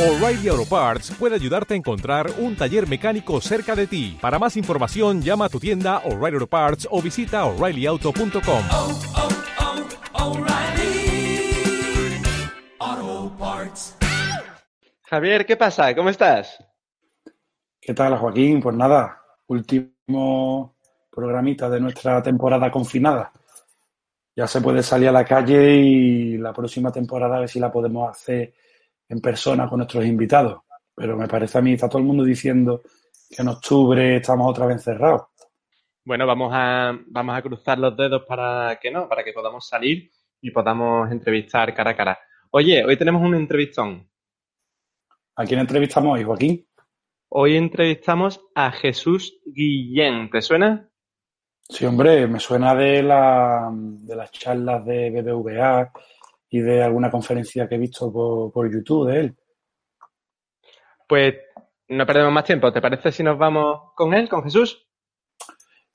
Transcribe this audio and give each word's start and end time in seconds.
O'Reilly 0.00 0.48
Auto 0.48 0.64
Parts 0.64 1.10
puede 1.18 1.34
ayudarte 1.34 1.74
a 1.74 1.76
encontrar 1.76 2.30
un 2.38 2.56
taller 2.56 2.88
mecánico 2.88 3.38
cerca 3.42 3.76
de 3.76 3.86
ti. 3.86 4.16
Para 4.18 4.38
más 4.38 4.56
información, 4.56 5.20
llama 5.20 5.44
a 5.44 5.48
tu 5.50 5.60
tienda 5.60 5.98
O'Reilly 6.06 6.36
Auto 6.36 6.46
Parts 6.46 6.88
o 6.90 7.02
visita 7.02 7.44
oreillyauto.com. 7.44 8.62
oh, 8.72 8.98
oh, 10.14 10.30
O'Reilly 10.30 11.52
Auto 12.78 13.36
Parts. 13.38 13.98
Javier, 15.02 15.44
¿qué 15.44 15.58
pasa? 15.58 15.94
¿Cómo 15.94 16.08
estás? 16.08 16.64
¿Qué 17.78 17.92
tal, 17.92 18.16
Joaquín? 18.16 18.62
Pues 18.62 18.74
nada, 18.74 19.20
último 19.48 20.76
programita 21.10 21.68
de 21.68 21.78
nuestra 21.78 22.22
temporada 22.22 22.70
confinada. 22.70 23.32
Ya 24.34 24.46
se 24.46 24.62
puede 24.62 24.82
salir 24.82 25.10
a 25.10 25.12
la 25.12 25.26
calle 25.26 25.74
y 25.74 26.38
la 26.38 26.54
próxima 26.54 26.90
temporada 26.90 27.36
a 27.36 27.40
ver 27.40 27.50
si 27.50 27.60
la 27.60 27.70
podemos 27.70 28.08
hacer 28.08 28.54
en 29.10 29.20
persona 29.20 29.68
con 29.68 29.78
nuestros 29.78 30.06
invitados. 30.06 30.62
Pero 30.94 31.16
me 31.16 31.28
parece 31.28 31.58
a 31.58 31.60
mí, 31.60 31.72
está 31.72 31.88
todo 31.88 31.98
el 31.98 32.04
mundo 32.04 32.24
diciendo 32.24 32.82
que 33.28 33.42
en 33.42 33.48
octubre 33.48 34.16
estamos 34.16 34.48
otra 34.48 34.66
vez 34.66 34.76
encerrados. 34.76 35.22
Bueno, 36.04 36.26
vamos 36.26 36.50
a, 36.54 36.96
vamos 37.08 37.36
a 37.36 37.42
cruzar 37.42 37.78
los 37.78 37.96
dedos 37.96 38.22
para 38.26 38.78
que 38.80 38.90
no, 38.90 39.08
para 39.08 39.22
que 39.22 39.32
podamos 39.32 39.66
salir 39.66 40.10
y 40.40 40.50
podamos 40.50 41.10
entrevistar 41.10 41.74
cara 41.74 41.90
a 41.90 41.96
cara. 41.96 42.18
Oye, 42.52 42.84
hoy 42.84 42.96
tenemos 42.96 43.22
un 43.22 43.34
entrevistón. 43.34 44.08
¿A 45.36 45.44
quién 45.44 45.60
entrevistamos 45.60 46.16
hoy, 46.16 46.24
Joaquín? 46.24 46.66
Hoy 47.28 47.56
entrevistamos 47.56 48.40
a 48.54 48.70
Jesús 48.72 49.40
Guillén. 49.44 50.30
¿Te 50.30 50.40
suena? 50.40 50.88
Sí, 51.68 51.84
hombre, 51.84 52.26
me 52.26 52.40
suena 52.40 52.74
de, 52.74 53.02
la, 53.02 53.70
de 53.72 54.16
las 54.16 54.30
charlas 54.32 54.84
de 54.84 55.10
BBVA 55.10 55.92
y 56.50 56.60
de 56.60 56.82
alguna 56.82 57.10
conferencia 57.10 57.68
que 57.68 57.76
he 57.76 57.78
visto 57.78 58.12
por, 58.12 58.52
por 58.52 58.70
YouTube 58.70 59.08
de 59.08 59.20
él. 59.20 59.36
Pues 61.08 61.34
no 61.88 62.06
perdemos 62.06 62.32
más 62.32 62.44
tiempo. 62.44 62.72
¿Te 62.72 62.80
parece 62.80 63.12
si 63.12 63.22
nos 63.22 63.38
vamos 63.38 63.92
con 63.94 64.12
él, 64.14 64.28
con 64.28 64.42
Jesús? 64.42 64.86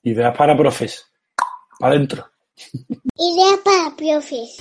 Ideas 0.03 0.35
para 0.37 0.57
profes. 0.57 1.11
Para 1.79 1.95
adentro. 1.95 2.25
Idea 3.17 3.57
para 3.63 3.95
profes. 3.95 4.57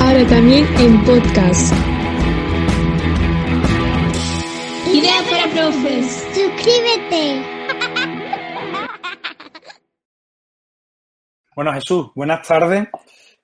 Ahora 0.00 0.26
también 0.28 0.66
en 0.78 1.04
podcast. 1.04 1.72
Idea 5.02 5.20
para 5.28 5.50
profes. 5.52 6.06
Suscríbete. 6.32 7.42
Bueno, 11.56 11.72
Jesús, 11.72 12.10
buenas 12.14 12.46
tardes. 12.46 12.86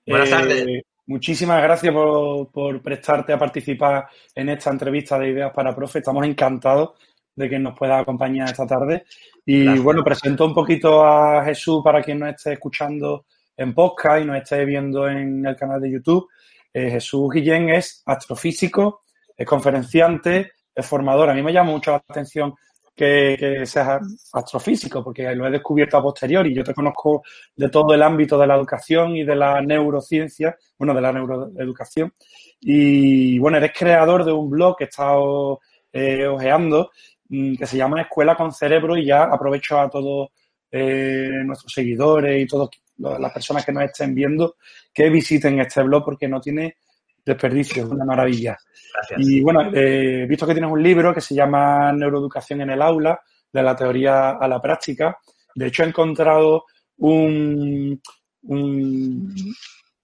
Buenas 0.07 0.29
Eh, 0.29 0.31
tardes. 0.31 0.83
Muchísimas 1.07 1.61
gracias 1.61 1.93
por, 1.93 2.49
por 2.51 2.81
prestarte 2.81 3.33
a 3.33 3.37
participar 3.37 4.07
en 4.33 4.47
esta 4.49 4.69
entrevista 4.69 5.19
de 5.19 5.31
Ideas 5.31 5.51
para 5.53 5.75
Profe. 5.75 5.99
Estamos 5.99 6.25
encantados 6.25 6.91
de 7.35 7.49
que 7.49 7.59
nos 7.59 7.77
pueda 7.77 7.99
acompañar 7.99 8.47
esta 8.49 8.65
tarde. 8.65 9.03
Y 9.45 9.65
Gracias. 9.65 9.83
bueno, 9.83 10.03
presento 10.03 10.45
un 10.45 10.53
poquito 10.53 11.03
a 11.05 11.43
Jesús 11.43 11.81
para 11.83 12.01
quien 12.01 12.19
nos 12.19 12.29
esté 12.29 12.53
escuchando 12.53 13.25
en 13.57 13.73
podcast 13.73 14.21
y 14.21 14.25
nos 14.25 14.37
esté 14.37 14.63
viendo 14.63 15.09
en 15.09 15.45
el 15.45 15.55
canal 15.57 15.81
de 15.81 15.91
YouTube. 15.91 16.29
Eh, 16.73 16.89
Jesús 16.91 17.29
Guillén 17.33 17.69
es 17.69 18.01
astrofísico, 18.05 19.01
es 19.35 19.45
conferenciante, 19.45 20.51
es 20.73 20.85
formador. 20.85 21.29
A 21.29 21.33
mí 21.33 21.41
me 21.41 21.53
llama 21.53 21.71
mucho 21.71 21.91
la 21.91 21.97
atención 21.97 22.53
que, 22.95 23.37
que 23.39 23.65
seas 23.65 24.01
astrofísico, 24.33 25.03
porque 25.03 25.33
lo 25.33 25.47
he 25.47 25.51
descubierto 25.51 25.97
a 25.97 26.03
posteriori. 26.03 26.53
Yo 26.53 26.63
te 26.63 26.73
conozco 26.73 27.23
de 27.55 27.69
todo 27.69 27.93
el 27.93 28.01
ámbito 28.01 28.37
de 28.37 28.47
la 28.47 28.55
educación 28.55 29.15
y 29.15 29.23
de 29.23 29.35
la 29.35 29.61
neurociencia, 29.61 30.57
bueno, 30.77 30.93
de 30.93 31.01
la 31.01 31.13
neuroeducación. 31.13 32.13
Y 32.59 33.39
bueno, 33.39 33.57
eres 33.57 33.71
creador 33.77 34.25
de 34.25 34.33
un 34.33 34.49
blog 34.49 34.77
que 34.77 34.83
he 34.85 34.87
estado 34.87 35.59
eh, 35.93 36.27
ojeando, 36.27 36.91
mm, 37.29 37.55
que 37.55 37.65
se 37.65 37.77
llama 37.77 38.01
Escuela 38.01 38.35
con 38.35 38.51
Cerebro, 38.51 38.97
y 38.97 39.05
ya 39.05 39.23
aprovecho 39.23 39.79
a 39.79 39.89
todos 39.89 40.29
eh, 40.71 41.29
nuestros 41.45 41.73
seguidores 41.73 42.43
y 42.43 42.47
todas 42.47 42.69
las 42.97 43.33
personas 43.33 43.65
que 43.65 43.71
nos 43.71 43.83
estén 43.83 44.13
viendo 44.13 44.57
que 44.93 45.09
visiten 45.09 45.59
este 45.59 45.81
blog 45.81 46.03
porque 46.03 46.27
no 46.27 46.39
tiene 46.39 46.75
desperdicio, 47.25 47.83
es 47.83 47.89
una 47.89 48.05
maravilla. 48.05 48.57
Gracias. 48.93 49.19
Y 49.21 49.41
bueno, 49.41 49.61
eh, 49.73 50.23
he 50.23 50.25
visto 50.27 50.45
que 50.47 50.53
tienes 50.53 50.71
un 50.71 50.81
libro 50.81 51.13
que 51.13 51.21
se 51.21 51.35
llama 51.35 51.91
Neuroeducación 51.93 52.61
en 52.61 52.71
el 52.71 52.81
aula, 52.81 53.19
de 53.51 53.63
la 53.63 53.75
teoría 53.75 54.31
a 54.31 54.47
la 54.47 54.61
práctica. 54.61 55.17
De 55.55 55.67
hecho, 55.67 55.83
he 55.83 55.87
encontrado 55.87 56.65
un, 56.97 57.99
un 58.43 59.35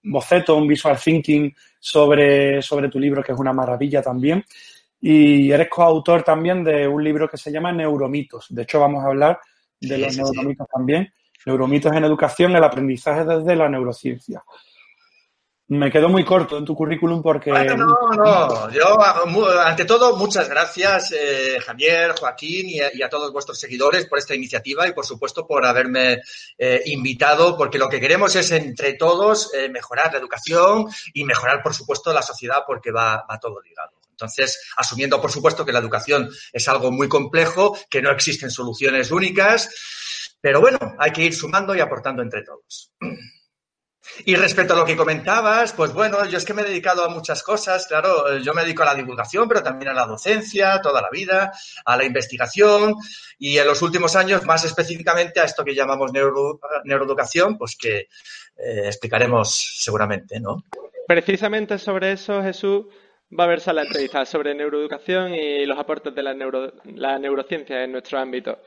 boceto, 0.03 0.55
un 0.55 0.67
visual 0.67 0.97
thinking 0.97 1.53
sobre, 1.79 2.61
sobre 2.61 2.89
tu 2.89 2.99
libro, 2.99 3.23
que 3.23 3.31
es 3.31 3.37
una 3.39 3.53
maravilla 3.53 4.01
también. 4.01 4.43
Y 4.99 5.51
eres 5.51 5.69
coautor 5.69 6.23
también 6.23 6.63
de 6.63 6.87
un 6.87 7.03
libro 7.03 7.29
que 7.29 7.37
se 7.37 7.51
llama 7.51 7.71
Neuromitos. 7.71 8.47
De 8.49 8.63
hecho, 8.63 8.79
vamos 8.79 9.03
a 9.03 9.07
hablar 9.07 9.39
de 9.79 9.95
Sí, 9.95 10.01
los 10.01 10.13
sí, 10.13 10.21
sí. 10.23 10.23
neuromitos 10.23 10.67
también. 10.73 11.13
Neuromitos 11.45 11.93
en 11.95 12.03
educación, 12.03 12.55
el 12.55 12.63
aprendizaje 12.63 13.23
desde 13.23 13.55
la 13.55 13.69
neurociencia. 13.69 14.43
Me 15.67 15.91
quedo 15.91 16.09
muy 16.09 16.23
corto 16.23 16.59
en 16.59 16.65
tu 16.65 16.75
currículum 16.75 17.23
porque... 17.23 17.49
No, 17.49 17.87
no. 18.15 18.69
Yo, 18.69 19.01
ante 19.61 19.85
todo, 19.85 20.15
muchas 20.15 20.47
gracias, 20.47 21.11
eh, 21.11 21.59
Javier, 21.59 22.11
Joaquín 22.11 22.69
y 22.69 22.81
a, 22.81 22.95
y 22.95 23.01
a 23.01 23.09
todos 23.09 23.33
vuestros 23.33 23.59
seguidores 23.59 24.05
por 24.05 24.19
esta 24.19 24.35
iniciativa 24.35 24.87
y, 24.87 24.93
por 24.93 25.07
supuesto, 25.07 25.47
por 25.47 25.65
haberme 25.65 26.21
eh, 26.59 26.83
invitado, 26.85 27.57
porque 27.57 27.79
lo 27.79 27.89
que 27.89 27.99
queremos 27.99 28.35
es, 28.35 28.51
entre 28.51 28.93
todos, 28.93 29.51
eh, 29.55 29.67
mejorar 29.69 30.13
la 30.13 30.19
educación 30.19 30.85
y 31.15 31.23
mejorar, 31.23 31.63
por 31.63 31.73
supuesto, 31.73 32.13
la 32.13 32.21
sociedad, 32.21 32.63
porque 32.67 32.91
va, 32.91 33.25
va 33.27 33.39
todo 33.39 33.59
ligado. 33.59 33.93
Entonces, 34.11 34.69
asumiendo, 34.77 35.19
por 35.19 35.31
supuesto, 35.31 35.65
que 35.65 35.73
la 35.73 35.79
educación 35.79 36.29
es 36.53 36.67
algo 36.69 36.91
muy 36.91 37.09
complejo, 37.09 37.75
que 37.89 38.03
no 38.03 38.11
existen 38.11 38.51
soluciones 38.51 39.09
únicas, 39.09 40.35
pero 40.39 40.61
bueno, 40.61 40.77
hay 40.99 41.11
que 41.11 41.23
ir 41.23 41.33
sumando 41.33 41.75
y 41.75 41.79
aportando 41.79 42.21
entre 42.21 42.43
todos. 42.43 42.91
Y 44.25 44.35
respecto 44.35 44.73
a 44.73 44.77
lo 44.77 44.85
que 44.85 44.95
comentabas, 44.95 45.73
pues 45.73 45.93
bueno, 45.93 46.25
yo 46.25 46.38
es 46.38 46.45
que 46.45 46.53
me 46.53 46.61
he 46.61 46.66
dedicado 46.66 47.03
a 47.03 47.09
muchas 47.09 47.43
cosas, 47.43 47.85
claro, 47.88 48.38
yo 48.38 48.53
me 48.53 48.61
dedico 48.63 48.83
a 48.83 48.85
la 48.88 48.95
divulgación, 48.95 49.47
pero 49.47 49.61
también 49.63 49.89
a 49.89 49.93
la 49.93 50.05
docencia, 50.05 50.79
toda 50.81 51.01
la 51.01 51.09
vida, 51.09 51.51
a 51.85 51.97
la 51.97 52.05
investigación 52.05 52.95
y 53.39 53.57
en 53.57 53.67
los 53.67 53.81
últimos 53.81 54.15
años, 54.15 54.45
más 54.45 54.63
específicamente 54.63 55.39
a 55.39 55.44
esto 55.45 55.63
que 55.63 55.75
llamamos 55.75 56.11
neuro- 56.13 56.59
neuroeducación, 56.85 57.57
pues 57.57 57.75
que 57.75 58.07
eh, 58.57 58.83
explicaremos 58.85 59.79
seguramente, 59.79 60.39
¿no? 60.39 60.63
Precisamente 61.07 61.77
sobre 61.77 62.13
eso, 62.13 62.41
Jesús, 62.41 62.85
va 63.38 63.45
a 63.45 63.47
verse 63.47 63.73
la 63.73 63.83
entrevista 63.83 64.23
sobre 64.25 64.55
neuroeducación 64.55 65.33
y 65.35 65.65
los 65.65 65.77
aportes 65.77 66.15
de 66.15 66.23
la 66.23 67.19
neurociencia 67.19 67.83
en 67.83 67.91
nuestro 67.91 68.19
ámbito. 68.19 68.59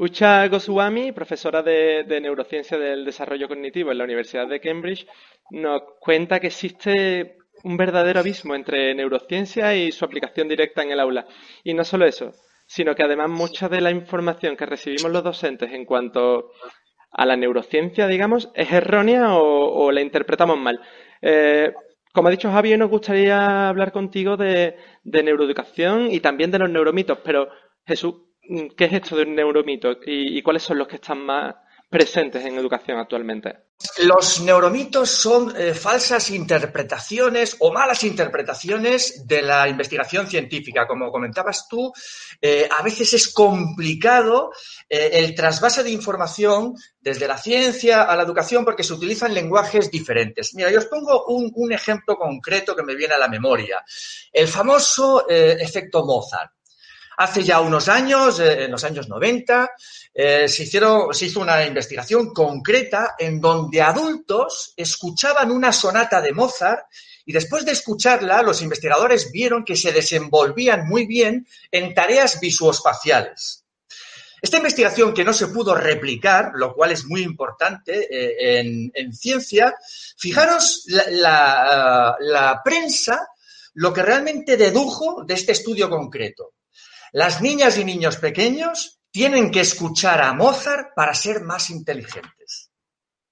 Ucha 0.00 0.46
Goswami, 0.46 1.10
profesora 1.10 1.60
de, 1.60 2.20
neurociencia 2.22 2.78
del 2.78 3.04
desarrollo 3.04 3.48
cognitivo 3.48 3.90
en 3.90 3.98
la 3.98 4.04
Universidad 4.04 4.46
de 4.46 4.60
Cambridge, 4.60 5.08
nos 5.50 5.82
cuenta 5.98 6.38
que 6.38 6.46
existe 6.46 7.38
un 7.64 7.76
verdadero 7.76 8.20
abismo 8.20 8.54
entre 8.54 8.94
neurociencia 8.94 9.74
y 9.74 9.90
su 9.90 10.04
aplicación 10.04 10.46
directa 10.46 10.84
en 10.84 10.92
el 10.92 11.00
aula. 11.00 11.26
Y 11.64 11.74
no 11.74 11.82
solo 11.82 12.06
eso, 12.06 12.30
sino 12.64 12.94
que 12.94 13.02
además 13.02 13.28
mucha 13.28 13.68
de 13.68 13.80
la 13.80 13.90
información 13.90 14.56
que 14.56 14.66
recibimos 14.66 15.10
los 15.10 15.24
docentes 15.24 15.72
en 15.72 15.84
cuanto 15.84 16.52
a 17.10 17.26
la 17.26 17.36
neurociencia, 17.36 18.06
digamos, 18.06 18.52
es 18.54 18.70
errónea 18.70 19.34
o, 19.34 19.90
la 19.90 20.00
interpretamos 20.00 20.58
mal. 20.58 20.80
Eh, 21.22 21.72
como 22.12 22.28
ha 22.28 22.30
dicho 22.30 22.52
Javi, 22.52 22.70
hoy 22.70 22.78
nos 22.78 22.90
gustaría 22.90 23.68
hablar 23.68 23.90
contigo 23.90 24.36
de 24.36 24.76
neuroeducación 25.02 26.12
y 26.12 26.20
también 26.20 26.52
de 26.52 26.60
los 26.60 26.70
neuromitos, 26.70 27.18
pero 27.24 27.48
Jesús, 27.84 28.27
¿qué 28.76 28.84
es 28.86 28.92
esto 28.92 29.16
de 29.16 29.22
un 29.22 29.34
neuromito 29.34 29.96
y, 30.04 30.42
cuáles 30.42 30.62
son 30.62 30.78
los 30.78 30.88
que 30.88 30.96
están 30.96 31.24
más 31.24 31.54
presentes 31.88 32.44
en 32.44 32.56
educación 32.56 32.98
actualmente? 32.98 33.56
Los 33.98 34.40
neuromitos 34.40 35.08
son 35.08 35.54
eh, 35.56 35.72
falsas 35.72 36.30
interpretaciones 36.30 37.56
o 37.60 37.72
malas 37.72 38.02
interpretaciones 38.02 39.26
de 39.26 39.40
la 39.42 39.68
investigación 39.68 40.26
científica. 40.26 40.86
Como 40.86 41.12
comentabas 41.12 41.68
tú, 41.68 41.92
eh, 42.40 42.68
a 42.76 42.82
veces 42.82 43.14
es 43.14 43.32
complicado 43.32 44.50
eh, 44.88 45.10
el 45.12 45.34
trasvase 45.34 45.84
de 45.84 45.90
información 45.90 46.74
desde 47.00 47.28
la 47.28 47.38
ciencia 47.38 48.02
a 48.02 48.16
la 48.16 48.24
educación 48.24 48.64
porque 48.64 48.82
se 48.82 48.94
utilizan 48.94 49.32
lenguajes 49.32 49.90
diferentes. 49.90 50.54
Mira, 50.54 50.72
yo 50.72 50.78
os 50.78 50.86
pongo 50.86 51.26
un, 51.26 51.72
ejemplo 51.72 52.16
concreto 52.16 52.74
que 52.74 52.82
me 52.82 52.96
viene 52.96 53.14
a 53.14 53.18
la 53.18 53.28
memoria. 53.28 53.84
El 54.32 54.48
famoso 54.48 55.28
efecto 55.28 56.04
Mozart. 56.04 56.57
Hace 57.20 57.42
ya 57.42 57.60
unos 57.60 57.88
años, 57.88 58.38
eh, 58.38 58.64
en 58.64 58.70
los 58.70 58.84
años 58.84 59.08
90, 59.08 59.72
eh, 60.14 60.46
se, 60.46 60.62
hizo 60.62 61.40
una 61.40 61.66
investigación 61.66 62.32
concreta 62.32 63.16
en 63.18 63.40
donde 63.40 63.82
adultos 63.82 64.72
escuchaban 64.76 65.50
una 65.50 65.72
sonata 65.72 66.20
de 66.20 66.32
Mozart 66.32 66.86
y 67.26 67.32
después 67.32 67.64
de 67.64 67.72
escucharla, 67.72 68.40
los 68.42 68.62
investigadores 68.62 69.32
vieron 69.32 69.64
que 69.64 69.74
se 69.74 69.90
desenvolvían 69.90 70.86
muy 70.86 71.06
bien 71.06 71.44
en 71.72 71.92
tareas 71.92 72.38
visuoespaciales. 72.38 73.64
Esta 74.40 74.58
investigación 74.58 75.12
que 75.12 75.24
no 75.24 75.32
se 75.32 75.48
pudo 75.48 75.74
replicar, 75.74 76.52
lo 76.54 76.72
cual 76.72 76.92
es 76.92 77.04
muy 77.04 77.22
importante 77.22 78.06
eh, 78.08 78.60
en, 78.60 78.92
en, 78.94 79.12
ciencia, 79.12 79.74
fijaros 80.16 80.84
la 80.86 82.60
prensa 82.64 83.26
lo 83.74 83.92
que 83.92 84.02
realmente 84.02 84.56
dedujo 84.56 85.24
de 85.24 85.34
este 85.34 85.50
estudio 85.50 85.90
concreto. 85.90 86.52
Las 87.12 87.40
niñas 87.40 87.78
y 87.78 87.84
niños 87.84 88.16
pequeños 88.16 89.00
tienen 89.10 89.50
que 89.50 89.60
escuchar 89.60 90.20
a 90.22 90.32
Mozart 90.32 90.94
para 90.94 91.14
ser 91.14 91.42
más 91.42 91.70
inteligentes. 91.70 92.70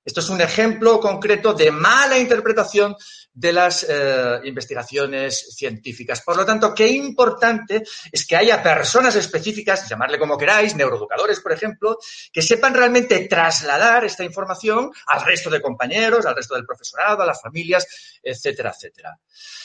Esto 0.04 0.20
es 0.20 0.28
un 0.30 0.40
ejemplo 0.40 1.00
concreto 1.00 1.52
de 1.52 1.70
mala 1.70 2.18
interpretación 2.18 2.94
de 3.36 3.52
las 3.52 3.86
eh, 3.86 4.40
investigaciones 4.44 5.54
científicas. 5.54 6.22
Por 6.22 6.38
lo 6.38 6.46
tanto, 6.46 6.74
qué 6.74 6.88
importante 6.88 7.82
es 8.10 8.26
que 8.26 8.34
haya 8.34 8.62
personas 8.62 9.14
específicas, 9.14 9.86
llamarle 9.86 10.18
como 10.18 10.38
queráis, 10.38 10.74
neuroeducadores, 10.74 11.40
por 11.40 11.52
ejemplo, 11.52 11.98
que 12.32 12.40
sepan 12.40 12.72
realmente 12.72 13.28
trasladar 13.28 14.06
esta 14.06 14.24
información 14.24 14.90
al 15.06 15.22
resto 15.22 15.50
de 15.50 15.60
compañeros, 15.60 16.24
al 16.24 16.34
resto 16.34 16.54
del 16.54 16.64
profesorado, 16.64 17.22
a 17.22 17.26
las 17.26 17.42
familias, 17.42 17.86
etcétera, 18.22 18.72
etcétera. 18.74 19.18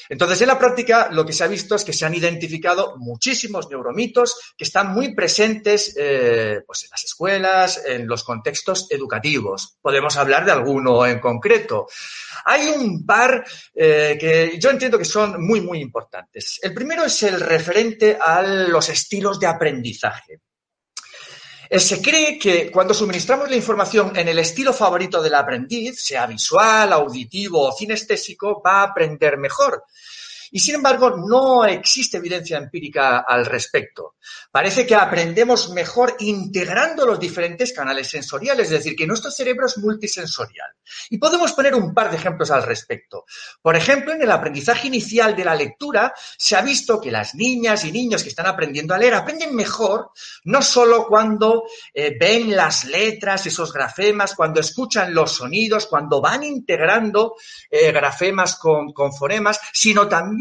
Entonces, 0.10 0.42
en 0.42 0.48
la 0.48 0.60
práctica, 0.60 1.08
lo 1.10 1.26
que 1.26 1.32
se 1.32 1.46
ha 1.46 1.48
visto 1.48 1.74
es 1.76 1.86
que 1.86 1.94
se 1.94 2.06
han 2.06 2.14
identificado 2.14 2.98
muchísimos 2.98 3.70
neuromitos 3.70 4.54
que 4.58 4.66
están 4.66 4.92
muy 4.92 5.16
presentes 5.16 5.96
eh, 5.98 6.62
pues 6.68 6.84
en 6.84 6.90
las 6.90 7.04
escuelas, 7.06 7.82
en 7.86 8.06
los 8.06 8.26
contextos 8.26 8.88
educativos. 8.90 9.78
Podemos 9.82 10.18
hablar 10.18 10.44
de 10.44 10.52
alguno 10.52 11.06
en 11.06 11.22
concreto. 11.22 11.88
Hay 12.44 12.68
un 12.68 13.06
par 13.06 13.46
eh, 13.74 14.18
que 14.20 14.60
yo 14.60 14.70
entiendo 14.70 14.98
que 14.98 15.06
son 15.06 15.46
muy, 15.46 15.62
muy 15.62 15.80
importantes. 15.80 16.60
El 16.62 16.74
primero 16.74 17.04
es 17.04 17.24
el 17.24 17.40
referente 17.40 18.18
a 18.20 18.42
los 18.42 18.90
estilos 18.90 19.40
de 19.40 19.48
aprendizaje. 19.48 20.42
Eh, 21.70 21.80
se 21.80 22.02
cree 22.02 22.38
que 22.38 22.70
cuando 22.70 22.94
suministramos 22.94 23.50
la 23.50 23.56
información 23.56 24.12
en 24.18 24.28
el 24.28 24.40
estilo 24.40 24.74
favorito 24.74 25.22
del 25.22 25.36
aprendiz, 25.36 26.04
sea 26.04 26.26
visual, 26.28 26.92
auditivo 26.92 27.70
o 27.70 27.72
cinestésico, 27.72 28.62
va 28.62 28.82
a 28.82 28.84
aprender 28.84 29.38
mejor. 29.38 29.86
Y 30.52 30.60
sin 30.60 30.76
embargo, 30.76 31.16
no 31.16 31.64
existe 31.64 32.18
evidencia 32.18 32.58
empírica 32.58 33.20
al 33.20 33.46
respecto. 33.46 34.16
Parece 34.52 34.86
que 34.86 34.96
aprendemos 34.96 35.70
mejor 35.70 36.18
integrando 36.20 37.06
los 37.06 37.20
diferentes 37.20 37.72
canales 37.72 38.10
sensoriales, 38.10 38.66
es 38.66 38.84
decir, 38.84 38.96
que 38.96 39.08
nuestro 39.08 39.32
cerebro 39.32 39.66
es 39.66 39.78
multisensorial. 39.78 40.70
Y 41.10 41.18
podemos 41.18 41.54
poner 41.54 41.74
un 41.74 41.94
par 41.94 42.12
de 42.12 42.18
ejemplos 42.18 42.52
al 42.52 42.64
respecto. 42.64 43.24
Por 43.62 43.78
ejemplo, 43.78 44.12
en 44.12 44.22
el 44.22 44.32
aprendizaje 44.32 44.88
inicial 44.88 45.38
de 45.38 45.46
la 45.46 45.56
lectura 45.56 46.14
se 46.38 46.58
ha 46.58 46.62
visto 46.62 47.00
que 47.00 47.12
las 47.12 47.34
niñas 47.34 47.86
y 47.86 47.94
niños 47.94 48.22
que 48.22 48.30
están 48.30 48.48
aprendiendo 48.48 48.94
a 48.94 48.98
leer 48.98 49.14
aprenden 49.14 49.56
mejor 49.56 50.12
no 50.44 50.62
solo 50.62 51.08
cuando 51.08 51.64
eh, 51.94 52.18
ven 52.20 52.54
las 52.54 52.84
letras, 52.86 53.46
esos 53.46 53.72
grafemas, 53.72 54.36
cuando 54.36 54.60
escuchan 54.60 55.14
los 55.14 55.32
sonidos, 55.32 55.88
cuando 55.88 56.20
van 56.20 56.44
integrando 56.44 57.36
eh, 57.70 57.92
grafemas 57.94 58.58
con, 58.58 58.92
con 58.92 59.14
fonemas, 59.14 59.60
sino 59.72 60.10
también 60.10 60.41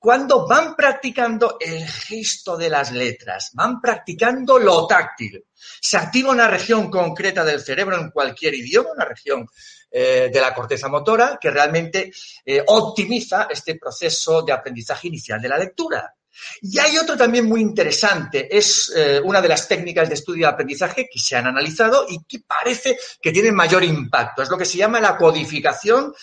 cuando 0.00 0.48
van 0.48 0.74
practicando 0.74 1.58
el 1.60 1.86
gesto 1.86 2.56
de 2.56 2.70
las 2.70 2.90
letras, 2.90 3.50
van 3.52 3.82
practicando 3.82 4.58
lo 4.58 4.86
táctil. 4.86 5.44
Se 5.54 5.98
activa 5.98 6.30
una 6.30 6.48
región 6.48 6.90
concreta 6.90 7.44
del 7.44 7.60
cerebro 7.60 8.00
en 8.00 8.10
cualquier 8.10 8.54
idioma, 8.54 8.92
una 8.92 9.04
región 9.04 9.46
eh, 9.90 10.30
de 10.32 10.40
la 10.40 10.54
corteza 10.54 10.88
motora 10.88 11.38
que 11.38 11.50
realmente 11.50 12.10
eh, 12.46 12.64
optimiza 12.66 13.46
este 13.50 13.74
proceso 13.74 14.40
de 14.40 14.52
aprendizaje 14.52 15.08
inicial 15.08 15.38
de 15.38 15.48
la 15.50 15.58
lectura. 15.58 16.14
Y 16.62 16.78
hay 16.78 16.96
otro 16.96 17.14
también 17.14 17.44
muy 17.44 17.60
interesante, 17.60 18.56
es 18.56 18.90
eh, 18.96 19.20
una 19.22 19.42
de 19.42 19.48
las 19.48 19.68
técnicas 19.68 20.08
de 20.08 20.14
estudio 20.14 20.46
de 20.46 20.52
aprendizaje 20.52 21.10
que 21.12 21.18
se 21.18 21.36
han 21.36 21.46
analizado 21.46 22.06
y 22.08 22.24
que 22.24 22.38
parece 22.46 22.96
que 23.20 23.32
tienen 23.32 23.54
mayor 23.54 23.84
impacto. 23.84 24.40
Es 24.40 24.48
lo 24.48 24.56
que 24.56 24.64
se 24.64 24.78
llama 24.78 24.98
la 24.98 25.18
codificación 25.18 26.14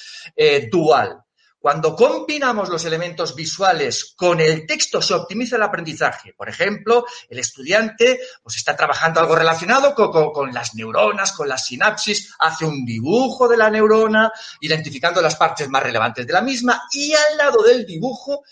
dual. 0.71 1.21
Cuando 1.59 1.95
combinamos 1.95 2.69
los 2.69 2.85
elementos 2.85 3.35
visuales 3.35 4.13
con 4.15 4.39
el 4.39 4.65
texto 4.67 5.01
se 5.01 5.15
optimiza 5.15 5.55
el 5.55 5.63
aprendizaje. 5.63 6.33
Por 6.33 6.49
ejemplo, 6.49 7.05
el 7.29 7.39
estudiante 7.39 8.19
pues, 8.43 8.57
está 8.57 8.75
trabajando 8.75 9.19
algo 9.19 9.35
relacionado 9.35 9.95
con, 9.95 10.31
con, 10.31 10.53
las 10.53 10.75
neuronas, 10.75 11.31
con 11.31 11.49
la 11.49 11.57
sinapsis, 11.57 12.33
hace 12.39 12.65
un 12.65 12.85
dibujo 12.85 13.47
de 13.47 13.57
la 13.57 13.69
neurona, 13.71 14.31
identificando 14.61 15.21
las 15.21 15.35
partes 15.35 15.67
más 15.67 15.81
relevantes 15.81 16.27
de 16.27 16.33
la 16.33 16.41
misma 16.41 16.83
y 16.91 17.13
al 17.13 17.37
lado 17.37 17.63
del 17.63 17.85
dibujo 17.85 18.43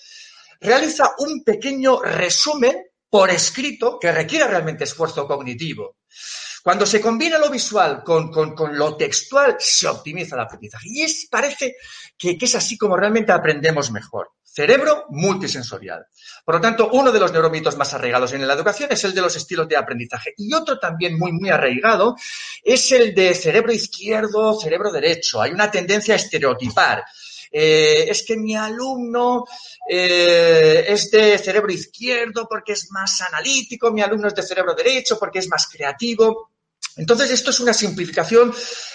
realiza 0.59 1.11
un 1.19 1.43
pequeño 1.43 2.01
resumen 2.01 2.85
por 3.09 3.29
escrito 3.29 3.99
que 3.99 4.11
requiere 4.11 4.47
realmente 4.47 4.83
esfuerzo 4.83 5.27
cognitivo. 5.27 5.97
Cuando 6.65 6.87
se 6.87 6.99
combina 6.99 7.37
lo 7.37 7.51
visual 7.51 8.03
con, 8.03 8.31
con, 8.31 8.55
con 8.55 8.75
lo 8.75 8.97
textual, 8.97 9.55
se 9.59 9.87
optimiza 9.87 10.33
el 10.33 10.41
aprendizaje. 10.41 10.89
Y 10.89 11.03
es, 11.03 11.27
parece 11.29 11.75
que, 12.17 12.35
que 12.35 12.45
es 12.45 12.55
así 12.55 12.75
como 12.75 12.97
realmente 12.97 13.31
aprendemos 13.31 13.91
mejor. 13.91 14.31
Cerebro 14.43 15.05
multisensorial. 15.09 16.07
Por 16.43 16.55
lo 16.55 16.61
tanto, 16.61 16.89
uno 16.91 17.11
de 17.11 17.19
los 17.19 17.31
neuromitos 17.31 17.77
más 17.77 17.93
arraigados 17.93 18.33
en 18.33 18.47
la 18.47 18.55
educación 18.55 18.89
es 18.91 19.03
el 19.03 19.13
de 19.13 19.21
los 19.21 19.35
estilos 19.35 19.67
de 19.67 19.77
aprendizaje. 19.77 20.33
Y 20.37 20.55
otro 20.55 20.79
también 20.79 21.19
muy, 21.19 21.33
muy 21.33 21.51
arraigado 21.51 22.15
es 22.63 22.91
el 22.91 23.13
de 23.13 23.35
cerebro 23.35 23.71
izquierdo, 23.71 24.59
cerebro 24.59 24.91
derecho. 24.91 25.39
Hay 25.43 25.51
una 25.51 25.69
tendencia 25.69 26.15
a 26.15 26.17
estereotipar. 26.17 27.03
Eh, 27.51 28.09
es 28.09 28.25
que 28.25 28.37
mi 28.37 28.55
alumno 28.55 29.45
eh, 29.87 30.83
es 30.87 31.11
de 31.11 31.37
cerebro 31.37 31.71
izquierdo 31.71 32.47
porque 32.49 32.73
es 32.73 32.89
más 32.89 33.21
analítico, 33.21 33.91
mi 33.91 34.01
alumno 34.01 34.29
es 34.29 34.33
de 34.33 34.41
cerebro 34.41 34.73
derecho 34.73 35.19
porque 35.19 35.37
es 35.37 35.47
más 35.47 35.67
creativo. 35.67 36.54
Entonces, 36.97 37.31
esto 37.31 37.49
es 37.49 37.59
una 37.59 37.73
simplificación 37.73 38.53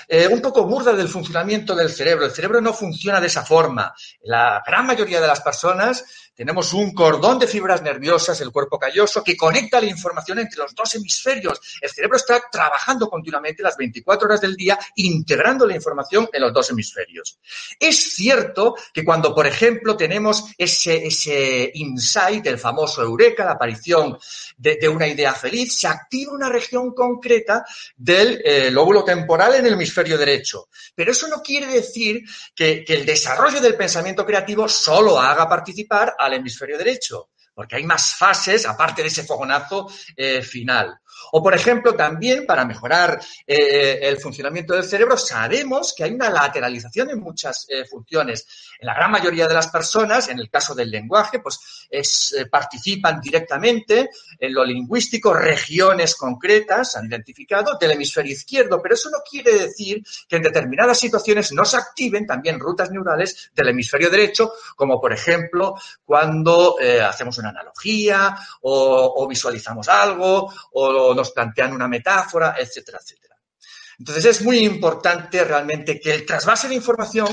eh, 0.09 0.27
un 0.27 0.41
poco 0.41 0.65
burda 0.65 0.93
del 0.93 1.09
funcionamiento 1.09 1.75
del 1.75 1.91
cerebro. 1.91 2.27
El 2.27 2.33
cerebro 2.33 2.61
no 2.61 2.73
funciona 2.73 3.21
de 3.21 3.27
esa 3.27 3.45
forma. 3.45 3.95
La 4.23 4.63
gran 4.67 4.87
mayoría 4.87 5.21
de 5.21 5.27
las 5.27 5.41
personas 5.41 6.05
tenemos 6.41 6.73
un 6.73 6.95
cordón 6.95 7.39
de 7.39 7.47
fibras 7.47 7.83
nerviosas, 7.83 8.41
el 8.41 8.51
cuerpo 8.51 8.79
calloso, 8.79 9.23
que 9.23 9.37
conecta 9.37 9.79
la 9.79 9.89
información 9.89 10.39
entre 10.39 10.57
los 10.57 10.75
dos 10.75 10.95
hemisferios. 10.95 11.61
El 11.83 11.91
cerebro 11.91 12.17
está 12.17 12.43
trabajando 12.51 13.11
continuamente 13.11 13.63
las 13.63 13.77
24 13.77 14.27
horas 14.27 14.41
del 14.41 14.57
día, 14.57 14.79
integrando 14.95 15.67
la 15.67 15.75
información 15.75 16.31
en 16.33 16.41
los 16.41 16.51
dos 16.55 16.71
hemisferios. 16.71 17.39
Es 17.79 18.15
cierto 18.15 18.75
que 18.91 19.05
cuando, 19.05 19.35
por 19.35 19.47
ejemplo, 19.47 19.99
tenemos 19.99 20.47
ese, 20.57 21.07
ese 21.09 21.73
insight, 21.75 22.47
el 22.47 22.59
famoso 22.59 23.03
eureka, 23.03 23.45
la 23.45 23.53
aparición 23.53 24.17
de, 24.57 24.89
una 24.89 25.09
idea 25.09 25.35
feliz, 25.35 25.77
se 25.77 25.89
activa 25.89 26.33
una 26.33 26.49
región 26.49 26.95
concreta 26.95 27.67
del 27.95 28.41
eh, 28.43 28.71
lóbulo 28.71 29.05
temporal 29.05 29.57
en 29.57 29.67
el 29.67 29.75
hemisferio 29.75 30.17
derecho. 30.17 30.71
Pero 30.95 31.13
eso 31.13 31.29
no 31.29 31.43
quiere 31.43 31.67
decir 31.67 32.23
que, 32.55 32.83
que 32.83 32.95
el 32.95 33.05
desarrollo 33.05 33.61
del 33.61 33.75
pensamiento 33.75 34.25
creativo 34.25 34.67
solo 34.71 35.21
haga 35.21 35.47
participar 35.47 36.15
al 36.31 36.39
hemisferio 36.39 36.79
derecho, 36.79 37.31
porque 37.55 37.77
hay 37.77 37.85
más 37.85 38.15
fases 38.15 38.67
aparte 38.67 39.03
de 39.03 39.09
ese 39.09 39.25
fogonazo 39.25 39.89
eh, 40.17 40.43
final. 40.43 40.99
O, 41.33 41.43
por 41.43 41.55
ejemplo, 41.55 41.95
también 41.95 42.47
para 42.47 42.65
mejorar 42.65 43.21
eh, 43.47 43.99
el 44.03 44.19
funcionamiento 44.19 44.75
del 44.75 44.85
cerebro, 44.85 45.17
sabemos 45.17 45.95
que 45.97 46.05
hay 46.05 46.13
una 46.13 46.31
lateralización 46.31 47.11
en 47.11 47.21
muchas 47.21 47.67
eh, 47.69 47.85
funciones. 47.85 48.47
En 48.81 48.87
la 48.87 48.95
gran 48.95 49.11
mayoría 49.11 49.47
de 49.47 49.55
las 49.55 49.69
personas, 49.69 50.29
en 50.29 50.39
el 50.39 50.51
caso 50.51 50.75
del 50.75 50.91
lenguaje, 50.91 51.41
pues 51.41 51.87
es, 51.91 52.35
eh, 52.39 52.47
participan 52.47 53.21
directamente 53.21 54.11
en 54.39 54.55
lo 54.55 54.65
lingüístico 54.65 55.35
regiones 55.35 56.15
concretas, 56.17 56.97
han 56.97 57.07
identificado, 57.07 57.77
del 57.79 57.93
hemisferio 57.93 58.33
izquierdo, 58.33 58.81
pero 58.83 58.95
eso 58.95 59.11
no 59.11 59.19
quiere 59.29 59.53
decir 59.53 60.03
que 60.29 60.37
en 60.37 60.43
determinadas 60.43 60.99
situaciones 60.99 61.53
no 61.53 61.65
se 61.65 61.77
activen 61.77 62.27
también 62.27 62.59
rutas 62.59 62.91
neurales 62.91 63.51
del 63.55 63.69
hemisferio 63.69 64.11
derecho, 64.11 64.53
como 64.77 65.01
por 65.01 65.13
ejemplo 65.13 65.75
cuando 66.05 66.77
eh, 66.81 67.01
hacemos 67.01 67.39
una 67.39 67.51
analogía 67.51 68.37
o, 68.63 69.15
o 69.17 69.29
visualizamos 69.29 69.89
algo 69.89 70.53
o 70.73 71.10
nos 71.15 71.33
plantean 71.33 71.73
una 71.73 71.89
metáfora, 71.89 72.57
etcétera, 72.59 72.99
etcétera. 73.03 73.37
Entonces 73.99 74.25
es 74.25 74.43
muy 74.43 74.59
importante 74.61 75.45
realmente 75.45 76.01
que 76.01 76.15
el 76.15 76.25
trasvase 76.25 76.69
de 76.69 76.75
información 76.75 77.29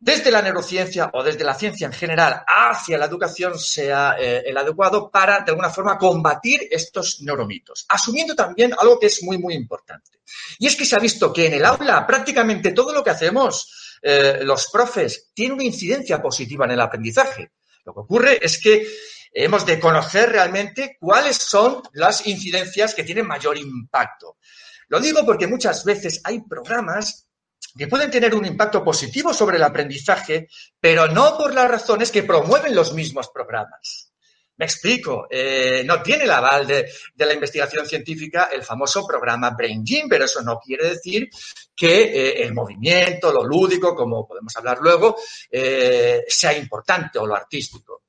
desde 0.00 0.30
la 0.30 0.40
neurociencia 0.40 1.10
o 1.12 1.22
desde 1.22 1.44
la 1.44 1.54
ciencia 1.54 1.86
en 1.86 1.92
general 1.92 2.42
hacia 2.46 2.96
la 2.96 3.04
educación 3.04 3.58
sea 3.58 4.16
eh, 4.18 4.42
el 4.46 4.56
adecuado 4.56 5.10
para, 5.10 5.40
de 5.40 5.50
alguna 5.50 5.68
forma, 5.68 5.98
combatir 5.98 6.68
estos 6.70 7.20
neuromitos. 7.20 7.84
Asumiendo 7.88 8.34
también 8.34 8.72
algo 8.78 8.98
que 8.98 9.06
es 9.06 9.22
muy, 9.22 9.36
muy 9.36 9.54
importante. 9.54 10.20
Y 10.58 10.66
es 10.66 10.74
que 10.74 10.86
se 10.86 10.96
ha 10.96 11.00
visto 11.00 11.32
que 11.32 11.46
en 11.46 11.54
el 11.54 11.64
aula 11.64 12.06
prácticamente 12.06 12.72
todo 12.72 12.94
lo 12.94 13.04
que 13.04 13.10
hacemos 13.10 13.98
eh, 14.00 14.38
los 14.42 14.68
profes 14.72 15.30
tiene 15.34 15.54
una 15.54 15.64
incidencia 15.64 16.22
positiva 16.22 16.64
en 16.64 16.70
el 16.70 16.80
aprendizaje. 16.80 17.52
Lo 17.84 17.92
que 17.92 18.00
ocurre 18.00 18.38
es 18.40 18.58
que 18.58 18.86
hemos 19.32 19.64
de 19.66 19.78
conocer 19.78 20.30
realmente 20.30 20.96
cuáles 20.98 21.36
son 21.36 21.82
las 21.92 22.26
incidencias 22.26 22.94
que 22.94 23.04
tienen 23.04 23.26
mayor 23.26 23.56
impacto. 23.56 24.36
Lo 24.88 25.00
digo 25.00 25.24
porque 25.24 25.46
muchas 25.46 25.84
veces 25.84 26.20
hay 26.24 26.40
programas 26.42 27.28
que 27.76 27.86
pueden 27.86 28.10
tener 28.10 28.34
un 28.34 28.44
impacto 28.44 28.82
positivo 28.82 29.32
sobre 29.32 29.56
el 29.56 29.62
aprendizaje, 29.62 30.48
pero 30.80 31.08
no 31.08 31.36
por 31.36 31.54
las 31.54 31.70
razones 31.70 32.10
que 32.10 32.24
promueven 32.24 32.74
los 32.74 32.92
mismos 32.92 33.28
programas. 33.28 34.10
Me 34.60 34.66
explico, 34.66 35.26
eh, 35.30 35.82
no 35.86 36.02
tiene 36.02 36.24
el 36.24 36.30
aval 36.30 36.66
de, 36.66 36.86
la 37.16 37.32
investigación 37.32 37.86
científica 37.86 38.50
el 38.52 38.62
famoso 38.62 39.06
programa 39.06 39.52
Brain 39.52 39.82
Gym, 39.82 40.06
pero 40.06 40.26
eso 40.26 40.42
no 40.42 40.58
quiere 40.58 40.90
decir 40.90 41.30
que 41.74 42.02
eh, 42.02 42.42
el 42.42 42.52
movimiento, 42.52 43.32
lo 43.32 43.42
lúdico, 43.42 43.94
como 43.94 44.28
podemos 44.28 44.54
hablar 44.58 44.78
luego, 44.82 45.16
eh, 45.50 46.24
sea 46.28 46.52
importante 46.52 47.18
o 47.18 47.26
lo 47.26 47.34
artístico. 47.34 48.02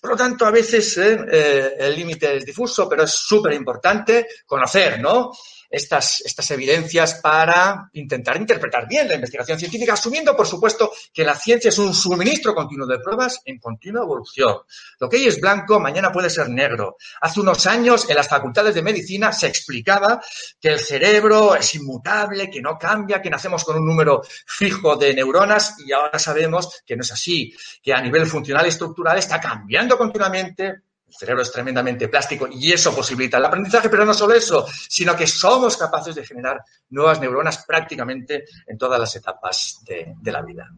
Por 0.00 0.10
lo 0.10 0.16
tanto, 0.16 0.46
a 0.46 0.50
veces 0.50 0.96
eh, 0.98 1.74
el 1.78 1.94
límite 1.96 2.36
es 2.36 2.44
difuso, 2.44 2.88
pero 2.88 3.04
es 3.04 3.10
súper 3.10 3.52
importante 3.52 4.26
conocer, 4.46 5.00
¿no? 5.00 5.32
Estas, 5.70 6.22
estas 6.22 6.50
evidencias 6.50 7.14
para 7.22 7.90
intentar 7.92 8.36
interpretar 8.36 8.88
bien 8.88 9.08
la 9.08 9.14
investigación 9.14 9.58
científica, 9.58 9.94
asumiendo, 9.94 10.36
por 10.36 10.46
supuesto, 10.46 10.92
que 11.12 11.24
la 11.24 11.34
ciencia 11.34 11.68
es 11.68 11.78
un 11.78 11.94
suministro 11.94 12.54
continuo 12.54 12.86
de 12.86 12.98
pruebas 12.98 13.40
en 13.44 13.58
continua 13.58 14.02
evolución. 14.02 14.56
Lo 14.98 15.08
que 15.08 15.16
hoy 15.16 15.26
es 15.26 15.40
blanco, 15.40 15.78
mañana 15.80 16.10
puede 16.10 16.30
ser 16.30 16.48
negro. 16.48 16.96
Hace 17.20 17.40
unos 17.40 17.66
años, 17.66 18.08
en 18.08 18.16
las 18.16 18.28
facultades 18.28 18.74
de 18.74 18.82
medicina 18.82 19.32
se 19.32 19.46
explicaba 19.46 20.20
que 20.60 20.68
el 20.68 20.78
cerebro 20.78 21.54
es 21.54 21.74
inmutable, 21.74 22.50
que 22.50 22.62
no 22.62 22.78
cambia, 22.78 23.20
que 23.20 23.30
nacemos 23.30 23.64
con 23.64 23.76
un 23.76 23.86
número 23.86 24.22
fijo 24.46 24.96
de 24.96 25.14
neuronas 25.14 25.76
y 25.78 25.92
ahora 25.92 26.18
sabemos 26.18 26.82
que 26.86 26.96
no 26.96 27.02
es 27.02 27.12
así, 27.12 27.54
que 27.82 27.92
a 27.92 28.00
nivel 28.00 28.26
funcional 28.26 28.66
y 28.66 28.70
estructural 28.70 29.18
está 29.18 29.40
cambiando 29.40 29.96
continuamente 29.98 30.87
el 31.08 31.14
cerebro 31.14 31.42
es 31.42 31.50
tremendamente 31.50 32.08
plástico 32.08 32.46
y 32.50 32.70
eso 32.70 32.94
posibilita 32.94 33.38
el 33.38 33.46
aprendizaje, 33.46 33.88
pero 33.88 34.04
no 34.04 34.12
solo 34.12 34.34
eso, 34.34 34.66
sino 34.88 35.16
que 35.16 35.26
somos 35.26 35.76
capaces 35.76 36.14
de 36.14 36.24
generar 36.24 36.62
nuevas 36.90 37.20
neuronas 37.20 37.64
prácticamente 37.66 38.44
en 38.66 38.76
todas 38.76 39.00
las 39.00 39.16
etapas 39.16 39.82
de, 39.84 40.14
la 40.30 40.42
vida. 40.42 40.68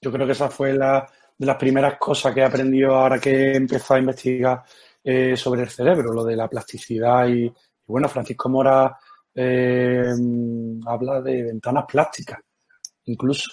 Yo 0.00 0.10
creo 0.10 0.26
que 0.26 0.32
esa 0.32 0.48
fue 0.48 0.72
la, 0.72 1.06
de 1.36 1.46
las 1.46 1.56
primeras 1.56 1.98
cosas 1.98 2.32
que 2.32 2.40
he 2.40 2.44
aprendido 2.44 2.94
ahora 2.94 3.18
que 3.18 3.30
he 3.30 3.56
empezado 3.56 3.96
a 3.96 4.00
investigar 4.00 4.62
eh, 5.04 5.36
sobre 5.36 5.62
el 5.62 5.68
cerebro, 5.68 6.12
lo 6.12 6.24
de 6.24 6.36
la 6.36 6.48
plasticidad 6.48 7.28
y, 7.28 7.44
y 7.44 7.52
bueno, 7.86 8.08
Francisco 8.08 8.48
Mora 8.48 8.98
eh, 9.34 10.12
habla 10.86 11.20
de 11.20 11.42
ventanas 11.44 11.84
plásticas, 11.86 12.40
incluso. 13.04 13.50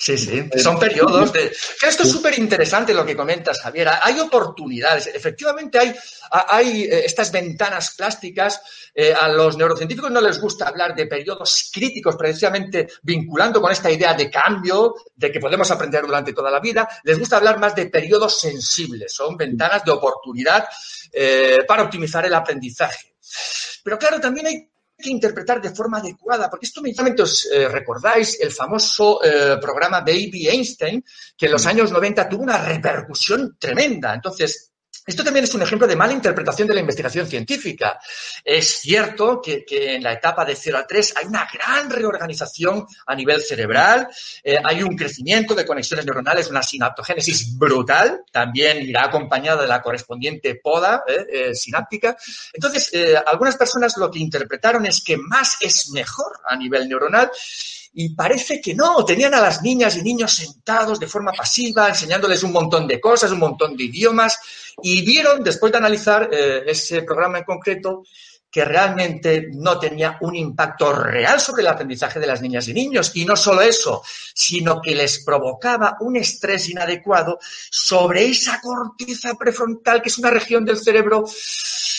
Sí, 0.00 0.16
sí, 0.16 0.48
son 0.62 0.78
periodos 0.78 1.32
de... 1.32 1.46
Esto 1.82 2.04
es 2.04 2.10
súper 2.10 2.38
interesante 2.38 2.94
lo 2.94 3.04
que 3.04 3.16
comentas, 3.16 3.60
Javier. 3.60 3.88
Hay 4.00 4.20
oportunidades. 4.20 5.08
Efectivamente, 5.08 5.76
hay, 5.76 5.92
hay 6.30 6.84
eh, 6.84 7.04
estas 7.04 7.32
ventanas 7.32 7.96
plásticas. 7.96 8.62
Eh, 8.94 9.12
a 9.12 9.26
los 9.26 9.56
neurocientíficos 9.56 10.12
no 10.12 10.20
les 10.20 10.40
gusta 10.40 10.68
hablar 10.68 10.94
de 10.94 11.06
periodos 11.06 11.68
críticos, 11.72 12.14
precisamente 12.14 12.88
vinculando 13.02 13.60
con 13.60 13.72
esta 13.72 13.90
idea 13.90 14.14
de 14.14 14.30
cambio, 14.30 14.94
de 15.16 15.32
que 15.32 15.40
podemos 15.40 15.68
aprender 15.72 16.02
durante 16.02 16.32
toda 16.32 16.52
la 16.52 16.60
vida. 16.60 16.88
Les 17.02 17.18
gusta 17.18 17.38
hablar 17.38 17.58
más 17.58 17.74
de 17.74 17.86
periodos 17.86 18.40
sensibles. 18.40 19.12
Son 19.12 19.36
ventanas 19.36 19.84
de 19.84 19.90
oportunidad 19.90 20.68
eh, 21.12 21.64
para 21.66 21.82
optimizar 21.82 22.24
el 22.24 22.34
aprendizaje. 22.34 23.16
Pero 23.82 23.98
claro, 23.98 24.20
también 24.20 24.46
hay 24.46 24.70
que 24.98 25.10
interpretar 25.10 25.60
de 25.60 25.70
forma 25.70 25.98
adecuada, 25.98 26.50
porque 26.50 26.66
esto 26.66 26.82
os 27.22 27.48
eh, 27.52 27.68
recordáis 27.68 28.40
el 28.40 28.50
famoso 28.50 29.22
eh, 29.22 29.56
programa 29.60 30.00
Baby 30.00 30.48
Einstein, 30.48 31.04
que 31.36 31.46
en 31.46 31.52
los 31.52 31.66
años 31.66 31.92
90 31.92 32.28
tuvo 32.28 32.42
una 32.42 32.58
repercusión 32.58 33.56
tremenda. 33.58 34.14
Entonces, 34.14 34.72
esto 35.08 35.24
también 35.24 35.44
es 35.44 35.54
un 35.54 35.62
ejemplo 35.62 35.86
de 35.88 35.96
mala 35.96 36.12
interpretación 36.12 36.68
de 36.68 36.74
la 36.74 36.80
investigación 36.80 37.26
científica. 37.26 37.98
Es 38.44 38.80
cierto 38.80 39.40
que, 39.40 39.64
en 39.70 40.02
la 40.02 40.12
etapa 40.12 40.44
de 40.44 40.54
0 40.54 40.76
a 40.76 40.86
3 40.86 41.14
hay 41.16 41.26
una 41.26 41.48
gran 41.50 41.88
reorganización 41.88 42.86
a 43.06 43.14
nivel 43.14 43.40
cerebral, 43.40 44.06
eh, 44.44 44.58
hay 44.62 44.82
un 44.82 44.94
crecimiento 44.94 45.54
de 45.54 45.64
conexiones 45.64 46.04
neuronales, 46.04 46.50
una 46.50 46.62
sinaptogénesis 46.62 47.56
brutal, 47.56 48.20
también 48.30 48.82
irá 48.82 49.04
acompañada 49.04 49.62
de 49.62 49.68
la 49.68 49.80
correspondiente 49.80 50.56
poda 50.56 51.04
eh, 51.08 51.26
eh, 51.32 51.54
sináptica. 51.54 52.14
Entonces, 52.52 52.92
algunas 53.24 53.56
personas 53.56 53.96
lo 53.96 54.10
que 54.10 54.18
interpretaron 54.18 54.84
es 54.84 55.02
que 55.02 55.16
más 55.16 55.56
es 55.62 55.88
mejor 55.88 56.38
a 56.44 56.54
nivel 56.54 56.86
neuronal 56.86 57.30
y 57.94 58.14
parece 58.14 58.60
que 58.60 58.74
no, 58.74 59.04
tenían 59.04 59.34
a 59.34 59.40
las 59.40 59.62
niñas 59.62 59.96
y 59.96 60.02
niños 60.02 60.32
sentados 60.32 61.00
de 61.00 61.06
forma 61.06 61.32
pasiva, 61.32 61.88
enseñándoles 61.88 62.42
un 62.42 62.52
montón 62.52 62.86
de 62.86 63.00
cosas, 63.00 63.32
un 63.32 63.40
montón 63.40 63.76
de 63.76 63.84
idiomas, 63.84 64.38
y 64.82 65.04
vieron, 65.04 65.42
después 65.42 65.72
de 65.72 65.78
analizar 65.78 66.28
eh, 66.32 66.62
ese 66.66 67.02
programa 67.02 67.38
en 67.38 67.44
concreto, 67.44 68.04
que 68.50 68.64
realmente 68.64 69.48
no 69.52 69.78
tenía 69.78 70.16
un 70.20 70.34
impacto 70.34 70.92
real 70.92 71.40
sobre 71.40 71.62
el 71.62 71.68
aprendizaje 71.68 72.18
de 72.18 72.26
las 72.26 72.40
niñas 72.40 72.66
y 72.68 72.74
niños. 72.74 73.12
Y 73.14 73.24
no 73.24 73.36
solo 73.36 73.60
eso, 73.60 74.02
sino 74.34 74.80
que 74.80 74.94
les 74.94 75.22
provocaba 75.24 75.96
un 76.00 76.16
estrés 76.16 76.68
inadecuado 76.68 77.38
sobre 77.70 78.26
esa 78.26 78.60
corteza 78.60 79.34
prefrontal, 79.34 80.00
que 80.00 80.08
es 80.08 80.18
una 80.18 80.30
región 80.30 80.64
del 80.64 80.78
cerebro 80.78 81.24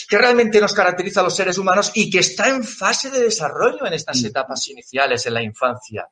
que 0.08 0.18
realmente 0.18 0.60
nos 0.60 0.74
caracteriza 0.74 1.20
a 1.20 1.22
los 1.22 1.36
seres 1.36 1.56
humanos 1.56 1.92
y 1.94 2.10
que 2.10 2.18
está 2.18 2.48
en 2.48 2.64
fase 2.64 3.10
de 3.10 3.22
desarrollo 3.22 3.86
en 3.86 3.92
estas 3.92 4.22
etapas 4.24 4.68
iniciales 4.68 5.24
en 5.26 5.34
la 5.34 5.42
infancia. 5.42 6.08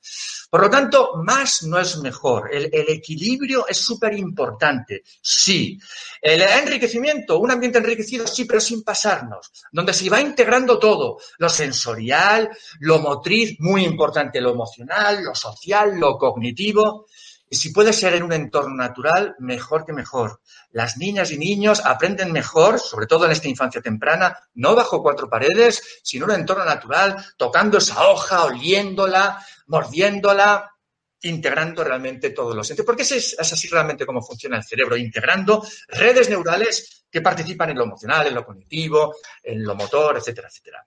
Por 0.49 0.63
lo 0.63 0.71
tanto, 0.71 1.15
más 1.17 1.65
no 1.65 1.81
es 1.81 1.97
mejor. 1.99 2.49
El, 2.55 2.71
el 2.73 2.89
equilibrio 2.91 3.67
es 3.67 3.79
súper 3.79 4.15
importante. 4.15 5.03
Sí. 5.21 5.79
El 6.23 6.41
enriquecimiento, 6.43 7.41
un 7.41 7.51
ambiente 7.51 7.79
enriquecido, 7.79 8.25
sí, 8.27 8.45
pero 8.45 8.61
sin 8.61 8.85
pasarnos, 8.85 9.51
donde 9.73 9.93
se 9.93 10.09
va 10.09 10.21
integrando 10.29 10.79
todo, 10.79 11.19
lo 11.39 11.49
sensorial, 11.49 12.51
lo 12.81 12.99
motriz, 13.01 13.57
muy 13.59 13.85
importante, 13.85 14.41
lo 14.41 14.53
emocional, 14.53 15.25
lo 15.25 15.35
social, 15.35 15.99
lo 15.99 16.17
cognitivo. 16.17 17.07
Y 17.51 17.57
si 17.57 17.73
puede 17.73 17.93
ser 17.93 18.15
en 18.15 18.23
un 18.23 18.33
entorno 18.33 18.75
natural, 18.75 19.35
mejor 19.39 19.85
que 19.85 19.93
mejor. 19.93 20.41
Las 20.71 20.99
niñas 20.99 21.31
y 21.33 21.39
niños 21.39 21.81
aprenden 21.85 22.31
mejor, 22.31 22.79
sobre 22.79 23.07
todo 23.07 23.25
en 23.25 23.33
esta 23.33 23.49
infancia 23.49 23.81
temprana, 23.81 24.39
no 24.55 24.75
bajo 24.75 25.03
cuatro 25.03 25.31
paredes, 25.31 26.01
sino 26.03 26.27
en 26.27 26.33
un 26.33 26.41
entorno 26.41 26.65
natural, 26.65 27.17
tocando 27.39 27.79
esa 27.79 28.07
hoja, 28.09 28.45
oliéndola, 28.45 29.43
mordiéndola, 29.67 30.71
integrando 31.23 31.85
realmente 31.85 32.31
todos 32.31 32.55
los 32.55 32.69
entes. 32.71 32.85
Porque 32.85 33.03
es, 33.03 33.13
es 33.13 33.53
así 33.53 33.69
realmente 33.69 34.07
como 34.07 34.23
funciona 34.23 34.57
el 34.57 34.65
cerebro, 34.65 34.97
integrando 34.97 35.65
redes 35.89 36.29
neurales 36.31 37.07
que 37.11 37.21
participan 37.21 37.71
en 37.71 37.79
lo 37.79 37.85
emocional, 37.85 38.27
en 38.27 38.35
lo 38.35 38.45
cognitivo, 38.45 39.17
en 39.43 39.65
lo 39.65 39.75
motor, 39.75 40.17
etcétera, 40.17 40.49
etcétera. 40.49 40.87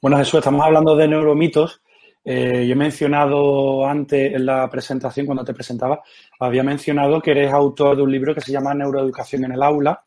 Bueno, 0.00 0.16
Jesús, 0.16 0.38
estamos 0.38 0.64
hablando 0.64 0.96
de 0.96 1.08
neuromitos. 1.08 1.82
Eh, 2.24 2.66
yo 2.66 2.72
he 2.72 2.76
mencionado 2.76 3.86
antes 3.86 4.34
en 4.34 4.46
la 4.46 4.68
presentación, 4.70 5.26
cuando 5.26 5.44
te 5.44 5.54
presentaba, 5.54 6.02
había 6.38 6.62
mencionado 6.62 7.20
que 7.20 7.32
eres 7.32 7.52
autor 7.52 7.96
de 7.96 8.02
un 8.02 8.12
libro 8.12 8.34
que 8.34 8.40
se 8.40 8.52
llama 8.52 8.74
Neuroeducación 8.74 9.44
en 9.44 9.52
el 9.52 9.62
aula. 9.62 10.02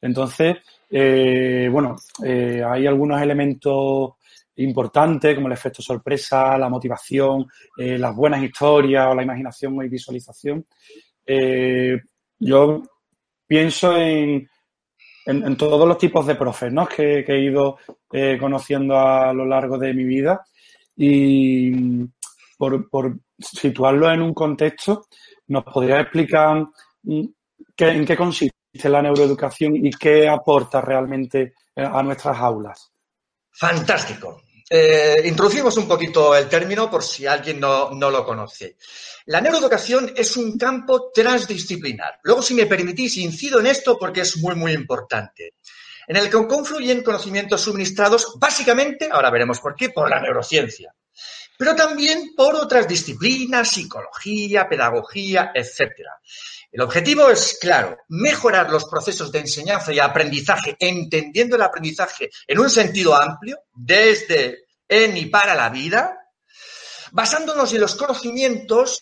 Entonces, 0.00 0.58
eh, 0.90 1.68
bueno, 1.70 1.96
eh, 2.24 2.62
hay 2.64 2.86
algunos 2.86 3.20
elementos 3.20 4.12
importantes 4.56 5.34
como 5.34 5.46
el 5.48 5.54
efecto 5.54 5.82
sorpresa, 5.82 6.56
la 6.58 6.68
motivación, 6.68 7.46
las 7.76 8.14
buenas 8.14 8.42
historias 8.42 9.08
o 9.08 9.14
la 9.14 9.22
imaginación 9.22 9.82
y 9.84 9.88
visualización. 9.88 10.66
yo 12.38 12.82
pienso 13.46 13.96
en, 13.96 14.48
en, 15.26 15.56
todos 15.56 15.86
los 15.86 15.98
tipos 15.98 16.26
de 16.26 16.34
profes 16.34 16.72
¿no? 16.72 16.86
que, 16.86 17.24
he 17.26 17.40
ido 17.40 17.78
conociendo 18.38 18.98
a 18.98 19.32
lo 19.32 19.46
largo 19.46 19.78
de 19.78 19.94
mi 19.94 20.04
vida 20.04 20.44
y 20.96 22.04
por, 22.56 22.88
por, 22.88 23.18
situarlo 23.38 24.10
en 24.10 24.22
un 24.22 24.34
contexto, 24.34 25.06
¿nos 25.48 25.64
podría 25.64 26.00
explicar 26.00 26.64
qué, 27.74 27.88
en 27.88 28.04
qué 28.04 28.16
consiste 28.16 28.88
la 28.88 29.02
neuroeducación 29.02 29.74
y 29.76 29.90
qué 29.90 30.28
aporta 30.28 30.80
realmente 30.80 31.54
a 31.74 32.02
nuestras 32.02 32.38
aulas? 32.38 32.91
Fantástico. 33.52 34.42
Eh, 34.68 35.22
introducimos 35.24 35.76
un 35.76 35.86
poquito 35.86 36.34
el 36.34 36.48
término 36.48 36.90
por 36.90 37.02
si 37.04 37.26
alguien 37.26 37.60
no, 37.60 37.90
no, 37.90 38.10
lo 38.10 38.24
conoce. 38.24 38.76
La 39.26 39.40
neuroeducación 39.40 40.12
es 40.16 40.36
un 40.36 40.56
campo 40.56 41.10
transdisciplinar. 41.12 42.20
Luego, 42.22 42.42
si 42.42 42.54
me 42.54 42.66
permitís, 42.66 43.18
incido 43.18 43.60
en 43.60 43.66
esto 43.66 43.98
porque 43.98 44.22
es 44.22 44.38
muy, 44.38 44.54
muy 44.54 44.72
importante 44.72 45.54
en 46.06 46.16
el 46.16 46.30
que 46.30 46.46
confluyen 46.46 47.02
conocimientos 47.02 47.62
suministrados 47.62 48.34
básicamente, 48.38 49.08
ahora 49.10 49.30
veremos 49.30 49.60
por 49.60 49.74
qué, 49.74 49.90
por 49.90 50.10
la 50.10 50.20
neurociencia, 50.20 50.94
pero 51.58 51.74
también 51.76 52.34
por 52.36 52.54
otras 52.54 52.88
disciplinas, 52.88 53.70
psicología, 53.70 54.68
pedagogía, 54.68 55.52
etc. 55.54 55.92
El 56.70 56.80
objetivo 56.80 57.28
es, 57.28 57.58
claro, 57.60 57.98
mejorar 58.08 58.70
los 58.70 58.86
procesos 58.86 59.30
de 59.30 59.40
enseñanza 59.40 59.92
y 59.92 59.98
aprendizaje, 59.98 60.76
entendiendo 60.78 61.56
el 61.56 61.62
aprendizaje 61.62 62.30
en 62.46 62.58
un 62.58 62.70
sentido 62.70 63.14
amplio, 63.14 63.58
desde 63.74 64.64
en 64.88 65.16
y 65.16 65.26
para 65.26 65.54
la 65.54 65.68
vida, 65.68 66.18
basándonos 67.12 67.72
en 67.72 67.80
los 67.80 67.94
conocimientos 67.94 69.00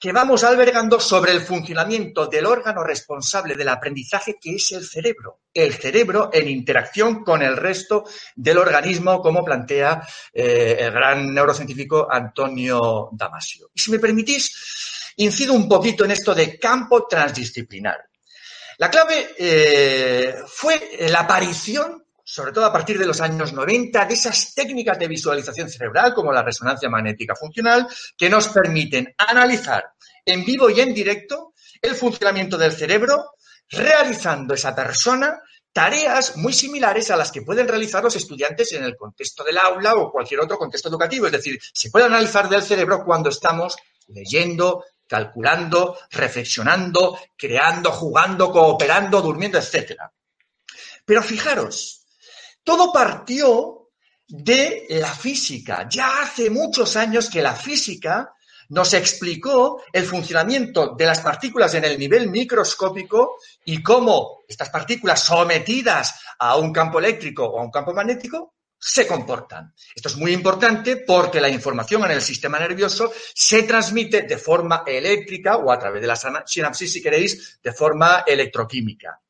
que 0.00 0.12
vamos 0.12 0.44
albergando 0.44 0.98
sobre 0.98 1.32
el 1.32 1.42
funcionamiento 1.42 2.26
del 2.26 2.46
órgano 2.46 2.82
responsable 2.82 3.54
del 3.54 3.68
aprendizaje, 3.68 4.38
que 4.40 4.54
es 4.54 4.72
el 4.72 4.86
cerebro. 4.86 5.40
El 5.52 5.74
cerebro 5.74 6.30
en 6.32 6.48
interacción 6.48 7.22
con 7.22 7.42
el 7.42 7.54
resto 7.54 8.04
del 8.34 8.56
organismo, 8.56 9.20
como 9.20 9.44
plantea 9.44 10.00
eh, 10.32 10.76
el 10.80 10.92
gran 10.92 11.34
neurocientífico 11.34 12.08
Antonio 12.10 13.10
Damasio. 13.12 13.68
Y 13.74 13.80
si 13.80 13.90
me 13.90 13.98
permitís, 13.98 15.12
incido 15.16 15.52
un 15.52 15.68
poquito 15.68 16.06
en 16.06 16.12
esto 16.12 16.34
de 16.34 16.58
campo 16.58 17.06
transdisciplinar. 17.06 18.08
La 18.78 18.88
clave 18.88 19.34
eh, 19.36 20.34
fue 20.46 20.96
la 21.10 21.20
aparición, 21.20 22.02
sobre 22.30 22.52
todo 22.52 22.64
a 22.64 22.72
partir 22.72 22.96
de 22.96 23.06
los 23.06 23.20
años 23.20 23.52
90, 23.52 24.04
de 24.04 24.14
esas 24.14 24.54
técnicas 24.54 24.96
de 25.00 25.08
visualización 25.08 25.68
cerebral, 25.68 26.14
como 26.14 26.32
la 26.32 26.44
resonancia 26.44 26.88
magnética 26.88 27.34
funcional, 27.34 27.88
que 28.16 28.30
nos 28.30 28.48
permiten 28.48 29.12
analizar 29.18 29.84
en 30.24 30.44
vivo 30.44 30.70
y 30.70 30.80
en 30.80 30.94
directo 30.94 31.54
el 31.82 31.96
funcionamiento 31.96 32.56
del 32.56 32.70
cerebro, 32.70 33.34
realizando 33.68 34.54
esa 34.54 34.72
persona 34.76 35.40
tareas 35.72 36.36
muy 36.36 36.52
similares 36.52 37.10
a 37.10 37.16
las 37.16 37.32
que 37.32 37.42
pueden 37.42 37.66
realizar 37.66 38.02
los 38.04 38.14
estudiantes 38.14 38.72
en 38.72 38.84
el 38.84 38.96
contexto 38.96 39.42
del 39.42 39.58
aula 39.58 39.96
o 39.96 40.12
cualquier 40.12 40.40
otro 40.40 40.56
contexto 40.56 40.88
educativo. 40.88 41.26
Es 41.26 41.32
decir, 41.32 41.58
se 41.72 41.90
puede 41.90 42.06
analizar 42.06 42.48
del 42.48 42.62
cerebro 42.62 43.04
cuando 43.04 43.30
estamos 43.30 43.76
leyendo, 44.06 44.84
calculando, 45.08 45.98
reflexionando, 46.12 47.18
creando, 47.36 47.90
jugando, 47.90 48.52
cooperando, 48.52 49.20
durmiendo, 49.20 49.58
etc. 49.58 49.96
Pero 51.04 51.22
fijaros, 51.22 51.99
todo 52.62 52.92
partió 52.92 53.88
de 54.26 54.86
la 54.90 55.12
física. 55.12 55.88
Ya 55.90 56.22
hace 56.22 56.50
muchos 56.50 56.96
años 56.96 57.28
que 57.28 57.42
la 57.42 57.54
física 57.54 58.32
nos 58.70 58.94
explicó 58.94 59.82
el 59.92 60.04
funcionamiento 60.04 60.94
de 60.94 61.06
las 61.06 61.20
partículas 61.20 61.74
en 61.74 61.84
el 61.84 61.98
nivel 61.98 62.30
microscópico 62.30 63.36
y 63.64 63.82
cómo 63.82 64.42
estas 64.48 64.70
partículas 64.70 65.24
sometidas 65.24 66.20
a 66.38 66.56
un 66.56 66.72
campo 66.72 67.00
eléctrico 67.00 67.44
o 67.44 67.58
a 67.58 67.64
un 67.64 67.70
campo 67.70 67.92
magnético 67.92 68.54
se 68.78 69.06
comportan. 69.06 69.74
Esto 69.94 70.08
es 70.08 70.16
muy 70.16 70.32
importante 70.32 70.98
porque 70.98 71.40
la 71.40 71.50
información 71.50 72.04
en 72.04 72.12
el 72.12 72.22
sistema 72.22 72.58
nervioso 72.58 73.12
se 73.34 73.64
transmite 73.64 74.22
de 74.22 74.38
forma 74.38 74.84
eléctrica 74.86 75.58
o 75.58 75.70
a 75.70 75.78
través 75.78 76.00
de 76.00 76.06
la 76.06 76.16
sinapsis, 76.16 76.92
si 76.92 77.02
queréis, 77.02 77.60
de 77.62 77.72
forma 77.72 78.24
electroquímica. 78.26 79.20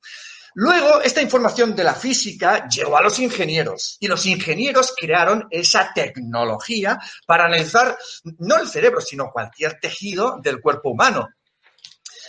Luego, 0.54 1.00
esta 1.00 1.22
información 1.22 1.76
de 1.76 1.84
la 1.84 1.94
física 1.94 2.68
llegó 2.68 2.96
a 2.96 3.02
los 3.02 3.18
ingenieros 3.18 3.96
y 4.00 4.08
los 4.08 4.26
ingenieros 4.26 4.94
crearon 4.96 5.46
esa 5.50 5.92
tecnología 5.94 6.98
para 7.26 7.44
analizar 7.44 7.96
no 8.38 8.56
el 8.58 8.68
cerebro, 8.68 9.00
sino 9.00 9.30
cualquier 9.30 9.78
tejido 9.78 10.38
del 10.42 10.60
cuerpo 10.60 10.90
humano. 10.90 11.28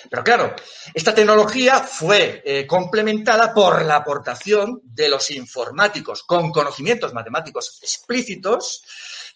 Pero 0.09 0.23
claro, 0.23 0.55
esta 0.93 1.13
tecnología 1.13 1.79
fue 1.79 2.41
eh, 2.43 2.65
complementada 2.65 3.53
por 3.53 3.83
la 3.85 3.97
aportación 3.97 4.81
de 4.83 5.09
los 5.09 5.29
informáticos 5.31 6.23
con 6.23 6.51
conocimientos 6.51 7.13
matemáticos 7.13 7.79
explícitos 7.81 8.83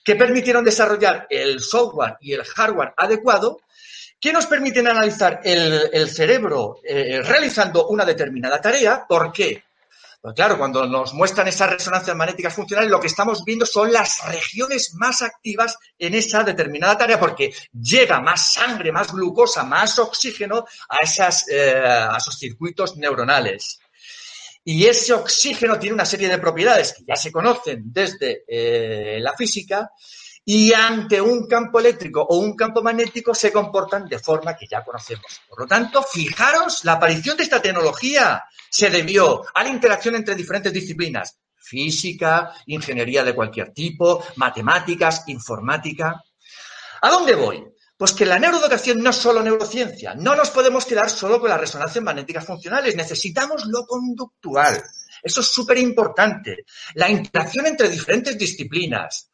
que 0.03 0.15
permitieron 0.15 0.63
desarrollar 0.63 1.27
el 1.29 1.59
software 1.59 2.17
y 2.19 2.33
el 2.33 2.43
hardware 2.43 2.93
adecuado 2.97 3.59
que 4.19 4.33
nos 4.33 4.45
permiten 4.45 4.87
analizar 4.87 5.41
el, 5.43 6.09
cerebro 6.09 6.77
eh, 6.83 7.21
realizando 7.21 7.87
una 7.87 8.05
determinada 8.05 8.59
tarea. 8.59 9.05
¿Por 9.07 9.31
qué? 9.31 9.63
Pues 10.25 10.33
claro, 10.33 10.57
cuando 10.57 10.87
nos 10.87 11.13
muestran 11.13 11.47
esas 11.47 11.69
resonancias 11.69 12.17
magnéticas 12.17 12.55
funcionales, 12.55 12.89
lo 12.89 12.99
que 12.99 13.05
estamos 13.05 13.45
viendo 13.45 13.63
son 13.63 13.93
las 13.93 14.25
regiones 14.27 14.95
más 14.95 15.21
activas 15.21 15.77
en 15.99 16.15
esa 16.15 16.43
determinada 16.43 16.97
tarea, 16.97 17.19
porque 17.19 17.53
llega 17.71 18.19
más 18.19 18.53
sangre, 18.53 18.91
más 18.91 19.11
glucosa, 19.11 19.63
más 19.63 19.99
oxígeno 19.99 20.65
a, 20.89 21.01
esas, 21.03 21.47
eh, 21.47 21.75
a 21.77 22.17
esos 22.17 22.39
circuitos 22.39 22.97
neuronales. 22.97 23.77
Y 24.63 24.87
ese 24.87 25.13
oxígeno 25.13 25.77
tiene 25.77 25.93
una 25.93 26.05
serie 26.05 26.27
de 26.27 26.39
propiedades 26.39 26.93
que 26.93 27.03
ya 27.07 27.15
se 27.15 27.31
conocen 27.31 27.83
desde 27.85 28.45
eh, 28.47 29.19
la 29.19 29.33
física 29.33 29.91
y 30.45 30.71
ante 30.73 31.19
un 31.19 31.47
campo 31.47 31.79
eléctrico 31.79 32.21
o 32.21 32.37
un 32.37 32.55
campo 32.55 32.83
magnético 32.83 33.33
se 33.33 33.51
comportan 33.51 34.07
de 34.07 34.19
forma 34.19 34.55
que 34.55 34.67
ya 34.67 34.83
conocemos. 34.83 35.41
Por 35.49 35.61
lo 35.61 35.67
tanto, 35.67 36.03
fijaros, 36.03 36.85
la 36.85 36.93
aparición 36.93 37.35
de 37.35 37.43
esta 37.43 37.61
tecnología 37.61 38.43
se 38.69 38.91
debió 38.91 39.43
a 39.53 39.63
la 39.63 39.69
interacción 39.69 40.15
entre 40.15 40.35
diferentes 40.35 40.71
disciplinas, 40.71 41.39
física, 41.55 42.53
ingeniería 42.67 43.23
de 43.23 43.33
cualquier 43.33 43.73
tipo, 43.73 44.23
matemáticas, 44.35 45.23
informática. 45.27 46.23
¿A 47.01 47.09
dónde 47.09 47.33
voy? 47.33 47.63
Pues 47.97 48.13
que 48.13 48.25
la 48.25 48.37
neuroeducación 48.37 49.01
no 49.01 49.09
es 49.09 49.15
solo 49.15 49.41
neurociencia, 49.41 50.13
no 50.15 50.35
nos 50.35 50.51
podemos 50.51 50.85
quedar 50.85 51.09
solo 51.09 51.39
con 51.39 51.49
las 51.49 51.59
resonancias 51.59 52.03
magnéticas 52.03 52.45
funcionales, 52.45 52.95
necesitamos 52.95 53.65
lo 53.65 53.87
conductual. 53.87 54.83
Eso 55.23 55.41
es 55.41 55.47
súper 55.47 55.77
importante. 55.77 56.65
La 56.93 57.09
interacción 57.09 57.65
entre 57.65 57.89
diferentes 57.89 58.37
disciplinas, 58.37 59.31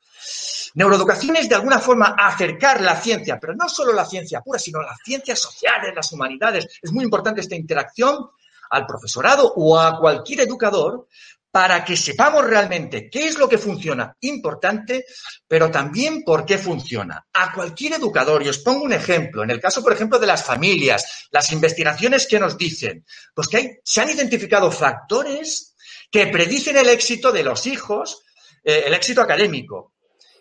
Neuroeducación 0.74 1.36
es 1.36 1.50
de 1.50 1.56
alguna 1.56 1.80
forma 1.80 2.16
acercar 2.18 2.82
la 2.82 3.00
ciencia, 3.00 3.38
pero 3.40 3.54
no 3.56 3.68
solo 3.68 3.92
la 3.92 4.06
ciencia 4.06 4.42
pura, 4.42 4.58
sino 4.58 4.82
las 4.82 4.98
ciencias 5.04 5.40
sociales, 5.40 5.94
las 5.96 6.12
humanidades. 6.14 6.80
Es 6.82 6.92
muy 6.92 7.04
importante 7.04 7.42
esta 7.42 7.56
interacción 7.56 8.30
al 8.70 8.86
profesorado 8.86 9.54
o 9.56 9.78
a 9.78 10.00
cualquier 10.00 10.42
educador 10.42 11.08
para 11.52 11.84
que 11.84 11.98
sepamos 11.98 12.46
realmente 12.46 13.10
qué 13.10 13.28
es 13.28 13.38
lo 13.38 13.50
que 13.50 13.58
funciona, 13.58 14.16
importante, 14.22 15.06
pero 15.46 15.70
también 15.70 16.24
por 16.24 16.46
qué 16.46 16.58
funciona. 16.58 17.28
A 17.34 17.52
cualquier 17.52 17.94
educador, 17.94 18.42
y 18.42 18.48
os 18.48 18.60
pongo 18.60 18.86
un 18.86 18.94
ejemplo, 18.94 19.44
en 19.44 19.52
el 19.52 19.60
caso, 19.60 19.84
por 19.84 19.92
ejemplo, 19.92 20.18
de 20.18 20.28
las 20.28 20.46
familias, 20.46 21.28
las 21.30 21.52
investigaciones 21.52 22.26
que 22.26 22.40
nos 22.40 22.58
dicen, 22.58 23.06
pues 23.34 23.50
que 23.50 23.82
se 23.84 24.00
han 24.00 24.10
identificado 24.10 24.72
factores 24.72 25.76
que 26.10 26.28
predicen 26.28 26.78
el 26.78 26.88
éxito 26.88 27.34
de 27.34 27.44
los 27.44 27.68
hijos, 27.68 28.24
eh, 28.64 28.84
el 28.86 28.94
éxito 28.94 29.22
académico. 29.22 29.94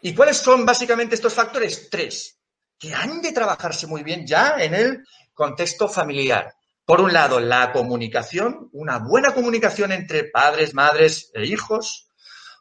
¿Y 0.03 0.15
cuáles 0.15 0.39
son 0.39 0.65
básicamente 0.65 1.15
estos 1.15 1.35
factores? 1.35 1.89
Tres, 1.91 2.39
que 2.79 2.95
han 2.95 3.21
de 3.21 3.33
trabajarse 3.33 3.87
muy 3.87 4.03
bien 4.03 4.27
ya 4.27 4.57
en 4.59 4.75
el 4.75 5.05
contexto 5.35 5.89
familiar. 5.89 6.55
Por 6.85 7.01
un 7.01 7.13
lado, 7.13 7.39
la 7.39 7.73
comunicación, 7.73 8.69
una 8.73 8.99
buena 8.99 9.33
comunicación 9.35 9.93
entre 9.93 10.25
padres, 10.25 10.75
madres 10.75 11.31
e 11.35 11.47
hijos. 11.47 12.09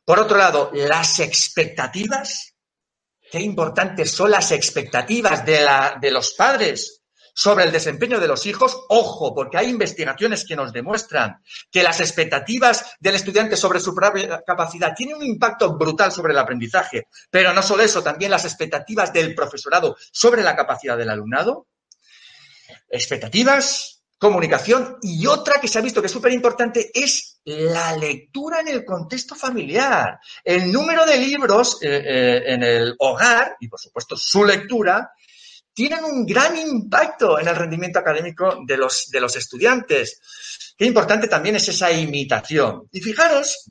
Por 0.06 0.20
otro 0.20 0.38
lado, 0.38 0.70
las 0.74 1.20
expectativas. 1.20 2.54
Qué 3.32 3.40
importantes 3.40 4.12
son 4.12 4.32
las 4.32 4.52
expectativas 4.52 5.46
de, 5.46 5.62
la, 5.62 5.98
de 6.00 6.12
los 6.12 6.34
padres 6.34 6.99
sobre 7.40 7.64
el 7.64 7.72
desempeño 7.72 8.20
de 8.20 8.28
los 8.28 8.46
hijos, 8.46 8.78
ojo, 8.90 9.34
porque 9.34 9.58
hay 9.58 9.70
investigaciones 9.70 10.44
que 10.44 10.58
nos 10.58 10.74
demuestran 10.74 11.42
que 11.72 11.84
las 11.84 12.02
expectativas 12.02 12.98
del 13.00 13.16
estudiante 13.16 13.56
sobre 13.56 13.80
su 13.80 13.96
propia 13.96 14.44
capacidad 14.46 14.94
tienen 14.94 15.16
un 15.16 15.24
impacto 15.24 15.78
brutal 15.78 16.12
sobre 16.12 16.34
el 16.34 16.40
aprendizaje, 16.40 17.08
pero 17.30 17.54
no 17.54 17.64
solo 17.64 17.84
eso, 17.84 18.04
también 18.04 18.32
las 18.32 18.44
expectativas 18.44 19.14
del 19.14 19.34
profesorado 19.34 19.96
sobre 20.12 20.44
la 20.44 20.54
capacidad 20.54 20.98
del 20.98 21.12
alumnado. 21.12 21.68
Expectativas, 22.90 24.02
comunicación 24.18 24.98
y 25.02 25.26
otra 25.26 25.62
que 25.62 25.70
se 25.70 25.80
ha 25.80 25.82
visto 25.82 26.02
que 26.02 26.08
es 26.08 26.12
súper 26.12 26.34
importante 26.34 26.92
es 26.94 27.40
la 27.46 27.96
lectura 27.96 28.60
en 28.60 28.68
el 28.68 28.84
contexto 28.84 29.34
familiar. 29.34 30.20
El 30.44 30.74
número 30.74 31.06
de 31.06 31.18
libros 31.18 31.78
eh, 31.82 32.04
eh, 32.06 32.44
en 32.48 32.64
el 32.64 32.96
hogar 33.00 33.56
y, 33.62 33.70
por 33.70 33.80
supuesto, 33.80 34.18
su 34.18 34.44
lectura 34.44 35.14
tienen 35.80 36.04
un 36.04 36.26
gran 36.26 36.58
impacto 36.58 37.40
en 37.40 37.48
el 37.48 37.56
rendimiento 37.56 38.00
académico 38.00 38.64
de 38.68 38.76
los, 38.76 39.10
de 39.10 39.22
los 39.22 39.34
estudiantes. 39.38 40.20
Qué 40.78 40.84
importante 40.84 41.30
también 41.30 41.56
es 41.56 41.70
esa 41.70 41.90
imitación. 41.90 42.90
Y 42.92 43.00
fijaros 43.00 43.70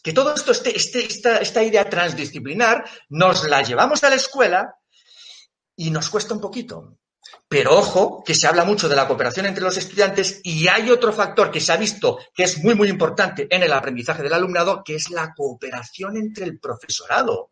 que 0.00 0.12
todo 0.12 0.32
esto, 0.32 0.52
este, 0.52 0.76
este, 0.76 1.04
esta, 1.04 1.38
esta 1.38 1.64
idea 1.64 1.90
transdisciplinar, 1.90 2.88
nos 3.08 3.42
la 3.48 3.62
llevamos 3.62 4.04
a 4.04 4.10
la 4.10 4.14
escuela 4.14 4.76
y 5.74 5.90
nos 5.90 6.08
cuesta 6.08 6.34
un 6.34 6.40
poquito. 6.40 6.98
Pero 7.48 7.76
ojo, 7.76 8.22
que 8.24 8.36
se 8.36 8.46
habla 8.46 8.64
mucho 8.64 8.88
de 8.88 8.94
la 8.94 9.08
cooperación 9.08 9.46
entre 9.46 9.64
los 9.64 9.76
estudiantes 9.76 10.40
y 10.44 10.68
hay 10.68 10.88
otro 10.88 11.12
factor 11.12 11.50
que 11.50 11.60
se 11.60 11.72
ha 11.72 11.76
visto 11.76 12.20
que 12.32 12.44
es 12.44 12.58
muy, 12.58 12.76
muy 12.76 12.88
importante 12.88 13.48
en 13.50 13.64
el 13.64 13.72
aprendizaje 13.72 14.22
del 14.22 14.34
alumnado, 14.34 14.84
que 14.84 14.94
es 14.94 15.10
la 15.10 15.34
cooperación 15.34 16.16
entre 16.16 16.44
el 16.44 16.60
profesorado. 16.60 17.50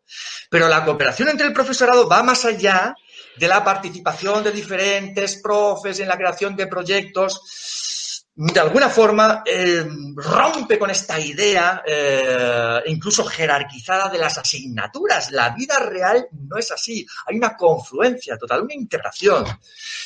Pero 0.49 0.69
la 0.69 0.85
cooperación 0.85 1.27
entre 1.27 1.47
el 1.47 1.53
profesorado 1.53 2.07
va 2.07 2.23
más 2.23 2.45
allá 2.45 2.95
de 3.37 3.47
la 3.47 3.63
participación 3.63 4.43
de 4.43 4.51
diferentes 4.51 5.37
profes 5.41 5.99
en 5.99 6.07
la 6.07 6.17
creación 6.17 6.55
de 6.55 6.67
proyectos, 6.67 8.25
de 8.41 8.59
alguna 8.59 8.87
forma 8.89 9.43
eh, 9.45 9.85
rompe 10.15 10.79
con 10.79 10.89
esta 10.89 11.19
idea, 11.19 11.83
eh, 11.85 12.81
incluso 12.85 13.25
jerarquizada 13.25 14.07
de 14.07 14.17
las 14.17 14.37
asignaturas. 14.37 15.31
La 15.31 15.49
vida 15.49 15.77
real 15.79 16.25
no 16.47 16.57
es 16.57 16.71
así. 16.71 17.05
Hay 17.25 17.35
una 17.35 17.57
confluencia 17.57 18.37
total, 18.37 18.61
una 18.61 18.75
integración. 18.75 19.43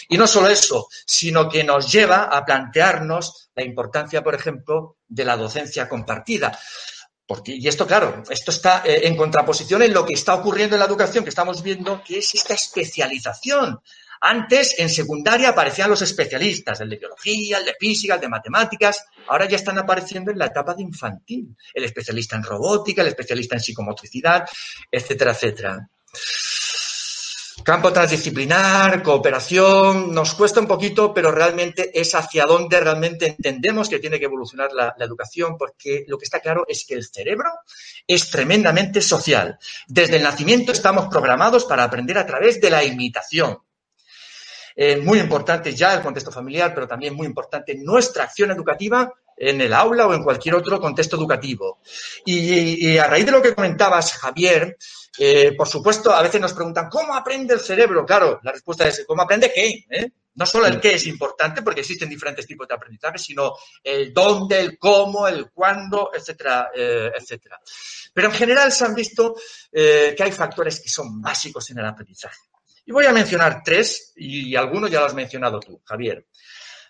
Y 0.10 0.18
no 0.18 0.26
solo 0.26 0.48
eso, 0.48 0.88
sino 1.06 1.48
que 1.48 1.64
nos 1.64 1.92
lleva 1.92 2.24
a 2.24 2.44
plantearnos 2.44 3.52
la 3.54 3.64
importancia, 3.64 4.24
por 4.24 4.34
ejemplo, 4.34 4.98
de 5.08 5.26
la 5.26 5.38
docencia 5.38 5.88
compartida 5.88 6.58
y 7.46 7.68
esto, 7.68 7.88
claro, 7.88 8.24
esto 8.30 8.52
está 8.52 8.84
eh, 8.86 9.08
en 9.08 9.16
contraposición 9.16 9.82
en 9.82 9.94
lo 9.94 10.06
que 10.06 10.14
está 10.14 10.36
ocurriendo 10.36 10.76
en 10.76 10.80
la 10.80 10.86
educación 10.86 11.24
que 11.24 11.30
estamos 11.30 11.64
viendo, 11.64 12.04
que 12.04 12.20
es 12.20 12.36
esta 12.36 12.54
especialización. 12.54 13.80
Antes, 14.26 14.80
en 14.80 14.90
secundaria, 14.90 15.50
aparecían 15.50 15.90
los 15.90 16.02
especialistas, 16.02 16.80
el 16.80 16.90
de 16.90 16.98
biología, 16.98 17.58
el 17.58 17.66
de 17.66 17.76
física, 17.80 18.16
el 18.16 18.22
de 18.22 18.30
matemáticas. 18.30 19.06
Ahora 19.28 19.48
ya 19.48 19.58
están 19.58 19.78
apareciendo 19.78 20.32
en 20.32 20.38
la 20.38 20.46
etapa 20.46 20.74
de 20.74 20.84
infantil. 20.84 21.56
El 21.74 21.84
especialista 21.84 22.36
en 22.38 22.44
robótica, 22.44 23.02
el 23.02 23.10
especialista 23.10 23.56
en 23.56 23.62
psicomotricidad, 23.62 24.46
etcétera, 24.90 25.32
etcétera. 25.32 25.90
Campo 27.64 27.94
transdisciplinar, 27.94 29.02
cooperación, 29.02 30.14
nos 30.14 30.34
cuesta 30.34 30.60
un 30.60 30.68
poquito, 30.68 31.14
pero 31.14 31.32
realmente 31.32 31.98
es 31.98 32.14
hacia 32.14 32.46
donde 32.46 32.78
realmente 32.78 33.28
entendemos 33.28 33.88
que 33.88 34.00
tiene 34.00 34.20
que 34.20 34.26
evolucionar 34.26 34.74
la, 34.74 34.94
educación, 35.00 35.58
porque 35.58 36.04
lo 36.08 36.18
que 36.18 36.26
está 36.26 36.42
claro 36.42 36.66
es 36.68 36.84
que 36.86 36.96
el 36.96 37.06
cerebro 37.06 37.50
es 38.06 38.30
tremendamente 38.30 39.00
social. 39.02 39.58
Desde 39.88 40.18
el 40.18 40.24
nacimiento 40.24 40.74
estamos 40.74 41.08
programados 41.08 41.64
para 41.64 41.86
aprender 41.86 42.18
a 42.18 42.26
través 42.26 42.60
de 42.60 42.70
la 42.70 42.84
imitación. 42.84 43.58
Eh, 44.76 44.98
muy 44.98 45.20
importante 45.20 45.74
ya 45.74 45.94
el 45.94 46.02
contexto 46.02 46.32
familiar, 46.32 46.74
pero 46.74 46.88
también 46.88 47.14
muy 47.14 47.28
importante 47.28 47.76
nuestra 47.76 48.26
acción 48.26 48.52
educativa 48.52 49.10
en 49.38 49.62
el 49.62 49.74
aula 49.74 50.08
o 50.08 50.14
en 50.14 50.24
cualquier 50.24 50.56
otro 50.56 50.82
contexto 50.82 51.16
educativo. 51.16 51.80
Y 52.26 52.98
a 52.98 53.08
raíz 53.08 53.26
de 53.26 53.32
lo 53.32 53.42
que 53.42 53.56
comentabas, 53.56 54.14
Javier, 54.14 54.78
eh, 55.18 55.54
por 55.56 55.68
supuesto, 55.68 56.12
a 56.12 56.22
veces 56.22 56.42
nos 56.42 56.54
preguntan, 56.54 56.90
¿cómo 56.90 57.16
aprende 57.16 57.54
el 57.54 57.60
cerebro? 57.60 58.06
Claro, 58.06 58.40
la 58.44 58.52
respuesta 58.52 58.88
es, 58.88 59.06
¿cómo 59.08 59.22
aprende 59.22 59.52
qué? 59.54 59.86
¿Eh? 59.90 60.12
No 60.36 60.46
solo 60.46 60.66
el 60.66 60.80
qué 60.80 60.96
es 60.96 61.06
importante, 61.06 61.62
porque 61.62 61.82
existen 61.82 62.10
diferentes 62.10 62.48
tipos 62.48 62.68
de 62.68 62.74
aprendizaje, 62.74 63.20
sino 63.20 63.54
el 63.84 64.12
dónde, 64.12 64.60
el 64.60 64.80
cómo, 64.80 65.28
el 65.28 65.52
cuándo, 65.52 66.10
etcétera, 66.14 66.72
eh, 66.76 67.12
etcétera. 67.16 67.60
Pero 68.12 68.30
en 68.30 68.34
general 68.34 68.72
se 68.72 68.86
han 68.86 68.96
visto 68.96 69.36
que 69.72 70.16
hay 70.20 70.32
factores 70.32 70.80
que 70.80 70.90
son 70.90 71.22
básicos 71.22 71.70
en 71.72 71.80
el 71.80 71.86
aprendizaje. 71.86 72.38
Y 72.86 72.92
voy 72.92 73.06
a 73.06 73.14
mencionar 73.14 73.62
tres, 73.64 74.14
y 74.16 74.56
algunos 74.56 74.92
ya 74.92 75.00
los 75.00 75.10
has 75.10 75.16
mencionado 75.16 75.60
tú, 75.60 75.82
Javier. 75.86 76.28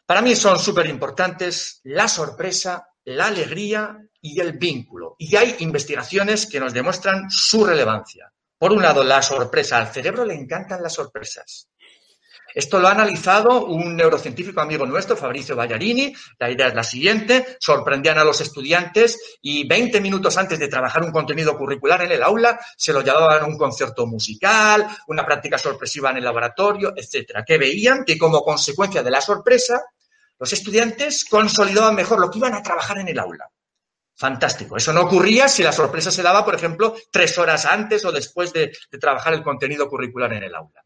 Para 0.06 0.22
mí 0.22 0.36
son 0.36 0.60
súper 0.60 0.88
importantes 0.88 1.80
la 1.84 2.08
sorpresa, 2.08 2.90
la 3.06 3.28
alegría 3.28 3.98
y 4.24 4.40
el 4.40 4.54
vínculo. 4.54 5.16
Y 5.20 5.36
hay 5.36 5.58
investigaciones 5.60 6.48
que 6.48 6.60
nos 6.60 6.74
demuestran 6.74 7.30
su 7.30 7.66
relevancia. 7.66 8.32
Por 8.58 8.72
un 8.72 8.82
lado, 8.82 9.04
la 9.04 9.22
sorpresa. 9.22 9.78
Al 9.78 9.90
cerebro 9.90 10.24
le 10.24 10.34
encantan 10.34 10.82
las 10.82 10.94
sorpresas. 10.94 11.68
Esto 12.56 12.80
lo 12.80 12.88
ha 12.88 12.92
analizado 12.92 13.66
un 13.66 13.98
neurocientífico 13.98 14.62
amigo 14.62 14.86
nuestro, 14.86 15.18
Fabricio 15.18 15.58
Ballarini. 15.58 16.14
La 16.40 16.50
idea 16.50 16.68
es 16.68 16.74
la 16.74 16.86
siguiente. 16.86 17.58
Sorprendían 17.60 18.18
a 18.18 18.24
los 18.24 18.40
estudiantes 18.40 19.40
y 19.42 19.68
20 19.68 20.00
minutos 20.00 20.38
antes 20.38 20.58
de 20.58 20.70
trabajar 20.70 21.04
un 21.04 21.12
contenido 21.12 21.58
curricular 21.58 22.04
en 22.04 22.14
el 22.14 22.24
aula, 22.24 22.58
se 22.78 22.94
lo 22.94 23.02
llevaban 23.02 23.44
a 23.44 23.48
un 23.48 23.58
concierto 23.58 24.06
musical, 24.06 24.88
una 25.08 25.26
práctica 25.26 25.58
sorpresiva 25.58 26.12
en 26.12 26.18
el 26.18 26.24
laboratorio, 26.24 26.94
etcétera. 26.96 27.44
Que 27.46 27.58
veían 27.58 28.06
que 28.06 28.18
como 28.18 28.42
consecuencia 28.42 29.04
de 29.04 29.12
la 29.12 29.20
sorpresa, 29.20 29.84
los 30.40 30.54
estudiantes 30.54 31.26
consolidaban 31.26 31.96
mejor 31.96 32.22
lo 32.22 32.32
que 32.32 32.38
iban 32.38 32.54
a 32.54 32.64
trabajar 32.64 33.00
en 33.00 33.10
el 33.10 33.20
aula. 33.20 33.50
Fantástico. 34.24 34.78
Eso 34.78 34.94
no 34.94 35.02
ocurría 35.02 35.50
si 35.50 35.64
la 35.64 35.74
sorpresa 35.74 36.10
se 36.10 36.24
daba, 36.24 36.46
por 36.46 36.56
ejemplo, 36.56 36.96
tres 37.12 37.38
horas 37.38 37.66
antes 37.66 38.06
o 38.06 38.12
después 38.14 38.54
de, 38.54 38.72
trabajar 38.98 39.34
el 39.34 39.44
contenido 39.44 39.90
curricular 39.90 40.32
en 40.32 40.44
el 40.44 40.56
aula. 40.56 40.82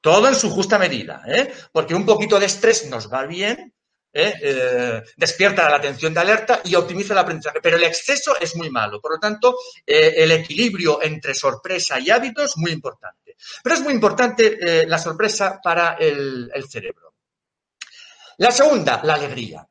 Todo 0.00 0.28
en 0.28 0.36
su 0.36 0.48
justa 0.48 0.78
medida, 0.78 1.20
¿eh? 1.26 1.52
porque 1.72 1.96
un 1.96 2.06
poquito 2.06 2.38
de 2.38 2.46
estrés 2.46 2.88
nos 2.88 3.12
va 3.12 3.26
bien, 3.26 3.74
¿eh? 4.12 4.32
Eh, 4.40 5.02
despierta 5.16 5.68
la 5.68 5.78
atención 5.78 6.14
de 6.14 6.20
alerta 6.20 6.60
y 6.62 6.76
optimiza 6.76 7.14
el 7.14 7.18
aprendizaje, 7.18 7.58
pero 7.60 7.78
el 7.78 7.82
exceso 7.82 8.38
es 8.40 8.54
muy 8.54 8.70
malo. 8.70 9.00
Por 9.00 9.14
lo 9.14 9.18
tanto, 9.18 9.56
eh, 9.84 10.14
el 10.16 10.30
equilibrio 10.30 11.02
entre 11.02 11.34
sorpresa 11.34 11.98
y 11.98 12.10
hábito 12.10 12.44
es 12.44 12.56
muy 12.58 12.70
importante. 12.70 13.34
Pero 13.60 13.74
es 13.74 13.80
muy 13.80 13.92
importante 13.92 14.56
eh, 14.60 14.86
la 14.86 14.98
sorpresa 14.98 15.58
para 15.60 15.94
el 15.94 16.64
cerebro. 16.70 17.12
La 18.36 18.52
segunda, 18.52 19.00
la 19.02 19.14
alegría. 19.14 19.66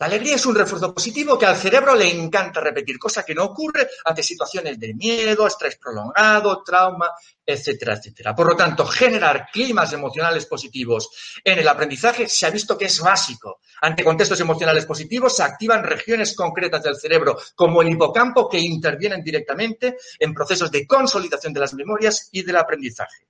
La 0.00 0.06
alegría 0.06 0.36
es 0.36 0.46
un 0.46 0.54
refuerzo 0.54 0.94
positivo 0.94 1.38
que 1.38 1.44
al 1.44 1.58
cerebro 1.58 1.94
le 1.94 2.10
encanta 2.10 2.58
repetir, 2.58 2.98
cosa 2.98 3.22
que 3.22 3.34
no 3.34 3.44
ocurre 3.44 3.86
ante 4.06 4.22
situaciones 4.22 4.80
de 4.80 4.94
miedo, 4.94 5.46
estrés 5.46 5.76
prolongado, 5.76 6.62
trauma, 6.62 7.10
etcétera, 7.44 7.96
etcétera. 7.96 8.34
Por 8.34 8.46
lo 8.46 8.56
tanto, 8.56 8.86
generar 8.86 9.48
climas 9.52 9.92
emocionales 9.92 10.46
positivos 10.46 11.10
en 11.44 11.58
el 11.58 11.68
aprendizaje 11.68 12.30
se 12.30 12.46
ha 12.46 12.50
visto 12.50 12.78
que 12.78 12.86
es 12.86 12.98
básico. 12.98 13.60
Ante 13.82 14.02
contextos 14.02 14.40
emocionales 14.40 14.86
positivos 14.86 15.36
se 15.36 15.42
activan 15.42 15.84
regiones 15.84 16.34
concretas 16.34 16.82
del 16.82 16.96
cerebro, 16.96 17.36
como 17.54 17.82
el 17.82 17.90
hipocampo, 17.90 18.48
que 18.48 18.58
intervienen 18.58 19.22
directamente 19.22 19.98
en 20.18 20.32
procesos 20.32 20.70
de 20.70 20.86
consolidación 20.86 21.52
de 21.52 21.60
las 21.60 21.74
memorias 21.74 22.30
y 22.32 22.40
del 22.42 22.56
aprendizaje. 22.56 23.26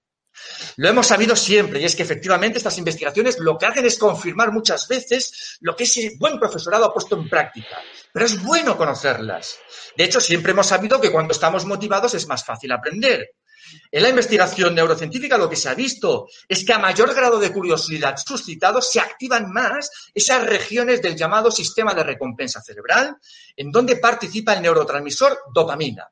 Lo 0.77 0.89
hemos 0.89 1.07
sabido 1.07 1.37
siempre 1.37 1.81
y 1.81 1.85
es 1.85 1.97
que 1.97 2.03
efectivamente 2.03 2.59
estas 2.59 2.79
investigaciones 2.79 3.39
lo 3.39 3.59
que 3.59 3.67
hacen 3.67 3.85
es 3.85 3.99
confirmar 3.99 4.53
muchas 4.53 4.87
veces 4.89 5.59
lo 5.61 5.75
que 5.77 5.85
ese 5.85 6.13
buen 6.19 6.39
profesorado 6.39 6.87
ha 6.87 6.93
puesto 6.93 7.17
en 7.17 7.29
práctica. 7.29 7.79
Pero 8.13 8.27
es 8.27 8.43
bueno 8.43 8.77
conocerlas. 8.77 9.59
De 9.97 10.05
hecho, 10.05 10.21
siempre 10.21 10.53
hemos 10.53 10.67
sabido 10.67 11.01
que 11.01 11.13
cuando 11.13 11.33
estamos 11.33 11.65
motivados 11.65 12.15
es 12.15 12.27
más 12.27 12.45
fácil 12.45 12.73
aprender. 12.73 13.31
En 13.91 14.03
la 14.03 14.09
investigación 14.09 14.75
neurocientífica 14.75 15.39
lo 15.39 15.49
que 15.49 15.57
se 15.57 15.69
ha 15.69 15.75
visto 15.75 16.29
es 16.49 16.65
que 16.65 16.73
a 16.73 16.79
mayor 16.79 17.15
grado 17.15 17.39
de 17.39 17.53
curiosidad 17.53 18.17
suscitado 18.17 18.81
se 18.81 19.01
activan 19.01 19.53
más 19.53 19.91
esas 20.15 20.45
regiones 20.45 21.03
del 21.03 21.17
llamado 21.17 21.51
sistema 21.51 21.95
de 21.95 22.05
recompensa 22.05 22.61
cerebral, 22.63 23.17
en 23.57 23.71
donde 23.71 23.97
participa 23.97 24.55
el 24.55 24.63
neurotransmisor 24.63 25.39
dopamina. 25.53 26.09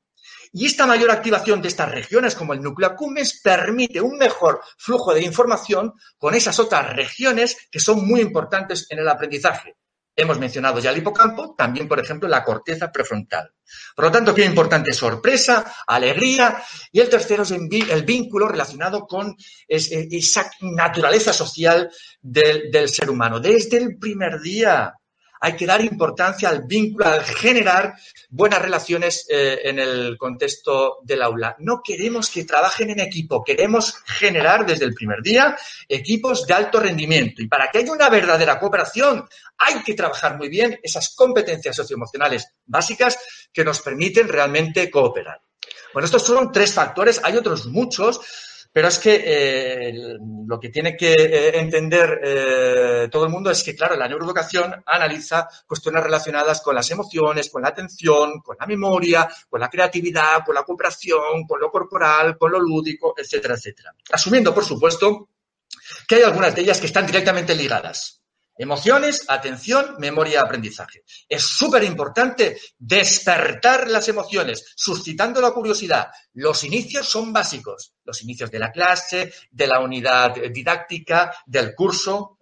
Y 0.52 0.66
esta 0.66 0.87
mayor 0.87 1.11
activación 1.11 1.61
de 1.61 1.68
estas 1.68 1.90
regiones, 1.90 2.34
como 2.34 2.54
el 2.54 2.62
núcleo 2.62 2.88
accumbens, 2.88 3.40
permite 3.42 4.00
un 4.00 4.16
mejor 4.18 4.61
flujo 4.76 5.14
de 5.14 5.22
información 5.22 5.92
con 6.16 6.34
esas 6.34 6.58
otras 6.58 6.94
regiones 6.94 7.56
que 7.70 7.80
son 7.80 8.06
muy 8.06 8.20
importantes 8.20 8.87
en 8.90 9.00
el 9.00 9.08
aprendizaje. 9.08 9.76
Hemos 10.20 10.40
mencionado 10.40 10.80
ya 10.80 10.90
el 10.90 10.98
hipocampo, 10.98 11.54
también, 11.56 11.87
por 11.87 12.00
ejemplo, 12.00 12.28
la 12.28 12.42
corteza 12.42 12.90
prefrontal. 12.90 13.52
Por 13.94 14.06
lo 14.06 14.11
tanto, 14.11 14.34
qué 14.34 14.44
importante 14.44 14.92
sorpresa, 14.92 15.72
alegría. 15.87 16.61
Y 16.90 16.98
el 16.98 17.08
tercero 17.08 17.44
es 17.44 17.52
el 17.52 18.02
vínculo 18.02 18.48
relacionado 18.48 19.06
con 19.06 19.37
esa 19.68 20.50
naturaleza 20.62 21.32
social 21.32 21.88
del 22.20 22.88
ser 22.88 23.11
humano. 23.11 23.38
Desde 23.38 23.76
el 23.76 23.96
primer 23.96 24.40
día, 24.40 24.92
hay 25.40 25.57
que 25.57 25.66
dar 25.66 25.81
importancia 25.85 26.48
al 26.48 26.64
vínculo, 26.64 27.07
al 27.07 27.24
generar 27.24 27.94
buenas 28.31 28.61
relaciones 28.61 29.27
eh, 29.29 29.61
en 29.64 29.79
el 29.79 30.16
contexto 30.18 30.98
del 31.03 31.22
aula. 31.22 31.57
No 31.59 31.81
queremos 31.83 32.31
que 32.31 32.44
trabajen 32.44 32.90
en 32.90 33.01
equipo, 33.01 33.44
queremos 33.44 33.94
generar 34.07 34.66
desde 34.66 34.85
el 34.85 34.94
primer 34.94 35.22
día 35.22 35.57
equipos 35.88 36.46
de 36.46 36.55
alto 36.55 36.81
rendimiento. 36.81 37.42
Y 37.42 37.48
para 37.48 37.70
que 37.70 37.79
haya 37.79 37.92
una 37.92 38.09
verdadera 38.09 38.59
cooperación, 38.59 39.29
hay 39.59 39.83
que 39.83 39.94
trabajar 39.94 40.37
muy 40.37 40.48
bien 40.48 40.79
esas 40.83 41.14
competencias 41.14 41.77
socioemocionales 41.77 42.55
básicas 42.66 43.18
que 43.53 43.64
nos 43.64 43.81
permiten 43.81 44.29
realmente 44.29 44.90
cooperar. 44.90 45.40
Bueno, 45.92 46.07
estos 46.07 46.24
son 46.24 46.53
tres 46.53 46.72
factores, 46.72 47.20
hay 47.24 47.37
otros 47.37 47.66
muchos, 47.66 48.20
pero 48.72 48.88
es 48.88 48.98
que 48.98 49.22
eh, 49.24 49.92
lo 50.46 50.61
que 50.61 50.68
tiene 50.68 50.96
que 50.96 51.12
eh, 51.12 51.59
entender 51.59 52.20
eh, 52.22 53.09
todo 53.11 53.24
el 53.24 53.31
mundo 53.31 53.50
es 53.50 53.62
que, 53.62 53.74
claro, 53.74 53.96
la 53.96 54.07
neuroeducación 54.07 54.83
analiza 54.87 55.48
cuestiones 55.66 56.02
relacionadas 56.02 56.61
con 56.61 56.74
las 56.74 56.90
emociones, 56.90 57.50
con 57.50 57.62
la 57.62 57.68
atención, 57.68 58.40
con 58.40 58.57
la 58.59 58.66
memoria, 58.66 59.28
con 59.48 59.61
la 59.61 59.70
creatividad, 59.70 60.44
con 60.44 60.54
la 60.54 60.62
cooperación, 60.62 61.46
con 61.46 61.61
lo 61.61 61.70
corporal, 61.70 62.37
con 62.37 62.52
lo 62.52 62.61
lúdico, 62.61 63.14
etcétera, 63.16 63.54
etcétera. 63.54 63.94
Asumiendo, 64.12 64.54
por 64.54 64.64
supuesto, 64.64 65.31
que 66.07 66.16
hay 66.16 66.22
algunas 66.22 66.54
de 66.54 66.62
ellas 66.62 66.81
que 66.81 66.87
están 66.87 67.07
directamente 67.07 67.54
ligadas. 67.54 68.17
Emociones, 68.59 69.25
atención, 69.29 69.94
memoria, 69.99 70.40
aprendizaje. 70.40 71.05
Es 71.29 71.44
súper 71.44 71.85
importante 71.85 72.59
despertar 72.77 73.88
las 73.88 74.09
emociones, 74.09 74.75
suscitando 74.75 75.40
la 75.40 75.53
curiosidad. 75.53 76.09
Los 76.35 76.64
inicios 76.64 77.09
son 77.09 77.33
básicos. 77.33 77.94
Los 78.05 78.21
inicios 78.23 78.51
de 78.51 78.59
la 78.59 78.73
clase, 78.73 79.33
de 79.53 79.66
la 79.68 79.79
unidad 79.79 80.35
didáctica, 80.53 81.33
del 81.47 81.73
curso. 81.73 82.38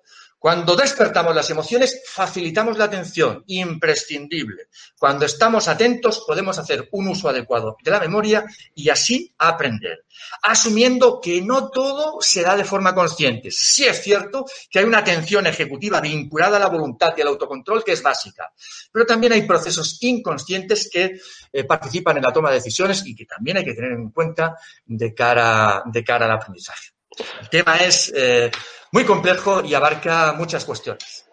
Cuando 0.46 0.76
despertamos 0.76 1.34
las 1.34 1.50
emociones, 1.50 2.02
facilitamos 2.06 2.78
la 2.78 2.84
atención, 2.84 3.42
imprescindible. 3.48 4.68
Cuando 4.96 5.26
estamos 5.26 5.66
atentos, 5.66 6.22
podemos 6.24 6.56
hacer 6.56 6.88
un 6.92 7.08
uso 7.08 7.28
adecuado 7.28 7.76
de 7.82 7.90
la 7.90 7.98
memoria 7.98 8.44
y 8.72 8.88
así 8.88 9.34
aprender. 9.38 10.04
Asumiendo 10.44 11.20
que 11.20 11.42
no 11.42 11.68
todo 11.68 12.18
se 12.20 12.42
da 12.42 12.54
de 12.54 12.62
forma 12.62 12.94
consciente. 12.94 13.50
Sí 13.50 13.86
es 13.86 14.00
cierto 14.00 14.44
que 14.70 14.78
hay 14.78 14.84
una 14.84 14.98
atención 14.98 15.48
ejecutiva 15.48 16.00
vinculada 16.00 16.58
a 16.58 16.60
la 16.60 16.68
voluntad 16.68 17.12
y 17.16 17.22
al 17.22 17.26
autocontrol 17.26 17.82
que 17.82 17.94
es 17.94 18.02
básica, 18.04 18.52
pero 18.92 19.04
también 19.04 19.32
hay 19.32 19.42
procesos 19.42 19.98
inconscientes 20.02 20.88
que 20.92 21.18
eh, 21.52 21.64
participan 21.64 22.18
en 22.18 22.22
la 22.22 22.32
toma 22.32 22.50
de 22.50 22.58
decisiones 22.58 23.04
y 23.04 23.16
que 23.16 23.26
también 23.26 23.56
hay 23.56 23.64
que 23.64 23.74
tener 23.74 23.90
en 23.90 24.10
cuenta 24.10 24.56
de 24.84 25.12
cara, 25.12 25.82
de 25.86 26.04
cara 26.04 26.26
al 26.26 26.30
aprendizaje. 26.30 26.90
El 27.40 27.48
tema 27.48 27.78
es 27.78 28.12
eh, 28.14 28.50
muy 28.92 29.04
complejo 29.04 29.62
y 29.64 29.74
abarca 29.74 30.34
muchas 30.36 30.64
cuestiones. 30.64 31.26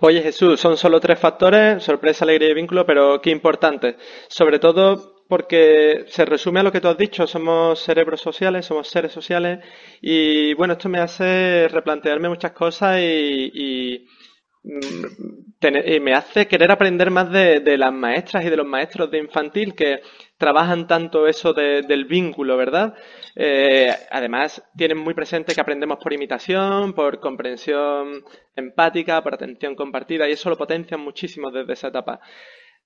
Oye 0.00 0.22
Jesús, 0.22 0.58
son 0.58 0.76
solo 0.76 0.98
tres 0.98 1.18
factores, 1.18 1.82
sorpresa, 1.82 2.24
alegría 2.24 2.50
y 2.50 2.54
vínculo, 2.54 2.86
pero 2.86 3.20
qué 3.20 3.30
importante. 3.30 3.96
Sobre 4.28 4.58
todo 4.58 5.24
porque 5.28 6.06
se 6.08 6.24
resume 6.24 6.60
a 6.60 6.62
lo 6.64 6.72
que 6.72 6.80
tú 6.80 6.88
has 6.88 6.98
dicho, 6.98 7.26
somos 7.26 7.80
cerebros 7.80 8.20
sociales, 8.20 8.66
somos 8.66 8.88
seres 8.88 9.12
sociales 9.12 9.60
y 10.00 10.54
bueno, 10.54 10.72
esto 10.72 10.88
me 10.88 10.98
hace 10.98 11.68
replantearme 11.68 12.28
muchas 12.28 12.52
cosas 12.52 12.98
y, 12.98 13.50
y 13.54 14.06
me 14.62 16.14
hace 16.14 16.46
querer 16.46 16.70
aprender 16.70 17.10
más 17.10 17.30
de, 17.30 17.76
las 17.78 17.92
maestras 17.92 18.44
y 18.44 18.50
de 18.50 18.56
los 18.56 18.66
maestros 18.66 19.10
de 19.10 19.18
infantil 19.18 19.74
que 19.74 20.00
trabajan 20.38 20.86
tanto 20.86 21.26
eso 21.26 21.52
de- 21.52 21.82
del 21.82 22.04
vínculo, 22.04 22.56
¿verdad? 22.56 22.94
Eh, 23.36 23.90
además, 24.10 24.62
tienen 24.76 24.98
muy 24.98 25.14
presente 25.14 25.54
que 25.54 25.60
aprendemos 25.60 25.98
por 26.02 26.12
imitación, 26.12 26.92
por 26.94 27.20
comprensión 27.20 28.22
empática, 28.56 29.22
por 29.22 29.34
atención 29.34 29.74
compartida, 29.74 30.28
y 30.28 30.32
eso 30.32 30.50
lo 30.50 30.56
potencian 30.56 31.00
muchísimo 31.00 31.50
desde 31.50 31.72
esa 31.74 31.88
etapa. 31.88 32.20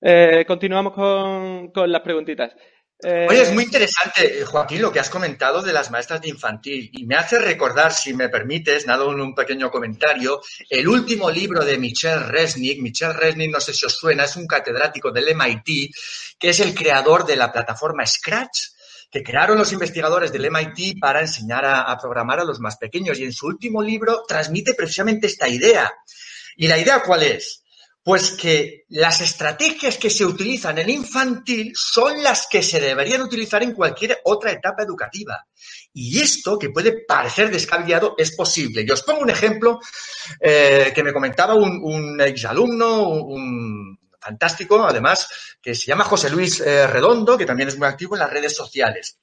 Eh, 0.01 0.43
continuamos 0.47 0.93
con, 0.93 1.71
con 1.71 1.91
las 1.91 2.01
preguntitas. 2.01 2.55
Eh, 3.03 3.27
Oye, 3.29 3.41
es 3.41 3.51
muy 3.53 3.65
interesante, 3.65 4.39
eh, 4.39 4.45
Joaquín, 4.45 4.81
lo 4.81 4.91
que 4.91 5.01
has 5.01 5.09
comentado 5.09 5.61
de 5.61 5.73
las 5.73 5.91
maestras 5.91 6.21
de 6.21 6.29
infantil 6.29 6.89
y 6.93 7.05
me 7.05 7.15
hace 7.15 7.37
recordar, 7.39 7.93
si 7.93 8.13
me 8.13 8.29
permites, 8.29 8.87
nada, 8.87 9.03
un, 9.03 9.19
un 9.19 9.35
pequeño 9.35 9.69
comentario, 9.69 10.41
el 10.69 10.87
último 10.87 11.29
libro 11.29 11.65
de 11.65 11.77
Michel 11.77 12.23
Resnick. 12.23 12.81
Michel 12.81 13.13
Resnick, 13.13 13.51
no 13.51 13.59
sé 13.59 13.73
si 13.73 13.85
os 13.85 13.93
suena, 13.93 14.23
es 14.23 14.35
un 14.37 14.47
catedrático 14.47 15.11
del 15.11 15.35
MIT, 15.35 15.93
que 16.39 16.49
es 16.49 16.59
el 16.61 16.73
creador 16.73 17.25
de 17.25 17.35
la 17.35 17.51
plataforma 17.51 18.05
Scratch, 18.05 18.59
que 19.11 19.21
crearon 19.23 19.57
los 19.57 19.73
investigadores 19.73 20.31
del 20.31 20.49
MIT 20.49 20.99
para 20.99 21.19
enseñar 21.19 21.65
a, 21.65 21.81
a 21.81 21.97
programar 21.97 22.39
a 22.39 22.45
los 22.45 22.59
más 22.59 22.77
pequeños. 22.77 23.19
Y 23.19 23.25
en 23.25 23.33
su 23.33 23.47
último 23.47 23.81
libro 23.81 24.23
transmite 24.27 24.73
precisamente 24.73 25.27
esta 25.27 25.47
idea. 25.49 25.93
¿Y 26.55 26.67
la 26.67 26.77
idea 26.77 27.03
cuál 27.03 27.23
es? 27.23 27.64
Pues 28.05 28.33
que 28.33 28.85
las 28.89 29.19
estrategias 29.21 29.97
que 29.97 30.11
se 30.11 30.23
utilizan 30.23 30.77
en 30.77 30.91
infantil 30.91 31.71
son 31.75 32.21
las 32.21 32.45
que 32.45 32.61
se 32.61 32.79
deberían 32.79 33.23
utilizar 33.23 33.63
en 33.63 33.73
cualquier 33.73 34.19
otra 34.25 34.51
etapa 34.51 34.83
educativa. 34.83 35.43
Y 35.91 36.21
esto, 36.21 36.59
que 36.59 36.69
puede 36.69 37.03
parecer 37.03 37.49
descabellado, 37.49 38.13
es 38.15 38.35
posible. 38.35 38.85
Y 38.87 38.91
os 38.91 39.01
pongo 39.01 39.21
un 39.21 39.31
ejemplo 39.31 39.79
eh, 40.39 40.91
que 40.93 41.03
me 41.03 41.11
comentaba 41.11 41.55
un, 41.55 41.79
un 41.81 42.21
exalumno, 42.21 43.09
un 43.09 43.97
fantástico, 44.19 44.85
además, 44.85 45.57
que 45.59 45.73
se 45.73 45.87
llama 45.87 46.03
José 46.03 46.29
Luis 46.29 46.59
eh, 46.59 46.85
Redondo, 46.85 47.35
que 47.35 47.45
también 47.47 47.69
es 47.69 47.77
muy 47.79 47.87
activo 47.87 48.13
en 48.13 48.19
las 48.19 48.29
redes 48.29 48.55
sociales. 48.55 49.17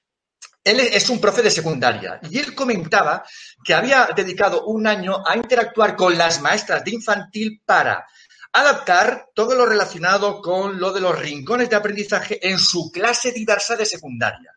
Él 0.64 0.80
es 0.80 1.08
un 1.08 1.20
profe 1.20 1.42
de 1.42 1.50
secundaria 1.50 2.20
y 2.30 2.38
él 2.38 2.54
comentaba 2.54 3.24
que 3.64 3.74
había 3.74 4.08
dedicado 4.14 4.64
un 4.66 4.86
año 4.86 5.22
a 5.24 5.36
interactuar 5.36 5.96
con 5.96 6.16
las 6.16 6.40
maestras 6.40 6.84
de 6.84 6.92
infantil 6.92 7.60
para 7.64 8.06
adaptar 8.52 9.30
todo 9.34 9.54
lo 9.54 9.66
relacionado 9.66 10.40
con 10.40 10.78
lo 10.78 10.92
de 10.92 11.00
los 11.00 11.18
rincones 11.18 11.70
de 11.70 11.76
aprendizaje 11.76 12.46
en 12.46 12.58
su 12.58 12.90
clase 12.92 13.32
diversa 13.32 13.76
de 13.76 13.86
secundaria. 13.86 14.54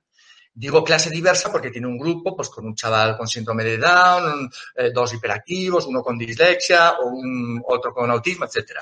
Digo 0.53 0.83
clase 0.83 1.09
diversa 1.09 1.51
porque 1.51 1.69
tiene 1.69 1.87
un 1.87 1.97
grupo 1.97 2.35
pues, 2.35 2.49
con 2.49 2.65
un 2.65 2.75
chaval 2.75 3.17
con 3.17 3.27
síndrome 3.27 3.63
de 3.65 3.77
Down, 3.77 4.49
eh, 4.75 4.91
dos 4.93 5.13
hiperactivos, 5.13 5.85
uno 5.85 6.01
con 6.01 6.17
dislexia 6.17 6.91
o 6.93 7.07
un, 7.07 7.61
otro 7.67 7.93
con 7.93 8.09
autismo, 8.09 8.45
etcétera. 8.45 8.81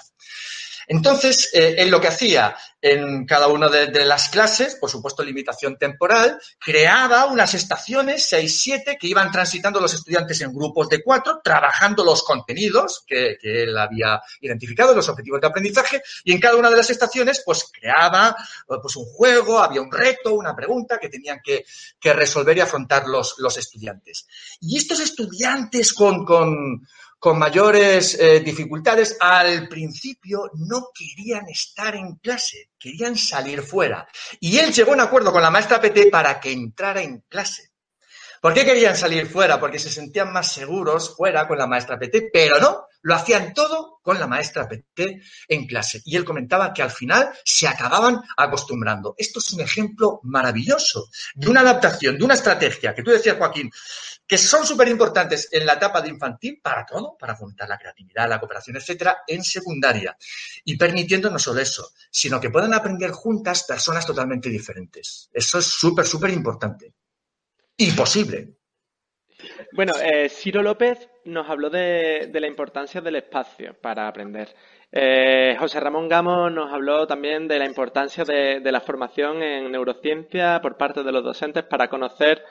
Entonces, 0.87 1.49
eh, 1.53 1.75
él 1.77 1.89
lo 1.89 2.01
que 2.01 2.07
hacía 2.07 2.55
en 2.83 3.25
cada 3.25 3.47
una 3.47 3.69
de, 3.69 4.03
las 4.03 4.27
clases, 4.27 4.75
por 4.75 4.89
supuesto 4.89 5.23
limitación 5.23 5.77
temporal, 5.77 6.37
creaba 6.59 7.25
unas 7.25 7.53
estaciones, 7.53 8.25
seis, 8.25 8.59
siete, 8.59 8.97
que 8.99 9.07
iban 9.07 9.31
transitando 9.31 9.79
los 9.79 9.93
estudiantes 9.93 10.41
en 10.41 10.53
grupos 10.53 10.89
de 10.89 11.01
cuatro, 11.01 11.39
trabajando 11.41 12.03
los 12.03 12.23
contenidos 12.23 13.05
que, 13.07 13.37
él 13.41 13.77
había 13.77 14.21
identificado, 14.41 14.93
los 14.93 15.07
objetivos 15.07 15.39
de 15.39 15.47
aprendizaje, 15.47 16.01
y 16.25 16.33
en 16.33 16.41
cada 16.41 16.57
una 16.57 16.69
de 16.69 16.75
las 16.75 16.89
estaciones, 16.89 17.41
pues 17.45 17.71
creaba 17.71 18.35
pues, 18.67 18.97
un 18.97 19.05
juego, 19.05 19.59
había 19.59 19.81
un 19.81 19.91
reto, 19.91 20.33
una 20.33 20.53
pregunta 20.53 20.99
que 20.99 21.07
tenían 21.07 21.39
que, 21.41 21.63
que 21.97 22.11
resolver 22.11 22.57
y 22.57 22.61
afrontar 22.61 23.07
los, 23.07 23.35
los 23.37 23.57
estudiantes. 23.57 24.27
Y 24.59 24.77
estos 24.77 24.99
estudiantes 24.99 25.93
con, 25.93 26.25
con 26.25 26.85
con 27.23 27.39
mayores 27.39 28.19
eh, 28.19 28.41
dificultades, 28.41 29.15
al 29.17 29.69
principio 29.69 30.51
no 30.55 30.89
querían 30.93 31.47
estar 31.47 31.95
en 31.95 32.15
clase, 32.15 32.71
querían 32.77 33.15
salir 33.15 33.61
fuera. 33.61 34.05
Y 34.41 34.57
él 34.57 34.73
llegó 34.73 34.91
a 34.91 34.95
un 34.95 34.99
acuerdo 34.99 35.31
con 35.31 35.41
la 35.41 35.49
maestra 35.49 35.79
PT 35.79 36.07
para 36.07 36.37
que 36.41 36.51
entrara 36.51 37.01
en 37.01 37.21
clase. 37.29 37.71
¿Por 38.43 38.53
qué 38.53 38.65
querían 38.65 38.97
salir 38.97 39.25
fuera? 39.25 39.57
Porque 39.57 39.79
se 39.79 39.89
sentían 39.89 40.33
más 40.33 40.51
seguros 40.51 41.15
fuera 41.15 41.47
con 41.47 41.57
la 41.57 41.65
maestra 41.65 41.97
PT, 41.97 42.29
pero 42.33 42.59
no, 42.59 42.87
lo 43.03 43.15
hacían 43.15 43.53
todo 43.53 44.01
con 44.03 44.19
la 44.19 44.27
maestra 44.27 44.67
PT 44.67 45.21
en 45.47 45.65
clase. 45.65 46.01
Y 46.03 46.17
él 46.17 46.25
comentaba 46.25 46.73
que 46.73 46.83
al 46.83 46.91
final 46.91 47.31
se 47.45 47.69
acababan 47.69 48.19
acostumbrando. 48.35 49.15
Esto 49.17 49.39
es 49.39 49.53
un 49.53 49.61
ejemplo 49.61 50.19
maravilloso 50.23 51.07
de 51.35 51.47
una 51.47 51.61
adaptación, 51.61 52.17
de 52.17 52.25
una 52.25 52.33
estrategia 52.33 52.93
que 52.93 53.01
tú 53.01 53.11
decías, 53.11 53.37
Joaquín, 53.37 53.71
que 54.27 54.37
son 54.37 54.67
súper 54.67 54.89
importantes 54.89 55.47
en 55.49 55.65
la 55.65 55.75
etapa 55.75 56.01
de 56.01 56.09
infantil 56.09 56.59
para 56.61 56.85
todo, 56.85 57.15
para 57.17 57.37
fomentar 57.37 57.69
la 57.69 57.77
creatividad, 57.77 58.27
la 58.27 58.41
cooperación, 58.41 58.75
etcétera, 58.75 59.19
en 59.25 59.41
secundaria. 59.41 60.17
Y 60.65 60.75
permitiendo 60.75 61.29
no 61.29 61.39
solo 61.39 61.61
eso, 61.61 61.93
sino 62.11 62.41
que 62.41 62.49
puedan 62.49 62.73
aprender 62.73 63.11
juntas 63.11 63.63
personas 63.63 64.05
totalmente 64.05 64.49
diferentes. 64.49 65.29
Eso 65.31 65.59
es 65.59 65.65
súper, 65.65 66.05
súper 66.05 66.31
importante. 66.31 66.93
Y 67.77 67.91
posible. 67.91 68.55
Bueno, 69.73 69.93
eh, 70.01 70.29
Ciro 70.29 70.61
López 70.61 71.09
nos 71.25 71.49
habló 71.49 71.69
de, 71.69 72.29
la 72.33 72.47
importancia 72.47 73.01
del 73.01 73.15
espacio 73.15 73.75
para 73.81 74.07
aprender. 74.07 74.55
Eh, 74.91 75.55
José 75.59 75.79
Ramón 75.79 76.07
Gamo 76.07 76.49
nos 76.49 76.71
habló 76.71 77.07
también 77.07 77.47
de 77.47 77.57
la 77.57 77.65
importancia 77.65 78.23
de, 78.23 78.59
de, 78.59 78.71
la 78.71 78.81
formación 78.81 79.41
en 79.41 79.71
neurociencia 79.71 80.59
por 80.61 80.77
parte 80.77 81.03
de 81.03 81.11
los 81.11 81.23
docentes 81.23 81.63
para 81.63 81.89
conocer, 81.89 82.43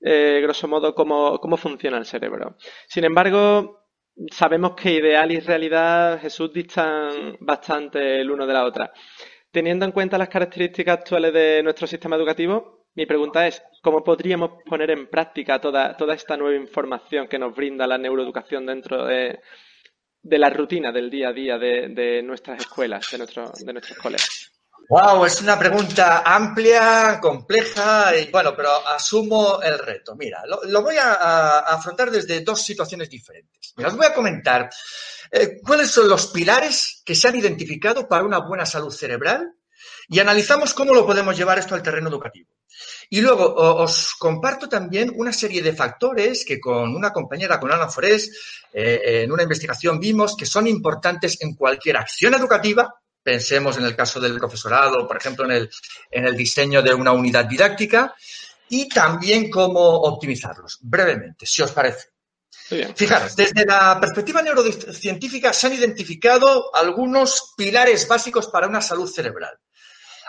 eh, 0.00 0.40
grosso 0.42 0.68
modo, 0.68 0.94
cómo, 0.94 1.38
cómo 1.40 1.56
funciona 1.56 1.98
el 1.98 2.06
cerebro. 2.06 2.56
Sin 2.86 3.04
embargo, 3.04 3.86
sabemos 4.30 4.74
que 4.76 4.92
ideal 4.92 5.32
y 5.32 5.40
realidad, 5.40 6.20
Jesús, 6.20 6.52
distan 6.52 7.36
bastante 7.40 8.20
el 8.20 8.30
uno 8.30 8.46
de 8.46 8.54
la 8.54 8.64
otra. 8.64 8.92
Teniendo 9.50 9.84
en 9.84 9.92
cuenta 9.92 10.16
las 10.16 10.28
características 10.28 10.98
actuales 10.98 11.32
de 11.32 11.62
nuestro 11.64 11.88
sistema 11.88 12.14
educativo, 12.14 12.79
mi 12.94 13.06
pregunta 13.06 13.46
es, 13.46 13.62
¿cómo 13.82 14.02
podríamos 14.02 14.62
poner 14.68 14.90
en 14.90 15.08
práctica 15.08 15.60
toda, 15.60 15.96
toda 15.96 16.14
esta 16.14 16.36
nueva 16.36 16.56
información 16.56 17.28
que 17.28 17.38
nos 17.38 17.54
brinda 17.54 17.86
la 17.86 17.98
neuroeducación 17.98 18.66
dentro 18.66 19.06
de, 19.06 19.40
de 20.22 20.38
la 20.38 20.50
rutina 20.50 20.92
del 20.92 21.10
día 21.10 21.28
a 21.28 21.32
día 21.32 21.58
de, 21.58 21.88
de 21.88 22.22
nuestras 22.22 22.60
escuelas, 22.60 23.08
de, 23.10 23.18
nuestro, 23.18 23.52
de 23.58 23.72
nuestros 23.72 23.98
colegios? 23.98 24.52
Wow, 24.88 25.24
es 25.24 25.40
una 25.40 25.56
pregunta 25.56 26.22
amplia, 26.24 27.20
compleja 27.22 28.16
y 28.16 28.28
bueno, 28.28 28.54
pero 28.56 28.70
asumo 28.88 29.62
el 29.62 29.78
reto. 29.78 30.16
Mira, 30.16 30.42
lo, 30.46 30.82
voy 30.82 30.96
a, 30.96 31.12
a, 31.12 31.58
afrontar 31.60 32.10
desde 32.10 32.40
dos 32.40 32.60
situaciones 32.60 33.08
diferentes. 33.08 33.72
Mira, 33.76 33.88
os 33.88 33.96
voy 33.96 34.06
a 34.06 34.12
comentar 34.12 34.68
eh, 35.30 35.60
cuáles 35.64 35.92
son 35.92 36.08
los 36.08 36.26
pilares 36.32 37.02
que 37.04 37.14
se 37.14 37.28
han 37.28 37.36
identificado 37.36 38.08
para 38.08 38.24
una 38.24 38.40
buena 38.40 38.66
salud 38.66 38.90
cerebral 38.90 39.54
y 40.10 40.18
analizamos 40.18 40.74
cómo 40.74 40.92
lo 40.92 41.06
podemos 41.06 41.36
llevar 41.36 41.60
esto 41.60 41.76
al 41.76 41.84
terreno 41.84 42.08
educativo. 42.08 42.48
Y 43.10 43.20
luego 43.20 43.54
os 43.54 44.14
comparto 44.18 44.68
también 44.68 45.12
una 45.14 45.32
serie 45.32 45.62
de 45.62 45.72
factores 45.72 46.44
que 46.44 46.58
con 46.58 46.94
una 46.96 47.12
compañera, 47.12 47.60
con 47.60 47.72
Ana 47.72 47.88
Forés, 47.88 48.66
eh, 48.72 49.22
en 49.22 49.30
una 49.30 49.44
investigación 49.44 50.00
vimos 50.00 50.36
que 50.36 50.46
son 50.46 50.66
importantes 50.66 51.40
en 51.40 51.54
cualquier 51.54 51.96
acción 51.96 52.34
educativa. 52.34 52.92
Pensemos 53.22 53.76
en 53.78 53.84
el 53.84 53.94
caso 53.94 54.18
del 54.18 54.36
profesorado, 54.38 55.06
por 55.06 55.16
ejemplo, 55.16 55.44
en 55.44 55.52
el, 55.52 55.70
en 56.10 56.26
el 56.26 56.36
diseño 56.36 56.82
de 56.82 56.92
una 56.92 57.12
unidad 57.12 57.44
didáctica 57.44 58.14
y 58.68 58.88
también 58.88 59.48
cómo 59.48 59.80
optimizarlos. 59.80 60.78
Brevemente, 60.80 61.46
si 61.46 61.62
os 61.62 61.70
parece. 61.70 62.08
Fijaros, 62.94 63.36
desde 63.36 63.64
la 63.64 63.98
perspectiva 64.00 64.42
neurocientífica 64.42 65.52
se 65.52 65.66
han 65.68 65.74
identificado 65.74 66.74
algunos 66.74 67.54
pilares 67.56 68.06
básicos 68.06 68.48
para 68.48 68.68
una 68.68 68.80
salud 68.80 69.08
cerebral. 69.08 69.58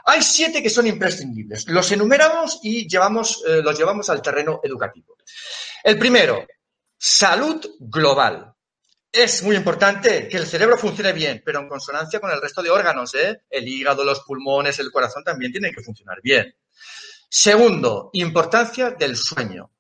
Hay 0.06 0.22
siete 0.22 0.62
que 0.62 0.70
son 0.70 0.88
imprescindibles. 0.88 1.68
Los 1.68 1.92
enumeramos 1.92 2.60
y 2.64 2.88
llevamos, 2.88 3.44
eh, 3.48 3.62
los 3.62 3.78
llevamos 3.78 4.10
al 4.10 4.22
terreno 4.22 4.60
educativo. 4.64 5.18
El 5.84 5.98
primero, 5.98 6.46
salud 6.98 7.76
global. 7.80 8.54
Es 9.12 9.44
muy 9.44 9.56
importante 9.56 10.28
que 10.28 10.38
el 10.38 10.48
cerebro 10.48 10.78
funcione 10.78 11.12
bien, 11.12 11.42
pero 11.44 11.60
en 11.60 11.68
consonancia 11.68 12.20
con 12.20 12.32
el 12.32 12.42
resto 12.42 12.62
de 12.62 12.70
órganos. 12.70 13.14
¿eh? 13.16 13.42
El 13.50 13.68
hígado, 13.68 14.04
los 14.04 14.22
pulmones, 14.22 14.80
el 14.80 14.92
corazón 14.92 15.24
también 15.24 15.52
tienen 15.52 15.74
que 15.74 15.84
funcionar 15.84 16.20
bien. 16.22 16.56
Segundo, 17.30 18.10
importancia 18.14 18.92
del 18.92 19.18
sueño. 19.18 19.72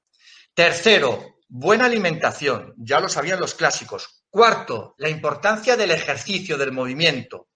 Tercero, 0.53 1.39
buena 1.47 1.85
alimentación. 1.85 2.73
Ya 2.77 2.99
lo 2.99 3.09
sabían 3.09 3.39
los 3.39 3.55
clásicos. 3.55 4.23
Cuarto, 4.29 4.95
la 4.97 5.09
importancia 5.09 5.77
del 5.77 5.91
ejercicio, 5.91 6.57
del 6.57 6.71
movimiento. 6.71 7.49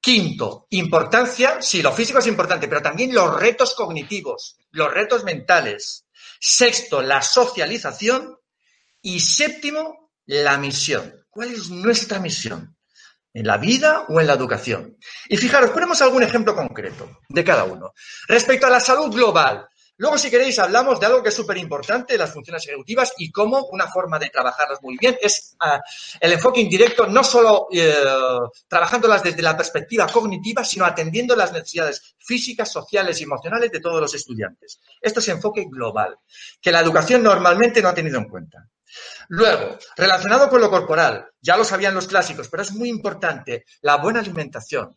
Quinto, 0.00 0.66
importancia, 0.70 1.60
sí, 1.60 1.82
lo 1.82 1.92
físico 1.92 2.20
es 2.20 2.26
importante, 2.26 2.68
pero 2.68 2.80
también 2.80 3.14
los 3.14 3.38
retos 3.38 3.74
cognitivos, 3.74 4.56
los 4.70 4.92
retos 4.92 5.24
mentales. 5.24 6.06
Sexto, 6.40 7.02
la 7.02 7.20
socialización. 7.20 8.36
Y 9.02 9.20
séptimo, 9.20 10.10
la 10.26 10.58
misión. 10.58 11.26
¿Cuál 11.28 11.52
es 11.52 11.70
nuestra 11.70 12.18
misión? 12.18 12.76
¿En 13.32 13.46
la 13.46 13.56
vida 13.56 14.06
o 14.08 14.20
en 14.20 14.26
la 14.26 14.34
educación? 14.34 14.96
Y 15.28 15.36
fijaros, 15.36 15.70
ponemos 15.70 16.00
algún 16.02 16.22
ejemplo 16.22 16.54
concreto 16.54 17.20
de 17.28 17.44
cada 17.44 17.64
uno. 17.64 17.92
Respecto 18.26 18.66
a 18.66 18.70
la 18.70 18.80
salud 18.80 19.14
global, 19.14 19.68
Luego, 20.00 20.16
si 20.16 20.30
queréis, 20.30 20.58
hablamos 20.58 20.98
de 20.98 21.04
algo 21.04 21.22
que 21.22 21.28
es 21.28 21.34
súper 21.34 21.58
importante, 21.58 22.16
las 22.16 22.32
funciones 22.32 22.66
ejecutivas 22.66 23.12
y 23.18 23.30
cómo 23.30 23.66
una 23.66 23.86
forma 23.86 24.18
de 24.18 24.30
trabajarlas 24.30 24.80
muy 24.80 24.96
bien 24.98 25.18
es 25.20 25.58
uh, 25.60 25.78
el 26.18 26.32
enfoque 26.32 26.62
indirecto, 26.62 27.06
no 27.06 27.22
solo 27.22 27.68
uh, 27.70 28.48
trabajándolas 28.66 29.22
desde 29.22 29.42
la 29.42 29.54
perspectiva 29.54 30.06
cognitiva, 30.06 30.64
sino 30.64 30.86
atendiendo 30.86 31.36
las 31.36 31.52
necesidades 31.52 32.14
físicas, 32.16 32.72
sociales 32.72 33.20
y 33.20 33.24
emocionales 33.24 33.70
de 33.70 33.80
todos 33.80 34.00
los 34.00 34.14
estudiantes. 34.14 34.80
Esto 35.02 35.20
es 35.20 35.28
enfoque 35.28 35.66
global, 35.70 36.16
que 36.62 36.72
la 36.72 36.80
educación 36.80 37.22
normalmente 37.22 37.82
no 37.82 37.90
ha 37.90 37.94
tenido 37.94 38.16
en 38.16 38.30
cuenta. 38.30 38.70
Luego, 39.28 39.76
relacionado 39.98 40.48
con 40.48 40.62
lo 40.62 40.70
corporal, 40.70 41.26
ya 41.42 41.58
lo 41.58 41.64
sabían 41.64 41.94
los 41.94 42.06
clásicos, 42.06 42.48
pero 42.48 42.62
es 42.62 42.72
muy 42.72 42.88
importante, 42.88 43.66
la 43.82 43.98
buena 43.98 44.20
alimentación. 44.20 44.96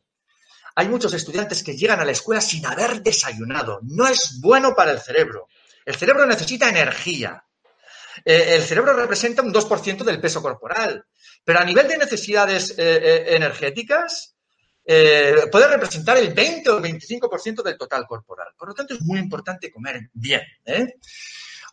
Hay 0.75 0.87
muchos 0.87 1.13
estudiantes 1.13 1.63
que 1.63 1.77
llegan 1.77 1.99
a 1.99 2.05
la 2.05 2.11
escuela 2.11 2.41
sin 2.41 2.65
haber 2.65 3.01
desayunado. 3.01 3.79
No 3.83 4.07
es 4.07 4.39
bueno 4.41 4.73
para 4.75 4.91
el 4.91 4.99
cerebro. 4.99 5.47
El 5.85 5.95
cerebro 5.95 6.25
necesita 6.25 6.69
energía. 6.69 7.43
Eh, 8.25 8.55
el 8.55 8.63
cerebro 8.63 8.93
representa 8.93 9.41
un 9.41 9.53
2% 9.53 10.03
del 10.03 10.21
peso 10.21 10.41
corporal, 10.41 11.05
pero 11.43 11.59
a 11.59 11.65
nivel 11.65 11.87
de 11.87 11.97
necesidades 11.97 12.71
eh, 12.71 12.75
eh, 12.77 13.35
energéticas 13.35 14.31
puede 14.85 15.67
representar 15.67 16.17
el 16.17 16.33
20 16.33 16.69
o 16.69 16.77
el 16.77 16.83
25% 16.83 17.63
del 17.63 17.77
total 17.77 18.05
corporal. 18.05 18.49
Por 18.57 18.67
lo 18.67 18.73
tanto, 18.73 18.93
es 18.93 19.01
muy 19.01 19.17
importante 19.17 19.71
comer 19.71 20.09
bien. 20.11 20.41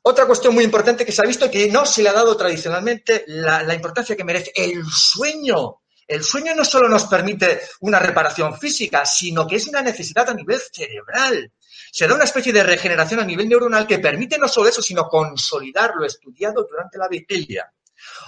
Otra 0.03 0.27
cuestión 0.27 0.55
muy 0.55 0.63
importante 0.63 1.05
que 1.05 1.11
se 1.11 1.21
ha 1.21 1.27
visto 1.27 1.51
que 1.51 1.67
no 1.73 1.85
se 1.85 2.05
le 2.05 2.09
ha 2.09 2.13
dado 2.13 2.37
tradicionalmente 2.37 3.25
la 3.27 3.75
importancia 3.75 4.15
que 4.15 4.23
merece 4.23 4.53
el 4.55 4.85
sueño. 4.87 5.81
El 6.11 6.25
sueño 6.25 6.57
no 6.57 6.65
solo 6.65 6.89
nos 6.89 7.05
permite 7.05 7.61
una 7.83 8.01
reparación 8.01 8.59
física, 8.59 9.07
sino 9.07 9.47
que 9.47 9.55
es 9.55 9.69
una 9.69 9.81
necesidad 9.81 10.29
a 10.29 10.35
nivel 10.35 10.61
cerebral. 10.73 11.53
Se 11.93 12.09
da 12.09 12.17
una 12.17 12.25
especie 12.25 12.53
de 12.53 12.65
regeneración 12.65 13.21
a 13.21 13.25
nivel 13.25 13.49
neuronal 13.49 13.87
que 13.87 14.01
permite 14.01 14.37
no 14.37 14.49
solo 14.49 14.69
eso, 14.69 14.83
sino 14.83 15.09
consolidar 15.09 15.93
lo 15.95 16.05
estudiado 16.05 16.67
durante 16.69 16.99
la 16.99 17.07
vigilia. 17.07 17.73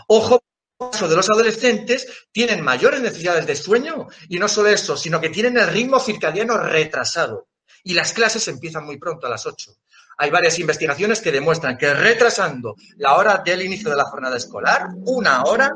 Ojo, 0.07 0.45
caso 0.79 1.09
de 1.09 1.17
los 1.17 1.29
adolescentes 1.29 2.07
tienen 2.31 2.63
mayores 2.63 3.01
necesidades 3.01 3.49
de 3.49 3.57
sueño 3.57 4.07
y 4.29 4.39
no 4.39 4.47
solo 4.47 4.69
eso, 4.69 4.97
sino 4.97 5.21
que 5.21 5.31
tienen 5.31 5.59
el 5.59 5.67
ritmo 5.67 5.99
circadiano 5.99 6.59
retrasado. 6.59 7.49
Y 7.83 7.95
las 7.95 8.13
clases 8.13 8.47
empiezan 8.47 8.85
muy 8.85 8.97
pronto, 8.97 9.27
a 9.27 9.31
las 9.31 9.45
8. 9.45 9.73
Hay 10.19 10.31
varias 10.31 10.57
investigaciones 10.61 11.21
que 11.21 11.33
demuestran 11.33 11.77
que 11.77 11.93
retrasando 11.93 12.77
la 12.99 13.17
hora 13.17 13.43
del 13.45 13.63
inicio 13.63 13.91
de 13.91 13.97
la 13.97 14.05
jornada 14.05 14.37
escolar, 14.37 14.87
una 15.05 15.43
hora, 15.43 15.73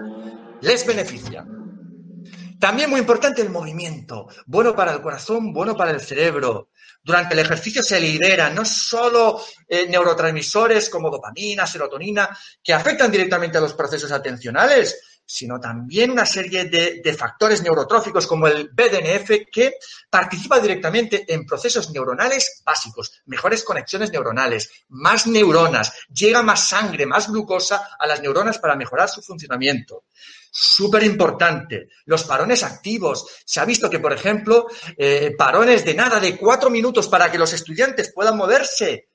les 0.61 0.87
beneficia. 0.87 1.45
También 2.59 2.89
muy 2.89 3.01
importante 3.01 3.43
el 3.43 3.51
movimiento, 3.51 4.29
bueno 4.47 4.75
para 4.75 4.93
el 4.93 5.03
corazón, 5.03 5.53
bueno 5.53 5.77
para 5.77 5.91
el 5.91 6.01
cerebro. 6.01 6.71
Durante 7.03 7.35
el 7.35 7.41
ejercicio 7.41 7.83
se 7.83 8.01
liberan 8.01 8.55
no 8.55 8.65
solo 8.65 9.41
eh, 9.69 9.87
neurotransmisores 9.89 10.89
como 10.89 11.11
dopamina, 11.11 11.67
serotonina, 11.67 12.37
que 12.63 12.73
afectan 12.73 13.11
directamente 13.11 13.59
a 13.59 13.61
los 13.61 13.75
procesos 13.75 14.11
atencionales, 14.11 15.16
sino 15.27 15.59
también 15.59 16.13
una 16.13 16.25
serie 16.25 16.67
de, 16.67 17.17
factores 17.17 17.63
neurotróficos 17.63 18.27
como 18.27 18.47
el 18.47 18.69
BDNF 18.69 19.51
que 19.51 19.75
participa 20.09 20.61
directamente 20.61 21.25
en 21.33 21.45
procesos 21.45 21.91
neuronales 21.91 22.63
básicos, 22.65 23.23
mejores 23.27 23.65
conexiones 23.65 24.13
neuronales, 24.13 24.71
más 24.89 25.27
neuronas, 25.27 25.93
llega 26.13 26.43
más 26.43 26.69
sangre, 26.69 27.07
más 27.07 27.29
glucosa 27.29 27.91
a 27.99 28.07
las 28.07 28.21
neuronas 28.21 28.59
para 28.59 28.77
mejorar 28.77 29.09
su 29.09 29.21
funcionamiento. 29.21 30.05
Súper 30.51 31.03
importante, 31.03 31.89
los 32.05 32.25
parones 32.25 32.63
activos. 32.63 33.27
Se 33.45 33.61
ha 33.61 33.65
visto 33.65 33.91
que, 33.91 33.99
por 33.99 34.13
ejemplo, 34.13 34.67
eh, 34.97 35.35
parones 35.37 35.85
de 35.85 35.95
nada, 35.95 36.21
de 36.21 36.37
cuatro 36.37 36.71
minutos 36.71 37.09
para 37.09 37.31
que 37.31 37.39
los 37.39 37.53
estudiantes 37.53 38.13
puedan 38.15 38.37
moverse, 38.37 39.09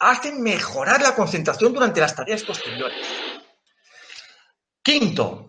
hacen 0.00 0.42
mejorar 0.42 1.02
la 1.02 1.14
concentración 1.14 1.72
durante 1.72 2.00
las 2.00 2.14
tareas 2.14 2.42
posteriores. 2.42 3.06
Quinto, 4.82 5.47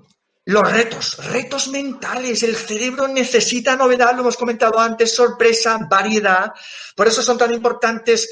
los 0.49 0.71
retos, 0.71 1.17
retos 1.27 1.67
mentales. 1.67 2.41
El 2.41 2.55
cerebro 2.55 3.07
necesita 3.07 3.75
novedad, 3.75 4.15
lo 4.15 4.21
hemos 4.21 4.35
comentado 4.35 4.79
antes, 4.79 5.13
sorpresa, 5.13 5.77
variedad. 5.87 6.51
Por 6.95 7.07
eso 7.07 7.21
son 7.21 7.37
tan 7.37 7.53
importantes 7.53 8.27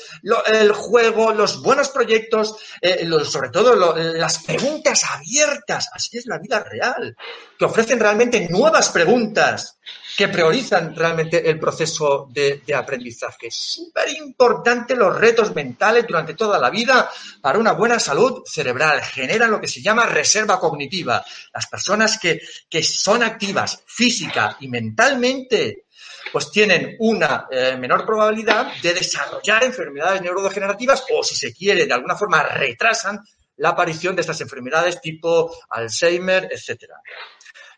el 0.47 0.71
juego, 0.71 1.31
los 1.31 1.61
buenos 1.61 1.89
proyectos, 1.89 2.55
eh, 2.81 3.07
sobre 3.23 3.49
todo 3.49 3.95
las 3.95 4.39
preguntas 4.39 5.03
abiertas. 5.11 5.89
Así 5.93 6.17
es 6.17 6.25
la 6.25 6.39
vida 6.39 6.59
real, 6.63 7.15
que 7.57 7.65
ofrecen 7.65 7.99
realmente 7.99 8.47
nuevas 8.49 8.89
preguntas 8.89 9.77
que 10.17 10.29
priorizan 10.29 10.95
realmente 10.95 11.47
el 11.47 11.59
proceso 11.59 12.27
de, 12.31 12.63
de 12.65 12.73
aprendizaje. 12.73 13.51
Súper 13.51 14.09
importante 14.17 14.95
los 14.95 15.15
retos 15.15 15.53
mentales 15.53 16.07
durante 16.07 16.33
toda 16.33 16.57
la 16.57 16.71
vida 16.71 17.07
para 17.39 17.59
una 17.59 17.73
buena 17.73 17.99
salud 17.99 18.41
cerebral. 18.43 18.99
Generan 19.03 19.51
lo 19.51 19.61
que 19.61 19.67
se 19.67 19.79
llama 19.79 20.07
reserva 20.07 20.59
cognitiva. 20.59 21.23
Las 21.53 21.67
personas 21.67 22.17
que, 22.17 22.41
que 22.67 22.81
son 22.81 23.21
activas 23.21 23.83
física 23.85 24.57
y 24.59 24.67
mentalmente 24.67 25.85
pues 26.31 26.49
tienen 26.49 26.95
una 26.97 27.45
eh, 27.51 27.77
menor 27.77 28.03
probabilidad 28.03 28.73
de 28.81 28.95
desarrollar 28.95 29.63
enfermedades 29.63 30.23
neurodegenerativas 30.23 31.05
o, 31.13 31.23
si 31.23 31.35
se 31.35 31.53
quiere, 31.53 31.85
de 31.85 31.93
alguna 31.93 32.15
forma 32.15 32.41
retrasan 32.41 33.23
la 33.57 33.69
aparición 33.69 34.15
de 34.15 34.21
estas 34.21 34.41
enfermedades 34.41 34.99
tipo 34.99 35.55
Alzheimer, 35.69 36.47
etcétera. 36.51 36.95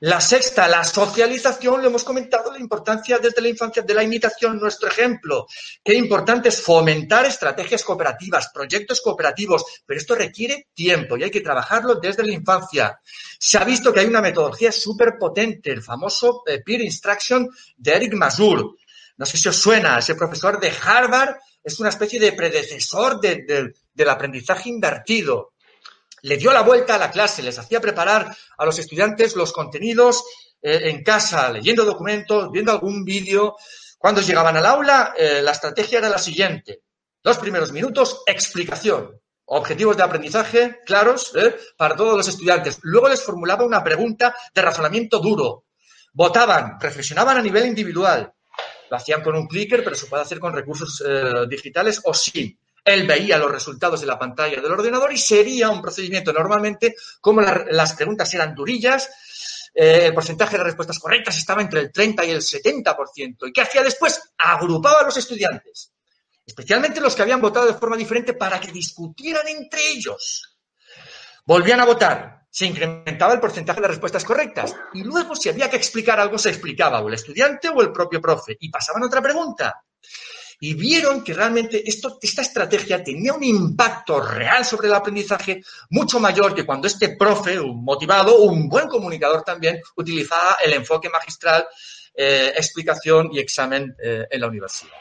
La 0.01 0.21
sexta, 0.21 0.65
la 0.69 0.85
socialización, 0.85 1.81
lo 1.81 1.89
hemos 1.89 2.05
comentado, 2.05 2.53
la 2.53 2.59
importancia 2.59 3.17
desde 3.17 3.41
la 3.41 3.49
infancia 3.49 3.81
de 3.81 3.93
la 3.93 4.01
imitación, 4.01 4.57
nuestro 4.57 4.87
ejemplo. 4.87 5.45
Qué 5.83 5.93
importante 5.93 6.47
es 6.47 6.61
fomentar 6.61 7.25
estrategias 7.25 7.83
cooperativas, 7.83 8.49
proyectos 8.53 9.01
cooperativos, 9.01 9.65
pero 9.85 9.99
esto 9.99 10.15
requiere 10.15 10.69
tiempo 10.73 11.17
y 11.17 11.23
hay 11.23 11.31
que 11.31 11.41
trabajarlo 11.41 11.95
desde 11.95 12.23
la 12.23 12.31
infancia. 12.31 12.97
Se 13.37 13.57
ha 13.57 13.65
visto 13.65 13.91
que 13.91 13.99
hay 13.99 14.05
una 14.05 14.21
metodología 14.21 14.71
súper 14.71 15.17
potente, 15.19 15.69
el 15.69 15.83
famoso 15.83 16.43
eh, 16.47 16.61
Peer 16.63 16.79
Instruction 16.79 17.49
de 17.75 17.91
Eric 17.91 18.13
Masur. 18.13 18.77
No 19.17 19.25
sé 19.25 19.37
si 19.37 19.49
os 19.49 19.57
suena, 19.57 19.99
ese 19.99 20.15
profesor 20.15 20.61
de 20.61 20.71
Harvard 20.81 21.35
es 21.61 21.77
una 21.77 21.89
especie 21.89 22.21
de 22.21 22.31
predecesor 22.31 23.19
de, 23.19 23.43
de, 23.45 23.73
del 23.93 24.09
aprendizaje 24.09 24.69
invertido 24.69 25.51
le 26.21 26.37
dio 26.37 26.51
la 26.51 26.61
vuelta 26.61 26.95
a 26.95 26.97
la 26.97 27.11
clase, 27.11 27.41
les 27.41 27.57
hacía 27.57 27.79
preparar 27.79 28.35
a 28.57 28.65
los 28.65 28.77
estudiantes 28.79 29.35
los 29.35 29.51
contenidos 29.51 30.23
eh, 30.61 30.89
en 30.89 31.03
casa, 31.03 31.51
leyendo 31.51 31.85
documentos, 31.85 32.51
viendo 32.51 32.71
algún 32.71 33.05
vídeo. 33.05 33.55
Cuando 33.97 34.21
llegaban 34.21 34.57
al 34.57 34.65
aula, 34.65 35.13
eh, 35.17 35.41
la 35.41 35.51
estrategia 35.51 35.99
era 35.99 36.09
la 36.09 36.17
siguiente. 36.17 36.81
Los 37.23 37.37
primeros 37.37 37.71
minutos, 37.71 38.21
explicación. 38.25 39.19
Objetivos 39.45 39.97
de 39.97 40.03
aprendizaje 40.03 40.79
claros 40.85 41.33
eh, 41.35 41.55
para 41.77 41.95
todos 41.95 42.15
los 42.15 42.27
estudiantes. 42.27 42.79
Luego 42.83 43.09
les 43.09 43.23
formulaba 43.23 43.65
una 43.65 43.83
pregunta 43.83 44.35
de 44.53 44.61
razonamiento 44.61 45.19
duro. 45.19 45.65
Votaban, 46.13 46.79
reflexionaban 46.79 47.37
a 47.37 47.41
nivel 47.41 47.65
individual. 47.65 48.31
Lo 48.89 48.97
hacían 48.97 49.21
con 49.21 49.35
un 49.35 49.47
clicker, 49.47 49.83
pero 49.83 49.95
se 49.95 50.07
puede 50.07 50.23
hacer 50.23 50.39
con 50.39 50.53
recursos 50.53 51.03
digitales 51.47 52.01
o 52.03 52.13
sin 52.13 52.59
él 52.83 53.05
veía 53.07 53.37
los 53.37 53.51
resultados 53.51 54.01
de 54.01 54.07
la 54.07 54.17
pantalla 54.17 54.61
del 54.61 54.71
ordenador 54.71 55.11
y 55.13 55.17
sería 55.17 55.69
un 55.69 55.81
procedimiento 55.81 56.33
normalmente 56.33 56.95
como 57.21 57.41
la, 57.41 57.65
las 57.69 57.93
preguntas 57.93 58.33
eran 58.33 58.55
durillas, 58.55 59.09
eh, 59.73 60.07
el 60.07 60.13
porcentaje 60.13 60.57
de 60.57 60.63
respuestas 60.63 60.99
correctas 60.99 61.37
estaba 61.37 61.61
entre 61.61 61.81
el 61.81 61.91
30 61.91 62.25
y 62.25 62.31
el 62.31 62.41
70%. 62.41 63.47
¿Y 63.47 63.53
qué 63.53 63.61
hacía 63.61 63.83
después? 63.83 64.21
Agrupaba 64.37 65.01
a 65.01 65.03
los 65.05 65.17
estudiantes, 65.17 65.91
especialmente 66.45 67.01
los 67.01 67.15
que 67.15 67.21
habían 67.21 67.41
votado 67.41 67.67
de 67.67 67.73
forma 67.73 67.95
diferente 67.95 68.33
para 68.33 68.59
que 68.59 68.71
discutieran 68.71 69.47
entre 69.47 69.89
ellos. 69.89 70.57
Volvían 71.45 71.79
a 71.79 71.85
votar, 71.85 72.45
se 72.49 72.65
incrementaba 72.65 73.33
el 73.33 73.39
porcentaje 73.39 73.81
de 73.81 73.87
respuestas 73.87 74.23
correctas 74.23 74.75
y 74.93 75.03
luego 75.03 75.35
si 75.35 75.49
había 75.49 75.69
que 75.69 75.77
explicar 75.77 76.19
algo 76.19 76.37
se 76.37 76.49
explicaba 76.49 77.01
o 77.01 77.07
el 77.07 77.13
estudiante 77.13 77.69
o 77.69 77.81
el 77.81 77.91
propio 77.91 78.21
profe 78.21 78.57
y 78.59 78.69
pasaban 78.69 79.03
otra 79.03 79.21
pregunta 79.21 79.83
y 80.59 80.73
vieron 80.73 81.23
que 81.23 81.33
realmente 81.33 81.81
esto, 81.85 82.17
esta 82.21 82.41
estrategia 82.41 83.03
tenía 83.03 83.33
un 83.33 83.43
impacto 83.43 84.19
real 84.19 84.65
sobre 84.65 84.87
el 84.87 84.93
aprendizaje 84.93 85.63
mucho 85.89 86.19
mayor 86.19 86.53
que 86.53 86.65
cuando 86.65 86.87
este 86.87 87.15
profe, 87.15 87.59
un 87.59 87.83
motivado, 87.83 88.39
un 88.39 88.67
buen 88.67 88.87
comunicador 88.87 89.43
también, 89.43 89.81
utilizaba 89.95 90.57
el 90.63 90.73
enfoque 90.73 91.09
magistral, 91.09 91.65
eh, 92.13 92.51
explicación 92.55 93.29
y 93.31 93.39
examen 93.39 93.95
eh, 94.03 94.27
en 94.29 94.41
la 94.41 94.47
universidad. 94.47 94.91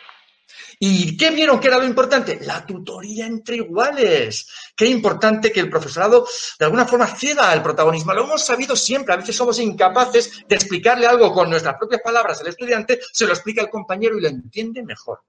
¿Y 0.80 1.16
qué 1.16 1.30
vieron 1.30 1.58
que 1.58 1.66
era 1.66 1.78
lo 1.78 1.84
importante? 1.84 2.38
La 2.42 2.64
tutoría 2.64 3.26
entre 3.26 3.56
iguales. 3.56 4.48
Qué 4.76 4.86
importante 4.86 5.50
que 5.50 5.58
el 5.58 5.68
profesorado 5.68 6.24
de 6.56 6.64
alguna 6.64 6.86
forma 6.86 7.06
ceda 7.08 7.52
el 7.52 7.62
protagonismo. 7.62 8.14
Lo 8.14 8.24
hemos 8.24 8.44
sabido 8.44 8.76
siempre. 8.76 9.12
A 9.12 9.16
veces 9.16 9.34
somos 9.34 9.58
incapaces 9.58 10.44
de 10.46 10.54
explicarle 10.54 11.06
algo 11.06 11.32
con 11.32 11.50
nuestras 11.50 11.76
propias 11.76 12.00
palabras 12.00 12.40
al 12.40 12.48
estudiante, 12.48 13.00
se 13.12 13.26
lo 13.26 13.32
explica 13.32 13.60
el 13.62 13.70
compañero 13.70 14.16
y 14.16 14.20
lo 14.20 14.28
entiende 14.28 14.84
mejor. 14.84 15.20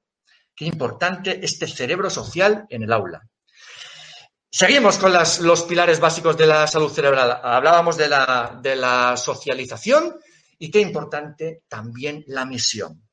Qué 0.59 0.65
importante 0.65 1.39
este 1.41 1.67
cerebro 1.67 2.09
social 2.09 2.65
en 2.69 2.83
el 2.83 2.91
aula. 2.91 3.21
Seguimos 4.51 4.97
con 4.97 5.13
los 5.13 5.63
pilares 5.63 6.01
básicos 6.01 6.35
de 6.35 6.47
la 6.47 6.67
salud 6.67 6.91
cerebral. 6.91 7.39
Hablábamos 7.41 7.95
de 7.95 8.09
la, 8.09 9.13
socialización 9.15 10.19
y 10.57 10.69
qué 10.69 10.81
importante 10.81 11.61
también 11.69 12.25
la 12.27 12.43
misión. 12.43 13.07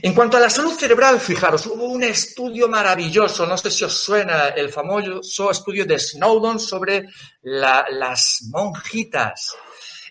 En 0.00 0.14
cuanto 0.14 0.36
a 0.36 0.40
la 0.40 0.48
salud 0.48 0.74
cerebral, 0.78 1.18
fijaros, 1.18 1.66
hubo 1.66 1.86
un 1.86 2.04
estudio 2.04 2.68
maravilloso, 2.68 3.44
no 3.46 3.58
sé 3.58 3.68
si 3.68 3.82
os 3.82 3.92
suena 3.92 4.50
el 4.50 4.70
famoso 4.70 5.50
estudio 5.50 5.84
de 5.86 5.98
Snowdon 5.98 6.60
sobre 6.60 7.08
la- 7.42 7.84
las 7.90 8.44
monjitas. 8.52 9.56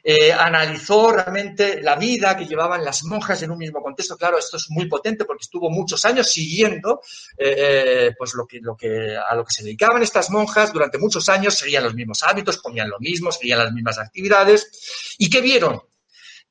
Eh, 0.07 0.31
analizó 0.31 1.11
realmente 1.11 1.81
la 1.81 1.95
vida 1.95 2.37
que 2.37 2.45
llevaban 2.45 2.85
las 2.85 3.03
monjas 3.05 3.41
en 3.41 3.49
un 3.49 3.57
mismo 3.57 3.81
contexto. 3.81 4.15
Claro, 4.15 4.37
esto 4.37 4.57
es 4.57 4.67
muy 4.69 4.87
potente 4.87 5.25
porque 5.25 5.41
estuvo 5.41 5.71
muchos 5.71 6.05
años 6.05 6.29
siguiendo 6.29 7.01
eh, 7.35 8.13
pues 8.15 8.35
lo 8.35 8.45
que, 8.45 8.59
lo 8.61 8.77
que, 8.77 9.17
a 9.17 9.33
lo 9.33 9.43
que 9.43 9.51
se 9.51 9.63
dedicaban 9.63 10.03
estas 10.03 10.29
monjas 10.29 10.71
durante 10.71 10.99
muchos 10.99 11.27
años, 11.27 11.55
seguían 11.55 11.85
los 11.85 11.95
mismos 11.95 12.21
hábitos, 12.21 12.57
comían 12.57 12.87
lo 12.87 12.99
mismo, 12.99 13.31
seguían 13.31 13.57
las 13.57 13.73
mismas 13.73 13.97
actividades. 13.97 15.15
¿Y 15.17 15.27
qué 15.27 15.41
vieron? 15.41 15.81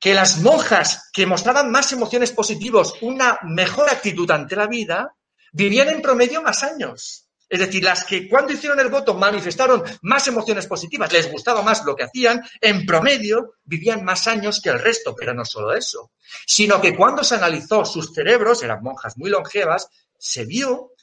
Que 0.01 0.15
las 0.15 0.41
monjas 0.41 1.11
que 1.13 1.25
mostraban 1.25 1.71
más 1.71 1.93
emociones 1.93 2.33
positivas, 2.33 2.95
una 3.03 3.39
mejor 3.45 3.89
actitud 3.89 4.29
ante 4.33 4.57
la 4.57 4.67
vida, 4.67 5.15
vivían 5.53 5.91
en 5.91 6.03
promedio 6.03 6.43
más 6.43 6.65
años. 6.65 7.24
Es 7.55 7.61
decir, 7.61 7.85
las 7.85 8.05
que 8.05 8.29
cuando 8.29 8.53
hicieron 8.53 8.81
el 8.81 8.89
voto 8.89 9.15
manifestaron 9.15 9.81
más 10.03 10.27
emociones 10.27 10.67
positivas, 10.67 11.13
les 11.13 11.31
gustaba 11.31 11.63
más 11.63 11.85
lo 11.85 11.95
que 11.95 12.03
hacían, 12.03 12.43
en 12.61 12.85
promedio 12.85 13.55
vivían 13.63 14.05
más 14.05 14.27
años 14.27 14.61
que 14.61 14.71
el 14.71 14.81
resto, 14.81 15.15
pero 15.15 15.33
no 15.35 15.45
solo 15.45 15.73
eso, 15.73 16.11
sino 16.49 16.81
que 16.81 16.97
cuando 16.97 17.23
se 17.23 17.37
analizó 17.37 17.85
sus 17.85 18.13
cerebros, 18.13 18.65
eran 18.65 18.83
monjas 18.83 19.17
muy 19.19 19.31
longevas, 19.31 19.87
se 20.19 20.45
vio 20.45 20.95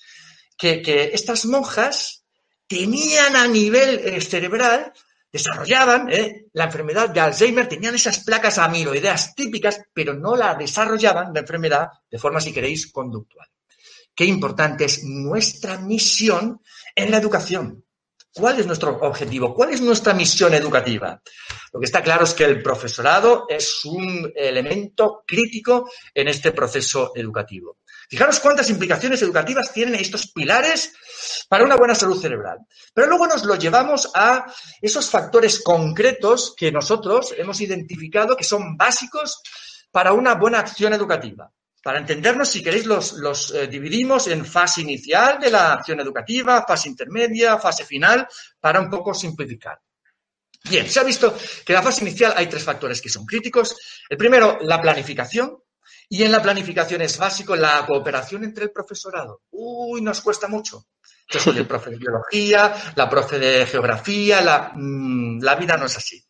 que, 0.57 1.11
estas 1.13 1.45
monjas 1.45 2.25
tenían 2.67 3.37
a 3.37 3.47
nivel 3.47 4.01
eh, 4.03 4.19
cerebral, 4.19 4.91
desarrollaban 5.31 6.11
eh, 6.11 6.47
la 6.51 6.65
enfermedad 6.65 7.11
de 7.11 7.21
Alzheimer, 7.21 7.69
tenían 7.69 7.95
esas 7.95 8.25
placas 8.25 8.57
amiloideas 8.57 9.35
típicas, 9.35 9.81
pero 9.93 10.13
no 10.13 10.35
la 10.35 10.55
desarrollaban 10.55 11.33
la 11.33 11.39
enfermedad 11.39 11.87
de 12.09 12.19
forma, 12.19 12.41
si 12.41 12.51
queréis, 12.51 12.91
conductual. 12.91 13.47
Qué 14.15 14.25
importante 14.25 14.85
es 14.85 15.03
nuestra 15.03 15.77
misión 15.77 16.61
en 16.95 17.11
la 17.11 17.17
educación. 17.17 17.83
¿Cuál 18.33 18.61
es 18.61 18.65
nuestro 18.65 18.97
objetivo? 19.01 19.53
¿Cuál 19.53 19.71
es 19.71 19.81
nuestra 19.81 20.13
misión 20.13 20.53
educativa? 20.53 21.21
Lo 21.73 21.79
que 21.79 21.85
está 21.85 22.01
claro 22.01 22.23
es 22.23 22.33
que 22.33 22.45
el 22.45 22.63
profesorado 22.63 23.45
es 23.49 23.83
un 23.83 24.31
elemento 24.33 25.23
crítico 25.27 25.89
en 26.13 26.29
este 26.29 26.53
proceso 26.53 27.11
educativo. 27.13 27.79
Fijaros 28.09 28.39
cuántas 28.39 28.69
implicaciones 28.69 29.21
educativas 29.21 29.73
tienen 29.73 29.95
estos 29.95 30.31
pilares 30.31 30.93
para 31.49 31.65
una 31.65 31.75
buena 31.75 31.93
salud 31.93 32.21
cerebral. 32.21 32.59
Pero 32.93 33.07
luego 33.07 33.27
nos 33.27 33.43
lo 33.43 33.55
llevamos 33.55 34.09
a 34.13 34.45
esos 34.81 35.09
factores 35.09 35.61
concretos 35.61 36.53
que 36.55 36.71
nosotros 36.71 37.33
hemos 37.37 37.59
identificado 37.59 38.37
que 38.37 38.43
son 38.45 38.77
básicos 38.77 39.41
para 39.91 40.13
una 40.13 40.35
buena 40.35 40.59
acción 40.59 40.93
educativa. 40.93 41.51
Para 41.81 41.97
entendernos, 41.97 42.49
si 42.49 42.61
queréis, 42.61 42.85
los, 42.85 43.53
eh, 43.53 43.67
dividimos 43.67 44.27
en 44.27 44.45
fase 44.45 44.81
inicial 44.81 45.39
de 45.39 45.49
la 45.49 45.73
acción 45.73 45.99
educativa, 45.99 46.63
fase 46.67 46.89
intermedia, 46.89 47.57
fase 47.57 47.85
final, 47.85 48.27
para 48.59 48.79
un 48.79 48.89
poco 48.89 49.13
simplificar. 49.13 49.79
Bien, 50.69 50.87
se 50.87 50.99
ha 50.99 51.03
visto 51.03 51.35
que 51.65 51.73
en 51.73 51.75
la 51.75 51.81
fase 51.81 52.03
inicial 52.03 52.33
hay 52.35 52.45
tres 52.45 52.63
factores 52.63 53.01
que 53.01 53.09
son 53.09 53.25
críticos. 53.25 53.75
El 54.07 54.17
primero, 54.17 54.59
la 54.61 54.79
planificación. 54.79 55.57
Y 56.07 56.23
en 56.23 56.31
la 56.31 56.41
planificación 56.41 57.01
es 57.01 57.17
básico 57.17 57.55
la 57.55 57.85
cooperación 57.87 58.43
entre 58.43 58.65
el 58.65 58.71
profesorado. 58.71 59.43
Uy, 59.51 60.01
nos 60.01 60.21
cuesta 60.21 60.47
mucho. 60.47 60.85
Yo 61.27 61.39
soy 61.39 61.57
el 61.57 61.65
profe 61.65 61.89
de 61.89 61.97
biología, 61.97 62.75
la 62.95 63.09
profe 63.09 63.39
de 63.39 63.65
geografía, 63.65 64.41
la, 64.41 64.73
mm, 64.75 65.41
la 65.41 65.55
vida 65.55 65.77
no 65.77 65.85
es 65.85 65.97
así. 65.97 66.21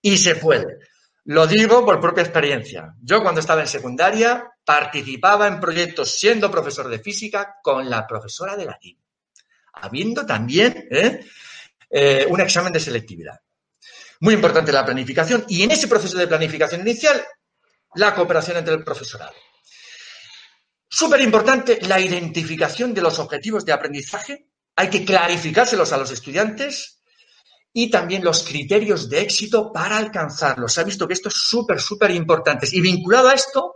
Y 0.00 0.16
se 0.16 0.36
puede. 0.36 0.78
Lo 1.24 1.46
digo 1.46 1.84
por 1.84 2.00
propia 2.00 2.22
experiencia. 2.22 2.94
Yo 3.02 3.22
cuando 3.22 3.40
estaba 3.40 3.60
en 3.60 3.68
secundaria 3.68 4.50
participaba 4.66 5.46
en 5.46 5.60
proyectos 5.60 6.10
siendo 6.10 6.50
profesor 6.50 6.88
de 6.88 6.98
física 6.98 7.60
con 7.62 7.88
la 7.88 8.04
profesora 8.04 8.56
de 8.56 8.64
latín, 8.64 8.98
habiendo 9.74 10.26
también 10.26 10.88
¿eh? 10.90 11.24
Eh, 11.88 12.26
un 12.28 12.40
examen 12.40 12.72
de 12.72 12.80
selectividad. 12.80 13.40
Muy 14.20 14.34
importante 14.34 14.72
la 14.72 14.84
planificación 14.84 15.44
y 15.48 15.62
en 15.62 15.70
ese 15.70 15.86
proceso 15.86 16.18
de 16.18 16.26
planificación 16.26 16.80
inicial 16.80 17.24
la 17.94 18.12
cooperación 18.12 18.56
entre 18.56 18.74
el 18.74 18.82
profesorado. 18.82 19.34
Súper 20.88 21.20
importante 21.20 21.78
la 21.82 22.00
identificación 22.00 22.92
de 22.92 23.02
los 23.02 23.20
objetivos 23.20 23.64
de 23.64 23.72
aprendizaje. 23.72 24.48
Hay 24.74 24.90
que 24.90 25.04
clarificárselos 25.04 25.92
a 25.92 25.96
los 25.96 26.10
estudiantes 26.10 27.02
y 27.72 27.88
también 27.88 28.24
los 28.24 28.42
criterios 28.42 29.08
de 29.08 29.20
éxito 29.20 29.72
para 29.72 29.96
alcanzarlos. 29.96 30.72
Se 30.72 30.80
ha 30.80 30.84
visto 30.84 31.06
que 31.06 31.14
esto 31.14 31.28
es 31.28 31.36
súper, 31.36 31.80
súper 31.80 32.10
importante. 32.10 32.66
Y 32.72 32.80
vinculado 32.80 33.28
a 33.28 33.34
esto, 33.34 33.75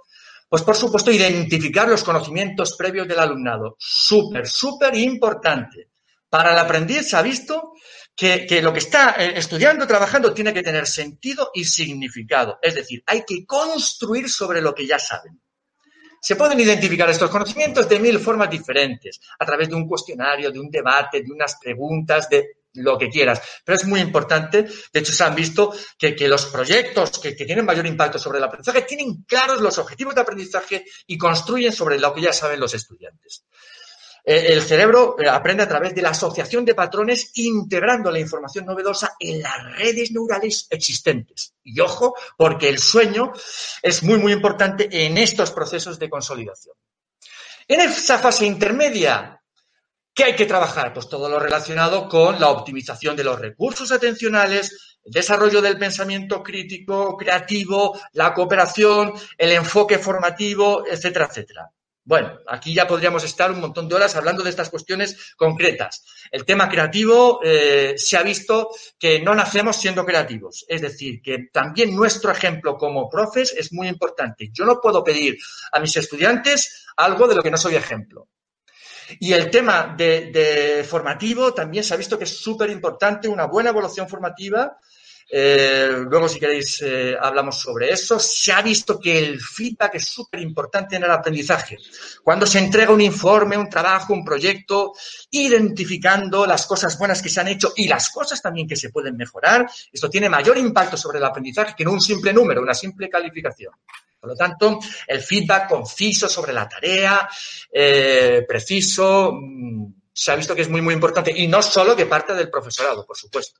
pues 0.50 0.62
por 0.62 0.76
supuesto, 0.76 1.12
identificar 1.12 1.88
los 1.88 2.02
conocimientos 2.02 2.74
previos 2.76 3.06
del 3.06 3.20
alumnado. 3.20 3.76
Súper, 3.78 4.48
súper 4.48 4.96
importante. 4.96 5.90
Para 6.28 6.52
el 6.52 6.58
aprendiz 6.58 7.08
se 7.08 7.16
ha 7.16 7.22
visto 7.22 7.74
que, 8.16 8.46
que, 8.46 8.60
lo 8.60 8.72
que 8.72 8.80
está 8.80 9.14
eh, 9.16 9.34
estudiando, 9.36 9.86
trabajando, 9.86 10.34
tiene 10.34 10.52
que 10.52 10.64
tener 10.64 10.88
sentido 10.88 11.52
y 11.54 11.64
significado. 11.64 12.58
Es 12.60 12.74
decir, 12.74 13.00
hay 13.06 13.22
que 13.24 13.46
construir 13.46 14.28
sobre 14.28 14.60
lo 14.60 14.74
que 14.74 14.88
ya 14.88 14.98
saben. 14.98 15.40
Se 16.20 16.34
pueden 16.34 16.58
identificar 16.58 17.08
estos 17.08 17.30
conocimientos 17.30 17.88
de 17.88 18.00
mil 18.00 18.18
formas 18.18 18.50
diferentes, 18.50 19.20
a 19.38 19.46
través 19.46 19.68
de 19.68 19.76
un 19.76 19.86
cuestionario, 19.86 20.50
de 20.50 20.58
un 20.58 20.68
debate, 20.68 21.22
de 21.22 21.32
unas 21.32 21.56
preguntas, 21.62 22.28
de 22.28 22.59
lo 22.74 22.98
que 22.98 23.08
quieras. 23.08 23.40
Pero 23.64 23.76
es 23.76 23.84
muy 23.84 24.00
importante, 24.00 24.62
de 24.62 25.00
hecho 25.00 25.12
se 25.12 25.24
han 25.24 25.34
visto 25.34 25.74
que, 25.98 26.14
que 26.14 26.28
los 26.28 26.46
proyectos 26.46 27.18
que, 27.18 27.34
que, 27.36 27.44
tienen 27.44 27.64
mayor 27.64 27.86
impacto 27.86 28.18
sobre 28.18 28.38
el 28.38 28.44
aprendizaje 28.44 28.82
tienen 28.82 29.24
claros 29.24 29.60
los 29.60 29.78
objetivos 29.78 30.14
de 30.14 30.20
aprendizaje 30.20 30.84
y 31.06 31.18
construyen 31.18 31.72
sobre 31.72 31.98
lo 31.98 32.14
que 32.14 32.22
ya 32.22 32.32
saben 32.32 32.60
los 32.60 32.74
estudiantes. 32.74 33.44
El 34.24 34.62
cerebro 34.62 35.16
aprende 35.30 35.62
a 35.62 35.68
través 35.68 35.94
de 35.94 36.02
la 36.02 36.10
asociación 36.10 36.64
de 36.64 36.74
patrones 36.74 37.32
integrando 37.34 38.10
la 38.10 38.20
información 38.20 38.66
novedosa 38.66 39.16
en 39.18 39.40
las 39.40 39.76
redes 39.76 40.10
neurales 40.12 40.66
existentes. 40.70 41.54
Y 41.64 41.80
ojo, 41.80 42.14
porque 42.36 42.68
el 42.68 42.78
sueño 42.78 43.32
es 43.82 44.02
muy, 44.02 44.18
muy 44.18 44.32
importante 44.32 44.88
en 44.92 45.16
estos 45.16 45.50
procesos 45.52 45.98
de 45.98 46.10
consolidación. 46.10 46.74
En 47.66 47.80
esa 47.80 48.18
fase 48.18 48.46
intermedia, 48.46 49.39
¿qué 50.20 50.26
hay 50.26 50.36
que 50.36 50.44
trabajar? 50.44 50.92
Pues 50.92 51.08
todo 51.08 51.30
lo 51.30 51.38
relacionado 51.38 52.06
con 52.06 52.38
la 52.38 52.50
optimización 52.50 53.16
de 53.16 53.24
los 53.24 53.38
recursos 53.38 53.90
atencionales, 53.90 54.98
el 55.02 55.12
desarrollo 55.12 55.62
del 55.62 55.78
pensamiento 55.78 56.42
crítico, 56.42 57.16
creativo, 57.16 57.98
la 58.12 58.34
cooperación, 58.34 59.14
el 59.38 59.52
enfoque 59.52 59.98
formativo, 59.98 60.84
etcétera, 60.86 61.24
etcétera. 61.24 61.70
Bueno, 62.04 62.38
aquí 62.48 62.74
ya 62.74 62.86
podríamos 62.86 63.24
estar 63.24 63.50
un 63.50 63.60
montón 63.60 63.88
de 63.88 63.94
horas 63.94 64.14
hablando 64.14 64.42
de 64.42 64.50
estas 64.50 64.68
cuestiones 64.68 65.32
concretas. 65.38 66.04
El 66.30 66.44
tema 66.44 66.68
creativo 66.68 67.40
eh, 67.42 67.94
se 67.96 68.18
ha 68.18 68.22
visto 68.22 68.68
que 68.98 69.20
no 69.20 69.34
nacemos 69.34 69.76
siendo 69.76 70.04
creativos. 70.04 70.66
Es 70.68 70.82
decir, 70.82 71.22
que 71.22 71.48
también 71.50 71.96
nuestro 71.96 72.30
ejemplo 72.30 72.76
como 72.76 73.08
profes 73.08 73.54
es 73.56 73.72
muy 73.72 73.88
importante. 73.88 74.50
Yo 74.52 74.66
no 74.66 74.82
puedo 74.82 75.02
pedir 75.02 75.38
a 75.72 75.80
mis 75.80 75.96
estudiantes 75.96 76.84
algo 76.98 77.26
de 77.26 77.36
lo 77.36 77.42
que 77.42 77.50
no 77.50 77.56
soy 77.56 77.76
ejemplo. 77.76 78.28
Y 79.18 79.32
el 79.32 79.50
tema 79.50 79.94
de, 79.96 80.86
formativo 80.88 81.52
también 81.52 81.82
se 81.82 81.94
ha 81.94 81.96
visto 81.96 82.18
que 82.18 82.24
es 82.24 82.36
súper 82.38 82.70
importante, 82.70 83.28
una 83.28 83.46
buena 83.46 83.70
evaluación 83.70 84.08
formativa 84.08 84.78
eh, 85.32 85.88
luego, 86.08 86.28
si 86.28 86.40
queréis, 86.40 86.82
eh, 86.82 87.16
hablamos 87.18 87.60
sobre 87.60 87.90
eso. 87.90 88.18
Se 88.18 88.52
ha 88.52 88.62
visto 88.62 88.98
que 88.98 89.18
el 89.18 89.40
feedback 89.40 89.94
es 89.94 90.08
súper 90.08 90.40
importante 90.40 90.96
en 90.96 91.04
el 91.04 91.10
aprendizaje. 91.10 91.78
Cuando 92.22 92.46
se 92.46 92.58
entrega 92.58 92.92
un 92.92 93.00
informe, 93.00 93.56
un 93.56 93.68
trabajo, 93.68 94.12
un 94.12 94.24
proyecto, 94.24 94.92
identificando 95.30 96.46
las 96.46 96.66
cosas 96.66 96.98
buenas 96.98 97.22
que 97.22 97.28
se 97.28 97.40
han 97.40 97.48
hecho 97.48 97.72
y 97.76 97.86
las 97.86 98.10
cosas 98.10 98.42
también 98.42 98.66
que 98.66 98.76
se 98.76 98.90
pueden 98.90 99.16
mejorar, 99.16 99.70
esto 99.92 100.10
tiene 100.10 100.28
mayor 100.28 100.58
impacto 100.58 100.96
sobre 100.96 101.18
el 101.18 101.24
aprendizaje 101.24 101.74
que 101.76 101.84
no 101.84 101.92
un 101.92 102.00
simple 102.00 102.32
número, 102.32 102.60
una 102.60 102.74
simple 102.74 103.08
calificación. 103.08 103.72
Por 104.20 104.30
lo 104.30 104.36
tanto, 104.36 104.78
el 105.06 105.20
feedback 105.22 105.68
conciso 105.68 106.28
sobre 106.28 106.52
la 106.52 106.68
tarea, 106.68 107.26
eh, 107.72 108.44
preciso, 108.46 109.32
se 110.12 110.32
ha 110.32 110.36
visto 110.36 110.54
que 110.54 110.62
es 110.62 110.68
muy, 110.68 110.82
muy 110.82 110.92
importante. 110.92 111.32
Y 111.34 111.48
no 111.48 111.62
solo 111.62 111.96
que 111.96 112.04
parte 112.04 112.34
del 112.34 112.50
profesorado, 112.50 113.06
por 113.06 113.16
supuesto. 113.16 113.58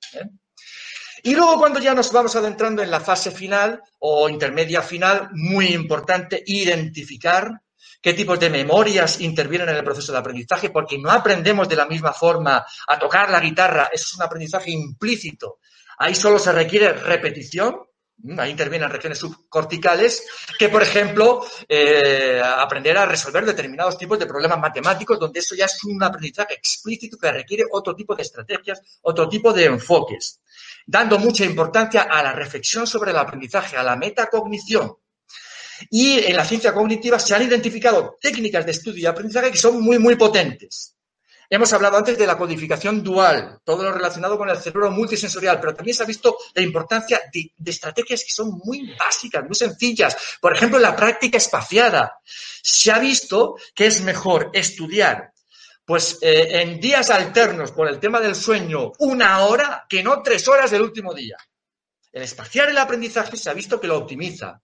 Y 1.22 1.34
luego 1.34 1.58
cuando 1.58 1.80
ya 1.80 1.94
nos 1.94 2.12
vamos 2.12 2.34
adentrando 2.36 2.82
en 2.82 2.90
la 2.90 3.00
fase 3.00 3.30
final 3.30 3.82
o 3.98 4.28
intermedia 4.28 4.82
final, 4.82 5.28
muy 5.32 5.66
importante 5.68 6.42
identificar 6.46 7.60
qué 8.00 8.14
tipos 8.14 8.40
de 8.40 8.50
memorias 8.50 9.20
intervienen 9.20 9.68
en 9.68 9.76
el 9.76 9.84
proceso 9.84 10.12
de 10.12 10.18
aprendizaje, 10.18 10.70
porque 10.70 10.98
no 10.98 11.10
aprendemos 11.10 11.68
de 11.68 11.76
la 11.76 11.86
misma 11.86 12.12
forma 12.12 12.64
a 12.86 12.98
tocar 12.98 13.30
la 13.30 13.40
guitarra, 13.40 13.90
eso 13.92 14.04
es 14.06 14.14
un 14.14 14.22
aprendizaje 14.22 14.70
implícito. 14.70 15.58
Ahí 15.98 16.14
solo 16.14 16.38
se 16.38 16.52
requiere 16.52 16.92
repetición, 16.94 17.76
ahí 18.38 18.50
intervienen 18.50 18.90
regiones 18.90 19.18
subcorticales, 19.18 20.26
que 20.58 20.68
por 20.68 20.82
ejemplo, 20.82 21.44
eh, 21.68 22.40
aprender 22.42 22.98
a 22.98 23.06
resolver 23.06 23.44
determinados 23.44 23.98
tipos 23.98 24.18
de 24.18 24.26
problemas 24.26 24.58
matemáticos, 24.58 25.18
donde 25.18 25.40
eso 25.40 25.54
ya 25.54 25.66
es 25.66 25.84
un 25.84 26.02
aprendizaje 26.02 26.54
explícito 26.54 27.16
que 27.18 27.32
requiere 27.32 27.64
otro 27.70 27.94
tipo 27.94 28.14
de 28.14 28.22
estrategias, 28.22 28.80
otro 29.02 29.28
tipo 29.28 29.52
de 29.52 29.64
enfoques 29.64 30.40
dando 30.86 31.18
mucha 31.18 31.44
importancia 31.44 32.02
a 32.02 32.22
la 32.22 32.32
reflexión 32.32 32.86
sobre 32.86 33.12
el 33.12 33.16
aprendizaje, 33.16 33.76
a 33.76 33.82
la 33.82 33.96
metacognición. 33.96 34.92
Y 35.88 36.18
en 36.18 36.36
la 36.36 36.44
ciencia 36.44 36.74
cognitiva 36.74 37.18
se 37.18 37.34
han 37.34 37.42
identificado 37.42 38.18
técnicas 38.20 38.66
de 38.66 38.72
estudio 38.72 39.02
y 39.02 39.06
aprendizaje 39.06 39.52
que 39.52 39.56
son 39.56 39.80
muy, 39.80 39.98
muy 39.98 40.16
potentes. 40.16 40.96
Hemos 41.52 41.72
hablado 41.72 41.96
antes 41.96 42.16
de 42.16 42.28
la 42.28 42.38
codificación 42.38 43.02
dual, 43.02 43.58
todo 43.64 43.82
lo 43.82 43.92
relacionado 43.92 44.38
con 44.38 44.48
el 44.48 44.56
cerebro 44.56 44.92
multisensorial, 44.92 45.58
pero 45.58 45.74
también 45.74 45.96
se 45.96 46.04
ha 46.04 46.06
visto 46.06 46.38
la 46.54 46.62
importancia 46.62 47.20
de, 47.32 47.52
estrategias 47.64 48.22
que 48.22 48.30
son 48.30 48.60
muy 48.64 48.94
básicas, 48.96 49.42
muy 49.44 49.56
sencillas. 49.56 50.16
Por 50.40 50.54
ejemplo, 50.54 50.78
la 50.78 50.94
práctica 50.94 51.38
espaciada. 51.38 52.20
Se 52.24 52.92
ha 52.92 53.00
visto 53.00 53.56
que 53.74 53.86
es 53.86 54.00
mejor 54.02 54.50
estudiar 54.52 55.32
pues 55.84 56.18
eh, 56.22 56.60
en 56.62 56.78
días 56.78 57.10
alternos 57.10 57.72
por 57.72 57.88
el 57.88 57.98
tema 57.98 58.20
del 58.20 58.36
sueño 58.36 58.92
una 59.00 59.40
hora 59.40 59.86
que 59.88 60.04
no 60.04 60.22
tres 60.22 60.46
horas 60.46 60.70
del 60.70 60.82
último 60.82 61.12
día. 61.12 61.36
El 62.12 62.22
espaciar 62.22 62.68
el 62.68 62.78
aprendizaje 62.78 63.36
se 63.36 63.50
ha 63.50 63.54
visto 63.54 63.80
que 63.80 63.88
lo 63.88 63.98
optimiza. 63.98 64.62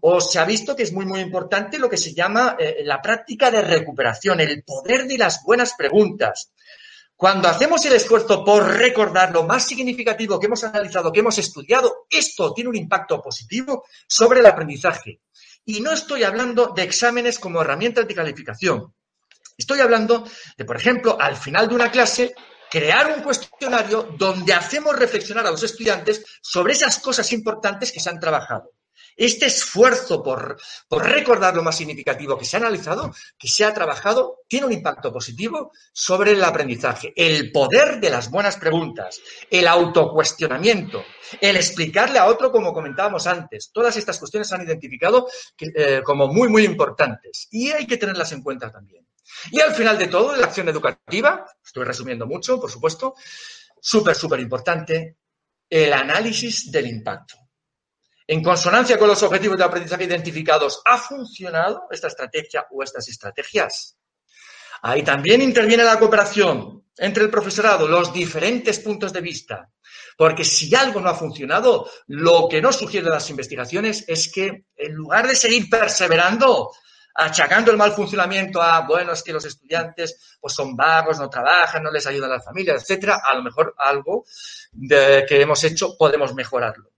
O 0.00 0.20
se 0.20 0.38
ha 0.38 0.44
visto 0.44 0.74
que 0.74 0.82
es 0.82 0.92
muy, 0.92 1.06
muy 1.06 1.20
importante 1.20 1.78
lo 1.78 1.88
que 1.88 1.96
se 1.96 2.14
llama 2.14 2.56
eh, 2.58 2.82
la 2.84 3.00
práctica 3.00 3.50
de 3.50 3.62
recuperación, 3.62 4.40
el 4.40 4.62
poder 4.62 5.06
de 5.06 5.18
las 5.18 5.42
buenas 5.42 5.74
preguntas. 5.74 6.52
Cuando 7.16 7.48
hacemos 7.48 7.84
el 7.86 7.94
esfuerzo 7.94 8.44
por 8.44 8.66
recordar 8.66 9.32
lo 9.32 9.44
más 9.44 9.66
significativo 9.66 10.38
que 10.38 10.46
hemos 10.46 10.62
analizado, 10.64 11.10
que 11.10 11.20
hemos 11.20 11.38
estudiado, 11.38 12.06
esto 12.10 12.52
tiene 12.52 12.68
un 12.68 12.76
impacto 12.76 13.22
positivo 13.22 13.84
sobre 14.06 14.40
el 14.40 14.46
aprendizaje. 14.46 15.20
Y 15.64 15.80
no 15.80 15.92
estoy 15.92 16.24
hablando 16.24 16.74
de 16.76 16.82
exámenes 16.82 17.38
como 17.38 17.62
herramientas 17.62 18.06
de 18.06 18.14
calificación. 18.14 18.94
Estoy 19.56 19.80
hablando 19.80 20.28
de, 20.58 20.64
por 20.66 20.76
ejemplo, 20.76 21.16
al 21.18 21.36
final 21.36 21.66
de 21.68 21.74
una 21.74 21.90
clase, 21.90 22.34
crear 22.70 23.10
un 23.16 23.22
cuestionario 23.22 24.14
donde 24.18 24.52
hacemos 24.52 24.94
reflexionar 24.94 25.46
a 25.46 25.50
los 25.50 25.62
estudiantes 25.62 26.22
sobre 26.42 26.74
esas 26.74 26.98
cosas 26.98 27.32
importantes 27.32 27.90
que 27.90 28.00
se 28.00 28.10
han 28.10 28.20
trabajado. 28.20 28.72
Este 29.16 29.46
esfuerzo 29.46 30.22
por, 30.22 30.58
recordar 30.90 31.56
lo 31.56 31.62
más 31.62 31.76
significativo 31.76 32.36
que 32.36 32.44
se 32.44 32.56
ha 32.56 32.60
analizado, 32.60 33.14
que 33.38 33.48
se 33.48 33.64
ha 33.64 33.72
trabajado, 33.72 34.40
tiene 34.46 34.66
un 34.66 34.72
impacto 34.72 35.12
positivo 35.12 35.72
sobre 35.92 36.32
el 36.32 36.44
aprendizaje. 36.44 37.14
El 37.16 37.50
poder 37.50 37.98
de 37.98 38.10
las 38.10 38.30
buenas 38.30 38.56
preguntas, 38.56 39.20
el 39.50 39.66
autocuestionamiento, 39.66 41.02
el 41.40 41.56
explicarle 41.56 42.18
a 42.18 42.26
otro, 42.26 42.52
como 42.52 42.74
comentábamos 42.74 43.26
antes. 43.26 43.70
Todas 43.72 43.96
estas 43.96 44.18
cuestiones 44.18 44.48
se 44.48 44.54
han 44.54 44.66
identificado 44.66 45.28
eh, 45.58 46.02
como 46.04 46.28
muy, 46.28 46.48
muy 46.48 46.64
importantes 46.64 47.48
y 47.50 47.70
hay 47.70 47.86
que 47.86 47.96
tenerlas 47.96 48.32
en 48.32 48.42
cuenta 48.42 48.70
también. 48.70 49.06
Y 49.50 49.60
al 49.60 49.74
final 49.74 49.98
de 49.98 50.08
todo, 50.08 50.36
la 50.36 50.46
acción 50.46 50.68
educativa, 50.68 51.46
estoy 51.64 51.84
resumiendo 51.84 52.26
mucho, 52.26 52.60
por 52.60 52.70
supuesto, 52.70 53.14
súper, 53.80 54.14
súper 54.14 54.40
importante, 54.40 55.16
el 55.68 55.92
análisis 55.92 56.70
del 56.70 56.86
impacto. 56.86 57.45
En 58.28 58.42
consonancia 58.42 58.98
con 58.98 59.08
los 59.08 59.22
objetivos 59.22 59.56
de 59.56 59.64
aprendizaje 59.64 60.04
identificados, 60.04 60.82
¿ha 60.84 60.98
funcionado 60.98 61.86
esta 61.90 62.08
estrategia 62.08 62.66
o 62.70 62.82
estas 62.82 63.08
estrategias? 63.08 63.96
Ahí 64.82 65.02
también 65.02 65.42
interviene 65.42 65.84
la 65.84 65.98
cooperación 65.98 66.84
entre 66.98 67.24
el 67.24 67.30
profesorado, 67.30 67.86
los 67.86 68.12
diferentes 68.12 68.80
puntos 68.80 69.12
de 69.12 69.20
vista. 69.20 69.70
Porque 70.16 70.44
si 70.44 70.74
algo 70.74 71.00
no 71.00 71.10
ha 71.10 71.14
funcionado, 71.14 71.88
lo 72.08 72.48
que 72.48 72.60
nos 72.60 72.76
sugieren 72.76 73.10
las 73.10 73.28
investigaciones 73.30 74.04
es 74.08 74.32
que 74.32 74.64
en 74.74 74.94
lugar 74.94 75.28
de 75.28 75.36
seguir 75.36 75.68
perseverando, 75.68 76.72
achacando 77.14 77.70
el 77.70 77.76
mal 77.76 77.92
funcionamiento 77.92 78.60
a, 78.60 78.80
bueno, 78.80 79.12
es 79.12 79.22
que 79.22 79.32
los 79.32 79.44
estudiantes 79.44 80.38
pues 80.40 80.54
son 80.54 80.74
vagos, 80.74 81.18
no 81.18 81.28
trabajan, 81.28 81.82
no 81.82 81.90
les 81.90 82.06
ayudan 82.06 82.30
a 82.30 82.34
las 82.34 82.44
familias, 82.44 82.82
etcétera, 82.82 83.20
a 83.24 83.34
lo 83.34 83.42
mejor 83.42 83.74
algo 83.78 84.24
que 84.88 85.40
hemos 85.40 85.62
hecho 85.64 85.96
podemos 85.96 86.34
mejorarlo, 86.34 86.90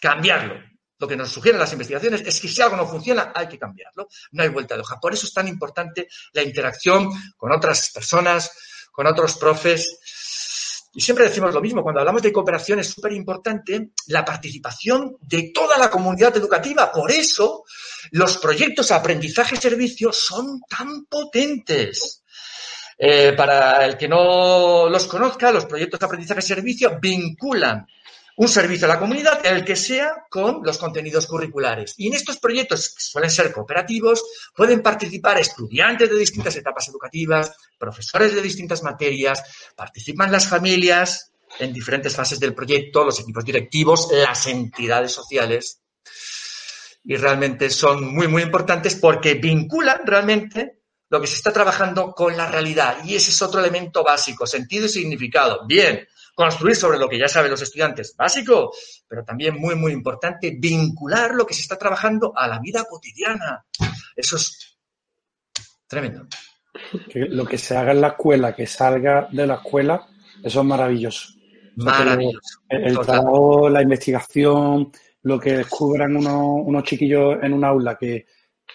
cambiarlo. 0.00 0.69
Lo 1.00 1.08
que 1.08 1.16
nos 1.16 1.32
sugieren 1.32 1.58
las 1.58 1.72
investigaciones 1.72 2.22
es 2.24 2.40
que 2.40 2.46
si 2.46 2.62
algo 2.62 2.76
no 2.76 2.86
funciona, 2.86 3.32
hay 3.34 3.48
que 3.48 3.58
cambiarlo. 3.58 4.08
No 4.32 4.42
hay 4.42 4.50
vuelta 4.50 4.76
de 4.76 4.82
hoja. 4.82 5.00
Por 5.00 5.12
eso 5.12 5.26
es 5.26 5.32
tan 5.32 5.48
importante 5.48 6.08
la 6.32 6.42
interacción 6.42 7.10
con 7.36 7.50
otras 7.52 7.90
personas, 7.90 8.52
con 8.92 9.06
otros 9.06 9.36
profes, 9.36 9.98
y 10.92 11.00
siempre 11.00 11.26
decimos 11.26 11.54
lo 11.54 11.60
mismo, 11.60 11.82
cuando 11.82 12.00
hablamos 12.00 12.22
de 12.22 12.32
cooperación 12.32 12.80
es 12.80 12.88
súper 12.88 13.12
importante 13.12 13.90
la 14.08 14.24
participación 14.24 15.16
de 15.20 15.52
toda 15.54 15.78
la 15.78 15.88
comunidad 15.88 16.36
educativa. 16.36 16.90
Por 16.90 17.12
eso 17.12 17.64
los 18.10 18.38
proyectos 18.38 18.90
aprendizaje-servicio 18.90 20.12
son 20.12 20.60
tan 20.68 21.04
potentes. 21.04 22.24
Eh, 22.98 23.32
para 23.36 23.86
el 23.86 23.96
que 23.96 24.08
no 24.08 24.88
los 24.88 25.06
conozca, 25.06 25.52
los 25.52 25.64
proyectos 25.64 26.00
de 26.00 26.06
aprendizaje-servicio 26.06 26.98
vinculan 27.00 27.86
un 28.40 28.48
servicio 28.48 28.86
a 28.86 28.94
la 28.94 28.98
comunidad, 28.98 29.44
el 29.44 29.66
que 29.66 29.76
sea, 29.76 30.24
con 30.30 30.62
los 30.64 30.78
contenidos 30.78 31.26
curriculares. 31.26 31.92
Y 31.98 32.06
en 32.06 32.14
estos 32.14 32.38
proyectos, 32.38 32.94
que 32.94 33.02
suelen 33.02 33.30
ser 33.30 33.52
cooperativos, 33.52 34.24
pueden 34.56 34.80
participar 34.80 35.38
estudiantes 35.38 36.08
de 36.08 36.18
distintas 36.18 36.56
etapas 36.56 36.88
educativas, 36.88 37.52
profesores 37.76 38.34
de 38.34 38.40
distintas 38.40 38.82
materias, 38.82 39.42
participan 39.76 40.32
las 40.32 40.48
familias 40.48 41.32
en 41.58 41.70
diferentes 41.70 42.16
fases 42.16 42.40
del 42.40 42.54
proyecto, 42.54 43.04
los 43.04 43.20
equipos 43.20 43.44
directivos, 43.44 44.08
las 44.10 44.46
entidades 44.46 45.12
sociales. 45.12 45.82
Y 47.04 47.16
realmente 47.16 47.68
son 47.68 48.14
muy, 48.14 48.26
muy 48.26 48.40
importantes 48.40 48.94
porque 48.94 49.34
vinculan 49.34 50.00
realmente 50.06 50.80
lo 51.10 51.20
que 51.20 51.26
se 51.26 51.34
está 51.34 51.52
trabajando 51.52 52.14
con 52.14 52.34
la 52.38 52.50
realidad. 52.50 53.04
Y 53.04 53.16
ese 53.16 53.32
es 53.32 53.42
otro 53.42 53.60
elemento 53.60 54.02
básico, 54.02 54.46
sentido 54.46 54.86
y 54.86 54.88
significado. 54.88 55.66
Bien, 55.66 56.08
construir 56.40 56.76
sobre 56.76 56.98
lo 56.98 57.08
que 57.08 57.18
ya 57.18 57.28
saben 57.28 57.50
los 57.50 57.62
estudiantes, 57.62 58.14
básico, 58.16 58.72
pero 59.06 59.24
también 59.24 59.58
muy, 59.58 59.74
muy 59.74 59.92
importante, 59.92 60.56
vincular 60.58 61.34
lo 61.34 61.46
que 61.46 61.54
se 61.54 61.62
está 61.62 61.76
trabajando 61.76 62.32
a 62.34 62.48
la 62.48 62.58
vida 62.58 62.84
cotidiana. 62.88 63.64
Eso 64.16 64.36
es 64.36 64.78
tremendo. 65.86 66.26
Que 67.10 67.20
lo 67.20 67.44
que 67.44 67.58
se 67.58 67.76
haga 67.76 67.92
en 67.92 68.00
la 68.00 68.08
escuela, 68.08 68.54
que 68.54 68.66
salga 68.66 69.28
de 69.30 69.46
la 69.46 69.56
escuela, 69.56 70.06
eso 70.42 70.60
es 70.60 70.66
maravilloso. 70.66 71.34
Maravilloso. 71.76 72.60
El, 72.68 72.84
el 72.84 72.98
trabajo, 72.98 73.68
la 73.68 73.82
investigación, 73.82 74.90
lo 75.22 75.38
que 75.38 75.58
descubran 75.58 76.16
unos, 76.16 76.62
unos 76.64 76.84
chiquillos 76.84 77.36
en 77.42 77.52
un 77.52 77.64
aula 77.64 77.96
que 77.96 78.26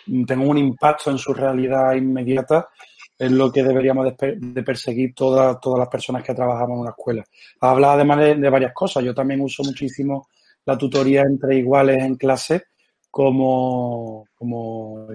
tengan 0.05 0.47
un 0.47 0.57
impacto 0.57 1.09
en 1.09 1.17
su 1.17 1.33
realidad 1.33 1.93
inmediata, 1.93 2.69
es 3.17 3.31
lo 3.31 3.51
que 3.51 3.63
deberíamos 3.63 4.13
de, 4.17 4.63
perseguir 4.63 5.13
todas, 5.15 5.59
todas 5.59 5.79
las 5.79 5.87
personas 5.87 6.23
que 6.23 6.33
trabajamos 6.33 6.75
en 6.75 6.81
una 6.81 6.89
escuela. 6.89 7.23
Habla 7.61 7.93
además 7.93 8.19
de, 8.19 8.49
varias 8.49 8.73
cosas. 8.73 9.03
Yo 9.03 9.13
también 9.13 9.41
uso 9.41 9.63
muchísimo 9.63 10.27
la 10.65 10.77
tutoría 10.77 11.21
entre 11.21 11.57
iguales 11.57 12.03
en 12.03 12.15
clase 12.15 12.63
como, 13.09 14.25
como 14.35 15.07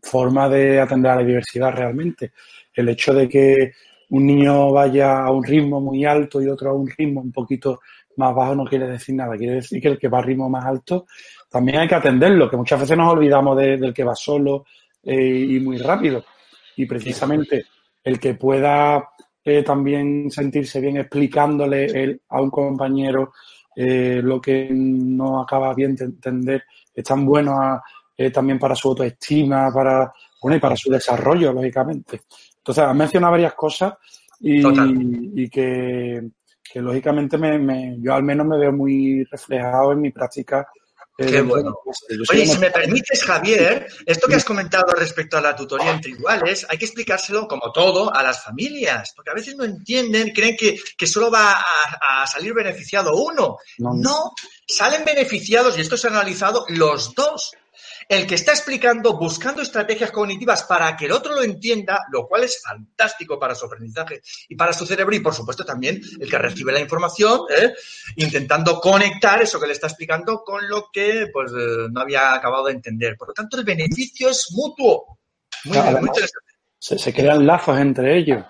forma 0.00 0.48
de 0.48 0.80
atender 0.80 1.10
a 1.10 1.16
la 1.16 1.24
diversidad 1.24 1.72
realmente. 1.72 2.32
El 2.72 2.88
hecho 2.88 3.12
de 3.12 3.28
que 3.28 3.72
un 4.10 4.26
niño 4.26 4.70
vaya 4.72 5.24
a 5.24 5.30
un 5.30 5.42
ritmo 5.42 5.80
muy 5.80 6.04
alto 6.04 6.40
y 6.40 6.48
otro 6.48 6.70
a 6.70 6.74
un 6.74 6.88
ritmo 6.88 7.20
un 7.20 7.32
poquito 7.32 7.80
más 8.16 8.34
bajo 8.34 8.54
no 8.54 8.64
quiere 8.64 8.86
decir 8.86 9.16
nada. 9.16 9.36
Quiere 9.36 9.56
decir 9.56 9.82
que 9.82 9.88
el 9.88 9.98
que 9.98 10.08
va 10.08 10.18
a 10.18 10.22
ritmo 10.22 10.48
más 10.48 10.64
alto 10.64 11.06
también 11.50 11.78
hay 11.78 11.88
que 11.88 11.96
atenderlo, 11.96 12.48
que 12.48 12.56
muchas 12.56 12.80
veces 12.80 12.96
nos 12.96 13.12
olvidamos 13.12 13.56
de, 13.56 13.76
del 13.76 13.92
que 13.92 14.04
va 14.04 14.14
solo 14.14 14.66
eh, 15.02 15.46
y 15.48 15.58
muy 15.58 15.78
rápido 15.78 16.24
y 16.82 16.86
precisamente 16.86 17.66
el 18.02 18.18
que 18.18 18.34
pueda 18.34 19.10
eh, 19.44 19.62
también 19.62 20.30
sentirse 20.30 20.80
bien 20.80 20.96
explicándole 20.96 21.84
el, 21.86 22.22
a 22.28 22.40
un 22.40 22.50
compañero 22.50 23.32
eh, 23.76 24.20
lo 24.22 24.40
que 24.40 24.68
no 24.70 25.40
acaba 25.40 25.74
bien 25.74 25.94
de 25.94 26.06
entender 26.06 26.64
es 26.94 27.04
tan 27.04 27.24
bueno 27.24 27.60
a, 27.60 27.82
eh, 28.16 28.30
también 28.30 28.58
para 28.58 28.74
su 28.74 28.88
autoestima, 28.88 29.70
para 29.72 30.12
bueno 30.42 30.56
y 30.56 30.60
para 30.60 30.76
su 30.76 30.90
desarrollo, 30.90 31.52
lógicamente. 31.52 32.22
Entonces, 32.56 32.84
has 32.84 32.96
mencionado 32.96 33.32
varias 33.32 33.54
cosas 33.54 33.94
y, 34.40 34.60
y 35.42 35.48
que, 35.48 36.28
que, 36.62 36.80
lógicamente 36.80 37.36
me, 37.38 37.58
me, 37.58 37.96
yo 38.00 38.14
al 38.14 38.22
menos 38.22 38.46
me 38.46 38.58
veo 38.58 38.72
muy 38.72 39.24
reflejado 39.24 39.92
en 39.92 40.00
mi 40.00 40.10
práctica 40.10 40.66
Qué 41.26 41.42
bueno. 41.42 41.74
Oye, 42.30 42.46
si 42.46 42.58
me 42.58 42.70
permites, 42.70 43.22
Javier, 43.22 43.86
esto 44.06 44.26
que 44.26 44.36
has 44.36 44.44
comentado 44.44 44.92
respecto 44.94 45.36
a 45.36 45.40
la 45.42 45.54
tutoría 45.54 45.90
entre 45.92 46.12
iguales, 46.12 46.66
hay 46.68 46.78
que 46.78 46.86
explicárselo 46.86 47.46
como 47.46 47.70
todo 47.72 48.14
a 48.14 48.22
las 48.22 48.42
familias, 48.42 49.12
porque 49.14 49.30
a 49.30 49.34
veces 49.34 49.54
no 49.54 49.64
entienden, 49.64 50.30
creen 50.30 50.56
que, 50.56 50.80
que 50.96 51.06
solo 51.06 51.30
va 51.30 51.52
a, 51.52 52.22
a, 52.22 52.26
salir 52.26 52.54
beneficiado 52.54 53.14
uno. 53.14 53.58
No, 53.78 53.90
no, 53.94 54.32
salen 54.66 55.04
beneficiados, 55.04 55.76
y 55.76 55.82
esto 55.82 55.98
se 55.98 56.06
ha 56.06 56.10
analizado, 56.10 56.64
los 56.68 57.14
dos 57.14 57.52
el 58.08 58.26
que 58.26 58.34
está 58.34 58.52
explicando, 58.52 59.16
buscando 59.16 59.62
estrategias 59.62 60.10
cognitivas 60.10 60.64
para 60.64 60.96
que 60.96 61.06
el 61.06 61.12
otro 61.12 61.34
lo 61.34 61.42
entienda, 61.42 62.06
lo 62.10 62.26
cual 62.26 62.44
es 62.44 62.60
fantástico 62.62 63.38
para 63.38 63.54
su 63.54 63.66
aprendizaje 63.66 64.20
y 64.48 64.56
para 64.56 64.72
su 64.72 64.86
cerebro 64.86 65.14
y, 65.14 65.20
por 65.20 65.34
supuesto, 65.34 65.64
también 65.64 66.00
el 66.18 66.28
que 66.28 66.38
recibe 66.38 66.72
la 66.72 66.80
información, 66.80 67.42
¿eh? 67.56 67.72
intentando 68.16 68.80
conectar 68.80 69.40
eso 69.40 69.60
que 69.60 69.66
le 69.66 69.74
está 69.74 69.86
explicando 69.86 70.42
con 70.44 70.68
lo 70.68 70.88
que 70.92 71.28
pues, 71.32 71.52
eh, 71.52 71.88
no 71.90 72.00
había 72.00 72.34
acabado 72.34 72.64
de 72.64 72.72
entender. 72.72 73.16
Por 73.16 73.28
lo 73.28 73.34
tanto, 73.34 73.58
el 73.58 73.64
beneficio 73.64 74.30
es 74.30 74.48
mutuo. 74.52 75.18
Muy, 75.64 75.74
claro, 75.74 75.98
muy 75.98 76.08
interesante. 76.08 76.50
Se, 76.78 76.98
se, 76.98 77.12
crean 77.12 77.46
lazos 77.46 77.78
entre 77.78 78.16
ellos. 78.16 78.44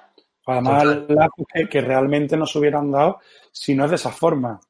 Además, 0.47 0.85
Total. 0.85 1.07
lazos 1.09 1.47
que, 1.53 1.69
que 1.69 1.81
realmente 1.81 2.37
no 2.37 2.47
se 2.47 2.59
hubieran 2.59 2.91
dado 2.91 3.21
si 3.53 3.75
no 3.75 3.85
es 3.85 3.91
de 3.91 3.97
esa 3.97 4.11
forma. 4.11 4.61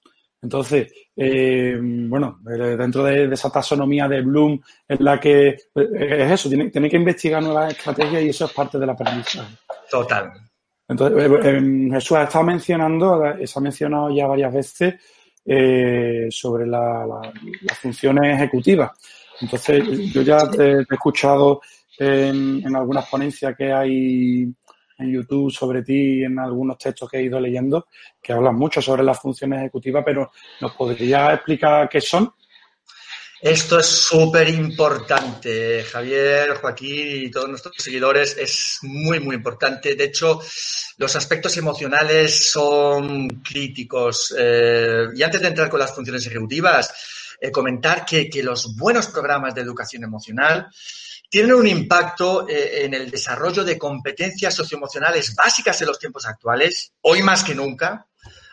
Entonces, 0.42 0.90
eh, 1.16 1.76
bueno, 1.80 2.38
eh, 2.50 2.76
dentro 2.76 3.04
de, 3.04 3.28
de 3.28 3.34
esa 3.34 3.50
taxonomía 3.50 4.08
de 4.08 4.22
Bloom 4.22 4.58
en 4.88 5.04
la 5.04 5.20
que 5.20 5.48
eh, 5.48 5.56
es 5.74 6.32
eso, 6.32 6.48
tiene, 6.48 6.70
tiene 6.70 6.88
que 6.88 6.96
investigar 6.96 7.42
nuevas 7.42 7.72
estrategias 7.74 8.22
y 8.22 8.28
eso 8.30 8.46
es 8.46 8.52
parte 8.52 8.78
del 8.78 8.88
aprendizaje. 8.90 9.54
Total. 9.90 10.32
Entonces, 10.88 11.30
eh, 11.30 11.40
eh, 11.44 11.88
Jesús 11.92 12.16
ha 12.16 12.22
estado 12.24 12.44
mencionando, 12.44 13.22
se 13.44 13.58
ha 13.58 13.62
mencionado 13.62 14.10
ya 14.10 14.26
varias 14.26 14.52
veces 14.52 14.94
eh, 15.44 16.28
sobre 16.30 16.66
la- 16.66 17.06
la- 17.06 17.32
las 17.62 17.78
funciones 17.78 18.34
ejecutivas. 18.34 18.90
Entonces, 19.40 19.82
yo 20.12 20.22
ya 20.22 20.38
te, 20.50 20.56
te 20.56 20.64
he 20.72 20.94
escuchado 20.94 21.60
en, 21.98 22.62
en 22.66 22.76
algunas 22.76 23.06
ponencias 23.08 23.54
que 23.56 23.72
hay 23.72 24.52
en 25.00 25.12
YouTube 25.12 25.50
sobre 25.50 25.82
ti, 25.82 26.22
en 26.24 26.38
algunos 26.38 26.78
textos 26.78 27.08
que 27.08 27.18
he 27.18 27.22
ido 27.22 27.40
leyendo, 27.40 27.88
que 28.22 28.32
hablan 28.32 28.56
mucho 28.56 28.80
sobre 28.80 29.02
las 29.02 29.18
funciones 29.18 29.60
ejecutivas, 29.60 30.02
pero 30.04 30.30
¿nos 30.60 30.72
podría 30.72 31.34
explicar 31.34 31.88
qué 31.88 32.00
son? 32.00 32.32
Esto 33.42 33.78
es 33.78 33.86
súper 33.86 34.50
importante, 34.50 35.82
Javier, 35.82 36.56
Joaquín 36.56 37.24
y 37.24 37.30
todos 37.30 37.48
nuestros 37.48 37.74
seguidores. 37.78 38.36
Es 38.36 38.80
muy, 38.82 39.18
muy 39.18 39.36
importante. 39.36 39.94
De 39.94 40.04
hecho, 40.04 40.40
los 40.98 41.16
aspectos 41.16 41.56
emocionales 41.56 42.50
son 42.50 43.28
críticos. 43.42 44.34
Eh, 44.38 45.06
y 45.16 45.22
antes 45.22 45.40
de 45.40 45.48
entrar 45.48 45.70
con 45.70 45.80
las 45.80 45.94
funciones 45.94 46.26
ejecutivas, 46.26 46.92
eh, 47.40 47.50
comentar 47.50 48.04
que, 48.04 48.28
que 48.28 48.42
los 48.42 48.76
buenos 48.76 49.06
programas 49.06 49.54
de 49.54 49.62
educación 49.62 50.04
emocional 50.04 50.68
tienen 51.30 51.54
un 51.54 51.66
impacto 51.66 52.46
eh, 52.48 52.84
en 52.84 52.92
el 52.92 53.08
desarrollo 53.08 53.64
de 53.64 53.78
competencias 53.78 54.52
socioemocionales 54.52 55.34
básicas 55.34 55.80
en 55.80 55.86
los 55.86 55.98
tiempos 55.98 56.26
actuales, 56.26 56.92
hoy 57.02 57.22
más 57.22 57.44
que 57.44 57.54
nunca, 57.54 58.08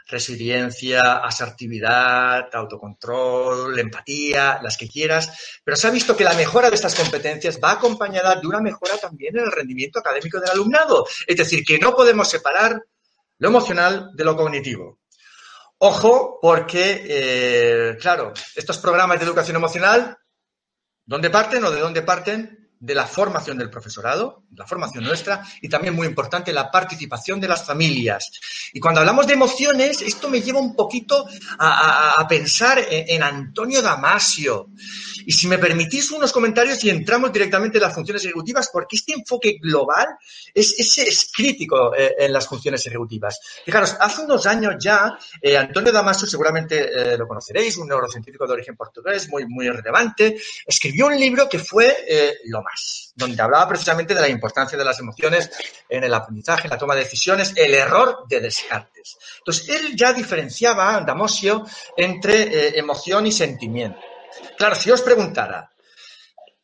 resiliencia, 0.08 1.18
asertividad, 1.18 2.48
autocontrol, 2.54 3.78
empatía, 3.78 4.60
las 4.62 4.78
que 4.78 4.88
quieras, 4.88 5.60
pero 5.64 5.76
se 5.76 5.88
ha 5.88 5.92
visto 5.92 6.16
que 6.16 6.24
la 6.24 6.36
mejora 6.36 6.70
de 6.70 6.76
estas 6.76 6.96
competencias 6.96 7.60
va 7.62 7.72
acompañada 7.72 8.36
de 8.36 8.48
una 8.48 8.62
mejora 8.62 8.98
también 8.98 9.36
en 9.38 9.46
el 9.46 9.52
rendimiento 9.52 10.00
académico 10.00 10.40
del 10.40 10.52
alumnado. 10.52 11.06
Es 11.26 11.36
decir, 11.36 11.66
que 11.66 11.80
no 11.80 11.96
podemos 11.96 12.30
separar 12.30 12.82
lo 13.40 13.50
emocional 13.50 14.12
de 14.14 14.24
lo 14.24 14.38
cognitivo. 14.38 15.00
Ojo, 15.80 16.40
porque, 16.42 17.06
eh, 17.08 17.98
claro, 18.00 18.34
estos 18.56 18.78
programas 18.78 19.20
de 19.20 19.26
educación 19.26 19.58
emocional, 19.58 20.18
¿dónde 21.06 21.30
parten 21.30 21.64
o 21.66 21.72
de 21.72 21.80
dónde 21.80 22.02
parten? 22.02 22.67
De 22.80 22.94
la 22.96 23.08
formación 23.08 23.58
del 23.58 23.70
profesorado, 23.70 24.44
la 24.56 24.66
formación 24.68 25.04
nuestra 25.04 25.44
y 25.62 25.70
también 25.70 25.96
muy 25.96 26.08
importante 26.08 26.54
la 26.54 26.70
participación 26.70 27.40
de 27.40 27.48
las 27.48 27.66
familias. 27.66 28.30
Y 28.74 28.80
cuando 28.80 29.00
hablamos 29.02 29.26
de 29.28 29.34
emociones, 29.34 30.02
esto 30.02 30.30
me 30.30 30.42
lleva 30.42 30.60
un 30.60 30.76
poquito 30.76 31.26
a, 31.58 31.68
a- 32.18 32.22
a 32.22 32.28
pensar 32.28 32.80
en, 32.80 33.06
en 33.10 33.24
Antonio 33.24 33.82
Damasio. 33.82 34.70
Y 35.26 35.32
si 35.34 35.48
me 35.48 35.58
permitís 35.58 36.10
unos 36.12 36.32
comentarios 36.32 36.82
y 36.84 36.90
entramos 36.90 37.34
directamente 37.34 37.78
en 37.80 37.82
las 37.84 37.94
funciones 37.94 38.24
ejecutivas, 38.24 38.70
porque 38.72 38.96
este 38.96 39.14
enfoque 39.14 39.58
global 39.62 40.08
es, 40.54 40.74
es, 40.80 40.98
es 41.00 41.32
crítico 41.36 41.94
eh, 41.96 42.16
en 42.20 42.32
las 42.32 42.48
funciones 42.48 42.86
ejecutivas. 42.86 43.40
Fijaros, 43.66 43.96
hace 44.00 44.22
unos 44.22 44.46
años 44.46 44.76
ya, 44.80 45.18
eh, 45.42 45.58
Antonio 45.58 45.92
Damasio, 45.92 46.28
seguramente 46.28 47.14
eh, 47.14 47.18
lo 47.18 47.28
conoceréis, 47.28 47.76
un 47.78 47.88
neurocientífico 47.90 48.48
de 48.48 48.54
origen 48.54 48.76
portugués, 48.78 49.28
muy, 49.30 49.46
muy 49.48 49.68
relevante, 49.70 50.40
escribió 50.66 51.08
un 51.08 51.20
libro 51.20 51.50
que 51.50 51.60
fue 51.60 51.94
eh, 52.08 52.36
Lo 52.46 52.62
Donde 53.16 53.42
hablaba 53.42 53.68
precisamente 53.68 54.14
de 54.14 54.22
la 54.22 54.30
importancia 54.30 54.78
de 54.78 54.86
las 54.86 55.00
emociones 55.00 55.50
en 55.90 56.04
el 56.04 56.14
aprendizaje, 56.14 56.68
en 56.68 56.72
la 56.72 56.78
toma 56.78 56.96
de 56.96 57.04
decisiones, 57.04 57.54
el 57.56 57.74
error 57.74 58.26
de 58.28 58.42
Descartes. 58.42 59.18
Entonces, 59.40 59.70
él 59.70 59.96
ya 59.96 60.14
diferenciaba, 60.14 61.00
Damasio, 61.02 61.66
entre 61.96 62.44
eh, 62.44 62.80
emoción 62.80 63.26
y 63.28 63.32
sentimiento. 63.32 64.00
Claro, 64.58 64.76
si 64.76 64.92
os 64.92 65.02
preguntara, 65.02 65.72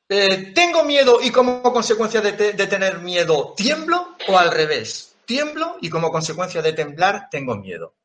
eh, 0.09 0.51
¿tengo 0.53 0.83
miedo 0.83 1.19
y 1.21 1.31
como 1.31 1.63
consecuencia 1.63 2.21
de, 2.21 2.53
de 2.53 2.67
tener 2.67 2.99
miedo 2.99 3.53
tiemblo 3.55 4.15
o 4.27 4.37
al 4.37 4.51
revés? 4.51 5.15
Tiemblo 5.25 5.77
y 5.81 5.89
como 5.89 6.11
consecuencia 6.11 6.61
de 6.61 6.73
temblar 6.73 7.29
tengo 7.31 7.55
miedo. 7.55 7.95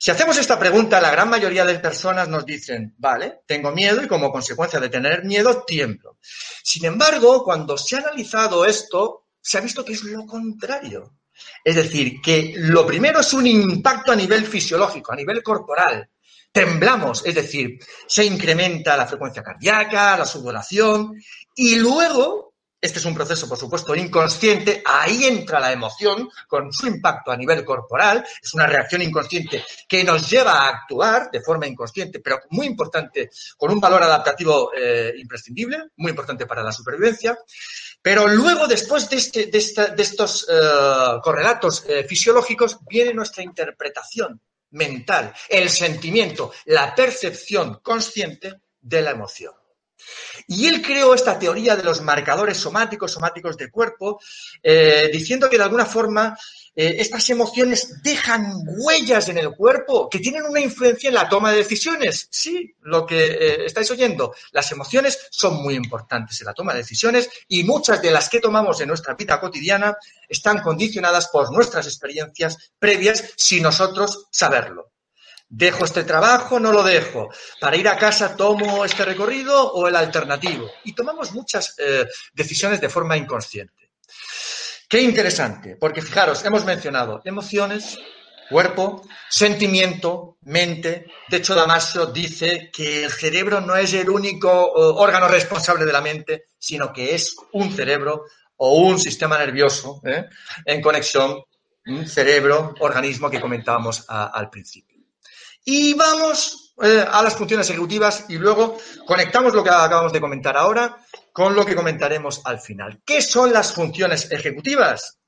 Si 0.00 0.12
hacemos 0.12 0.38
esta 0.38 0.56
pregunta, 0.56 1.00
la 1.00 1.10
gran 1.10 1.28
mayoría 1.28 1.64
de 1.64 1.80
personas 1.80 2.28
nos 2.28 2.46
dicen, 2.46 2.94
vale, 2.98 3.40
tengo 3.46 3.72
miedo 3.72 4.00
y 4.00 4.06
como 4.06 4.30
consecuencia 4.30 4.78
de 4.78 4.88
tener 4.88 5.24
miedo 5.24 5.64
tiemblo. 5.64 6.18
Sin 6.62 6.84
embargo, 6.84 7.42
cuando 7.42 7.76
se 7.76 7.96
ha 7.96 7.98
analizado 7.98 8.64
esto, 8.64 9.26
se 9.40 9.58
ha 9.58 9.60
visto 9.60 9.84
que 9.84 9.94
es 9.94 10.04
lo 10.04 10.24
contrario. 10.24 11.16
Es 11.64 11.74
decir, 11.74 12.20
que 12.22 12.54
lo 12.56 12.86
primero 12.86 13.20
es 13.20 13.32
un 13.32 13.46
impacto 13.46 14.12
a 14.12 14.16
nivel 14.16 14.46
fisiológico, 14.46 15.12
a 15.12 15.16
nivel 15.16 15.42
corporal. 15.42 16.08
Temblamos, 16.52 17.26
es 17.26 17.34
decir, 17.34 17.78
se 18.06 18.24
incrementa 18.24 18.96
la 18.96 19.06
frecuencia 19.06 19.42
cardíaca, 19.42 20.16
la 20.16 20.26
sudoración 20.26 21.12
y 21.56 21.74
luego, 21.76 22.47
este 22.80 22.98
es 23.00 23.04
un 23.04 23.14
proceso 23.14 23.48
por 23.48 23.58
supuesto 23.58 23.94
inconsciente, 23.94 24.82
ahí 24.86 25.24
entra 25.24 25.58
la 25.58 25.72
emoción 25.72 26.28
con 26.46 26.72
su 26.72 26.86
impacto 26.86 27.30
a 27.32 27.36
nivel 27.36 27.64
corporal, 27.64 28.24
es 28.42 28.54
una 28.54 28.66
reacción 28.66 29.02
inconsciente 29.02 29.64
que 29.88 30.04
nos 30.04 30.30
lleva 30.30 30.52
a 30.52 30.68
actuar 30.68 31.30
de 31.30 31.40
forma 31.40 31.66
inconsciente, 31.66 32.20
pero 32.20 32.38
muy 32.50 32.66
importante, 32.66 33.30
con 33.56 33.72
un 33.72 33.80
valor 33.80 34.02
adaptativo 34.02 34.70
eh, 34.76 35.12
imprescindible, 35.18 35.90
muy 35.96 36.10
importante 36.10 36.46
para 36.46 36.62
la 36.62 36.72
supervivencia. 36.72 37.36
Pero 38.00 38.28
luego, 38.28 38.68
después 38.68 39.08
de, 39.10 39.16
este, 39.16 39.46
de, 39.46 39.58
esta- 39.58 39.88
de 39.88 40.02
estos 40.04 40.46
eh, 40.48 41.18
correlatos 41.22 41.84
eh, 41.88 42.04
fisiológicos, 42.04 42.78
viene 42.88 43.12
nuestra 43.12 43.42
interpretación 43.42 44.40
mental, 44.70 45.34
el 45.48 45.68
sentimiento, 45.68 46.52
la 46.66 46.94
percepción 46.94 47.80
consciente 47.82 48.60
de 48.80 49.02
la 49.02 49.10
emoción. 49.10 49.52
Y 50.46 50.66
él 50.66 50.82
creó 50.82 51.14
esta 51.14 51.38
teoría 51.38 51.76
de 51.76 51.82
los 51.82 52.00
marcadores 52.00 52.56
somáticos, 52.56 53.12
somáticos 53.12 53.56
de 53.56 53.70
cuerpo, 53.70 54.20
eh, 54.62 55.10
diciendo 55.12 55.48
que 55.48 55.58
de 55.58 55.64
alguna 55.64 55.86
forma 55.86 56.36
eh, 56.80 57.00
estas 57.00 57.28
emociones 57.30 58.00
dejan 58.04 58.52
huellas 58.64 59.28
en 59.28 59.38
el 59.38 59.50
cuerpo 59.50 60.08
que 60.08 60.20
tienen 60.20 60.44
una 60.44 60.60
influencia 60.60 61.08
en 61.08 61.14
la 61.14 61.28
toma 61.28 61.50
de 61.50 61.58
decisiones. 61.58 62.28
Sí, 62.30 62.72
lo 62.82 63.04
que 63.04 63.18
eh, 63.26 63.64
estáis 63.66 63.90
oyendo, 63.90 64.32
las 64.52 64.70
emociones 64.70 65.26
son 65.30 65.60
muy 65.60 65.74
importantes 65.74 66.40
en 66.40 66.46
la 66.46 66.54
toma 66.54 66.72
de 66.72 66.78
decisiones 66.78 67.28
y 67.48 67.64
muchas 67.64 68.00
de 68.00 68.12
las 68.12 68.28
que 68.28 68.38
tomamos 68.38 68.80
en 68.80 68.86
nuestra 68.86 69.14
vida 69.14 69.40
cotidiana 69.40 69.96
están 70.28 70.62
condicionadas 70.62 71.26
por 71.28 71.52
nuestras 71.52 71.86
experiencias 71.86 72.72
previas 72.78 73.24
sin 73.36 73.64
nosotros 73.64 74.28
saberlo. 74.30 74.87
¿Dejo 75.50 75.84
este 75.84 76.04
trabajo? 76.04 76.60
¿No 76.60 76.72
lo 76.72 76.82
dejo? 76.82 77.30
¿Para 77.60 77.76
ir 77.76 77.88
a 77.88 77.96
casa 77.96 78.36
tomo 78.36 78.84
este 78.84 79.04
recorrido 79.04 79.72
o 79.72 79.88
el 79.88 79.96
alternativo? 79.96 80.70
Y 80.84 80.92
tomamos 80.92 81.32
muchas 81.32 81.74
eh, 81.78 82.06
decisiones 82.34 82.80
de 82.80 82.88
forma 82.90 83.16
inconsciente. 83.16 83.90
Qué 84.88 85.00
interesante, 85.00 85.76
porque 85.76 86.02
fijaros, 86.02 86.44
hemos 86.44 86.64
mencionado 86.64 87.20
emociones, 87.24 87.98
cuerpo, 88.48 89.06
sentimiento, 89.28 90.38
mente. 90.42 91.06
De 91.28 91.36
hecho, 91.38 91.54
Damasio 91.54 92.06
dice 92.06 92.70
que 92.72 93.04
el 93.04 93.10
cerebro 93.10 93.60
no 93.60 93.76
es 93.76 93.92
el 93.92 94.08
único 94.08 94.50
órgano 94.72 95.28
responsable 95.28 95.84
de 95.84 95.92
la 95.92 96.00
mente, 96.00 96.44
sino 96.58 96.92
que 96.92 97.14
es 97.14 97.36
un 97.52 97.72
cerebro 97.72 98.24
o 98.56 98.78
un 98.78 98.98
sistema 98.98 99.38
nervioso 99.38 100.00
¿eh? 100.04 100.24
en 100.64 100.80
conexión, 100.80 101.42
un 101.86 102.08
cerebro, 102.08 102.74
organismo 102.80 103.30
que 103.30 103.40
comentábamos 103.40 104.04
al 104.08 104.50
principio. 104.50 104.87
Y 105.70 105.92
vamos 105.92 106.72
eh, 106.82 107.04
a 107.06 107.22
las 107.22 107.36
funciones 107.36 107.68
ejecutivas 107.68 108.24
y 108.30 108.38
luego 108.38 108.78
conectamos 109.04 109.52
lo 109.52 109.62
que 109.62 109.68
acabamos 109.68 110.14
de 110.14 110.20
comentar 110.20 110.56
ahora 110.56 110.96
con 111.30 111.54
lo 111.54 111.66
que 111.66 111.76
comentaremos 111.76 112.40
al 112.46 112.58
final. 112.58 113.02
¿Qué 113.04 113.20
son 113.20 113.52
las 113.52 113.74
funciones 113.74 114.32
ejecutivas 114.32 115.18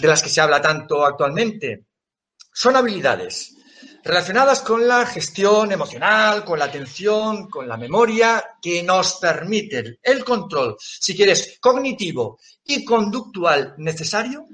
de 0.00 0.06
las 0.06 0.22
que 0.22 0.28
se 0.28 0.40
habla 0.40 0.62
tanto 0.62 1.04
actualmente? 1.04 1.86
Son 2.52 2.76
habilidades 2.76 3.56
relacionadas 4.04 4.60
con 4.60 4.86
la 4.86 5.04
gestión 5.06 5.72
emocional, 5.72 6.44
con 6.44 6.60
la 6.60 6.66
atención, 6.66 7.50
con 7.50 7.66
la 7.66 7.76
memoria, 7.76 8.44
que 8.62 8.80
nos 8.84 9.14
permiten 9.14 9.98
el 10.00 10.24
control, 10.24 10.76
si 10.78 11.16
quieres, 11.16 11.58
cognitivo 11.60 12.38
y 12.64 12.84
conductual 12.84 13.74
necesario 13.78 14.46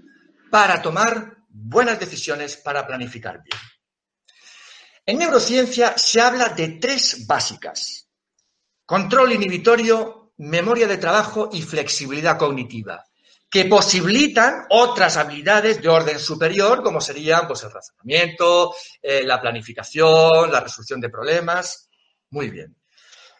para 0.50 0.80
tomar 0.80 1.36
buenas 1.46 2.00
decisiones, 2.00 2.56
para 2.56 2.86
planificar 2.86 3.42
bien. 3.42 3.69
En 5.10 5.18
neurociencia 5.18 5.98
se 5.98 6.20
habla 6.20 6.50
de 6.50 6.78
tres 6.78 7.26
básicas. 7.26 8.08
Control 8.86 9.32
inhibitorio, 9.32 10.34
memoria 10.36 10.86
de 10.86 10.98
trabajo 10.98 11.50
y 11.52 11.62
flexibilidad 11.62 12.38
cognitiva, 12.38 13.04
que 13.50 13.64
posibilitan 13.64 14.66
otras 14.70 15.16
habilidades 15.16 15.82
de 15.82 15.88
orden 15.88 16.20
superior, 16.20 16.84
como 16.84 17.00
serían 17.00 17.48
pues, 17.48 17.64
el 17.64 17.72
razonamiento, 17.72 18.72
eh, 19.02 19.24
la 19.24 19.40
planificación, 19.40 20.52
la 20.52 20.60
resolución 20.60 21.00
de 21.00 21.10
problemas. 21.10 21.90
Muy 22.30 22.48
bien. 22.48 22.76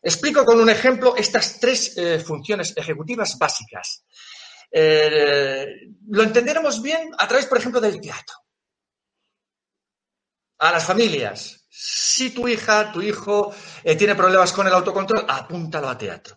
Explico 0.02 0.44
con 0.44 0.58
un 0.58 0.70
ejemplo 0.70 1.14
estas 1.16 1.60
tres 1.60 1.96
eh, 1.96 2.18
funciones 2.18 2.76
ejecutivas 2.76 3.38
básicas. 3.38 4.02
Eh, 4.72 5.66
lo 6.08 6.24
entenderemos 6.24 6.82
bien 6.82 7.12
a 7.16 7.28
través, 7.28 7.46
por 7.46 7.58
ejemplo, 7.58 7.80
del 7.80 8.00
teatro. 8.00 8.34
A 10.58 10.72
las 10.72 10.84
familias, 10.84 11.59
Si 11.72 12.30
tu 12.30 12.48
hija, 12.48 12.90
tu 12.90 13.00
hijo 13.00 13.54
eh, 13.84 13.94
tiene 13.94 14.16
problemas 14.16 14.52
con 14.52 14.66
el 14.66 14.74
autocontrol, 14.74 15.24
apúntalo 15.28 15.88
a 15.88 15.96
teatro. 15.96 16.36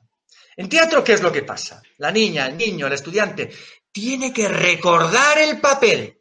En 0.55 0.69
teatro, 0.69 1.03
¿qué 1.03 1.13
es 1.13 1.23
lo 1.23 1.31
que 1.31 1.41
pasa? 1.41 1.81
La 1.97 2.11
niña, 2.11 2.45
el 2.45 2.55
niño, 2.55 2.85
el 2.85 2.93
estudiante 2.93 3.51
tiene 3.91 4.31
que 4.31 4.47
recordar 4.47 5.39
el 5.39 5.59
papel. 5.59 6.19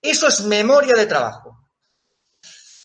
Eso 0.00 0.28
es 0.28 0.40
memoria 0.42 0.94
de 0.94 1.06
trabajo. 1.06 1.58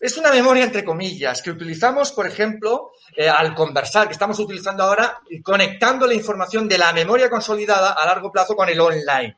Es 0.00 0.16
una 0.16 0.30
memoria 0.30 0.64
entre 0.64 0.84
comillas 0.84 1.42
que 1.42 1.50
utilizamos, 1.50 2.12
por 2.12 2.26
ejemplo, 2.26 2.92
eh, 3.14 3.28
al 3.28 3.54
conversar, 3.54 4.06
que 4.06 4.14
estamos 4.14 4.38
utilizando 4.38 4.82
ahora, 4.82 5.20
conectando 5.42 6.06
la 6.06 6.14
información 6.14 6.66
de 6.68 6.78
la 6.78 6.92
memoria 6.92 7.28
consolidada 7.28 7.92
a 7.92 8.06
largo 8.06 8.32
plazo 8.32 8.54
con 8.56 8.68
el 8.68 8.80
online, 8.80 9.36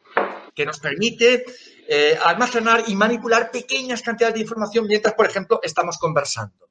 que 0.55 0.65
nos 0.65 0.79
permite 0.79 1.45
eh, 1.89 2.19
almacenar 2.23 2.85
y 2.87 2.95
manipular 2.95 3.51
pequeñas 3.51 4.03
cantidades 4.03 4.35
de 4.35 4.43
información 4.43 4.87
mientras, 4.87 5.15
por 5.15 5.27
ejemplo, 5.27 5.61
estamos 5.63 5.99
conversando. 5.99 6.71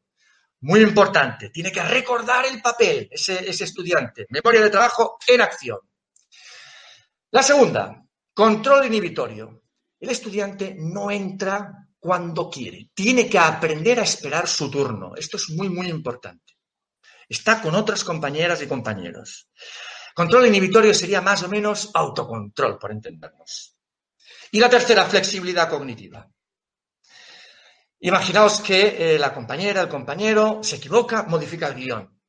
Muy 0.61 0.81
importante, 0.81 1.49
tiene 1.49 1.71
que 1.71 1.81
recordar 1.81 2.45
el 2.45 2.61
papel 2.61 3.07
ese, 3.11 3.49
ese 3.49 3.63
estudiante. 3.63 4.27
Memoria 4.29 4.61
de 4.61 4.69
trabajo 4.69 5.17
en 5.27 5.41
acción. 5.41 5.79
La 7.31 7.41
segunda, 7.41 8.03
control 8.33 8.85
inhibitorio. 8.85 9.63
El 9.99 10.09
estudiante 10.09 10.75
no 10.77 11.09
entra 11.09 11.87
cuando 11.99 12.49
quiere. 12.49 12.89
Tiene 12.93 13.29
que 13.29 13.39
aprender 13.39 13.99
a 13.99 14.03
esperar 14.03 14.47
su 14.47 14.69
turno. 14.69 15.15
Esto 15.15 15.37
es 15.37 15.49
muy, 15.49 15.69
muy 15.69 15.87
importante. 15.87 16.57
Está 17.29 17.61
con 17.61 17.75
otras 17.75 18.03
compañeras 18.03 18.61
y 18.61 18.67
compañeros. 18.67 19.49
Control 20.13 20.47
inhibitorio 20.47 20.93
sería 20.93 21.21
más 21.21 21.43
o 21.43 21.47
menos 21.47 21.91
autocontrol, 21.93 22.77
por 22.77 22.91
entendernos. 22.91 23.77
Y 24.51 24.59
la 24.59 24.69
tercera, 24.69 25.05
flexibilidad 25.05 25.69
cognitiva. 25.69 26.29
Imaginaos 28.01 28.59
que 28.61 29.15
eh, 29.15 29.19
la 29.19 29.33
compañera, 29.33 29.81
el 29.81 29.87
compañero 29.87 30.59
se 30.61 30.75
equivoca, 30.75 31.23
modifica 31.23 31.67
el 31.67 31.75
guion. 31.75 32.19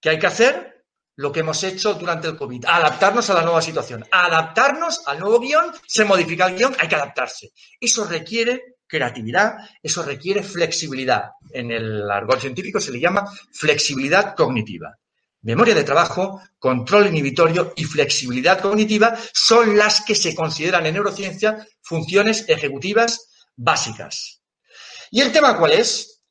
¿Qué 0.00 0.10
hay 0.10 0.18
que 0.18 0.28
hacer? 0.28 0.84
Lo 1.16 1.32
que 1.32 1.40
hemos 1.40 1.62
hecho 1.64 1.94
durante 1.94 2.28
el 2.28 2.36
COVID, 2.36 2.64
adaptarnos 2.66 3.28
a 3.28 3.34
la 3.34 3.42
nueva 3.42 3.60
situación. 3.60 4.04
Adaptarnos 4.10 5.02
al 5.06 5.18
nuevo 5.18 5.40
guion, 5.40 5.72
se 5.86 6.04
modifica 6.04 6.46
el 6.46 6.56
guion, 6.56 6.76
hay 6.78 6.88
que 6.88 6.94
adaptarse. 6.94 7.50
Eso 7.80 8.04
requiere 8.04 8.76
creatividad, 8.86 9.56
eso 9.82 10.02
requiere 10.02 10.42
flexibilidad. 10.42 11.32
En 11.50 11.70
el 11.72 12.08
argot 12.10 12.40
científico 12.40 12.80
se 12.80 12.92
le 12.92 13.00
llama 13.00 13.24
flexibilidad 13.52 14.34
cognitiva. 14.34 14.96
Memoria 15.42 15.74
de 15.74 15.84
trabajo, 15.84 16.40
control 16.58 17.06
inhibitorio 17.06 17.72
y 17.76 17.84
flexibilidad 17.84 18.60
cognitiva 18.60 19.16
son 19.32 19.76
las 19.76 20.00
que 20.00 20.14
se 20.14 20.34
consideran 20.34 20.86
en 20.86 20.94
neurociencia 20.94 21.66
funciones 21.80 22.44
ejecutivas 22.48 23.28
básicas. 23.54 24.42
¿Y 25.10 25.20
el 25.20 25.32
tema 25.32 25.56
cuál 25.56 25.72
es? 25.72 26.22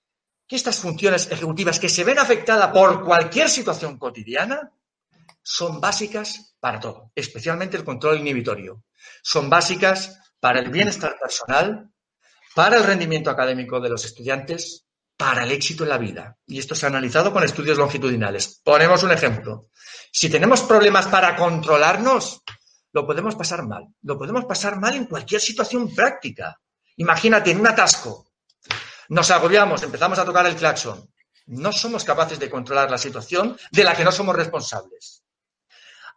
Que 0.45 0.55
estas 0.55 0.78
funciones 0.78 1.30
ejecutivas 1.32 1.80
que 1.80 1.89
se 1.89 2.03
ven 2.03 2.20
afectadas 2.20 2.72
por 2.72 3.03
cualquier 3.03 3.49
situación 3.49 3.97
cotidiana 3.97 4.72
son 5.41 5.80
básicas 5.80 6.55
para 6.60 6.80
todo, 6.80 7.12
especialmente 7.16 7.78
el 7.78 7.86
control 7.86 8.20
inhibitorio. 8.20 8.84
Son 9.22 9.49
básicas 9.49 10.20
para 10.39 10.60
el 10.60 10.70
bienestar 10.70 11.18
personal, 11.18 11.89
para 12.53 12.78
el 12.78 12.84
rendimiento 12.84 13.30
académico 13.30 13.80
de 13.80 13.89
los 13.89 14.03
estudiantes, 14.03 14.86
para 15.18 15.43
el 15.43 15.51
éxito 15.51 15.84
en 15.84 15.89
la 15.89 15.97
vida. 15.97 16.38
Y 16.45 16.59
esto 16.59 16.76
se 16.76 16.86
ha 16.86 16.89
analizado 16.89 17.34
con 17.34 17.43
estudios 17.43 17.78
longitudinales. 17.78 18.61
Ponemos 18.63 19.01
un 19.03 19.11
ejemplo. 19.11 19.70
Si 20.11 20.30
tenemos 20.30 20.61
problemas 20.61 21.07
para 21.07 21.36
controlarnos, 21.36 22.43
lo 22.93 23.05
podemos 23.05 23.36
pasar 23.36 23.63
mal. 23.63 23.88
Lo 24.03 24.18
podemos 24.18 24.45
pasar 24.45 24.80
mal 24.80 24.95
en 24.95 25.05
cualquier 25.05 25.41
situación 25.41 25.93
práctica. 25.93 26.59
Imagínate, 26.97 27.51
en 27.51 27.59
un 27.59 27.68
atasco. 27.68 28.28
Nos 29.09 29.32
agobiamos, 29.32 29.82
empezamos 29.84 30.20
a 30.20 30.26
tocar 30.26 30.45
el 30.45 30.55
claxon. 30.55 31.09
No 31.47 31.72
somos 31.72 32.03
capaces 32.03 32.39
de 32.39 32.49
controlar 32.49 32.91
la 32.91 32.97
situación 32.97 33.57
de 33.72 33.84
la 33.84 33.95
que 33.95 34.03
no 34.03 34.11
somos 34.11 34.36
responsables. 34.36 35.24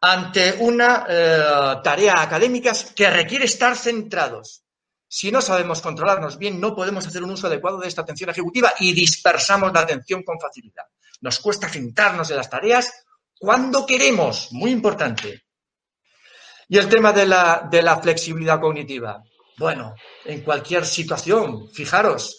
Ante 0.02 0.56
una 0.60 1.06
eh, 1.08 1.76
tarea 1.84 2.20
académica 2.20 2.72
que 2.94 3.10
requiere 3.10 3.44
estar 3.44 3.76
centrados, 3.76 4.64
si 5.12 5.32
no 5.32 5.42
sabemos 5.42 5.80
controlarnos 5.80 6.38
bien, 6.38 6.60
no 6.60 6.72
podemos 6.72 7.04
hacer 7.04 7.24
un 7.24 7.32
uso 7.32 7.48
adecuado 7.48 7.80
de 7.80 7.88
esta 7.88 8.02
atención 8.02 8.30
ejecutiva 8.30 8.74
y 8.78 8.92
dispersamos 8.92 9.72
la 9.72 9.80
atención 9.80 10.22
con 10.22 10.38
facilidad. 10.38 10.84
Nos 11.22 11.40
cuesta 11.40 11.68
centrarnos 11.68 12.30
en 12.30 12.36
las 12.36 12.48
tareas 12.48 13.06
cuando 13.36 13.84
queremos, 13.84 14.52
muy 14.52 14.70
importante. 14.70 15.46
Y 16.68 16.78
el 16.78 16.88
tema 16.88 17.12
de 17.12 17.26
la, 17.26 17.66
de 17.68 17.82
la 17.82 18.00
flexibilidad 18.00 18.60
cognitiva. 18.60 19.20
Bueno, 19.58 19.96
en 20.24 20.42
cualquier 20.42 20.86
situación, 20.86 21.68
fijaros, 21.72 22.38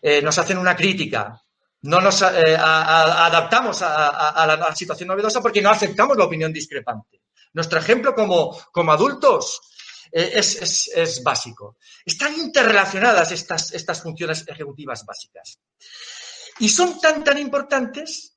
eh, 0.00 0.22
nos 0.22 0.38
hacen 0.38 0.56
una 0.56 0.74
crítica, 0.74 1.38
no 1.82 2.00
nos 2.00 2.22
eh, 2.22 2.56
adaptamos 2.58 3.82
a, 3.82 4.46
la, 4.46 4.74
situación 4.74 5.08
novedosa 5.08 5.42
porque 5.42 5.60
no 5.60 5.68
aceptamos 5.68 6.16
la 6.16 6.24
opinión 6.24 6.50
discrepante. 6.50 7.20
Nuestro 7.52 7.78
ejemplo 7.78 8.14
como, 8.14 8.58
como 8.72 8.92
adultos 8.92 9.60
eh, 10.12 10.32
es, 10.34 11.22
básico. 11.22 11.76
Están 12.04 12.34
interrelacionadas 12.34 13.32
estas, 13.32 13.72
estas 13.72 14.02
funciones 14.02 14.44
ejecutivas 14.46 15.04
básicas. 15.04 15.58
Y 16.58 16.68
son 16.68 17.00
tan, 17.00 17.22
tan 17.22 17.38
importantes, 17.38 18.36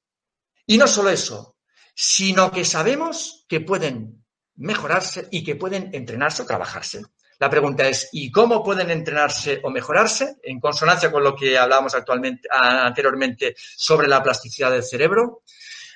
y 0.65 0.78
no 0.78 0.88
solo 0.88 1.09
eso, 1.09 1.57
sino 1.95 2.51
que 2.51 2.65
sabemos 2.65 3.45
que 3.47 3.61
pueden 3.61 4.26
mejorarse 4.55 5.28
y 5.32 5.43
que 5.43 5.55
pueden 5.55 5.89
entrenarse 5.93 6.43
o 6.43 6.45
trabajarse. 6.45 7.01
La 7.39 7.49
pregunta 7.49 7.88
es, 7.88 8.09
¿y 8.11 8.30
cómo 8.30 8.61
pueden 8.61 8.91
entrenarse 8.91 9.61
o 9.63 9.70
mejorarse? 9.70 10.36
En 10.43 10.59
consonancia 10.59 11.09
con 11.09 11.24
lo 11.24 11.34
que 11.34 11.57
hablábamos 11.57 11.95
actualmente, 11.95 12.49
anteriormente 12.51 13.55
sobre 13.57 14.09
la 14.09 14.22
plasticidad 14.22 14.72
del 14.72 14.84
cerebro. 14.84 15.43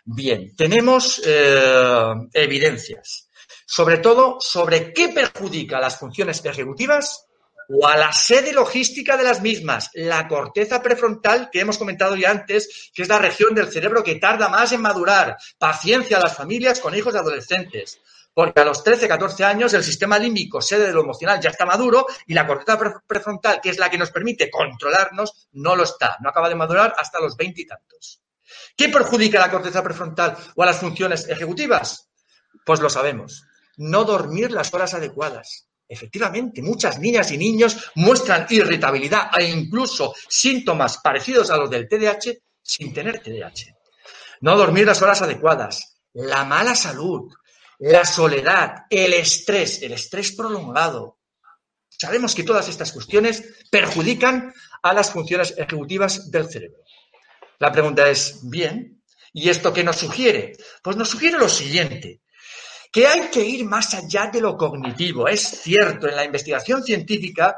Bien, 0.06 0.56
tenemos 0.56 1.22
eh, 1.26 2.14
evidencias 2.32 3.23
sobre 3.76 3.98
todo 3.98 4.38
sobre 4.40 4.94
qué 4.94 5.10
perjudica 5.10 5.78
a 5.78 5.82
las 5.82 5.98
funciones 5.98 6.46
ejecutivas 6.46 7.26
o 7.68 7.88
a 7.88 7.98
la 7.98 8.14
sede 8.14 8.54
logística 8.54 9.18
de 9.18 9.24
las 9.24 9.42
mismas, 9.42 9.90
la 9.96 10.28
corteza 10.28 10.80
prefrontal 10.84 11.50
que 11.52 11.62
hemos 11.62 11.80
comentado 11.80 12.16
ya 12.16 12.30
antes, 12.30 12.92
que 12.94 13.02
es 13.02 13.10
la 13.10 13.18
región 13.18 13.56
del 13.56 13.72
cerebro 13.72 14.04
que 14.04 14.18
tarda 14.18 14.48
más 14.48 14.74
en 14.74 14.82
madurar. 14.82 15.38
Paciencia 15.58 16.18
a 16.18 16.20
las 16.20 16.38
familias 16.38 16.80
con 16.80 16.94
hijos 16.94 17.14
de 17.14 17.20
adolescentes. 17.20 18.00
Porque 18.32 18.62
a 18.62 18.66
los 18.66 18.84
13, 18.84 19.08
14 19.08 19.44
años 19.44 19.74
el 19.74 19.84
sistema 19.84 20.20
límbico, 20.20 20.62
sede 20.62 20.86
de 20.86 20.94
lo 20.94 21.02
emocional, 21.02 21.40
ya 21.42 21.50
está 21.50 21.66
maduro 21.66 22.06
y 22.28 22.36
la 22.36 22.46
corteza 22.46 22.78
prefrontal, 23.08 23.60
que 23.60 23.72
es 23.72 23.80
la 23.80 23.90
que 23.90 23.98
nos 23.98 24.12
permite 24.12 24.52
controlarnos, 24.52 25.48
no 25.54 25.76
lo 25.76 25.82
está. 25.82 26.18
No 26.22 26.30
acaba 26.30 26.48
de 26.48 26.54
madurar 26.54 26.94
hasta 26.96 27.20
los 27.20 27.36
20 27.36 27.62
y 27.62 27.66
tantos. 27.66 28.22
¿Qué 28.78 28.90
perjudica 28.90 29.40
a 29.40 29.48
la 29.48 29.52
corteza 29.52 29.82
prefrontal 29.82 30.38
o 30.56 30.62
a 30.62 30.68
las 30.68 30.78
funciones 30.78 31.28
ejecutivas? 31.28 32.12
Pues 32.64 32.80
lo 32.80 32.88
sabemos 32.88 33.48
no 33.78 34.04
dormir 34.04 34.52
las 34.52 34.74
horas 34.74 34.94
adecuadas. 34.94 35.68
Efectivamente, 35.88 36.62
muchas 36.62 37.00
niñas 37.00 37.32
y 37.32 37.38
niños 37.38 37.92
muestran 37.96 38.48
irritabilidad 38.50 39.30
e 39.38 39.46
incluso 39.46 40.14
síntomas 40.28 40.98
parecidos 40.98 41.50
a 41.52 41.58
los 41.58 41.70
del 41.70 41.88
TDAH 41.88 42.38
sin 42.62 42.94
tener 42.94 43.22
TDAH. 43.22 43.76
No 44.42 44.58
dormir 44.58 44.86
las 44.86 45.02
horas 45.02 45.22
adecuadas, 45.22 45.98
la 46.14 46.46
mala 46.46 46.76
salud, 46.76 47.32
la 47.80 48.06
soledad, 48.06 48.86
el 48.90 49.14
estrés, 49.14 49.82
el 49.82 49.94
estrés 49.94 50.32
prolongado. 50.32 51.20
Sabemos 51.90 52.34
que 52.34 52.44
todas 52.44 52.68
estas 52.70 52.92
cuestiones 52.92 53.44
perjudican 53.70 54.54
a 54.82 54.94
las 54.94 55.12
funciones 55.12 55.54
ejecutivas 55.58 56.32
del 56.32 56.50
cerebro. 56.50 56.80
La 57.60 57.72
pregunta 57.72 58.10
es, 58.10 58.40
bien, 58.44 59.02
¿y 59.32 59.50
esto 59.50 59.74
qué 59.74 59.84
nos 59.84 59.98
sugiere? 59.98 60.58
Pues 60.82 60.98
nos 60.98 61.10
sugiere 61.10 61.38
lo 61.38 61.50
siguiente, 61.50 62.22
que 62.94 63.08
hay 63.08 63.22
que 63.30 63.44
ir 63.44 63.66
más 63.66 63.96
allá 63.96 64.30
de 64.32 64.40
lo 64.40 64.56
cognitivo. 64.56 65.28
Es 65.28 65.42
cierto, 65.42 66.08
en 66.08 66.16
la 66.16 66.26
investigación 66.26 66.84
científica, 66.84 67.58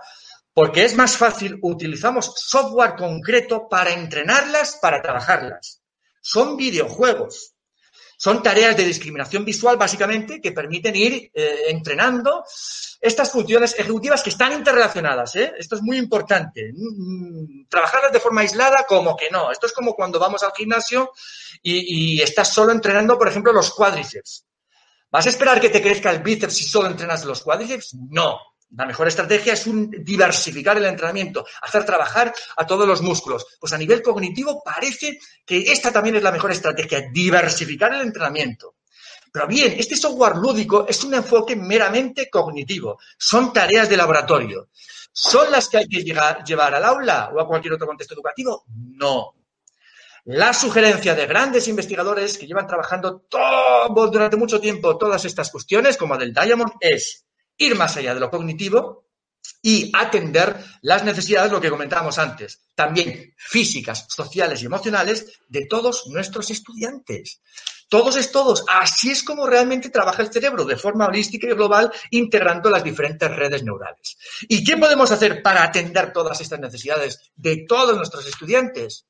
porque 0.53 0.85
es 0.85 0.95
más 0.95 1.17
fácil, 1.17 1.59
utilizamos 1.61 2.31
software 2.37 2.95
concreto 2.95 3.67
para 3.67 3.91
entrenarlas, 3.91 4.79
para 4.81 5.01
trabajarlas. 5.01 5.81
Son 6.21 6.55
videojuegos. 6.55 7.51
Son 8.17 8.41
tareas 8.41 8.77
de 8.77 8.85
discriminación 8.85 9.43
visual, 9.43 9.75
básicamente, 9.75 10.39
que 10.39 10.53
permiten 10.53 10.95
ir 10.95 11.29
eh, 11.33 11.63
entrenando 11.67 12.45
estas 13.01 13.29
funciones 13.29 13.77
ejecutivas 13.77 14.23
que 14.23 14.29
están 14.29 14.53
interrelacionadas. 14.53 15.35
¿eh? 15.35 15.53
Esto 15.57 15.75
es 15.75 15.81
muy 15.81 15.97
importante. 15.97 16.71
Mm, 16.73 17.63
mm, 17.63 17.67
trabajarlas 17.67 18.13
de 18.13 18.21
forma 18.21 18.39
aislada, 18.39 18.85
como 18.87 19.17
que 19.17 19.29
no. 19.29 19.51
Esto 19.51 19.67
es 19.67 19.73
como 19.73 19.93
cuando 19.93 20.17
vamos 20.17 20.43
al 20.43 20.53
gimnasio 20.55 21.11
y, 21.61 22.19
y 22.19 22.21
estás 22.21 22.53
solo 22.53 22.71
entrenando, 22.71 23.17
por 23.17 23.27
ejemplo, 23.27 23.51
los 23.51 23.73
cuádriceps. 23.73 24.44
¿Vas 25.15 25.27
a 25.27 25.29
esperar 25.29 25.61
que 25.61 25.69
te 25.69 25.81
crezca 25.81 26.11
el 26.11 26.21
bíceps 26.21 26.57
si 26.57 26.65
solo 26.65 26.89
entrenas 26.89 27.23
los 27.23 27.41
cuádriceps? 27.41 27.95
No. 28.09 28.37
La 28.71 28.85
mejor 28.85 29.07
estrategia 29.07 29.53
es 29.53 29.63
diversificar 30.03 30.75
el 30.75 30.83
entrenamiento, 30.83 31.45
hacer 31.61 31.85
trabajar 31.85 32.33
a 32.57 32.67
todos 32.67 32.85
los 32.85 33.01
músculos. 33.01 33.45
Pues 33.57 33.71
a 33.71 33.77
nivel 33.77 34.01
cognitivo 34.01 34.61
parece 34.61 35.17
que 35.45 35.71
esta 35.71 35.93
también 35.93 36.17
es 36.17 36.23
la 36.23 36.33
mejor 36.33 36.51
estrategia, 36.51 37.09
diversificar 37.13 37.93
el 37.93 38.01
entrenamiento. 38.01 38.75
Pero 39.31 39.47
bien, 39.47 39.75
este 39.77 39.95
software 39.95 40.35
lúdico 40.35 40.85
es 40.85 41.01
un 41.05 41.13
enfoque 41.13 41.55
meramente 41.55 42.29
cognitivo. 42.29 42.99
Son 43.17 43.53
tareas 43.53 43.87
de 43.87 43.95
laboratorio. 43.95 44.67
¿Son 45.13 45.49
las 45.49 45.69
que 45.69 45.77
hay 45.77 45.87
que 45.87 46.03
llevar 46.03 46.75
al 46.75 46.83
aula 46.83 47.31
o 47.33 47.39
a 47.39 47.47
cualquier 47.47 47.75
otro 47.75 47.87
contexto 47.87 48.15
educativo? 48.15 48.65
No. 48.67 49.33
La 50.25 50.53
sugerencia 50.53 51.13
de 51.13 51.27
grandes 51.27 51.67
investigadores 51.67 52.39
que 52.39 52.47
llevan 52.47 52.65
trabajando 52.65 53.27
todo, 53.29 54.07
durante 54.07 54.37
mucho 54.37 54.59
tiempo 54.59 54.97
todas 54.97 55.23
estas 55.23 55.51
cuestiones, 55.51 55.97
como 55.97 56.17
del 56.17 56.33
Diamond, 56.33 56.71
es 56.79 57.27
ir 57.57 57.75
más 57.75 57.95
allá 57.95 58.15
de 58.15 58.19
lo 58.19 58.31
cognitivo 58.31 59.05
y 59.61 59.91
atender 59.93 60.57
las 60.81 61.03
necesidades, 61.03 61.51
lo 61.51 61.61
que 61.61 61.69
comentábamos 61.69 62.17
antes, 62.17 62.59
también 62.73 63.35
físicas, 63.37 64.07
sociales 64.09 64.63
y 64.63 64.65
emocionales 64.65 65.41
de 65.47 65.67
todos 65.67 66.07
nuestros 66.07 66.49
estudiantes. 66.49 67.41
Todos 67.87 68.15
es 68.15 68.31
todos. 68.31 68.65
Así 68.67 69.11
es 69.11 69.21
como 69.21 69.45
realmente 69.45 69.91
trabaja 69.91 70.23
el 70.23 70.33
cerebro, 70.33 70.65
de 70.65 70.75
forma 70.75 71.05
holística 71.05 71.45
y 71.45 71.53
global, 71.53 71.91
integrando 72.09 72.71
las 72.71 72.83
diferentes 72.83 73.29
redes 73.29 73.61
neurales. 73.61 74.17
¿Y 74.49 74.63
qué 74.63 74.75
podemos 74.75 75.11
hacer 75.11 75.43
para 75.43 75.61
atender 75.61 76.11
todas 76.11 76.41
estas 76.41 76.59
necesidades 76.59 77.31
de 77.35 77.63
todos 77.67 77.95
nuestros 77.95 78.25
estudiantes? 78.25 79.05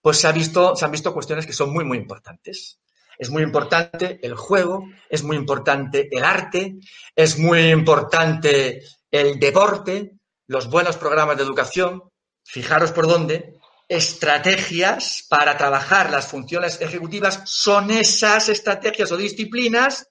Pues 0.00 0.18
se, 0.18 0.30
visto, 0.32 0.76
se 0.76 0.84
han 0.84 0.92
visto 0.92 1.12
cuestiones 1.12 1.46
que 1.46 1.52
son 1.52 1.72
muy, 1.72 1.84
muy 1.84 1.98
importantes. 1.98 2.78
Es 3.18 3.30
muy 3.30 3.42
importante 3.42 4.20
el 4.22 4.34
juego, 4.36 4.84
es 5.10 5.24
muy 5.24 5.36
importante 5.36 6.08
el 6.10 6.24
arte, 6.24 6.76
es 7.16 7.38
muy 7.38 7.70
importante 7.70 8.82
el 9.10 9.40
deporte, 9.40 10.12
los 10.46 10.70
buenos 10.70 10.96
programas 10.96 11.36
de 11.36 11.42
educación, 11.42 12.04
fijaros 12.44 12.92
por 12.92 13.08
dónde, 13.08 13.54
estrategias 13.88 15.26
para 15.28 15.56
trabajar 15.56 16.10
las 16.10 16.28
funciones 16.28 16.80
ejecutivas 16.80 17.42
son 17.46 17.90
esas 17.90 18.48
estrategias 18.50 19.10
o 19.10 19.16
disciplinas 19.16 20.06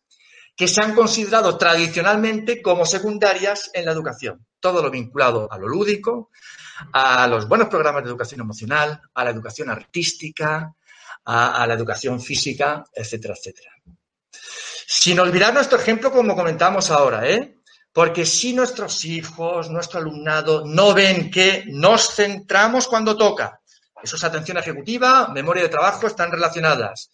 que 0.56 0.68
se 0.68 0.82
han 0.82 0.96
considerado 0.96 1.58
tradicionalmente 1.58 2.64
como 2.64 2.86
secundarias 2.86 3.70
en 3.74 3.86
la 3.86 3.92
educación. 3.92 4.46
Todo 4.60 4.82
lo 4.82 4.90
vinculado 4.90 5.48
a 5.52 5.58
lo 5.60 5.68
lúdico, 5.68 6.32
a 6.94 7.28
los 7.28 7.48
buenos 7.48 7.68
programas 7.68 8.04
de 8.04 8.10
educación 8.10 8.42
emocional, 8.42 9.02
a 9.14 9.24
la 9.24 9.30
educación 9.30 9.70
artística, 9.70 10.74
a, 11.26 11.68
la 11.68 11.74
educación 11.74 12.22
física, 12.22 12.86
etcétera, 12.94 13.34
etcétera. 13.38 13.72
Sin 14.88 15.20
olvidar 15.20 15.54
nuestro 15.54 15.78
ejemplo, 15.78 16.12
como 16.12 16.36
comentamos 16.36 16.90
ahora, 16.90 17.28
¿eh? 17.30 17.58
Porque 17.92 18.26
si 18.26 18.54
nuestros 18.54 19.04
hijos, 19.06 19.70
nuestro 19.70 20.00
alumnado 20.00 20.64
no 20.66 20.94
ven 20.94 21.30
que 21.30 21.66
nos 21.68 22.16
centramos 22.16 22.88
cuando 22.88 23.18
toca, 23.18 23.60
eso 24.02 24.16
es 24.16 24.24
atención 24.24 24.58
ejecutiva, 24.58 25.30
memoria 25.30 25.64
de 25.64 25.70
trabajo, 25.70 26.08
están 26.08 26.32
relacionadas. 26.32 27.10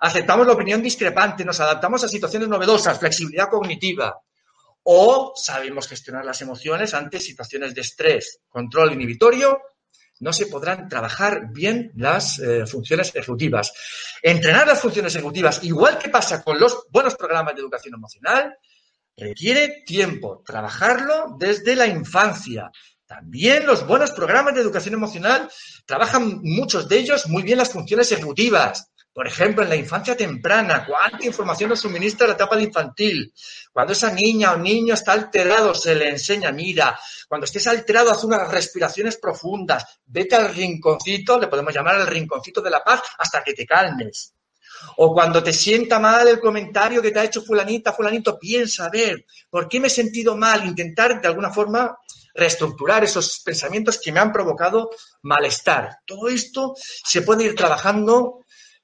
Aceptamos 0.00 0.46
la 0.46 0.54
opinión 0.54 0.82
discrepante, 0.82 1.44
nos 1.44 1.60
adaptamos 1.60 2.02
a 2.02 2.08
situaciones 2.08 2.48
novedosas, 2.48 2.98
flexibilidad 2.98 3.48
cognitiva. 3.48 4.18
O 4.84 5.32
sabemos 5.36 5.88
gestionar 5.88 6.24
las 6.24 6.42
emociones 6.42 6.94
ante 6.94 7.20
situaciones 7.20 7.74
de 7.74 7.82
estrés, 7.82 8.40
control 8.48 8.92
inhibitorio, 8.92 9.60
no 10.22 10.32
se 10.32 10.46
podrán 10.46 10.88
trabajar 10.88 11.48
bien 11.52 11.90
las 11.96 12.38
eh, 12.38 12.64
funciones 12.64 13.14
ejecutivas. 13.14 13.72
Entrenar 14.22 14.68
las 14.68 14.80
funciones 14.80 15.14
ejecutivas, 15.14 15.62
igual 15.64 15.98
que 15.98 16.08
pasa 16.08 16.42
con 16.42 16.60
los 16.60 16.86
buenos 16.90 17.16
programas 17.16 17.54
de 17.54 17.60
educación 17.60 17.94
emocional, 17.94 18.56
requiere 19.16 19.82
tiempo, 19.84 20.42
trabajarlo 20.46 21.36
desde 21.38 21.74
la 21.74 21.88
infancia. 21.88 22.70
También 23.04 23.66
los 23.66 23.84
buenos 23.86 24.12
programas 24.12 24.54
de 24.54 24.60
educación 24.60 24.94
emocional 24.94 25.50
trabajan 25.84 26.40
muchos 26.42 26.88
de 26.88 26.98
ellos 26.98 27.26
muy 27.26 27.42
bien 27.42 27.58
las 27.58 27.70
funciones 27.70 28.10
ejecutivas. 28.12 28.91
Por 29.12 29.26
ejemplo, 29.26 29.62
en 29.62 29.68
la 29.68 29.76
infancia 29.76 30.16
temprana, 30.16 30.86
¿cuánta 30.86 31.26
información 31.26 31.68
nos 31.68 31.80
suministra 31.80 32.26
la 32.26 32.32
etapa 32.32 32.56
de 32.56 32.62
infantil? 32.62 33.34
Cuando 33.70 33.92
esa 33.92 34.10
niña 34.10 34.52
o 34.52 34.56
niño 34.56 34.94
está 34.94 35.12
alterado, 35.12 35.74
se 35.74 35.94
le 35.94 36.08
enseña, 36.08 36.50
mira, 36.50 36.98
cuando 37.28 37.44
estés 37.44 37.66
alterado, 37.66 38.10
haz 38.10 38.24
unas 38.24 38.50
respiraciones 38.50 39.18
profundas, 39.18 40.00
vete 40.06 40.34
al 40.34 40.54
rinconcito, 40.54 41.38
le 41.38 41.48
podemos 41.48 41.74
llamar 41.74 42.00
el 42.00 42.06
rinconcito 42.06 42.62
de 42.62 42.70
la 42.70 42.82
paz, 42.82 43.02
hasta 43.18 43.44
que 43.44 43.52
te 43.52 43.66
calmes. 43.66 44.34
O 44.96 45.12
cuando 45.12 45.42
te 45.42 45.52
sienta 45.52 45.98
mal 45.98 46.26
el 46.26 46.40
comentario 46.40 47.02
que 47.02 47.10
te 47.10 47.18
ha 47.18 47.24
hecho 47.24 47.42
fulanita, 47.42 47.92
fulanito, 47.92 48.38
piensa, 48.38 48.86
a 48.86 48.90
ver, 48.90 49.26
¿por 49.50 49.68
qué 49.68 49.78
me 49.78 49.88
he 49.88 49.90
sentido 49.90 50.36
mal? 50.36 50.64
Intentar 50.64 51.20
de 51.20 51.28
alguna 51.28 51.52
forma 51.52 51.98
reestructurar 52.34 53.04
esos 53.04 53.40
pensamientos 53.44 54.00
que 54.02 54.10
me 54.10 54.20
han 54.20 54.32
provocado 54.32 54.90
malestar. 55.22 55.98
Todo 56.06 56.28
esto 56.28 56.74
se 56.76 57.20
puede 57.20 57.44
ir 57.44 57.54
trabajando 57.54 58.42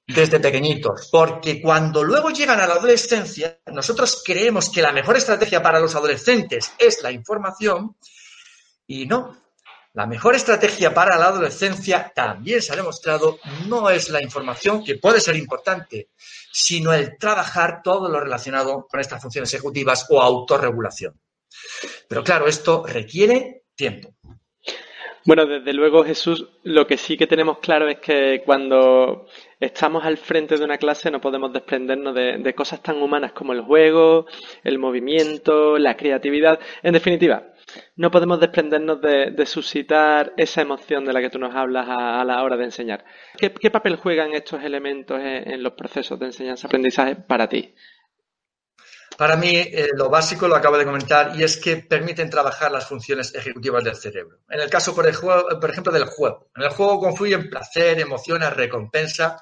desde 0.09 0.41
pequeñitos, 0.41 1.09
porque 1.13 1.61
cuando 1.61 2.03
luego 2.03 2.31
llegan 2.31 2.59
a 2.61 2.67
la 2.67 2.75
adolescencia, 2.75 3.61
nosotros 3.67 4.23
creemos 4.25 4.71
que 4.71 4.81
la 4.81 4.91
mejor 4.91 5.19
estrategia 5.19 5.63
para 5.63 5.79
los 5.79 5.95
adolescentes 5.95 6.73
es 6.79 7.03
la 7.03 7.13
información 7.13 7.95
y 8.87 9.05
no. 9.05 9.37
La 9.93 10.07
mejor 10.07 10.35
estrategia 10.35 10.95
para 10.95 11.19
la 11.19 11.27
adolescencia, 11.27 12.11
también 12.15 12.63
se 12.63 12.73
ha 12.73 12.77
demostrado, 12.77 13.39
no 13.67 13.91
es 13.91 14.09
la 14.09 14.23
información, 14.23 14.83
que 14.83 14.97
puede 14.97 15.21
ser 15.21 15.37
importante, 15.37 16.11
sino 16.53 16.93
el 16.93 17.19
trabajar 17.19 17.83
todo 17.83 18.09
lo 18.09 18.21
relacionado 18.21 18.87
con 18.87 19.01
estas 19.01 19.21
funciones 19.21 19.53
ejecutivas 19.53 20.07
o 20.09 20.23
autorregulación. 20.23 21.21
Pero 22.09 22.25
claro, 22.25 22.47
esto 22.47 22.85
requiere 22.87 23.65
tiempo. 23.75 24.15
Bueno, 25.25 25.47
desde 25.47 25.73
luego, 25.73 26.05
Jesús, 26.05 26.49
lo 26.63 26.87
que 26.87 26.97
sí 26.97 27.17
que 27.17 27.27
tenemos 27.27 27.59
claro 27.59 27.89
es 27.89 27.99
que 27.99 28.43
cuando 28.45 29.27
estamos 29.61 30.05
al 30.05 30.17
frente 30.17 30.57
de 30.57 30.65
una 30.65 30.79
clase 30.79 31.11
no 31.11 31.21
podemos 31.21 31.53
desprendernos 31.53 32.15
de, 32.15 32.55
cosas 32.55 32.83
tan 32.83 33.03
humanas 33.03 33.33
como 33.33 33.53
el 33.53 33.63
juego, 33.63 34.27
el 34.65 34.79
movimiento, 34.79 35.79
la 35.79 35.97
creatividad. 35.97 36.59
En 36.83 36.93
definitiva, 36.93 37.53
no 37.97 38.11
podemos 38.11 38.41
desprendernos 38.41 39.01
de, 39.01 39.47
suscitar 39.47 40.33
esa 40.37 40.63
emoción 40.63 41.05
de 41.05 41.13
la 41.13 41.21
que 41.21 41.31
tú 41.31 41.39
nos 41.39 41.55
hablas 41.55 41.87
a, 41.89 42.25
la 42.25 42.43
hora 42.43 42.57
de 42.57 42.65
enseñar. 42.65 43.05
¿Qué, 43.37 43.71
papel 43.71 43.97
juegan 43.97 44.33
estos 44.33 44.63
elementos 44.63 45.21
en 45.23 45.63
los 45.63 45.73
procesos 45.73 46.19
de 46.19 46.27
enseñanza-aprendizaje 46.27 47.17
para 47.17 47.49
ti? 47.49 47.75
Para 49.19 49.35
mí, 49.35 49.51
eh, 49.57 49.89
lo 49.95 50.09
básico 50.09 50.47
lo 50.47 50.55
acabo 50.55 50.79
de 50.79 50.85
comentar 50.85 51.33
y 51.35 51.43
es 51.43 51.57
que 51.57 51.79
permiten 51.79 52.31
trabajar 52.31 52.71
las 52.71 52.87
funciones 52.87 53.35
ejecutivas 53.35 53.83
del 53.83 53.97
cerebro. 53.97 54.39
En 54.49 54.61
el 54.61 54.71
caso, 54.71 54.95
por, 54.95 55.11
por 55.59 55.71
ejemplo, 55.71 55.93
del 55.93 56.05
juego. 56.05 56.53
En 56.55 56.63
el 56.63 56.69
juego 56.69 57.01
confluyen 57.01 57.51
placer, 57.51 57.99
emociones, 57.99 58.55
recompensa. 58.55 59.41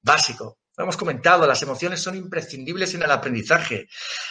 Básico. 0.00 0.58
Lo 0.74 0.84
hemos 0.84 0.96
comentado, 0.96 1.46
las 1.46 1.60
emociones 1.60 2.00
son 2.00 2.16
imprescindibles 2.16 2.94
en 2.94 3.02
el 3.02 3.10
aprendizaje. 3.10 3.88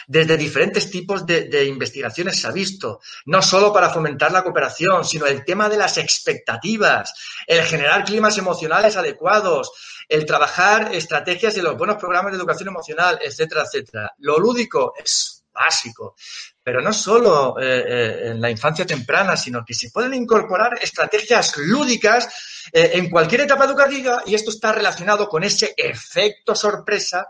Desde 0.08 0.36
diferentes 0.36 0.90
tipos 0.90 1.24
de, 1.24 1.64
investigaciones 1.66 2.40
se 2.40 2.48
ha 2.48 2.50
visto, 2.50 3.00
no 3.26 3.40
solo 3.40 3.72
para 3.72 3.90
fomentar 3.90 4.32
la 4.32 4.42
cooperación, 4.42 5.04
sino 5.04 5.26
el 5.26 5.44
tema 5.44 5.68
de 5.68 5.76
las 5.76 5.98
expectativas, 5.98 7.14
el 7.46 7.62
generar 7.62 8.04
climas 8.04 8.38
emocionales 8.38 8.96
adecuados, 8.96 9.70
el 10.08 10.26
trabajar 10.26 10.92
estrategias 10.92 11.54
de 11.54 11.62
los 11.62 11.78
buenos 11.78 11.96
programas 11.96 12.32
de 12.32 12.38
educación 12.38 12.70
emocional, 12.70 13.20
etcétera, 13.22 13.62
etcétera. 13.62 14.12
Lo 14.18 14.36
lúdico 14.38 14.94
es 14.98 15.44
básico, 15.52 16.16
pero 16.62 16.80
no 16.80 16.92
solo 16.92 17.58
eh, 17.60 17.84
eh, 17.86 18.20
en 18.30 18.40
la 18.40 18.50
infancia 18.50 18.86
temprana, 18.86 19.36
sino 19.36 19.64
que 19.64 19.74
se 19.74 19.90
pueden 19.90 20.14
incorporar 20.14 20.78
estrategias 20.80 21.56
lúdicas 21.56 22.28
eh, 22.72 22.92
en 22.94 23.10
cualquier 23.10 23.42
etapa 23.42 23.64
educativa 23.64 24.22
y 24.26 24.34
esto 24.34 24.50
está 24.50 24.72
relacionado 24.72 25.28
con 25.28 25.42
ese 25.42 25.74
efecto 25.76 26.54
sorpresa 26.54 27.26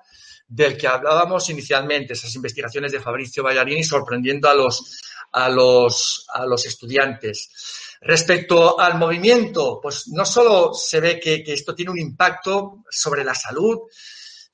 del 0.46 0.76
que 0.76 0.86
hablábamos 0.86 1.48
inicialmente, 1.48 2.12
esas 2.12 2.34
investigaciones 2.34 2.92
de 2.92 3.00
Fabricio 3.00 3.42
Ballarini 3.42 3.82
sorprendiendo 3.82 4.50
a 4.50 4.54
los, 4.54 5.00
a 5.32 5.48
los, 5.48 6.26
a 6.28 6.44
los 6.44 6.66
estudiantes. 6.66 7.50
Respecto 8.02 8.78
al 8.78 8.98
movimiento, 8.98 9.78
pues 9.80 10.08
no 10.08 10.26
solo 10.26 10.74
se 10.74 11.00
ve 11.00 11.20
que, 11.20 11.42
esto 11.46 11.74
tiene 11.74 11.92
un 11.92 11.98
impacto 11.98 12.84
sobre 12.90 13.24
la 13.24 13.34
salud 13.34 13.78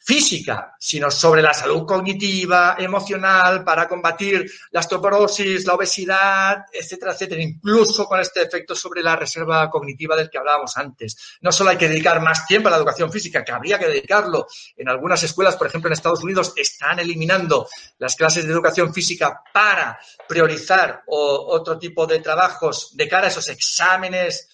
física, 0.08 0.74
sino 0.80 1.10
sobre 1.10 1.42
la 1.42 1.52
salud 1.52 1.84
cognitiva, 1.84 2.76
emocional, 2.78 3.62
para 3.62 3.86
combatir 3.86 4.50
la 4.70 4.80
osteoporosis, 4.80 5.66
la 5.66 5.74
obesidad, 5.74 6.64
etcétera, 6.72 7.12
etcétera, 7.12 7.42
incluso 7.42 8.06
con 8.06 8.18
este 8.18 8.40
efecto 8.40 8.74
sobre 8.74 9.02
la 9.02 9.16
reserva 9.16 9.68
cognitiva 9.68 10.16
del 10.16 10.30
que 10.30 10.38
hablábamos 10.38 10.78
antes. 10.78 11.36
No 11.42 11.52
solo 11.52 11.68
hay 11.68 11.76
que 11.76 11.90
dedicar 11.90 12.22
más 12.22 12.46
tiempo 12.46 12.68
a 12.68 12.70
la 12.70 12.78
educación 12.78 13.12
física, 13.12 13.44
que 13.44 13.52
habría 13.52 13.78
que 13.78 13.86
dedicarlo. 13.86 14.46
En 14.78 14.88
algunas 14.88 15.22
escuelas, 15.24 15.56
por 15.56 15.66
ejemplo, 15.66 15.88
en 15.88 15.92
Estados 15.92 16.24
Unidos, 16.24 16.54
están 16.56 16.98
eliminando 17.00 17.68
las 17.98 18.16
clases 18.16 18.46
de 18.46 18.52
educación 18.54 18.94
física 18.94 19.42
para 19.52 19.98
priorizar 20.26 21.02
otro 21.06 21.78
tipo 21.78 22.06
de 22.06 22.20
trabajos 22.20 22.96
de 22.96 23.06
cara 23.06 23.26
a 23.26 23.28
esos 23.28 23.46
exámenes, 23.50 24.48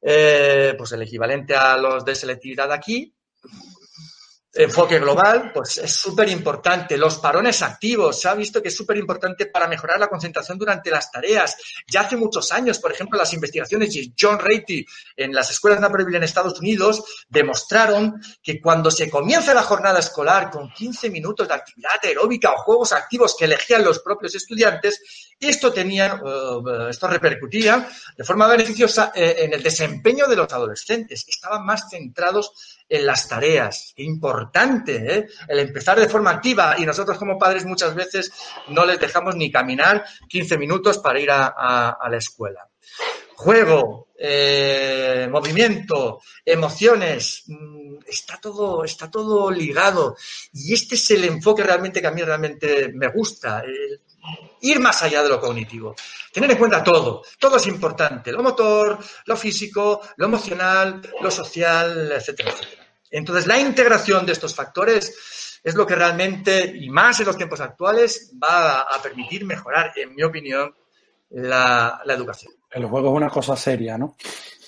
eh, 0.00 0.76
pues 0.78 0.92
el 0.92 1.02
equivalente 1.02 1.56
a 1.56 1.76
los 1.76 2.04
de 2.04 2.14
selectividad 2.14 2.70
aquí, 2.70 3.12
enfoque 4.54 4.98
global, 4.98 5.50
pues 5.52 5.78
es 5.78 5.92
súper 5.92 6.28
importante. 6.28 6.98
Los 6.98 7.16
parones 7.18 7.62
activos, 7.62 8.20
se 8.20 8.28
ha 8.28 8.34
visto 8.34 8.60
que 8.60 8.68
es 8.68 8.76
súper 8.76 8.98
importante 8.98 9.46
para 9.46 9.66
mejorar 9.66 9.98
la 9.98 10.08
concentración 10.08 10.58
durante 10.58 10.90
las 10.90 11.10
tareas. 11.10 11.56
Ya 11.86 12.02
hace 12.02 12.16
muchos 12.16 12.52
años, 12.52 12.78
por 12.78 12.92
ejemplo, 12.92 13.18
las 13.18 13.32
investigaciones 13.32 13.94
de 13.94 14.12
John 14.18 14.38
Ratey 14.38 14.84
en 15.16 15.32
las 15.32 15.50
escuelas 15.50 15.80
Naperville 15.80 16.18
en 16.18 16.24
Estados 16.24 16.58
Unidos 16.60 17.02
demostraron 17.28 18.20
que 18.42 18.60
cuando 18.60 18.90
se 18.90 19.08
comienza 19.08 19.54
la 19.54 19.62
jornada 19.62 20.00
escolar 20.00 20.50
con 20.50 20.70
15 20.70 21.08
minutos 21.10 21.48
de 21.48 21.54
actividad 21.54 21.92
aeróbica 22.02 22.52
o 22.52 22.58
juegos 22.58 22.92
activos 22.92 23.34
que 23.38 23.46
elegían 23.46 23.84
los 23.84 24.00
propios 24.00 24.34
estudiantes, 24.34 25.00
esto 25.40 25.72
tenía, 25.72 26.20
uh, 26.22 26.88
esto 26.88 27.08
repercutía 27.08 27.88
de 28.16 28.24
forma 28.24 28.46
beneficiosa 28.46 29.12
eh, 29.14 29.36
en 29.38 29.52
el 29.52 29.62
desempeño 29.62 30.28
de 30.28 30.36
los 30.36 30.52
adolescentes. 30.52 31.24
Estaban 31.26 31.66
más 31.66 31.88
centrados 31.90 32.81
en 32.92 33.06
las 33.06 33.26
tareas. 33.26 33.94
Qué 33.96 34.02
importante, 34.02 34.96
¿eh? 34.96 35.26
El 35.48 35.60
empezar 35.60 35.98
de 35.98 36.10
forma 36.10 36.30
activa 36.30 36.76
y 36.76 36.84
nosotros 36.84 37.16
como 37.16 37.38
padres 37.38 37.64
muchas 37.64 37.94
veces 37.94 38.30
no 38.68 38.84
les 38.84 39.00
dejamos 39.00 39.34
ni 39.34 39.50
caminar 39.50 40.04
15 40.28 40.58
minutos 40.58 40.98
para 40.98 41.18
ir 41.18 41.30
a, 41.30 41.96
la 42.10 42.16
escuela. 42.18 42.68
Juego, 43.34 44.08
eh, 44.18 45.26
movimiento, 45.30 46.20
emociones, 46.44 47.44
mm, 47.46 47.94
está 48.06 48.38
todo, 48.38 48.84
está 48.84 49.10
todo 49.10 49.50
ligado. 49.50 50.14
Y 50.52 50.74
este 50.74 50.96
es 50.96 51.10
el 51.12 51.24
enfoque 51.24 51.62
realmente 51.62 52.02
que 52.02 52.08
a 52.08 52.12
mí 52.12 52.22
realmente 52.22 52.92
me 52.92 53.08
gusta. 53.08 53.64
ir 54.60 54.78
más 54.78 55.02
allá 55.02 55.22
de 55.22 55.30
lo 55.30 55.40
cognitivo. 55.40 55.96
Tener 56.30 56.50
en 56.50 56.58
cuenta 56.58 56.84
todo. 56.84 57.22
Todo 57.38 57.56
es 57.56 57.66
importante. 57.66 58.30
Lo 58.30 58.42
motor, 58.42 58.98
lo 59.24 59.36
físico, 59.36 60.00
lo 60.16 60.26
emocional, 60.26 61.00
lo 61.20 61.30
social, 61.30 62.12
etcétera, 62.12 62.50
etcétera. 62.50 62.81
Entonces, 63.12 63.46
la 63.46 63.60
integración 63.60 64.24
de 64.24 64.32
estos 64.32 64.54
factores 64.54 65.60
es 65.62 65.74
lo 65.74 65.86
que 65.86 65.94
realmente, 65.94 66.74
y 66.74 66.88
más 66.88 67.20
en 67.20 67.26
los 67.26 67.36
tiempos 67.36 67.60
actuales, 67.60 68.32
va 68.42 68.80
a 68.80 69.00
permitir 69.00 69.44
mejorar, 69.44 69.92
en 69.96 70.14
mi 70.14 70.22
opinión, 70.22 70.74
la, 71.30 72.02
educación. 72.08 72.52
El 72.70 72.86
juego 72.86 73.10
es 73.10 73.16
una 73.16 73.28
cosa 73.28 73.54
seria, 73.54 73.96
¿no? 73.96 74.16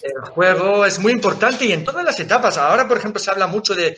El 0.03 0.20
juego 0.30 0.84
es 0.84 0.99
muy 0.99 1.12
importante 1.12 1.64
y 1.64 1.72
en 1.72 1.82
todas 1.82 2.05
las 2.05 2.20
etapas. 2.20 2.59
Ahora, 2.59 2.86
por 2.86 2.99
ejemplo, 2.99 3.18
se 3.18 3.30
habla 3.30 3.47
mucho 3.47 3.74
de, 3.74 3.97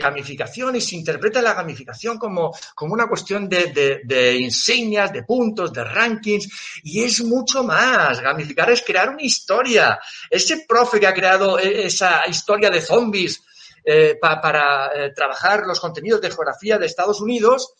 gamificación 0.00 0.76
y 0.76 0.80
se 0.80 0.94
interpreta 0.96 1.42
la 1.42 1.54
gamificación 1.54 2.18
como, 2.18 2.54
como 2.74 2.94
una 2.94 3.08
cuestión 3.08 3.48
de, 3.48 4.02
de, 4.04 4.36
insignias, 4.36 5.12
de 5.12 5.24
puntos, 5.24 5.72
de 5.72 5.82
rankings, 5.82 6.80
y 6.84 7.02
es 7.02 7.24
mucho 7.24 7.64
más. 7.64 8.20
Gamificar 8.20 8.70
es 8.70 8.82
crear 8.82 9.10
una 9.10 9.22
historia. 9.22 9.98
Ese 10.30 10.64
profe 10.68 11.00
que 11.00 11.08
ha 11.08 11.14
creado 11.14 11.58
e, 11.58 11.86
esa 11.86 12.26
historia 12.28 12.70
de 12.70 12.80
zombies 12.80 13.42
eh, 13.88 14.18
para 14.20 14.90
eh, 14.92 15.12
trabajar 15.14 15.62
los 15.64 15.78
contenidos 15.78 16.20
de 16.20 16.30
geografía 16.30 16.76
de 16.76 16.86
Estados 16.86 17.20
Unidos, 17.20 17.72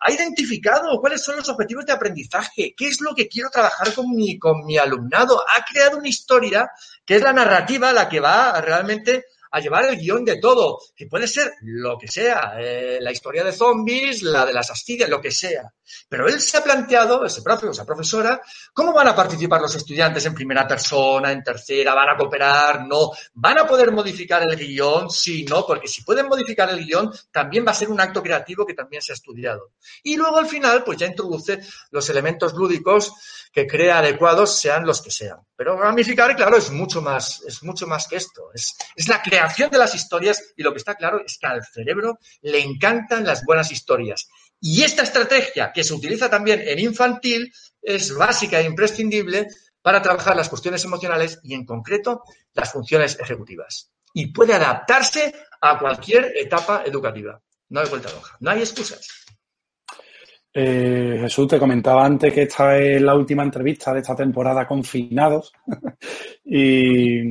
ha 0.00 0.10
identificado 0.10 0.98
cuáles 1.00 1.22
son 1.22 1.36
los 1.36 1.50
objetivos 1.50 1.84
de 1.84 1.92
aprendizaje, 1.92 2.74
qué 2.74 2.88
es 2.88 3.02
lo 3.02 3.14
que 3.14 3.28
quiero 3.28 3.50
trabajar 3.50 3.92
con 3.92 4.10
mi, 4.10 4.38
con 4.38 4.64
mi 4.64 4.78
alumnado, 4.78 5.38
ha 5.38 5.62
creado 5.70 5.98
una 5.98 6.08
historia 6.08 6.70
que 7.04 7.16
es 7.16 7.22
la 7.22 7.34
narrativa 7.34 7.92
la 7.92 8.08
que 8.08 8.20
va 8.20 8.58
realmente 8.62 9.26
a 9.50 9.60
llevar 9.60 9.86
el 9.86 9.96
guion 9.96 10.24
de 10.24 10.36
todo, 10.36 10.78
que 10.94 11.06
puede 11.06 11.26
ser 11.26 11.52
lo 11.62 11.98
que 11.98 12.08
sea, 12.08 12.54
eh, 12.58 12.98
la 13.00 13.10
historia 13.10 13.44
de 13.44 13.52
zombies, 13.52 14.22
la 14.22 14.46
de 14.46 14.52
las 14.52 14.70
astidias, 14.70 15.08
lo 15.08 15.20
que 15.20 15.30
sea. 15.30 15.72
Pero 16.08 16.28
él 16.28 16.40
se 16.40 16.56
ha 16.56 16.62
planteado, 16.62 17.24
ese 17.24 17.42
profe 17.42 17.66
o 17.66 17.72
esa 17.72 17.84
profesora, 17.84 18.40
¿cómo 18.72 18.92
van 18.92 19.08
a 19.08 19.14
participar 19.14 19.60
los 19.60 19.74
estudiantes 19.74 20.24
en 20.26 20.34
primera 20.34 20.66
persona, 20.66 21.32
en 21.32 21.42
tercera? 21.42 21.94
¿Van 21.94 22.10
a 22.10 22.16
cooperar? 22.16 22.86
No. 22.86 23.10
¿Van 23.34 23.58
a 23.58 23.66
poder 23.66 23.90
modificar 23.90 24.42
el 24.42 24.56
guion? 24.56 25.10
Sí, 25.10 25.44
no, 25.44 25.66
porque 25.66 25.88
si 25.88 26.02
pueden 26.02 26.28
modificar 26.28 26.70
el 26.70 26.84
guion, 26.84 27.12
también 27.30 27.66
va 27.66 27.72
a 27.72 27.74
ser 27.74 27.90
un 27.90 28.00
acto 28.00 28.22
creativo 28.22 28.64
que 28.64 28.74
también 28.74 29.02
se 29.02 29.12
ha 29.12 29.14
estudiado. 29.14 29.72
Y 30.02 30.16
luego 30.16 30.36
al 30.36 30.46
final, 30.46 30.84
pues 30.84 30.98
ya 30.98 31.06
introduce 31.06 31.60
los 31.90 32.08
elementos 32.08 32.54
lúdicos 32.54 33.12
que 33.52 33.66
crea 33.66 33.98
adecuados, 33.98 34.56
sean 34.60 34.86
los 34.86 35.02
que 35.02 35.10
sean. 35.10 35.38
Pero 35.56 35.76
gamificar, 35.76 36.34
claro, 36.36 36.56
es 36.56 36.70
mucho 36.70 37.02
más, 37.02 37.42
es 37.46 37.62
mucho 37.62 37.86
más 37.86 38.06
que 38.06 38.16
esto. 38.16 38.50
Es, 38.54 38.76
es 38.94 39.08
la 39.08 39.20
creación 39.40 39.70
de 39.70 39.78
las 39.78 39.94
historias 39.94 40.52
y 40.56 40.62
lo 40.62 40.72
que 40.72 40.78
está 40.78 40.94
claro 40.94 41.22
es 41.24 41.38
que 41.38 41.46
al 41.46 41.64
cerebro 41.64 42.18
le 42.42 42.60
encantan 42.60 43.24
las 43.24 43.44
buenas 43.44 43.72
historias. 43.72 44.28
Y 44.60 44.82
esta 44.82 45.02
estrategia, 45.02 45.72
que 45.72 45.82
se 45.82 45.94
utiliza 45.94 46.28
también 46.28 46.60
en 46.62 46.78
infantil, 46.78 47.50
es 47.80 48.14
básica 48.14 48.60
e 48.60 48.64
imprescindible 48.64 49.48
para 49.80 50.02
trabajar 50.02 50.36
las 50.36 50.50
cuestiones 50.50 50.84
emocionales 50.84 51.40
y, 51.42 51.54
en 51.54 51.64
concreto, 51.64 52.22
las 52.52 52.70
funciones 52.70 53.18
ejecutivas. 53.18 53.90
Y 54.12 54.26
puede 54.26 54.52
adaptarse 54.52 55.34
a 55.62 55.78
cualquier 55.78 56.32
etapa 56.36 56.82
educativa. 56.84 57.40
No 57.70 57.80
hay 57.80 57.88
vuelta 57.88 58.08
hoja, 58.08 58.36
no 58.40 58.50
hay 58.50 58.60
excusas. 58.60 59.08
Eh, 60.52 61.16
Jesús, 61.20 61.48
te 61.48 61.58
comentaba 61.58 62.04
antes 62.04 62.34
que 62.34 62.42
esta 62.42 62.76
es 62.76 63.00
la 63.00 63.14
última 63.14 63.44
entrevista 63.44 63.94
de 63.94 64.00
esta 64.00 64.16
temporada 64.16 64.66
confinados. 64.66 65.52
y, 66.44 67.22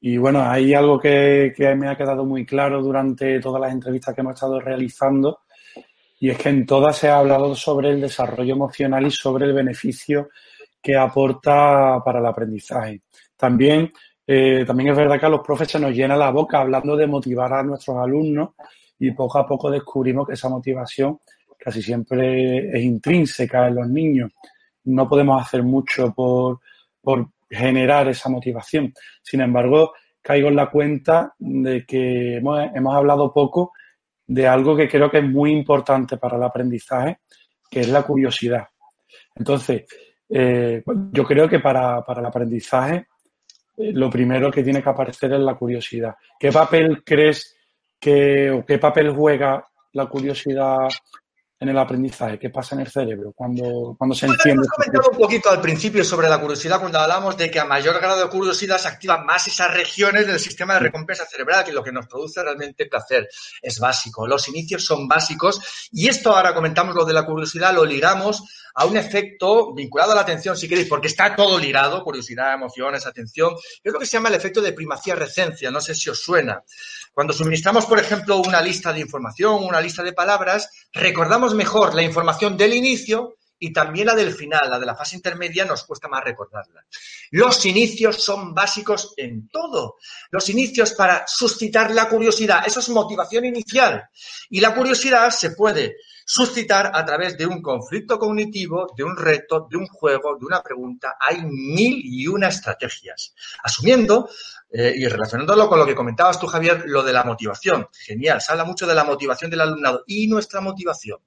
y, 0.00 0.16
bueno, 0.16 0.42
hay 0.42 0.74
algo 0.74 0.98
que, 0.98 1.52
que, 1.56 1.74
me 1.74 1.88
ha 1.88 1.96
quedado 1.96 2.24
muy 2.24 2.46
claro 2.46 2.82
durante 2.82 3.40
todas 3.40 3.60
las 3.60 3.72
entrevistas 3.72 4.14
que 4.14 4.20
hemos 4.20 4.34
estado 4.34 4.60
realizando 4.60 5.40
y 6.20 6.30
es 6.30 6.38
que 6.38 6.48
en 6.48 6.66
todas 6.66 6.96
se 6.96 7.08
ha 7.08 7.18
hablado 7.18 7.54
sobre 7.54 7.90
el 7.90 8.00
desarrollo 8.00 8.54
emocional 8.54 9.06
y 9.06 9.10
sobre 9.10 9.46
el 9.46 9.52
beneficio 9.52 10.30
que 10.82 10.96
aporta 10.96 12.00
para 12.04 12.18
el 12.18 12.26
aprendizaje. 12.26 13.02
También, 13.36 13.92
eh, 14.26 14.64
también 14.66 14.90
es 14.90 14.96
verdad 14.96 15.18
que 15.18 15.26
a 15.26 15.30
los 15.30 15.40
profes 15.40 15.68
se 15.68 15.78
nos 15.78 15.92
llena 15.92 16.16
la 16.16 16.30
boca 16.30 16.60
hablando 16.60 16.96
de 16.96 17.06
motivar 17.06 17.52
a 17.52 17.62
nuestros 17.62 17.96
alumnos 17.96 18.50
y 18.98 19.12
poco 19.12 19.38
a 19.38 19.46
poco 19.46 19.70
descubrimos 19.70 20.26
que 20.26 20.34
esa 20.34 20.48
motivación 20.48 21.20
casi 21.56 21.82
siempre 21.82 22.70
es 22.76 22.82
intrínseca 22.82 23.68
en 23.68 23.76
los 23.76 23.88
niños. 23.88 24.32
No 24.84 25.08
podemos 25.08 25.40
hacer 25.40 25.62
mucho 25.62 26.12
por, 26.14 26.60
por 27.00 27.28
generar 27.48 28.08
esa 28.08 28.28
motivación. 28.28 28.92
Sin 29.22 29.40
embargo, 29.40 29.92
caigo 30.20 30.48
en 30.48 30.56
la 30.56 30.70
cuenta 30.70 31.34
de 31.38 31.84
que 31.86 32.36
hemos, 32.36 32.60
hemos 32.74 32.94
hablado 32.94 33.32
poco 33.32 33.72
de 34.26 34.46
algo 34.46 34.76
que 34.76 34.88
creo 34.88 35.10
que 35.10 35.18
es 35.18 35.24
muy 35.24 35.52
importante 35.52 36.18
para 36.18 36.36
el 36.36 36.42
aprendizaje, 36.42 37.20
que 37.70 37.80
es 37.80 37.88
la 37.88 38.02
curiosidad. 38.02 38.66
Entonces, 39.34 39.84
eh, 40.28 40.82
yo 41.12 41.24
creo 41.24 41.48
que 41.48 41.60
para, 41.60 42.04
el 42.06 42.26
aprendizaje 42.26 43.06
eh, 43.76 43.92
lo 43.92 44.10
primero 44.10 44.50
que 44.50 44.62
tiene 44.62 44.82
que 44.82 44.90
aparecer 44.90 45.32
es 45.32 45.40
la 45.40 45.54
curiosidad. 45.54 46.14
¿Qué 46.38 46.52
papel 46.52 47.02
crees 47.04 47.56
que 47.98 48.50
o 48.50 48.64
qué 48.64 48.78
papel 48.78 49.14
juega 49.14 49.64
la 49.92 50.06
curiosidad 50.06 50.88
en 51.60 51.68
el 51.68 51.78
aprendizaje? 51.78 52.38
¿Qué 52.38 52.50
pasa 52.50 52.74
en 52.74 52.82
el 52.82 52.88
cerebro 52.88 53.32
cuando, 53.32 53.94
cuando 53.98 54.14
se 54.14 54.26
entiende? 54.26 54.62
Hemos 54.64 54.68
comentado 54.68 55.10
un 55.10 55.18
poquito 55.18 55.50
al 55.50 55.60
principio 55.60 56.04
sobre 56.04 56.28
la 56.28 56.40
curiosidad 56.40 56.80
cuando 56.80 56.98
hablamos 56.98 57.36
de 57.36 57.50
que 57.50 57.58
a 57.58 57.64
mayor 57.64 58.00
grado 58.00 58.22
de 58.22 58.28
curiosidad 58.28 58.78
se 58.78 58.88
activan 58.88 59.26
más 59.26 59.46
esas 59.48 59.72
regiones 59.74 60.26
del 60.26 60.38
sistema 60.38 60.74
de 60.74 60.80
recompensa 60.80 61.26
cerebral, 61.26 61.64
que 61.64 61.70
es 61.70 61.74
lo 61.74 61.82
que 61.82 61.92
nos 61.92 62.06
produce 62.06 62.42
realmente 62.42 62.86
placer. 62.86 63.28
Es 63.60 63.80
básico. 63.80 64.26
Los 64.26 64.48
inicios 64.48 64.84
son 64.84 65.08
básicos 65.08 65.88
y 65.92 66.08
esto 66.08 66.36
ahora 66.36 66.54
comentamos 66.54 66.94
lo 66.94 67.04
de 67.04 67.12
la 67.12 67.26
curiosidad, 67.26 67.74
lo 67.74 67.84
ligamos 67.84 68.44
a 68.78 68.86
un 68.86 68.96
efecto 68.96 69.74
vinculado 69.74 70.12
a 70.12 70.14
la 70.14 70.20
atención, 70.20 70.56
si 70.56 70.68
queréis, 70.68 70.86
porque 70.86 71.08
está 71.08 71.34
todo 71.34 71.58
ligado, 71.58 72.04
curiosidad, 72.04 72.54
emociones, 72.54 73.06
atención, 73.06 73.54
es 73.82 73.92
lo 73.92 73.98
que 73.98 74.06
se 74.06 74.12
llama 74.12 74.28
el 74.28 74.36
efecto 74.36 74.60
de 74.60 74.72
primacía-recencia, 74.72 75.68
no 75.72 75.80
sé 75.80 75.96
si 75.96 76.08
os 76.10 76.22
suena. 76.22 76.62
Cuando 77.12 77.32
suministramos, 77.32 77.86
por 77.86 77.98
ejemplo, 77.98 78.36
una 78.36 78.62
lista 78.62 78.92
de 78.92 79.00
información, 79.00 79.64
una 79.64 79.80
lista 79.80 80.04
de 80.04 80.12
palabras, 80.12 80.70
recordamos 80.92 81.54
mejor 81.54 81.94
la 81.94 82.02
información 82.02 82.56
del 82.56 82.74
inicio 82.74 83.37
y 83.58 83.72
también 83.72 84.06
la 84.06 84.14
del 84.14 84.32
final, 84.32 84.70
la 84.70 84.78
de 84.78 84.86
la 84.86 84.94
fase 84.94 85.16
intermedia, 85.16 85.64
nos 85.64 85.84
cuesta 85.84 86.08
más 86.08 86.24
recordarla. 86.24 86.84
Los 87.30 87.64
inicios 87.66 88.22
son 88.22 88.54
básicos 88.54 89.14
en 89.16 89.48
todo. 89.48 89.96
Los 90.30 90.48
inicios 90.48 90.92
para 90.92 91.24
suscitar 91.26 91.90
la 91.90 92.08
curiosidad, 92.08 92.62
eso 92.66 92.80
es 92.80 92.88
motivación 92.88 93.44
inicial. 93.44 94.08
Y 94.50 94.60
la 94.60 94.74
curiosidad 94.74 95.30
se 95.30 95.50
puede 95.50 95.96
suscitar 96.30 96.90
a 96.94 97.04
través 97.06 97.38
de 97.38 97.46
un 97.46 97.62
conflicto 97.62 98.18
cognitivo, 98.18 98.92
de 98.94 99.02
un 99.02 99.16
reto, 99.16 99.66
de 99.70 99.78
un 99.78 99.86
juego, 99.86 100.36
de 100.38 100.44
una 100.44 100.62
pregunta. 100.62 101.16
Hay 101.18 101.40
mil 101.42 102.02
y 102.04 102.26
una 102.26 102.48
estrategias. 102.48 103.34
Asumiendo 103.62 104.28
eh, 104.70 104.92
y 104.94 105.08
relacionándolo 105.08 105.68
con 105.68 105.78
lo 105.78 105.86
que 105.86 105.94
comentabas 105.94 106.38
tú, 106.38 106.46
Javier, 106.46 106.84
lo 106.86 107.02
de 107.02 107.14
la 107.14 107.24
motivación. 107.24 107.88
Genial, 107.92 108.42
se 108.42 108.52
habla 108.52 108.64
mucho 108.64 108.86
de 108.86 108.94
la 108.94 109.04
motivación 109.04 109.50
del 109.50 109.62
alumnado 109.62 110.04
y 110.06 110.28
nuestra 110.28 110.60
motivación. 110.60 111.18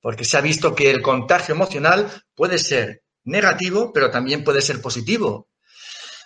Porque 0.00 0.24
se 0.24 0.36
ha 0.36 0.40
visto 0.40 0.74
que 0.74 0.90
el 0.90 1.02
contagio 1.02 1.54
emocional 1.54 2.10
puede 2.34 2.58
ser 2.58 3.02
negativo, 3.24 3.92
pero 3.92 4.10
también 4.10 4.42
puede 4.42 4.62
ser 4.62 4.80
positivo. 4.80 5.48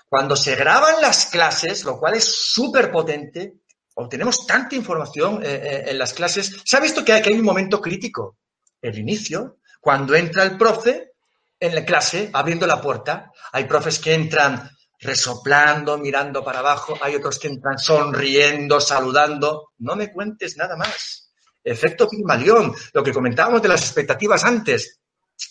Cuando 0.08 0.36
se 0.36 0.54
graban 0.54 1.00
las 1.00 1.26
clases, 1.26 1.84
lo 1.84 1.98
cual 1.98 2.14
es 2.14 2.24
súper 2.24 2.92
potente, 2.92 3.54
obtenemos 3.94 4.46
tanta 4.46 4.76
información 4.76 5.42
eh, 5.42 5.60
eh, 5.62 5.84
en 5.88 5.98
las 5.98 6.12
clases. 6.12 6.62
Se 6.64 6.76
ha 6.76 6.80
visto 6.80 7.04
que 7.04 7.12
hay, 7.12 7.22
que 7.22 7.30
hay 7.30 7.36
un 7.36 7.44
momento 7.44 7.80
crítico, 7.80 8.38
el 8.80 8.98
inicio, 8.98 9.58
cuando 9.80 10.14
entra 10.14 10.44
el 10.44 10.56
profe 10.56 11.12
en 11.58 11.74
la 11.74 11.84
clase 11.84 12.30
abriendo 12.32 12.66
la 12.66 12.80
puerta. 12.80 13.32
Hay 13.52 13.64
profes 13.64 13.98
que 13.98 14.14
entran 14.14 14.70
resoplando, 15.00 15.98
mirando 15.98 16.42
para 16.42 16.60
abajo, 16.60 16.96
hay 17.00 17.16
otros 17.16 17.38
que 17.38 17.48
entran 17.48 17.78
sonriendo, 17.78 18.80
saludando. 18.80 19.72
No 19.78 19.96
me 19.96 20.12
cuentes 20.12 20.56
nada 20.56 20.76
más. 20.76 21.23
Efecto 21.64 22.08
Pigmalión, 22.08 22.74
lo 22.92 23.02
que 23.02 23.12
comentábamos 23.12 23.62
de 23.62 23.68
las 23.68 23.80
expectativas 23.80 24.44
antes. 24.44 25.00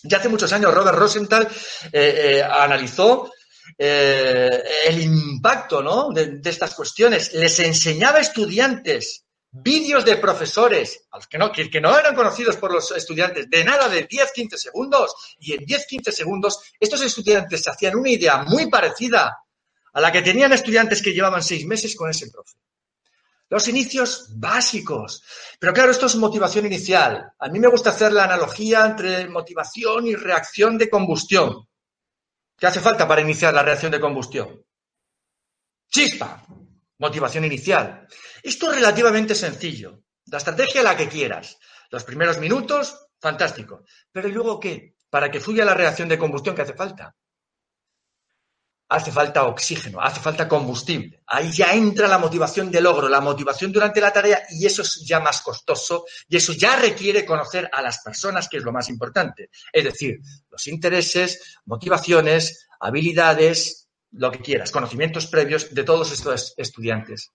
Ya 0.04 0.18
hace 0.18 0.28
muchos 0.28 0.52
años 0.52 0.72
Robert 0.72 0.96
Rosenthal 0.96 1.48
eh, 1.92 2.38
eh, 2.38 2.42
analizó 2.42 3.30
eh, 3.76 4.62
el 4.86 5.00
impacto 5.00 5.82
¿no? 5.82 6.10
de, 6.10 6.40
estas 6.44 6.74
cuestiones. 6.74 7.34
Les 7.34 7.58
enseñaba 7.60 8.18
a 8.18 8.22
estudiantes 8.22 9.24
vídeos 9.50 10.04
de 10.04 10.16
profesores, 10.16 11.06
a 11.12 11.20
que 11.20 11.38
no, 11.38 11.52
que 11.52 11.80
no 11.80 11.96
eran 11.96 12.14
conocidos 12.14 12.56
por 12.56 12.72
los 12.72 12.90
estudiantes, 12.90 13.48
de 13.48 13.64
nada 13.64 13.88
de 13.88 14.08
10-15 14.08 14.56
segundos, 14.56 15.14
y 15.38 15.52
en 15.52 15.64
10-15 15.64 16.10
segundos 16.10 16.58
estos 16.80 17.02
estudiantes 17.02 17.62
se 17.62 17.70
hacían 17.70 17.96
una 17.96 18.10
idea 18.10 18.38
muy 18.42 18.68
parecida 18.68 19.38
a 19.92 20.00
la 20.00 20.10
que 20.10 20.22
tenían 20.22 20.52
estudiantes 20.52 21.00
que 21.00 21.12
llevaban 21.12 21.42
seis 21.42 21.64
meses 21.66 21.94
con 21.94 22.10
ese 22.10 22.28
profe. 22.30 22.56
Los 23.50 23.68
inicios 23.68 24.28
básicos. 24.36 25.22
Pero 25.58 25.72
claro, 25.72 25.90
esto 25.90 26.06
es 26.06 26.16
motivación 26.16 26.66
inicial. 26.66 27.32
A 27.38 27.48
mí 27.48 27.58
me 27.58 27.68
gusta 27.68 27.90
hacer 27.90 28.12
la 28.12 28.24
analogía 28.24 28.86
entre 28.86 29.28
motivación 29.28 30.06
y 30.06 30.14
reacción 30.14 30.78
de 30.78 30.88
combustión. 30.88 31.68
¿Qué 32.56 32.66
hace 32.66 32.80
falta 32.80 33.06
para 33.06 33.20
iniciar 33.20 33.52
la 33.52 33.62
reacción 33.62 33.92
de 33.92 34.00
combustión? 34.00 34.64
Chispa, 35.88 36.44
motivación 36.98 37.44
inicial. 37.44 38.06
Esto 38.42 38.70
es 38.70 38.76
relativamente 38.76 39.34
sencillo. 39.34 40.02
La 40.26 40.38
estrategia 40.38 40.82
la 40.82 40.96
que 40.96 41.08
quieras. 41.08 41.58
Los 41.90 42.04
primeros 42.04 42.38
minutos, 42.38 43.08
fantástico. 43.20 43.84
Pero 44.10 44.28
¿y 44.28 44.32
luego 44.32 44.58
qué? 44.58 44.96
Para 45.10 45.30
que 45.30 45.40
fluya 45.40 45.64
la 45.64 45.74
reacción 45.74 46.08
de 46.08 46.18
combustión, 46.18 46.56
¿qué 46.56 46.62
hace 46.62 46.74
falta? 46.74 47.14
Hace 48.86 49.10
falta 49.10 49.44
oxígeno, 49.44 50.00
hace 50.00 50.20
falta 50.20 50.46
combustible. 50.46 51.22
Ahí 51.26 51.50
ya 51.50 51.72
entra 51.72 52.06
la 52.06 52.18
motivación 52.18 52.70
de 52.70 52.82
logro, 52.82 53.08
la 53.08 53.20
motivación 53.20 53.72
durante 53.72 54.00
la 54.00 54.12
tarea 54.12 54.42
y 54.50 54.66
eso 54.66 54.82
es 54.82 55.02
ya 55.06 55.20
más 55.20 55.40
costoso 55.40 56.04
y 56.28 56.36
eso 56.36 56.52
ya 56.52 56.76
requiere 56.76 57.24
conocer 57.24 57.68
a 57.72 57.80
las 57.80 58.00
personas, 58.00 58.48
que 58.48 58.58
es 58.58 58.62
lo 58.62 58.72
más 58.72 58.88
importante. 58.90 59.48
Es 59.72 59.84
decir, 59.84 60.20
los 60.50 60.66
intereses, 60.66 61.58
motivaciones, 61.64 62.68
habilidades, 62.78 63.88
lo 64.12 64.30
que 64.30 64.40
quieras, 64.40 64.70
conocimientos 64.70 65.26
previos 65.26 65.74
de 65.74 65.82
todos 65.82 66.12
estos 66.12 66.54
estudiantes. 66.56 67.32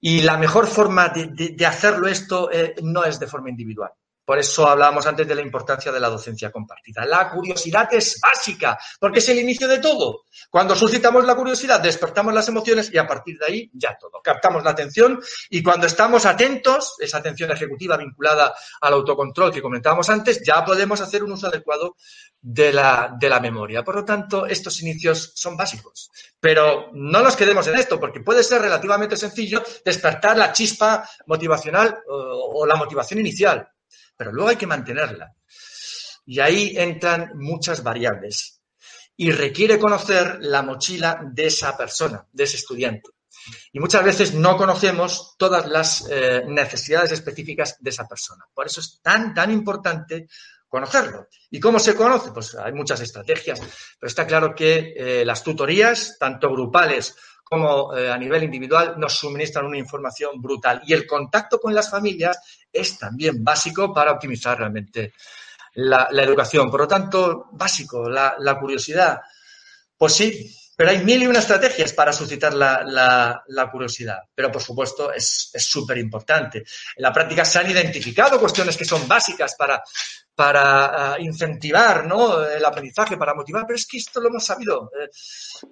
Y 0.00 0.22
la 0.22 0.36
mejor 0.36 0.66
forma 0.66 1.08
de, 1.08 1.66
hacerlo 1.66 2.08
esto 2.08 2.50
eh, 2.52 2.74
no 2.82 3.04
es 3.04 3.18
de 3.18 3.26
forma 3.26 3.50
individual. 3.50 3.90
Por 4.28 4.38
eso 4.38 4.68
hablábamos 4.68 5.06
antes 5.06 5.26
de 5.26 5.34
la 5.34 5.40
importancia 5.40 5.90
de 5.90 5.98
la 5.98 6.10
docencia 6.10 6.52
compartida. 6.52 7.06
La 7.06 7.30
curiosidad 7.30 7.88
es 7.94 8.20
básica, 8.20 8.78
porque 9.00 9.20
es 9.20 9.28
el 9.30 9.38
inicio 9.38 9.66
de 9.66 9.78
todo. 9.78 10.24
Cuando 10.50 10.76
suscitamos 10.76 11.24
la 11.24 11.34
curiosidad, 11.34 11.80
despertamos 11.80 12.34
las 12.34 12.46
emociones 12.46 12.92
y 12.92 12.98
a 12.98 13.06
partir 13.06 13.38
de 13.38 13.46
ahí 13.46 13.70
ya 13.72 13.96
todo. 13.98 14.20
Captamos 14.22 14.62
la 14.62 14.72
atención 14.72 15.18
y 15.48 15.62
cuando 15.62 15.86
estamos 15.86 16.26
atentos, 16.26 16.96
esa 16.98 17.16
atención 17.16 17.50
ejecutiva 17.52 17.96
vinculada 17.96 18.54
al 18.82 18.92
autocontrol 18.92 19.50
que 19.50 19.62
comentábamos 19.62 20.10
antes, 20.10 20.42
ya 20.44 20.62
podemos 20.62 21.00
hacer 21.00 21.24
un 21.24 21.32
uso 21.32 21.46
adecuado 21.46 21.96
de 22.38 22.70
la, 22.70 23.16
de 23.18 23.30
la 23.30 23.40
memoria. 23.40 23.82
Por 23.82 23.94
lo 23.94 24.04
tanto, 24.04 24.44
estos 24.44 24.82
inicios 24.82 25.32
son 25.36 25.56
básicos. 25.56 26.10
Pero 26.38 26.90
no 26.92 27.22
nos 27.22 27.34
quedemos 27.34 27.66
en 27.68 27.76
esto, 27.76 27.98
porque 27.98 28.20
puede 28.20 28.44
ser 28.44 28.60
relativamente 28.60 29.16
sencillo 29.16 29.62
despertar 29.82 30.36
la 30.36 30.52
chispa 30.52 31.08
motivacional 31.24 32.00
o, 32.06 32.60
o 32.60 32.66
la 32.66 32.76
motivación 32.76 33.20
inicial 33.20 33.66
pero 34.18 34.32
luego 34.32 34.50
hay 34.50 34.56
que 34.56 34.66
mantenerla. 34.66 35.32
Y 36.26 36.40
ahí 36.40 36.74
entran 36.76 37.30
muchas 37.36 37.82
variables. 37.82 38.60
Y 39.16 39.30
requiere 39.30 39.78
conocer 39.78 40.38
la 40.40 40.62
mochila 40.62 41.20
de 41.32 41.46
esa 41.46 41.76
persona, 41.76 42.26
de 42.30 42.44
ese 42.44 42.56
estudiante. 42.56 43.10
Y 43.72 43.80
muchas 43.80 44.04
veces 44.04 44.34
no 44.34 44.56
conocemos 44.56 45.36
todas 45.38 45.66
las 45.66 46.06
eh, 46.10 46.42
necesidades 46.46 47.12
específicas 47.12 47.76
de 47.80 47.90
esa 47.90 48.06
persona. 48.06 48.44
Por 48.52 48.66
eso 48.66 48.80
es 48.80 49.00
tan, 49.00 49.32
tan 49.32 49.50
importante 49.50 50.28
conocerlo. 50.68 51.28
¿Y 51.50 51.60
cómo 51.60 51.78
se 51.78 51.94
conoce? 51.94 52.30
Pues 52.32 52.54
hay 52.56 52.72
muchas 52.72 53.00
estrategias, 53.00 53.60
pero 53.98 54.08
está 54.08 54.26
claro 54.26 54.54
que 54.54 54.94
eh, 54.96 55.24
las 55.24 55.42
tutorías, 55.42 56.16
tanto 56.18 56.50
grupales 56.50 57.16
como 57.48 57.96
eh, 57.96 58.10
a 58.10 58.18
nivel 58.18 58.44
individual 58.44 58.94
nos 58.98 59.14
suministran 59.14 59.66
una 59.66 59.78
información 59.78 60.40
brutal. 60.40 60.82
Y 60.86 60.92
el 60.92 61.06
contacto 61.06 61.58
con 61.58 61.74
las 61.74 61.90
familias 61.90 62.38
es 62.72 62.98
también 62.98 63.42
básico 63.42 63.92
para 63.92 64.12
optimizar 64.12 64.58
realmente 64.58 65.14
la, 65.74 66.08
educación. 66.12 66.70
Por 66.70 66.80
lo 66.80 66.88
tanto, 66.88 67.46
básico, 67.52 68.08
la, 68.08 68.36
la, 68.38 68.58
curiosidad. 68.58 69.20
Pues 69.96 70.12
sí, 70.12 70.54
pero 70.78 70.90
hay 70.90 71.04
mil 71.04 71.20
y 71.20 71.26
una 71.26 71.40
estrategias 71.40 71.92
para 71.92 72.12
suscitar 72.12 72.54
la, 72.54 73.42
la 73.48 73.68
curiosidad. 73.68 74.18
Pero, 74.32 74.52
por 74.52 74.62
supuesto, 74.62 75.12
es 75.12 75.50
súper 75.58 75.98
importante. 75.98 76.58
En 76.58 77.02
la 77.02 77.12
práctica 77.12 77.44
se 77.44 77.58
han 77.58 77.68
identificado 77.68 78.38
cuestiones 78.38 78.76
que 78.76 78.84
son 78.84 79.08
básicas 79.08 79.56
para, 79.56 79.82
para 80.38 81.16
uh, 81.18 81.20
incentivar 81.20 82.06
¿no? 82.06 82.44
el 82.44 82.64
aprendizaje, 82.64 83.16
para 83.16 83.34
motivar, 83.34 83.64
pero 83.66 83.74
es 83.76 83.84
que 83.86 83.96
esto 83.96 84.20
lo 84.20 84.28
hemos 84.28 84.44
sabido. 84.44 84.88
Eh, 84.94 85.08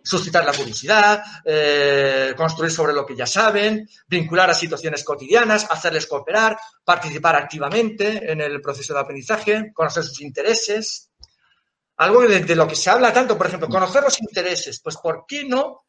suscitar 0.03 0.45
la 0.45 0.53
curiosidad, 0.53 1.23
eh, 1.45 2.35
construir 2.37 2.73
sobre 2.73 2.93
lo 2.93 3.07
que 3.07 3.15
ya 3.15 3.27
saben, 3.27 3.89
vincular 4.09 4.51
a 4.51 4.55
situaciones 4.55 5.05
cotidianas, 5.05 5.69
hacerles 5.71 6.09
cooperar, 6.09 6.59
participar 6.85 7.37
activamente 7.37 8.33
en 8.33 8.41
el 8.41 8.61
proceso 8.61 8.93
de 8.93 8.99
aprendizaje, 8.99 9.71
conocer 9.73 10.03
sus 10.03 10.21
intereses. 10.21 11.11
Algo 11.99 12.23
de, 12.23 12.55
lo 12.55 12.69
que 12.69 12.77
se 12.77 12.91
habla 12.91 13.13
tanto, 13.13 13.39
por 13.39 13.47
ejemplo, 13.47 13.69
conocer 13.69 14.03
los 14.03 14.21
intereses. 14.21 14.81
Pues, 14.81 14.97
¿por 14.97 15.25
qué 15.27 15.45
no? 15.45 15.85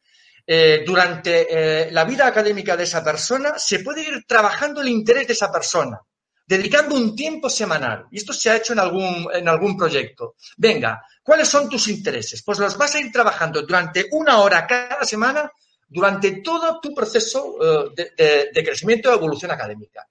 Eh, 0.45 0.83
durante 0.85 1.47
eh, 1.49 1.91
la 1.91 2.05
vida 2.05 2.25
académica 2.25 2.77
de 2.77 2.85
esa 2.85 3.03
persona 3.03 3.59
se 3.59 3.79
puede 3.79 4.01
ir 4.01 4.23
trabajando 4.25 4.79
el 4.79 4.87
interés 4.87 5.27
de 5.27 5.33
esa 5.33 5.51
persona 5.51 5.99
dedicando 6.45 6.95
un 6.95 7.13
tiempo 7.13 7.49
semanal. 7.49 8.05
Y 8.09 8.17
esto 8.17 8.31
se 8.31 8.49
ha 8.49 8.55
hecho 8.55 8.71
en 8.71 8.79
algún, 8.79 9.27
en 9.33 9.49
algún 9.49 9.75
proyecto. 9.75 10.35
Venga, 10.55 11.03
¿cuáles 11.21 11.49
son 11.49 11.67
tus 11.67 11.89
intereses? 11.89 12.41
Pues 12.41 12.57
los 12.57 12.77
vas 12.77 12.95
a 12.95 13.01
ir 13.01 13.11
trabajando 13.11 13.63
durante 13.63 14.07
una 14.11 14.37
hora 14.37 14.65
cada 14.65 15.03
semana 15.03 15.51
durante 15.89 16.41
todo 16.41 16.79
tu 16.79 16.93
proceso 16.93 17.57
de, 17.93 18.13
de, 18.17 18.49
de, 18.53 18.63
crecimiento 18.63 19.09
y 19.11 19.13
evolución 19.13 19.51
académica. 19.51 20.07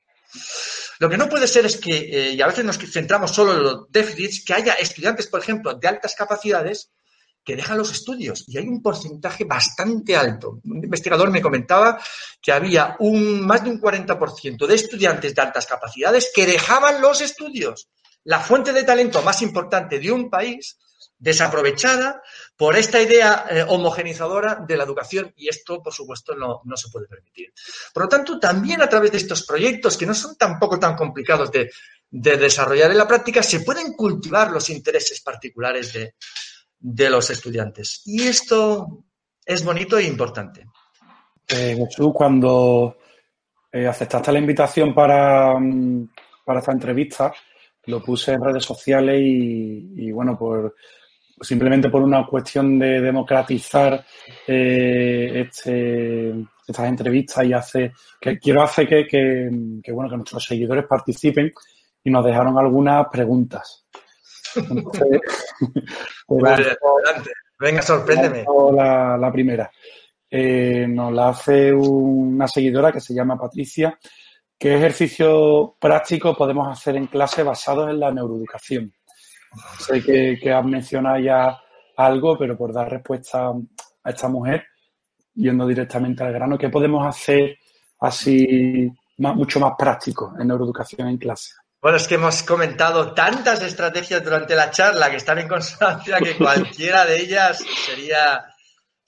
Lo 0.99 1.09
que 1.09 1.19
no 1.19 1.29
puede 1.29 1.47
ser 1.47 1.67
es 1.67 1.77
que, 1.77 1.97
eh, 1.97 2.31
y 2.33 2.41
a 2.41 2.47
veces 2.47 2.65
nos 2.65 2.79
centramos 2.79 3.31
solo 3.31 3.53
en 3.55 3.63
los 3.63 3.91
déficits, 3.91 4.45
que 4.45 4.55
haya 4.55 4.75
estudiantes, 4.75 5.27
por 5.27 5.41
ejemplo, 5.41 5.75
de 5.75 5.89
altas 5.89 6.15
capacidades 6.15 6.91
que 7.47 7.55
dejan 7.55 7.79
los 7.79 7.93
estudios 7.93 8.45
y 8.49 8.59
hay 8.59 8.67
un 8.67 8.83
porcentaje 8.83 9.45
bastante 9.45 10.17
alto. 10.17 10.59
Un 10.65 10.83
investigador 10.83 11.31
me 11.31 11.41
comentaba 11.41 12.01
que 12.43 12.51
había 12.51 12.97
un, 12.99 13.47
más 13.47 13.63
de 13.63 13.71
un 13.71 13.81
40% 13.81 14.67
de 14.67 14.75
estudiantes 14.75 15.33
de 15.33 15.43
altas 15.43 15.65
capacidades 15.65 16.33
que 16.35 16.45
dejaban 16.45 17.01
los 17.01 17.21
estudios. 17.21 17.89
La 18.25 18.41
fuente 18.41 18.73
de 18.73 18.83
talento 18.83 19.23
más 19.23 19.43
importante 19.43 20.01
de 20.01 20.11
un 20.11 20.29
país 20.29 20.77
desaprovechada 21.19 22.23
por 22.57 22.77
esta 22.77 23.01
idea 23.01 23.47
eh, 23.51 23.65
homogenizadora 23.67 24.57
de 24.67 24.77
la 24.77 24.85
educación 24.85 25.33
y 25.37 25.49
esto, 25.49 25.83
por 25.83 25.93
supuesto, 25.93 26.35
no, 26.35 26.61
no, 26.65 26.77
se 26.77 26.89
puede 26.89 27.07
permitir. 27.07 27.53
Por 27.93 28.05
lo 28.05 28.09
tanto, 28.09 28.39
también 28.39 28.83
a 28.83 28.89
través 28.89 29.13
de 29.13 29.19
estos 29.19 29.45
proyectos, 29.45 29.97
que 29.97 30.07
no 30.07 30.15
son 30.15 30.37
tampoco 30.37 30.79
tan 30.79 30.95
complicados 30.95 31.51
de, 31.51 31.71
de 32.11 32.37
desarrollar 32.37 32.91
en 32.91 32.99
la 32.99 33.09
práctica, 33.09 33.43
se 33.43 33.61
pueden 33.61 33.93
cultivar 33.95 34.51
los 34.51 34.69
intereses 34.71 35.21
particulares 35.21 35.93
de, 35.93 36.15
de 36.79 37.11
los 37.11 37.31
estudiantes. 37.31 38.03
Y 38.05 38.27
esto 38.27 39.05
es 39.45 39.65
bonito 39.65 39.99
e 39.99 40.05
importante. 40.05 40.67
Eh, 41.49 41.79
cuando 42.13 42.97
eh, 43.73 43.87
aceptaste 43.87 44.33
la 44.33 44.39
invitación 44.39 44.95
para, 44.95 45.59
mm, 45.59 46.09
para, 46.45 46.61
esta 46.61 46.73
entrevista, 46.73 47.33
lo 47.85 48.03
puse 48.03 48.33
en 48.33 48.45
redes 48.45 48.65
sociales 48.65 49.21
y, 49.21 49.93
y 49.97 50.11
bueno, 50.11 50.37
por, 50.37 50.75
simplemente 51.41 51.91
por 51.91 52.03
una 52.03 52.27
cuestión 52.27 52.79
de 52.79 53.01
democratizar 53.01 54.05
eh, 54.47 55.47
este, 55.47 56.31
estas 56.67 56.89
entrevistas 56.89 57.45
y 57.45 57.53
hace 57.53 57.93
que 58.21 58.39
quiero 58.39 58.63
hacer 58.63 58.89
que, 58.89 59.07
que, 59.07 59.51
que, 59.83 59.93
bueno 59.93 60.11
que 60.11 60.17
nuestros 60.17 60.45
seguidores 60.45 60.87
participen 60.87 61.53
y 62.03 62.11
nos 62.11 62.25
dejaron 62.25 62.59
algunas 62.59 63.07
preguntas. 63.11 63.87
Entonces. 64.55 65.21
Venga, 67.59 67.83
sorpréndeme. 67.83 68.45
La, 68.75 69.17
la 69.17 69.33
primera. 69.33 69.71
Eh, 70.31 70.87
nos 70.89 71.13
la 71.13 71.29
hace 71.31 71.73
una 71.73 72.47
seguidora 72.49 72.93
que 72.93 73.01
se 73.01 73.15
llama 73.15 73.39
Patricia. 73.39 73.99
¿Qué 74.59 74.77
ejercicio 74.77 75.77
práctico 75.79 76.37
podemos 76.37 76.69
hacer 76.69 76.97
en 76.97 77.07
clase 77.07 77.43
basados 77.43 77.91
en 77.91 78.01
la 78.01 78.11
neuroeducación? 78.11 78.93
Sé 79.79 80.03
que, 80.03 80.39
que 80.41 80.53
has 80.53 80.65
mencionado 80.65 81.19
ya 81.19 81.59
algo, 81.97 82.39
pero 82.39 82.57
por 82.57 82.73
dar 82.73 82.91
respuesta 82.91 83.49
a 83.49 84.11
esta 84.11 84.29
mujer, 84.29 84.65
yendo 85.35 85.67
directamente 85.67 86.25
al 86.25 86.33
grano, 86.33 86.59
¿qué 86.59 86.69
podemos 86.69 87.07
hacer 87.07 87.59
así 88.01 88.91
más, 89.19 89.35
mucho 89.35 89.61
más 89.61 89.73
práctico 89.79 90.35
en 90.39 90.49
neuroeducación 90.49 91.09
en 91.09 91.19
clase? 91.19 91.53
Bueno, 91.81 91.99
es 91.99 92.09
que 92.09 92.17
hemos 92.17 92.43
comentado 92.43 93.13
tantas 93.13 93.63
estrategias 93.63 94.25
durante 94.25 94.57
la 94.57 94.71
charla 94.71 95.11
que 95.11 95.17
están 95.17 95.39
en 95.39 95.49
consonancia 95.49 96.19
que 96.19 96.37
cualquiera 96.39 97.05
de 97.05 97.21
ellas 97.21 97.65
sería 97.85 98.45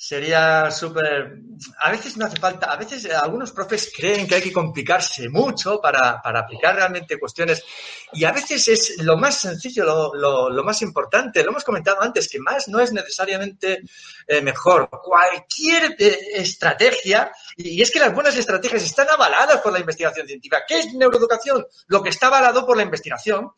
sería 0.01 0.71
súper... 0.71 1.41
A 1.81 1.91
veces 1.91 2.17
no 2.17 2.25
hace 2.25 2.37
falta, 2.37 2.71
a 2.71 2.77
veces 2.77 3.05
algunos 3.11 3.51
profes 3.51 3.93
creen 3.95 4.29
que 4.29 4.37
hay 4.37 4.43
que 4.43 4.53
complicarse 4.53 5.29
mucho 5.29 5.81
para, 5.81 6.23
para 6.23 6.41
aplicar 6.41 6.77
realmente 6.77 7.19
cuestiones 7.19 7.65
y 8.13 8.25
a 8.25 8.31
veces 8.31 8.69
es 8.69 9.03
lo 9.03 9.17
más 9.17 9.41
sencillo, 9.41 9.85
lo, 9.85 10.15
lo, 10.15 10.51
lo 10.51 10.63
más 10.63 10.83
importante, 10.83 11.43
lo 11.43 11.51
hemos 11.51 11.65
comentado 11.65 12.01
antes, 12.01 12.29
que 12.29 12.39
más 12.39 12.69
no 12.69 12.79
es 12.79 12.93
necesariamente 12.93 13.83
eh, 14.29 14.41
mejor. 14.41 14.89
Cualquier 14.89 15.97
eh, 15.99 16.19
estrategia, 16.35 17.33
y 17.57 17.83
es 17.83 17.91
que 17.91 17.99
las 17.99 18.15
buenas 18.15 18.37
estrategias 18.37 18.85
están 18.85 19.09
avaladas 19.11 19.61
por 19.61 19.73
la 19.73 19.81
investigación 19.81 20.29
científica. 20.29 20.63
¿Qué 20.67 20.79
es 20.79 20.95
neuroeducación? 20.95 21.67
Lo 21.89 22.05
que 22.05 22.11
está 22.11 22.29
avalado 22.29 22.65
por 22.65 22.77
la 22.77 22.85
investigación 22.85 23.51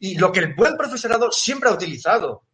y 0.00 0.18
lo 0.18 0.32
que 0.32 0.40
el 0.40 0.54
buen 0.54 0.76
profesorado 0.76 1.30
siempre 1.30 1.70
ha 1.70 1.74
utilizado 1.74 2.49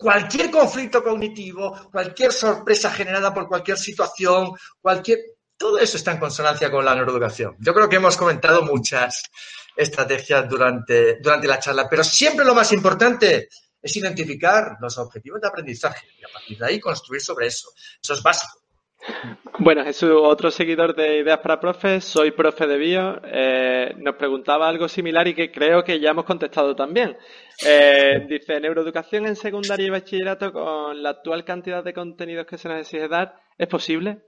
cualquier 0.00 0.50
conflicto 0.50 1.02
cognitivo, 1.02 1.90
cualquier 1.92 2.32
sorpresa 2.32 2.90
generada 2.90 3.34
por 3.34 3.46
cualquier 3.46 3.76
situación, 3.76 4.52
cualquier... 4.80 5.18
Todo 5.58 5.78
eso 5.78 5.98
está 5.98 6.12
en 6.12 6.18
consonancia 6.18 6.70
con 6.70 6.82
la 6.82 6.94
neuroeducación. 6.94 7.54
Yo 7.58 7.74
creo 7.74 7.86
que 7.86 7.96
hemos 7.96 8.16
comentado 8.16 8.62
muchas 8.62 9.24
estrategias 9.76 10.48
durante, 10.48 11.18
durante 11.20 11.46
la 11.46 11.58
charla, 11.58 11.86
pero 11.86 12.02
siempre 12.02 12.46
lo 12.46 12.54
más 12.54 12.72
importante 12.72 13.50
es 13.82 13.96
identificar 13.96 14.78
los 14.80 14.96
objetivos 14.96 15.38
de 15.38 15.48
aprendizaje 15.48 16.06
y 16.18 16.24
a 16.24 16.32
partir 16.32 16.56
de 16.56 16.64
ahí 16.64 16.80
construir 16.80 17.20
sobre 17.20 17.48
eso. 17.48 17.68
Eso 18.02 18.14
es 18.14 18.22
básico. 18.22 18.59
Bueno, 19.58 19.84
Jesús, 19.84 20.10
otro 20.14 20.50
seguidor 20.50 20.94
de 20.94 21.18
Ideas 21.18 21.38
para 21.38 21.60
Profes, 21.60 22.04
soy 22.04 22.30
profe 22.30 22.66
de 22.66 22.76
bio, 22.76 23.20
eh, 23.24 23.94
nos 23.98 24.16
preguntaba 24.16 24.68
algo 24.68 24.88
similar 24.88 25.26
y 25.28 25.34
que 25.34 25.50
creo 25.50 25.84
que 25.84 26.00
ya 26.00 26.10
hemos 26.10 26.24
contestado 26.24 26.74
también. 26.74 27.16
Eh, 27.64 28.26
dice, 28.28 28.60
neuroeducación 28.60 29.26
en 29.26 29.36
secundaria 29.36 29.86
y 29.86 29.90
bachillerato 29.90 30.52
con 30.52 31.02
la 31.02 31.10
actual 31.10 31.44
cantidad 31.44 31.84
de 31.84 31.92
contenidos 31.92 32.46
que 32.46 32.58
se 32.58 32.68
nos 32.68 32.90
dar, 33.10 33.34
¿es 33.58 33.68
posible? 33.68 34.22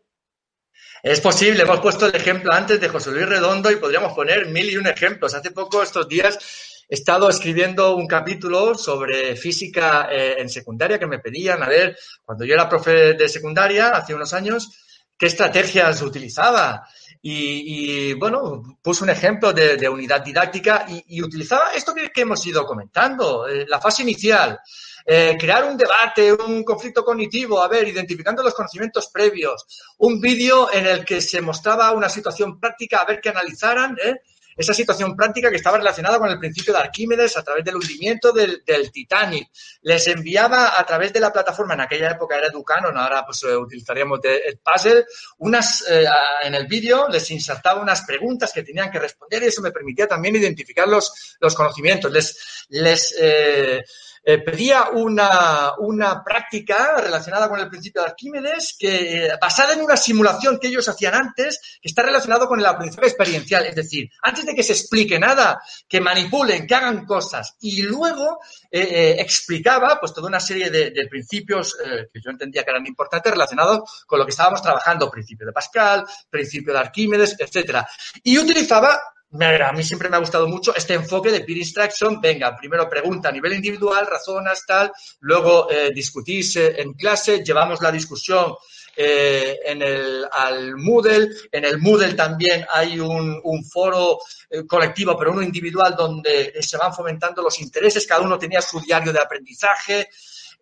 Es 1.03 1.21
posible, 1.21 1.63
hemos 1.63 1.81
puesto 1.81 2.07
el 2.07 2.15
ejemplo 2.15 2.53
antes 2.53 2.81
de 2.81 2.89
José 2.89 3.11
Luis 3.11 3.29
Redondo 3.29 3.71
y 3.71 3.77
podríamos 3.77 4.13
poner 4.13 4.47
mil 4.47 4.71
y 4.71 4.77
un 4.77 4.87
ejemplos. 4.87 5.35
Hace 5.35 5.51
poco, 5.51 5.83
estos 5.83 6.09
días, 6.09 6.72
he 6.89 6.95
estado 6.95 7.29
escribiendo 7.29 7.97
un 7.97 8.07
capítulo 8.07 8.75
sobre 8.75 9.37
física 9.37 10.09
eh, 10.11 10.37
en 10.39 10.49
secundaria 10.49 10.99
que 10.99 11.07
me 11.07 11.19
pedían, 11.19 11.63
a 11.63 11.69
ver, 11.69 11.97
cuando 12.25 12.45
yo 12.45 12.55
era 12.55 12.69
profe 12.69 13.15
de 13.15 13.29
secundaria, 13.29 13.91
hace 13.91 14.15
unos 14.15 14.33
años, 14.33 14.71
qué 15.17 15.27
estrategias 15.27 16.03
utilizaba. 16.03 16.87
Y, 17.25 18.15
bueno, 18.15 18.79
puse 18.83 19.05
un 19.05 19.11
ejemplo 19.11 19.53
de, 19.53 19.89
unidad 19.89 20.23
didáctica 20.23 20.85
y, 20.89 21.23
utilizaba 21.23 21.71
esto 21.73 21.95
que, 21.95 22.11
que 22.11 22.23
hemos 22.23 22.45
ido 22.45 22.67
comentando, 22.67 23.47
eh, 23.47 23.65
la 23.69 23.81
fase 23.81 24.03
inicial. 24.03 24.59
Eh, 25.05 25.37
crear 25.39 25.65
un 25.65 25.77
debate, 25.77 26.33
un 26.33 26.63
conflicto 26.63 27.05
cognitivo, 27.05 27.61
a 27.61 27.69
ver, 27.69 27.89
identificando 27.89 28.43
los 28.43 28.55
conocimientos 28.55 29.09
previos, 29.13 29.67
un 29.99 30.21
vídeo 30.21 30.73
en 30.73 30.87
el 30.87 31.05
que 31.05 31.21
se 31.21 31.41
mostraba 31.41 31.93
una 31.93 32.09
situación 32.09 32.59
práctica, 32.61 32.99
a 32.99 33.05
ver 33.05 33.21
que 33.21 33.31
analizaran, 33.31 33.97
¿eh? 34.03 34.21
Esa 34.57 34.75
situación 34.75 35.17
práctica 35.17 35.51
que 35.51 35.57
estaba 35.57 35.79
relacionada 35.79 36.19
con 36.19 36.29
el 36.29 36.39
principio 36.39 36.73
de 36.73 36.81
Arquímedes 36.81 37.37
a 37.37 37.43
través 37.43 37.65
del 37.65 37.77
hundimiento 37.77 38.33
del, 38.33 38.63
del 38.65 38.91
Titanic. 38.91 39.49
Les 39.83 40.07
enviaba 40.09 40.79
a 40.79 40.85
través 40.85 41.13
de 41.13 41.21
la 41.21 41.33
plataforma, 41.33 41.75
en 41.75 41.81
aquella 41.81 42.11
época 42.11 42.37
era 42.37 42.49
Educanon, 42.49 42.97
ahora 42.97 43.25
pues 43.25 43.43
eh, 43.45 43.57
utilizaríamos 43.57 44.21
el 44.23 44.59
puzzle, 44.59 45.05
unas, 45.39 45.85
eh, 45.89 46.07
en 46.43 46.55
el 46.55 46.67
vídeo 46.67 47.09
les 47.09 47.31
insertaba 47.31 47.81
unas 47.81 48.03
preguntas 48.03 48.53
que 48.53 48.63
tenían 48.63 48.91
que 48.91 48.99
responder 48.99 49.43
y 49.43 49.47
eso 49.47 49.63
me 49.63 49.71
permitía 49.71 50.07
también 50.07 50.37
identificar 50.37 50.89
los, 50.89 51.37
los 51.41 51.55
conocimientos. 51.55 52.11
Les, 52.11 52.67
les 52.71 53.15
eh, 53.19 53.85
eh, 54.25 54.39
pedía 54.39 54.91
una, 54.93 55.73
una, 55.79 56.23
práctica 56.23 57.01
relacionada 57.01 57.49
con 57.49 57.59
el 57.59 57.69
principio 57.69 58.03
de 58.03 58.09
Arquímedes, 58.09 58.77
que, 58.79 59.29
basada 59.41 59.73
en 59.73 59.81
una 59.81 59.97
simulación 59.97 60.59
que 60.61 60.69
ellos 60.69 60.89
hacían 60.89 61.15
antes, 61.15 61.61
que 61.81 61.89
está 61.89 62.03
relacionado 62.03 62.47
con 62.47 62.61
el 62.61 62.67
aprendizaje 62.67 63.09
experiencial. 63.09 63.67
Es 63.67 63.75
decir, 63.75 64.09
antes 64.23 64.47
de 64.47 64.55
que 64.55 64.63
se 64.63 64.75
explique 64.75 65.19
nada, 65.19 65.61
que 65.89 66.01
manipulen, 66.01 66.67
que 66.67 66.75
hagan 66.75 67.05
cosas. 67.05 67.57
Y 67.61 67.83
luego 67.83 68.39
eh, 68.71 68.81
eh, 68.81 69.17
explicaba 69.19 69.99
pues 69.99 70.13
toda 70.13 70.29
una 70.29 70.41
serie 70.41 70.71
de, 70.71 70.91
de 70.91 71.09
principios 71.09 71.77
que 72.13 72.21
yo 72.21 72.31
entendía 72.31 72.63
que 72.63 72.71
eran 72.71 72.87
importantes 72.87 73.33
relacionados 73.33 74.05
con 74.07 74.19
lo 74.19 74.25
que 74.25 74.31
estábamos 74.31 74.63
trabajando, 74.63 75.11
principio 75.11 75.47
de 75.47 75.53
Pascal, 75.53 76.05
principio 76.31 76.73
de 76.73 76.79
Arquímedes, 76.79 77.35
etcétera. 77.39 77.89
Y 78.23 78.39
utilizaba 78.39 79.01
a 79.41 79.73
mí 79.73 79.83
siempre 79.83 80.09
me 80.09 80.17
ha 80.17 80.21
gustado 80.21 80.47
mucho 80.47 80.75
este 80.75 80.95
enfoque 80.95 81.31
de 81.31 81.41
peer 81.41 81.59
instruction. 81.59 82.21
Venga, 82.21 82.57
primero 82.57 82.89
pregunta 82.89 83.31
a 83.31 83.33
nivel 83.33 83.55
individual, 83.55 84.07
razonas, 84.07 84.65
tal, 84.67 84.93
luego 85.21 85.71
eh, 85.71 85.91
en 85.95 86.93
clase, 86.95 87.43
llevamos 87.43 87.81
la 87.81 87.91
discusión 87.91 88.55
eh, 88.95 89.59
en 89.65 89.81
el, 89.81 90.27
al 90.31 90.77
Moodle. 90.77 91.31
En 91.51 91.65
el 91.65 91.79
Moodle 91.79 92.13
también 92.13 92.67
hay 92.71 93.01
un, 93.01 93.41
un 93.43 93.65
foro 93.65 94.19
eh, 94.51 94.67
colectivo, 94.67 95.17
pero 95.17 95.33
uno 95.33 95.43
individual, 95.43 95.95
donde 95.97 96.53
se 96.61 96.77
van 96.77 96.93
fomentando 96.93 97.43
los 97.43 97.59
intereses. 97.61 98.07
Cada 98.07 98.21
uno 98.21 98.39
tenía 98.39 98.61
su 98.61 98.81
diario 98.81 99.13
de 99.13 99.21
aprendizaje. 99.21 100.09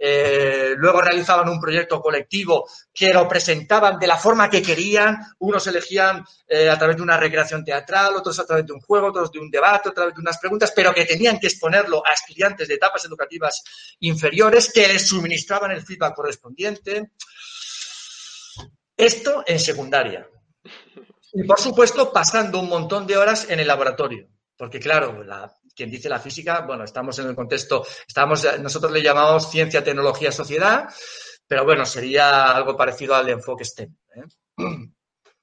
Eh, 0.02 0.72
luego 0.78 1.02
realizaban 1.02 1.51
un 1.51 1.60
proyecto 1.60 2.01
colectivo 2.01 2.66
que 2.90 3.12
lo 3.12 3.28
presentaban 3.28 3.98
de 3.98 4.06
la 4.06 4.16
forma 4.16 4.48
que 4.48 4.62
querían. 4.62 5.18
Unos 5.40 5.66
elegían 5.66 6.24
eh, 6.48 6.70
a 6.70 6.78
través 6.78 6.97
de 6.97 7.02
una 7.02 7.18
recreación 7.18 7.62
teatral, 7.62 8.16
otros 8.16 8.39
a 8.39 8.47
través 8.47 8.64
de 8.64 8.72
un 8.72 8.81
juego, 8.81 9.09
otros 9.09 9.31
de 9.31 9.39
un 9.39 9.51
debate, 9.51 9.90
a 9.90 9.93
través 9.93 10.14
de 10.14 10.22
unas 10.22 10.39
preguntas, 10.39 10.72
pero 10.74 10.94
que 10.94 11.05
tenían 11.05 11.39
que 11.39 11.48
exponerlo 11.48 12.02
a 12.06 12.14
estudiantes 12.14 12.66
de 12.66 12.74
etapas 12.74 13.05
educativas 13.05 13.62
inferiores 14.01 14.72
que 14.72 14.89
les 14.89 15.06
suministraban 15.06 15.70
el 15.72 15.82
feedback 15.82 16.14
correspondiente. 16.14 17.10
Esto 18.97 19.44
en 19.47 19.60
secundaria. 19.60 20.27
Y 21.35 21.44
por 21.44 21.60
supuesto, 21.60 22.10
pasando 22.10 22.59
un 22.59 22.70
montón 22.70 23.06
de 23.06 23.18
horas 23.18 23.51
en 23.51 23.60
el 23.60 23.68
laboratorio. 23.68 24.28
Porque 24.56 24.81
claro, 24.81 25.22
la, 25.22 25.51
quien 25.81 25.90
dice 25.90 26.11
la 26.11 26.20
física, 26.20 26.61
bueno, 26.61 26.85
estamos 26.85 27.19
en 27.20 27.28
el 27.28 27.35
contexto, 27.35 27.86
estamos, 28.07 28.47
nosotros 28.61 28.93
le 28.93 29.02
llamamos 29.02 29.51
ciencia, 29.51 29.82
tecnología, 29.82 30.31
sociedad, 30.31 30.86
pero 31.47 31.65
bueno, 31.65 31.86
sería 31.86 32.52
algo 32.52 32.77
parecido 32.77 33.15
al 33.15 33.31
enfoque 33.31 33.65
STEM. 33.65 33.97
¿eh? 34.16 34.24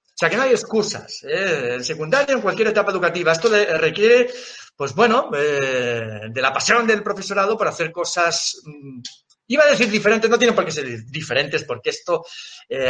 O 0.09 0.19
sea 0.19 0.31
que 0.31 0.35
no 0.35 0.43
hay 0.43 0.49
excusas. 0.49 1.23
¿eh? 1.25 1.75
En 1.75 1.83
secundaria, 1.83 2.33
en 2.33 2.41
cualquier 2.41 2.69
etapa 2.69 2.91
educativa, 2.91 3.33
esto 3.33 3.49
requiere, 3.49 4.27
pues 4.75 4.95
bueno, 4.95 5.29
eh, 5.35 6.21
de 6.27 6.41
la 6.41 6.51
pasión 6.51 6.87
del 6.87 7.03
profesorado 7.03 7.55
por 7.55 7.67
hacer 7.67 7.91
cosas. 7.91 8.61
Mmm, 8.63 9.01
Iba 9.49 9.63
a 9.63 9.69
decir 9.69 9.89
diferentes, 9.89 10.29
no 10.29 10.37
tienen 10.37 10.55
por 10.55 10.65
qué 10.65 10.71
ser 10.71 11.05
diferentes, 11.05 11.63
porque 11.63 11.91
esto 11.91 12.25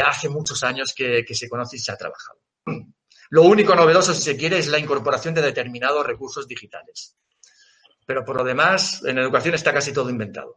hace 0.04 0.28
muchos 0.28 0.64
años 0.64 0.92
que 0.92 1.24
se 1.32 1.48
conoce 1.48 1.76
y 1.76 1.78
se 1.78 1.92
ha 1.92 1.96
trabajado. 1.96 2.40
Lo 3.30 3.42
único 3.42 3.76
novedoso, 3.76 4.14
si 4.14 4.22
se 4.22 4.36
quiere, 4.36 4.58
es 4.58 4.66
la 4.66 4.78
incorporación 4.80 5.34
de 5.34 5.42
determinados 5.42 6.04
recursos 6.04 6.48
digitales. 6.48 7.14
Pero 8.08 8.24
por 8.24 8.36
lo 8.36 8.42
demás, 8.42 9.04
en 9.04 9.18
educación 9.18 9.54
está 9.54 9.70
casi 9.70 9.92
todo 9.92 10.08
inventado. 10.08 10.56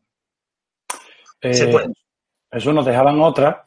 Eh, 1.42 1.54
se 1.54 1.68
puede. 1.68 1.92
Eso 2.50 2.72
nos 2.72 2.86
dejaban 2.86 3.20
otra. 3.20 3.66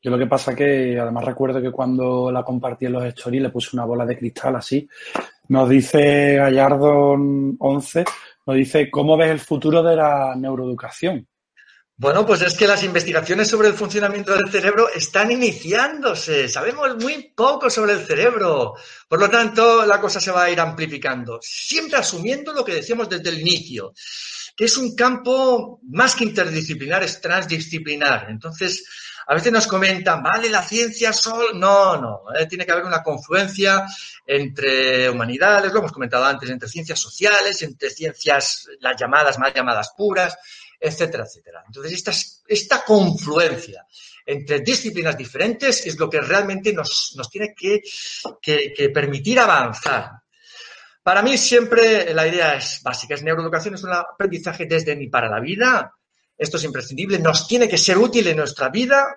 Yo 0.00 0.10
lo 0.10 0.16
que 0.16 0.26
pasa 0.26 0.54
que, 0.54 0.98
además 0.98 1.26
recuerdo 1.26 1.60
que 1.60 1.70
cuando 1.70 2.32
la 2.32 2.42
compartí 2.42 2.86
en 2.86 2.94
los 2.94 3.04
stories 3.04 3.42
le 3.42 3.50
puse 3.50 3.76
una 3.76 3.84
bola 3.84 4.06
de 4.06 4.16
cristal 4.16 4.56
así. 4.56 4.88
Nos 5.48 5.68
dice 5.68 6.36
Gallardo 6.36 7.10
11, 7.58 8.04
nos 8.46 8.56
dice, 8.56 8.90
¿cómo 8.90 9.18
ves 9.18 9.32
el 9.32 9.40
futuro 9.40 9.82
de 9.82 9.96
la 9.96 10.34
neuroeducación? 10.34 11.28
Bueno, 12.00 12.24
pues 12.24 12.40
es 12.40 12.54
que 12.54 12.66
las 12.66 12.82
investigaciones 12.82 13.46
sobre 13.46 13.68
el 13.68 13.74
funcionamiento 13.74 14.34
del 14.34 14.50
cerebro 14.50 14.88
están 14.88 15.30
iniciándose. 15.32 16.48
Sabemos 16.48 16.96
muy 16.96 17.30
poco 17.36 17.68
sobre 17.68 17.92
el 17.92 18.06
cerebro. 18.06 18.74
Por 19.06 19.20
lo 19.20 19.28
tanto, 19.28 19.84
la 19.84 20.00
cosa 20.00 20.18
se 20.18 20.30
va 20.30 20.44
a 20.44 20.50
ir 20.50 20.58
amplificando. 20.58 21.38
Siempre 21.42 21.98
asumiendo 21.98 22.54
lo 22.54 22.64
que 22.64 22.76
decíamos 22.76 23.06
desde 23.06 23.28
el 23.28 23.42
inicio, 23.42 23.92
que 24.56 24.64
es 24.64 24.78
un 24.78 24.96
campo 24.96 25.78
más 25.90 26.14
que 26.14 26.24
interdisciplinar, 26.24 27.02
es 27.02 27.20
transdisciplinar. 27.20 28.28
Entonces, 28.30 28.82
a 29.26 29.34
veces 29.34 29.52
nos 29.52 29.66
comentan, 29.66 30.22
vale, 30.22 30.48
la 30.48 30.62
ciencia 30.62 31.12
solo. 31.12 31.52
No, 31.52 32.00
no. 32.00 32.22
Eh, 32.34 32.46
tiene 32.46 32.64
que 32.64 32.72
haber 32.72 32.86
una 32.86 33.02
confluencia 33.02 33.84
entre 34.24 35.10
humanidades, 35.10 35.70
lo 35.70 35.80
hemos 35.80 35.92
comentado 35.92 36.24
antes, 36.24 36.48
entre 36.48 36.66
ciencias 36.66 36.98
sociales, 36.98 37.60
entre 37.60 37.90
ciencias, 37.90 38.68
las 38.80 38.98
llamadas, 38.98 39.38
más 39.38 39.52
llamadas 39.52 39.92
puras 39.94 40.38
etcétera, 40.80 41.24
etcétera. 41.24 41.62
Entonces, 41.66 41.92
esta, 41.92 42.12
esta 42.48 42.84
confluencia 42.84 43.86
entre 44.24 44.60
disciplinas 44.60 45.16
diferentes 45.16 45.86
es 45.86 45.98
lo 45.98 46.08
que 46.08 46.20
realmente 46.20 46.72
nos, 46.72 47.12
nos 47.16 47.28
tiene 47.28 47.54
que, 47.54 47.82
que, 48.40 48.88
permitir 48.90 49.38
avanzar. 49.38 50.12
Para 51.02 51.22
mí 51.22 51.36
siempre 51.36 52.14
la 52.14 52.26
idea 52.26 52.54
es 52.54 52.80
básica, 52.82 53.14
es 53.14 53.22
neuroeducación, 53.22 53.74
es 53.74 53.82
un 53.82 53.92
aprendizaje 53.92 54.66
desde 54.66 54.96
ni 54.96 55.08
para 55.08 55.28
la 55.28 55.40
vida, 55.40 55.94
esto 56.36 56.56
es 56.56 56.64
imprescindible, 56.64 57.18
nos 57.18 57.46
tiene 57.46 57.68
que 57.68 57.78
ser 57.78 57.98
útil 57.98 58.26
en 58.28 58.36
nuestra 58.36 58.68
vida 58.68 59.16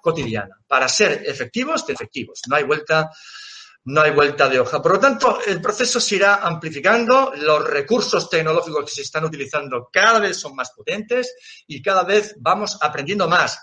cotidiana, 0.00 0.58
para 0.66 0.88
ser 0.88 1.22
efectivos, 1.24 1.88
efectivos. 1.88 2.40
No 2.48 2.56
hay 2.56 2.64
vuelta 2.64 3.10
no 3.84 4.00
hay 4.00 4.12
vuelta 4.12 4.48
de 4.48 4.60
hoja. 4.60 4.80
Por 4.80 4.92
lo 4.92 5.00
tanto, 5.00 5.40
el 5.46 5.60
proceso 5.60 6.00
se 6.00 6.16
irá 6.16 6.36
amplificando, 6.36 7.32
los 7.36 7.66
recursos 7.66 8.30
tecnológicos 8.30 8.84
que 8.84 8.94
se 8.94 9.02
están 9.02 9.24
utilizando 9.24 9.88
cada 9.92 10.20
vez 10.20 10.36
son 10.36 10.54
más 10.54 10.70
potentes 10.70 11.34
y 11.66 11.82
cada 11.82 12.04
vez 12.04 12.34
vamos 12.38 12.78
aprendiendo 12.80 13.28
más. 13.28 13.58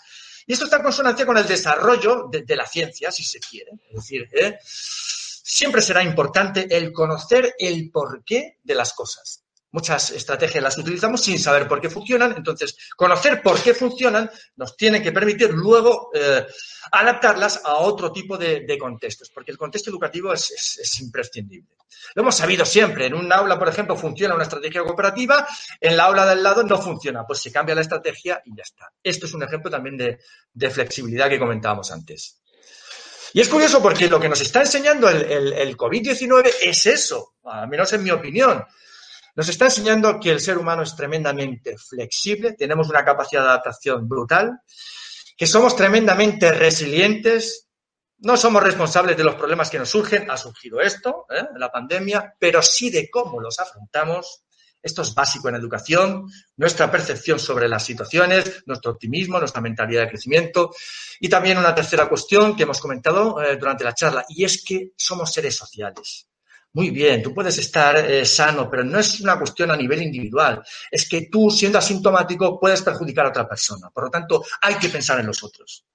Y 0.46 0.54
esto 0.54 0.66
está 0.66 0.78
en 0.78 0.84
consonancia 0.84 1.26
con 1.26 1.38
el 1.38 1.48
desarrollo 1.48 2.28
de, 2.32 2.56
la 2.56 2.66
ciencia, 2.66 3.12
si 3.12 3.24
se 3.24 3.40
quiere. 3.40 3.72
Es 3.90 3.96
decir, 3.96 4.28
¿eh? 4.32 4.58
siempre 4.64 5.82
será 5.82 6.04
importante 6.04 6.68
el 6.76 6.92
conocer 6.92 7.54
el 7.58 7.92
porqué 7.92 8.58
de 8.64 8.76
las 8.76 8.94
cosas. 8.94 9.44
Muchas 9.72 10.10
estrategias 10.12 10.64
las 10.64 10.78
utilizamos 10.80 11.22
sin 11.22 11.38
saber 11.38 11.68
por 11.68 11.80
qué 11.80 11.92
funcionan, 11.92 12.34
entonces 12.36 12.76
conocer 12.96 13.42
por 13.42 13.62
qué 13.62 13.76
funcionan 13.76 14.30
nos 14.56 14.76
tiene 14.76 15.02
que 15.02 15.12
permitir 15.12 15.52
luego 15.52 16.10
eh, 16.14 16.44
adaptarlas 16.92 17.62
a 17.64 17.76
otro 17.76 18.12
tipo 18.12 18.36
de, 18.36 18.78
contextos, 18.80 19.30
porque 19.30 19.52
el 19.52 19.58
contexto 19.58 19.92
educativo 19.92 20.34
es, 20.34 20.50
es, 20.50 20.80
es, 20.80 21.02
imprescindible. 21.02 21.70
Lo 22.16 22.24
hemos 22.24 22.36
sabido 22.36 22.66
siempre, 22.66 23.06
en 23.06 23.14
un 23.14 23.32
aula, 23.32 23.60
por 23.60 23.70
ejemplo, 23.70 23.96
funciona 23.96 24.34
una 24.34 24.46
estrategia 24.46 24.84
cooperativa, 24.84 25.48
en 25.80 25.96
la 25.96 26.06
aula 26.06 26.26
del 26.26 26.42
lado 26.42 26.64
no 26.64 26.82
funciona, 26.82 27.24
pues 27.28 27.40
se 27.40 27.52
cambia 27.52 27.76
la 27.76 27.82
estrategia 27.82 28.42
y 28.46 28.56
ya 28.56 28.64
está. 28.64 28.92
Esto 29.04 29.28
es 29.28 29.34
un 29.36 29.44
ejemplo 29.44 29.70
también 29.70 29.98
de, 29.98 30.70
flexibilidad 30.72 31.30
que 31.30 31.38
comentábamos 31.38 31.92
antes. 31.92 32.42
Y 33.34 33.42
es 33.42 33.48
curioso 33.48 33.84
porque 33.84 34.08
lo 34.08 34.20
que 34.20 34.30
nos 34.30 34.42
está 34.42 34.62
enseñando 34.62 35.08
el 35.08 35.78
COVID-19 35.78 36.52
es 36.64 36.88
eso, 36.88 37.36
al 37.44 37.68
menos 37.68 37.94
en 37.94 38.04
mi 38.04 38.10
opinión. 38.10 38.66
Nos 39.36 39.50
está 39.50 39.66
enseñando 39.66 40.20
que 40.20 40.32
el 40.32 40.40
ser 40.40 40.58
humano 40.58 40.84
es 40.84 40.96
tremendamente 40.96 41.78
flexible, 41.78 42.54
tenemos 42.54 42.90
una 42.90 43.06
capacidad 43.06 43.44
de 43.44 43.50
adaptación 43.50 44.08
brutal, 44.08 44.60
que 45.38 45.48
somos 45.48 45.76
tremendamente 45.76 46.52
resilientes, 46.52 47.70
no 48.20 48.36
somos 48.36 48.62
responsables 48.62 49.16
de 49.16 49.24
los 49.24 49.36
problemas 49.36 49.70
que 49.70 49.80
nos 49.80 49.90
surgen, 49.90 50.30
ha 50.30 50.38
surgido 50.38 50.82
esto, 50.82 51.26
¿eh? 51.30 51.46
la 51.56 51.72
pandemia, 51.72 52.36
pero 52.38 52.62
sí 52.62 52.90
de 52.90 53.10
cómo 53.10 53.40
los 53.40 53.60
afrontamos. 53.60 54.44
Esto 54.82 55.02
es 55.02 55.14
básico 55.14 55.50
en 55.50 55.56
educación, 55.56 56.30
nuestra 56.56 56.90
percepción 56.90 57.38
sobre 57.38 57.68
las 57.68 57.84
situaciones, 57.84 58.64
nuestro 58.66 58.92
optimismo, 58.92 59.40
nuestra 59.40 59.62
mentalidad 59.62 60.04
de 60.04 60.10
crecimiento. 60.10 60.74
Y 61.20 61.28
también 61.28 61.58
una 61.58 61.76
tercera 61.76 62.08
cuestión 62.08 62.56
que 62.56 62.64
hemos 62.64 62.80
comentado 62.80 63.42
eh, 63.42 63.58
durante 63.58 63.84
la 63.84 63.94
charla, 63.94 64.26
y 64.30 64.46
es 64.46 64.64
que 64.64 64.92
somos 64.96 65.34
seres 65.34 65.56
sociales. 65.56 66.29
Muy 66.74 66.92
bien, 66.92 67.24
tú 67.24 67.34
puedes 67.34 67.58
estar 67.58 67.98
eh, 67.98 68.24
sano, 68.26 68.70
pero 68.70 68.84
no 68.84 69.00
es 69.00 69.20
una 69.22 69.38
cuestión 69.38 69.72
a 69.72 69.76
nivel 69.76 70.04
individual. 70.04 70.62
Es 70.92 71.10
que 71.10 71.28
tú, 71.32 71.50
siendo 71.50 71.80
asintomático, 71.80 72.60
puedes 72.60 72.84
perjudicar 72.84 73.26
a 73.26 73.30
otra 73.30 73.48
persona. 73.48 73.90
Por 73.90 74.04
lo 74.06 74.10
tanto, 74.12 74.44
hay 74.62 74.76
que 74.76 74.90
pensar 74.90 75.20
en 75.20 75.28
los 75.28 75.44
otros. 75.44 75.86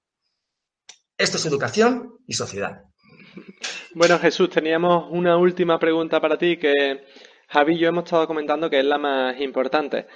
Esto 1.17 1.37
es 1.37 1.47
educación 1.47 2.19
y 2.27 2.35
sociedad. 2.35 2.83
Bueno, 3.95 4.19
Jesús, 4.19 4.51
teníamos 4.51 5.07
una 5.11 5.37
última 5.37 5.79
pregunta 5.79 6.21
para 6.21 6.37
ti 6.37 6.57
que 6.57 7.05
Javi 7.49 7.75
y 7.75 7.79
yo 7.79 7.89
hemos 7.89 8.05
estado 8.05 8.27
comentando 8.27 8.69
que 8.69 8.81
es 8.81 8.85
la 8.85 8.99
más 8.99 9.41
importante. 9.41 10.09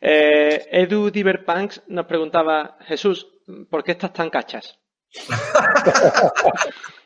Eh, 0.00 0.66
Edu 0.70 1.10
Diverpunks 1.10 1.82
nos 1.88 2.06
preguntaba, 2.06 2.78
Jesús, 2.82 3.26
¿por 3.68 3.82
qué 3.82 3.92
estás 3.92 4.12
tan 4.12 4.30
cachas? 4.30 4.78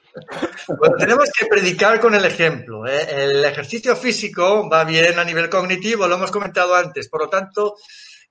Bueno, 0.79 0.97
tenemos 0.97 1.31
que 1.37 1.47
predicar 1.47 2.01
con 2.01 2.15
el 2.15 2.25
ejemplo. 2.25 2.87
¿eh? 2.87 3.07
El 3.11 3.45
ejercicio 3.45 3.97
físico 3.97 4.69
va 4.69 4.85
bien 4.85 5.19
a 5.19 5.25
nivel 5.25 5.49
cognitivo, 5.49 6.07
lo 6.07 6.17
hemos 6.17 6.31
comentado 6.31 6.75
antes. 6.75 7.09
Por 7.09 7.23
lo 7.23 7.29
tanto, 7.29 7.77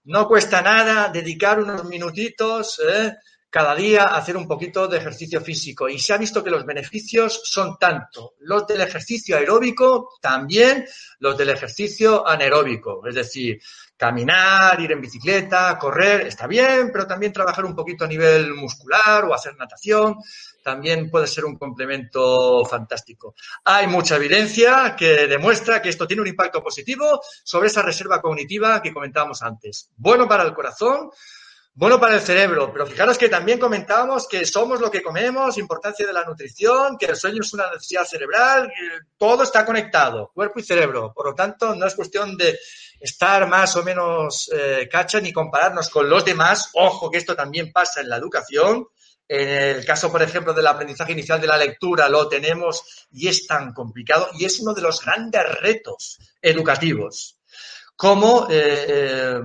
no 0.06 0.28
cuesta 0.28 0.62
nada 0.62 1.10
dedicar 1.10 1.60
unos 1.60 1.86
minutitos 1.86 2.82
¿eh? 2.88 3.14
cada 3.50 3.76
día 3.76 4.04
a 4.04 4.18
hacer 4.18 4.38
un 4.38 4.48
poquito 4.48 4.88
de 4.88 4.98
ejercicio 4.98 5.42
físico. 5.42 5.90
Y 5.90 6.00
se 6.00 6.14
ha 6.14 6.18
visto 6.18 6.44
que 6.44 6.50
los 6.50 6.66
beneficios 6.66 7.42
son 7.44 7.78
tanto 7.78 8.36
los 8.40 8.68
del 8.68 8.82
ejercicio 8.82 9.38
aeróbico, 9.38 10.12
también 10.22 10.86
los 11.20 11.38
del 11.38 11.50
ejercicio 11.50 12.28
anaeróbico. 12.28 13.06
Es 13.08 13.16
decir, 13.16 13.60
caminar, 13.98 14.80
ir 14.80 14.92
en 14.92 15.02
bicicleta, 15.02 15.78
correr, 15.80 16.28
está 16.28 16.46
bien, 16.46 16.92
pero 16.92 17.08
también 17.08 17.34
trabajar 17.34 17.66
un 17.66 17.76
poquito 17.76 18.06
a 18.06 18.08
nivel 18.08 18.54
muscular 18.54 19.26
o 19.26 19.34
hacer 19.34 19.56
natación 19.58 20.18
también 20.68 21.10
puede 21.10 21.28
ser 21.28 21.46
un 21.46 21.58
complemento 21.58 22.66
fantástico. 22.66 23.36
Hay 23.64 23.88
mucha 23.88 24.18
evidencia 24.18 24.98
que 24.98 25.26
demuestra 25.26 25.82
que 25.82 25.88
esto 25.88 26.06
tiene 26.06 26.24
un 26.24 26.28
impacto 26.28 26.62
positivo 26.62 27.22
sobre 27.42 27.68
esa 27.68 27.82
reserva 27.82 28.22
cognitiva 28.22 28.82
que 28.82 28.92
comentábamos 28.92 29.42
antes. 29.42 29.90
Bueno 29.96 30.28
para 30.28 30.44
el 30.44 30.54
corazón, 30.54 31.10
bueno 31.74 32.02
para 32.02 32.16
el 32.16 32.22
cerebro, 32.22 32.70
pero 32.74 32.86
fijaros 32.86 33.18
que 33.18 33.30
también 33.30 33.60
comentábamos 33.60 34.28
que 34.28 34.46
somos 34.46 34.82
lo 34.82 34.92
que 34.92 35.02
comemos, 35.02 35.58
importancia 35.58 36.06
de 36.06 36.12
la 36.12 36.26
nutrición, 36.26 36.98
que 36.98 37.06
el 37.06 37.16
sueño 37.16 37.44
es 37.44 37.54
una 37.54 37.72
necesidad 37.72 38.04
cerebral, 38.04 38.70
todo 39.18 39.44
está 39.44 39.66
conectado, 39.66 40.32
cuerpo 40.34 40.60
y 40.60 40.64
cerebro. 40.64 41.14
Por 41.16 41.28
lo 41.28 41.34
tanto, 41.34 41.76
no 41.76 41.88
es 41.88 41.96
cuestión 41.96 42.36
de 42.36 42.60
estar 43.00 43.48
más 43.48 43.74
o 43.78 43.84
menos 43.84 44.52
eh, 44.54 44.90
cacha 44.92 45.22
ni 45.22 45.32
compararnos 45.32 45.90
con 45.90 46.10
los 46.10 46.26
demás. 46.26 46.72
Ojo 46.74 47.10
que 47.10 47.20
esto 47.20 47.38
también 47.38 47.72
pasa 47.72 48.02
en 48.02 48.10
la 48.10 48.18
educación. 48.18 48.86
En 49.30 49.50
el 49.50 49.86
caso, 49.86 50.12
por 50.12 50.22
ejemplo, 50.22 50.54
del 50.54 50.68
aprendizaje 50.68 51.12
inicial 51.12 51.42
de 51.42 51.48
la 51.48 51.58
lectura, 51.58 52.08
lo 52.08 52.30
tenemos 52.30 53.08
y 53.12 53.28
es 53.28 53.46
tan 53.46 53.74
complicado 53.74 54.30
y 54.34 54.46
es 54.46 54.60
uno 54.60 54.74
de 54.74 54.82
los 54.82 55.04
grandes 55.04 55.44
retos 55.60 56.18
educativos. 56.42 57.38
Cómo 57.96 58.48
eh, 58.50 58.86
eh, 58.88 59.40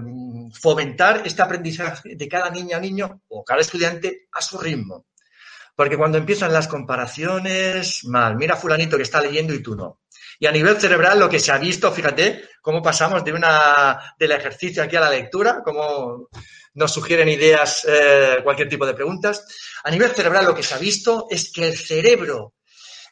fomentar 0.54 1.22
este 1.24 1.42
aprendizaje 1.42 2.14
de 2.14 2.28
cada 2.28 2.50
niña, 2.50 2.78
niño 2.78 3.22
o 3.28 3.44
cada 3.44 3.60
estudiante 3.60 4.28
a 4.32 4.40
su 4.40 4.58
ritmo. 4.58 5.06
Porque 5.74 5.96
cuando 5.96 6.18
empiezan 6.18 6.52
las 6.52 6.68
comparaciones, 6.68 8.04
mal, 8.04 8.36
mira 8.36 8.56
fulanito 8.56 8.96
que 8.96 9.04
está 9.04 9.20
leyendo 9.20 9.54
y 9.54 9.62
tú 9.62 9.74
no. 9.74 10.00
Y 10.38 10.46
a 10.46 10.52
nivel 10.52 10.76
cerebral 10.76 11.18
lo 11.18 11.28
que 11.28 11.40
se 11.40 11.50
ha 11.50 11.58
visto, 11.58 11.90
fíjate, 11.90 12.42
cómo 12.60 12.82
pasamos 12.82 13.24
de 13.24 13.32
una 13.32 14.14
del 14.18 14.32
ejercicio 14.32 14.82
aquí 14.82 14.96
a 14.96 15.00
la 15.00 15.10
lectura, 15.10 15.62
cómo 15.64 16.28
nos 16.74 16.92
sugieren 16.92 17.28
ideas, 17.28 17.86
eh, 17.88 18.38
cualquier 18.42 18.68
tipo 18.68 18.86
de 18.86 18.94
preguntas. 18.94 19.44
A 19.84 19.90
nivel 19.90 20.10
cerebral 20.10 20.46
lo 20.46 20.54
que 20.54 20.62
se 20.62 20.74
ha 20.74 20.78
visto 20.78 21.26
es 21.30 21.52
que 21.52 21.68
el 21.68 21.76
cerebro 21.76 22.54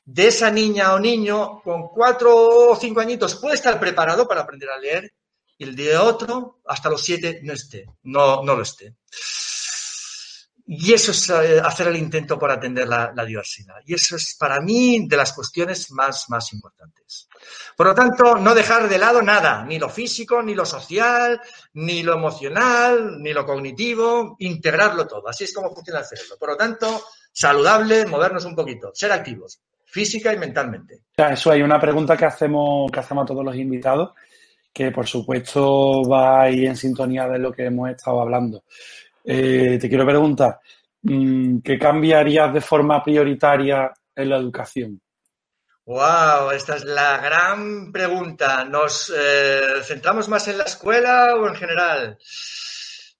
de 0.05 0.29
esa 0.29 0.51
niña 0.51 0.95
o 0.95 0.99
niño 0.99 1.61
con 1.63 1.89
cuatro 1.89 2.71
o 2.71 2.77
cinco 2.77 3.01
añitos 3.01 3.37
puede 3.37 3.55
estar 3.55 3.79
preparado 3.79 4.27
para 4.27 4.43
aprender 4.43 4.71
a 4.71 4.79
leer 4.79 5.13
y 5.59 5.65
el 5.65 5.77
de 5.77 5.97
otro 5.97 6.61
hasta 6.67 6.89
los 6.89 7.03
siete 7.03 7.41
no 7.43 7.53
esté, 7.53 7.87
no, 8.05 8.43
no 8.43 8.57
lo 8.57 8.63
esté. 8.63 8.95
Y 10.73 10.93
eso 10.93 11.11
es 11.11 11.29
eh, 11.31 11.61
hacer 11.61 11.89
el 11.89 11.97
intento 11.97 12.39
por 12.39 12.49
atender 12.49 12.87
la, 12.87 13.13
diversidad. 13.27 13.75
Y 13.85 13.95
eso 13.95 14.15
es 14.15 14.37
para 14.39 14.61
mí 14.61 15.05
de 15.09 15.17
las 15.17 15.33
cuestiones 15.33 15.91
más, 15.91 16.27
más 16.29 16.53
importantes. 16.53 17.29
Por 17.77 17.89
lo 17.89 17.95
tanto, 17.95 18.37
no 18.37 18.55
dejar 18.55 18.89
de 18.89 18.97
lado 18.97 19.21
nada, 19.21 19.65
ni 19.65 19.81
lo 19.81 19.89
físico, 19.89 20.41
ni 20.41 20.55
lo 20.55 20.65
social, 20.65 21.41
ni 21.73 22.05
lo 22.05 22.15
emocional, 22.15 23.21
ni 23.21 23.33
lo 23.33 23.45
cognitivo, 23.45 24.37
integrarlo 24.39 25.09
todo. 25.09 25.29
Así 25.29 25.43
es 25.43 25.53
como 25.53 25.75
funciona 25.75 25.99
el 25.99 26.07
cerebro. 26.07 26.37
Por 26.39 26.51
lo 26.51 26.57
tanto, 26.57 27.03
saludable, 27.33 28.07
movernos 28.07 28.45
un 28.45 28.55
poquito, 28.55 28.93
ser 28.95 29.11
activos, 29.11 29.61
física 29.87 30.33
y 30.33 30.39
mentalmente. 30.39 31.01
Eso 31.17 31.51
hay 31.51 31.63
una 31.63 31.81
pregunta 31.81 32.17
que 32.17 32.27
hacemos, 32.27 32.93
que 32.93 33.01
hacemos 33.01 33.25
a 33.25 33.27
todos 33.27 33.45
los 33.45 33.57
invitados, 33.57 34.11
que 34.73 34.93
por 34.93 35.09
supuesto 35.09 36.03
va 36.09 36.49
en 36.49 36.77
sintonía 36.77 37.27
de 37.27 37.41
lo 37.41 37.51
que 37.51 37.65
hemos 37.65 37.91
estado 37.91 38.21
hablando. 38.21 38.63
Eh, 39.33 39.79
te 39.81 39.89
quiero 39.89 40.05
preguntar, 40.05 40.59
mm, 41.03 41.61
¿qué 41.61 41.79
cambiarías 41.79 42.53
de 42.53 42.61
forma 42.61 43.01
prioritaria 43.01 43.93
en 44.13 44.29
la 44.29 44.39
educación? 44.39 45.01
Wow, 45.85 46.51
esta 46.51 46.75
es 46.75 46.85
la 46.85 47.19
gran 47.19 47.93
pregunta. 47.93 48.65
¿Nos 48.65 49.13
eh, 49.17 49.83
centramos 49.85 50.29
más 50.29 50.49
en 50.49 50.59
la 50.59 50.65
escuela 50.65 51.37
o 51.37 51.47
en 51.47 51.55
general? 51.55 52.19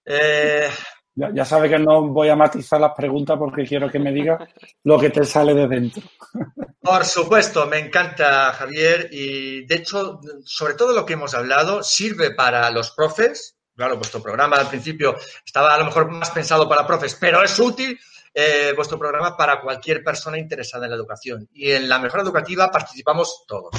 Eh... 0.03 0.69
Ya, 1.15 1.29
ya 1.33 1.45
sabes 1.45 1.71
que 1.71 1.79
no 1.79 2.09
voy 2.09 2.27
a 2.27 2.35
matizar 2.35 2.81
las 2.81 2.93
preguntas 2.93 3.37
porque 3.39 3.65
quiero 3.65 3.89
que 3.89 3.99
me 3.99 4.11
digas 4.11 4.49
lo 4.83 4.99
que 4.99 5.11
te 5.11 5.23
sale 5.23 5.53
de 5.53 5.67
dentro. 5.67 6.03
Por 6.81 7.05
supuesto, 7.05 7.67
me 7.67 7.79
encanta 7.79 8.51
Javier 8.51 9.07
y 9.11 9.65
de 9.65 9.75
hecho, 9.75 10.19
sobre 10.43 10.73
todo 10.73 10.91
lo 10.91 11.05
que 11.05 11.13
hemos 11.13 11.33
hablado 11.33 11.83
sirve 11.83 12.31
para 12.31 12.69
los 12.69 12.91
profes, 12.91 13.60
claro, 13.81 13.97
vuestro 13.97 14.21
programa 14.21 14.57
al 14.57 14.69
principio 14.69 15.17
estaba 15.43 15.73
a 15.73 15.77
lo 15.79 15.85
mejor 15.85 16.07
más 16.11 16.29
pensado 16.29 16.69
para 16.69 16.85
profes, 16.85 17.17
pero 17.19 17.43
es 17.43 17.57
útil 17.57 17.99
eh, 18.31 18.73
vuestro 18.75 18.99
programa 18.99 19.35
para 19.35 19.59
cualquier 19.59 20.03
persona 20.03 20.37
interesada 20.37 20.85
en 20.85 20.91
la 20.91 20.97
educación. 20.97 21.49
Y 21.51 21.71
en 21.71 21.89
la 21.89 21.97
mejora 21.97 22.21
educativa 22.21 22.69
participamos 22.69 23.43
todos. 23.47 23.71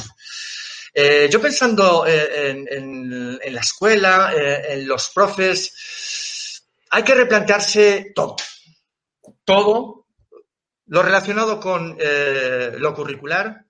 Eh, 0.93 1.29
yo 1.31 1.41
pensando 1.41 2.05
eh, 2.05 2.51
en, 2.51 3.39
en, 3.41 3.55
la 3.55 3.61
escuela, 3.61 4.33
en 4.35 4.89
los 4.89 5.11
profes, 5.11 6.65
hay 6.91 7.05
que 7.05 7.15
replantearse 7.15 8.11
todo. 8.13 8.35
Todo 9.45 10.07
lo 10.87 11.03
relacionado 11.05 11.61
con 11.61 11.97
lo 11.97 12.95
curricular, 12.95 13.67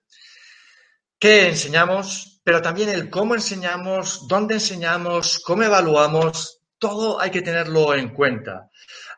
qué 1.23 1.47
enseñamos, 1.47 2.41
pero 2.43 2.61
también 2.61 2.89
el 2.89 3.09
cómo 3.09 3.33
enseñamos, 3.33 4.27
dónde 4.27 4.55
enseñamos, 4.55 5.39
cómo 5.39 5.63
evaluamos, 5.63 6.59
todo 6.77 7.17
hay 7.17 7.31
que 7.31 7.41
tenerlo 7.41 7.95
en 7.95 8.13
cuenta. 8.13 8.69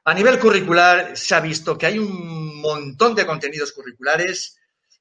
A 0.04 0.14
nivel 0.14 0.38
curricular 0.38 1.18
se 1.18 1.34
ha 1.34 1.40
visto 1.40 1.76
que 1.76 1.88
hay 1.88 1.98
un 1.98 2.62
montón 2.62 3.16
de 3.16 3.26
contenidos 3.26 3.72
curriculares 3.72 4.56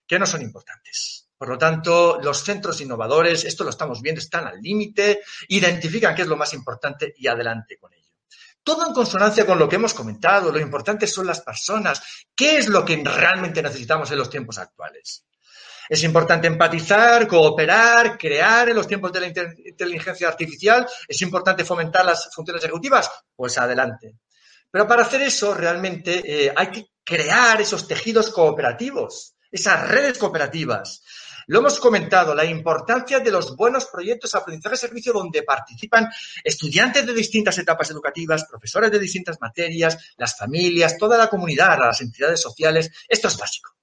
que 0.06 0.18
no 0.18 0.24
son 0.24 0.40
importantes. 0.40 1.28
Por 1.36 1.50
lo 1.50 1.58
tanto, 1.58 2.20
los 2.22 2.42
centros 2.42 2.80
innovadores, 2.80 3.44
esto 3.44 3.64
lo 3.64 3.70
estamos 3.70 4.00
viendo, 4.00 4.22
están 4.22 4.46
al 4.46 4.62
límite, 4.62 5.20
identifican 5.48 6.14
qué 6.14 6.22
es 6.22 6.28
lo 6.28 6.38
más 6.38 6.54
importante 6.54 7.12
y 7.18 7.26
adelante 7.26 7.76
con 7.76 7.92
ello. 7.92 8.14
Todo 8.62 8.86
en 8.86 8.94
consonancia 8.94 9.44
con 9.44 9.58
lo 9.58 9.68
que 9.68 9.76
hemos 9.76 9.92
comentado, 9.92 10.50
lo 10.50 10.58
importante 10.58 11.06
son 11.06 11.26
las 11.26 11.42
personas, 11.42 12.02
qué 12.34 12.56
es 12.56 12.68
lo 12.68 12.82
que 12.82 13.02
realmente 13.04 13.62
necesitamos 13.62 14.10
en 14.10 14.16
los 14.16 14.30
tiempos 14.30 14.56
actuales. 14.56 15.26
Es 15.88 16.02
importante 16.02 16.46
empatizar, 16.46 17.26
cooperar, 17.26 18.16
crear 18.18 18.68
en 18.68 18.76
los 18.76 18.86
tiempos 18.86 19.12
de 19.12 19.20
la 19.20 19.26
inteligencia 19.26 20.28
artificial. 20.28 20.86
Es 21.06 21.20
importante 21.22 21.64
fomentar 21.64 22.04
las 22.04 22.28
funciones 22.34 22.62
ejecutivas. 22.62 23.10
Pues 23.34 23.58
adelante. 23.58 24.16
Pero 24.70 24.88
para 24.88 25.02
hacer 25.02 25.22
eso 25.22 25.54
realmente 25.54 26.22
eh, 26.24 26.52
hay 26.54 26.66
que 26.68 26.86
crear 27.04 27.60
esos 27.60 27.86
tejidos 27.86 28.30
cooperativos, 28.30 29.36
esas 29.50 29.88
redes 29.88 30.18
cooperativas. 30.18 31.02
Lo 31.46 31.58
hemos 31.58 31.78
comentado, 31.78 32.34
la 32.34 32.44
importancia 32.44 33.20
de 33.20 33.30
los 33.30 33.54
buenos 33.54 33.86
proyectos 33.86 34.34
aprendizaje-servicio 34.34 35.12
donde 35.12 35.42
participan 35.42 36.10
estudiantes 36.42 37.06
de 37.06 37.12
distintas 37.12 37.58
etapas 37.58 37.90
educativas, 37.90 38.46
profesores 38.46 38.90
de 38.90 38.98
distintas 38.98 39.40
materias, 39.40 39.96
las 40.16 40.36
familias, 40.36 40.96
toda 40.96 41.18
la 41.18 41.28
comunidad, 41.28 41.78
las 41.78 42.00
entidades 42.00 42.40
sociales. 42.40 42.90
Esto 43.08 43.28
es 43.28 43.36
básico. 43.36 43.76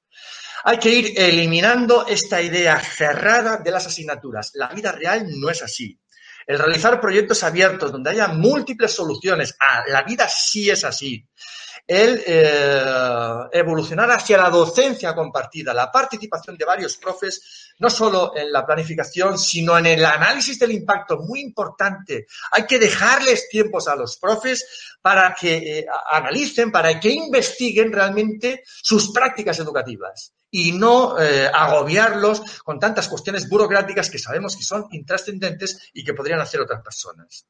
Hay 0.64 0.78
que 0.78 0.90
ir 0.90 1.14
eliminando 1.16 2.06
esta 2.08 2.42
idea 2.42 2.80
cerrada 2.80 3.58
de 3.58 3.72
las 3.72 3.88
asignaturas. 3.88 4.52
La 4.56 4.68
vida 4.68 4.92
real 4.92 5.26
no 5.40 5.50
es 5.50 5.64
así. 5.64 6.00
El 6.46 6.60
realizar 6.60 7.00
proyectos 7.00 7.44
abiertos 7.44 7.92
donde 7.92 8.10
haya 8.12 8.28
múltiples 8.28 8.92
soluciones. 8.92 9.56
Ah, 9.60 9.84
la 9.88 10.04
vida 10.04 10.28
sí 10.28 10.70
es 10.70 10.84
así 10.84 11.28
el 11.88 12.24
eh, 12.26 13.50
evolucionar 13.52 14.10
hacia 14.12 14.38
la 14.38 14.50
docencia 14.50 15.14
compartida, 15.14 15.74
la 15.74 15.92
participación 15.92 16.58
de 16.58 16.66
varios 16.66 16.98
profes, 16.98 17.74
no 17.80 17.90
solo 17.90 18.34
en 18.36 18.52
la 18.52 18.66
planificación, 18.66 19.38
sino 19.38 19.78
en 19.78 19.88
el 19.88 20.06
análisis 20.06 20.58
del 20.60 20.72
impacto, 20.72 21.18
muy 21.18 21.42
importante. 21.42 22.28
Hay 22.52 22.66
que 22.66 22.80
dejarles 22.80 23.50
tiempos 23.50 23.88
a 23.88 23.96
los 23.96 24.18
profes 24.18 24.96
para 25.02 25.36
que 25.38 25.80
eh, 25.80 25.86
analicen, 26.12 26.72
para 26.72 27.00
que 27.00 27.10
investiguen 27.10 27.92
realmente 27.92 28.64
sus 28.66 29.12
prácticas 29.12 29.60
educativas 29.60 30.34
y 30.52 30.74
no 30.74 31.18
eh, 31.18 31.50
agobiarlos 31.52 32.62
con 32.64 32.78
tantas 32.78 33.08
cuestiones 33.08 33.48
burocráticas 33.48 34.10
que 34.10 34.20
sabemos 34.20 34.58
que 34.58 34.64
son 34.64 34.86
intrascendentes 34.92 35.90
y 35.94 36.04
que 36.04 36.14
podrían 36.14 36.42
hacer 36.42 36.60
otras 36.60 36.84
personas. 36.84 37.48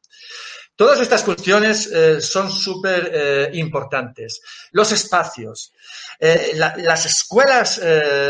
Todas 0.76 1.00
estas 1.00 1.24
cuestiones 1.24 1.88
eh, 1.88 2.22
son 2.22 2.52
súper 2.52 3.12
eh, 3.14 3.50
importantes. 3.54 4.42
Los 4.72 4.92
espacios. 4.92 5.74
Las 6.54 7.06
escuelas 7.08 7.82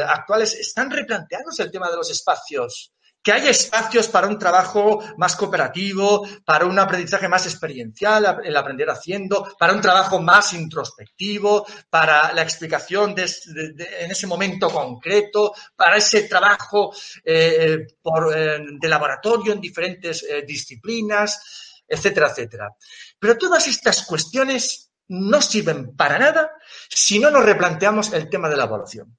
actuales 0.07 0.53
están 0.53 0.89
replanteándose 0.89 1.64
el 1.64 1.72
tema 1.72 1.89
de 1.89 1.98
los 1.98 2.10
espacios. 2.10 2.93
Que 3.23 3.31
haya 3.31 3.52
espacios 3.52 4.07
para 4.07 4.27
un 4.27 4.39
trabajo 4.39 5.03
más 5.18 5.35
cooperativo, 5.35 6.27
para 6.43 6.65
un 6.65 6.80
aprendizaje 6.80 7.27
más 7.27 7.45
experiencial, 7.45 8.39
el 8.43 8.57
aprender 8.57 8.89
haciendo, 8.89 9.56
para 9.60 9.73
un 9.73 9.81
trabajo 9.81 10.19
más 10.22 10.53
introspectivo, 10.53 11.65
para 11.89 12.34
la 12.34 12.41
explicación 12.41 13.14
en 13.18 14.11
ese 14.11 14.26
momento 14.27 14.69
concreto, 14.69 15.53
para 15.76 15.98
ese 15.98 16.23
trabajo 16.23 16.93
de 17.23 17.88
laboratorio 18.81 19.53
en 19.53 19.61
diferentes 19.61 20.26
disciplinas 20.48 21.69
etcétera, 21.91 22.30
etcétera. 22.30 22.76
Pero 23.19 23.38
todas 23.38 23.68
estas 23.68 24.06
cuestiones 24.06 24.93
no 25.10 25.41
sirven 25.41 25.93
para 25.95 26.18
nada 26.18 26.52
si 26.89 27.19
no 27.19 27.30
nos 27.30 27.43
replanteamos 27.43 28.14
el 28.14 28.30
tema 28.30 28.48
de 28.48 28.56
la 28.56 28.64
evaluación. 28.64 29.18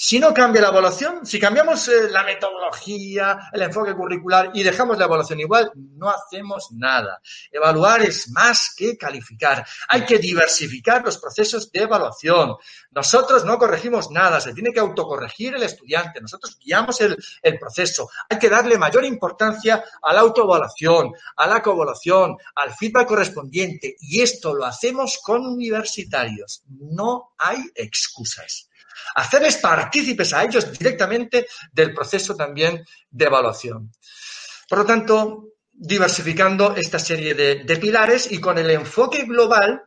Si 0.00 0.20
no 0.20 0.32
cambia 0.32 0.62
la 0.62 0.68
evaluación, 0.68 1.26
si 1.26 1.40
cambiamos 1.40 1.88
eh, 1.88 2.08
la 2.08 2.22
metodología, 2.22 3.50
el 3.52 3.62
enfoque 3.62 3.96
curricular 3.96 4.52
y 4.54 4.62
dejamos 4.62 4.96
la 4.96 5.06
evaluación 5.06 5.40
igual, 5.40 5.72
no 5.74 6.08
hacemos 6.08 6.68
nada. 6.70 7.20
Evaluar 7.50 8.02
es 8.02 8.30
más 8.30 8.76
que 8.76 8.96
calificar. 8.96 9.66
Hay 9.88 10.04
que 10.04 10.20
diversificar 10.20 11.04
los 11.04 11.18
procesos 11.18 11.72
de 11.72 11.80
evaluación. 11.80 12.54
Nosotros 12.92 13.44
no 13.44 13.58
corregimos 13.58 14.12
nada, 14.12 14.40
se 14.40 14.54
tiene 14.54 14.72
que 14.72 14.78
autocorregir 14.78 15.56
el 15.56 15.64
estudiante. 15.64 16.20
Nosotros 16.20 16.56
guiamos 16.64 17.00
el, 17.00 17.16
el 17.42 17.58
proceso. 17.58 18.08
Hay 18.30 18.38
que 18.38 18.48
darle 18.48 18.78
mayor 18.78 19.04
importancia 19.04 19.82
a 20.00 20.12
la 20.12 20.20
autoevaluación, 20.20 21.12
a 21.34 21.46
la 21.48 21.60
coevaluación, 21.60 22.36
al 22.54 22.72
feedback 22.72 23.08
correspondiente. 23.08 23.96
Y 23.98 24.20
esto 24.20 24.54
lo 24.54 24.64
hacemos 24.64 25.18
con 25.20 25.44
universitarios. 25.44 26.62
No 26.68 27.34
hay 27.36 27.58
excusas 27.74 28.68
hacerles 29.14 29.56
partícipes 29.58 30.32
a 30.32 30.44
ellos 30.44 30.72
directamente 30.72 31.46
del 31.72 31.92
proceso 31.92 32.34
también 32.34 32.84
de 33.10 33.24
evaluación. 33.24 33.92
Por 34.68 34.78
lo 34.78 34.84
tanto, 34.84 35.44
diversificando 35.72 36.74
esta 36.74 36.98
serie 36.98 37.34
de, 37.34 37.76
pilares 37.76 38.30
y 38.32 38.40
con 38.40 38.58
el 38.58 38.70
enfoque 38.70 39.24
global 39.24 39.84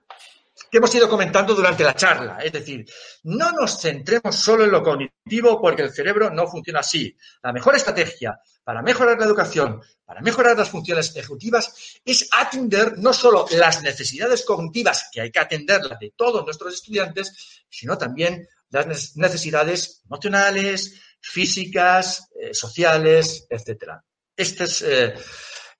que 0.71 0.77
hemos 0.77 0.95
ido 0.95 1.09
comentando 1.09 1.53
durante 1.53 1.83
la 1.83 1.93
charla. 1.93 2.37
Es 2.37 2.53
decir, 2.53 2.85
no 3.23 3.51
nos 3.51 3.81
centremos 3.81 4.35
solo 4.37 4.63
en 4.63 4.71
lo 4.71 4.81
cognitivo 4.81 5.59
porque 5.61 5.81
el 5.81 5.91
cerebro 5.91 6.29
no 6.29 6.47
funciona 6.47 6.79
así. 6.79 7.15
La 7.43 7.51
mejor 7.51 7.75
estrategia 7.75 8.39
para 8.63 8.81
mejorar 8.81 9.19
la 9.19 9.25
educación, 9.25 9.81
para 10.05 10.21
mejorar 10.21 10.57
las 10.57 10.69
funciones 10.69 11.13
ejecutivas, 11.15 11.99
es 12.05 12.29
atender 12.31 12.97
no 12.99 13.11
solo 13.11 13.45
las 13.51 13.83
necesidades 13.83 14.45
cognitivas, 14.45 15.09
que 15.11 15.19
hay 15.19 15.31
que 15.31 15.39
atenderlas 15.39 15.99
de 15.99 16.13
todos 16.15 16.45
nuestros 16.45 16.73
estudiantes, 16.75 17.63
sino 17.69 17.97
también 17.97 18.47
las 18.69 19.17
necesidades 19.17 20.01
emocionales, 20.05 21.01
físicas, 21.19 22.29
eh, 22.39 22.53
sociales, 22.53 23.45
etcétera. 23.49 24.01
Esta 24.37 24.63
es 24.63 24.81
eh, 24.83 25.13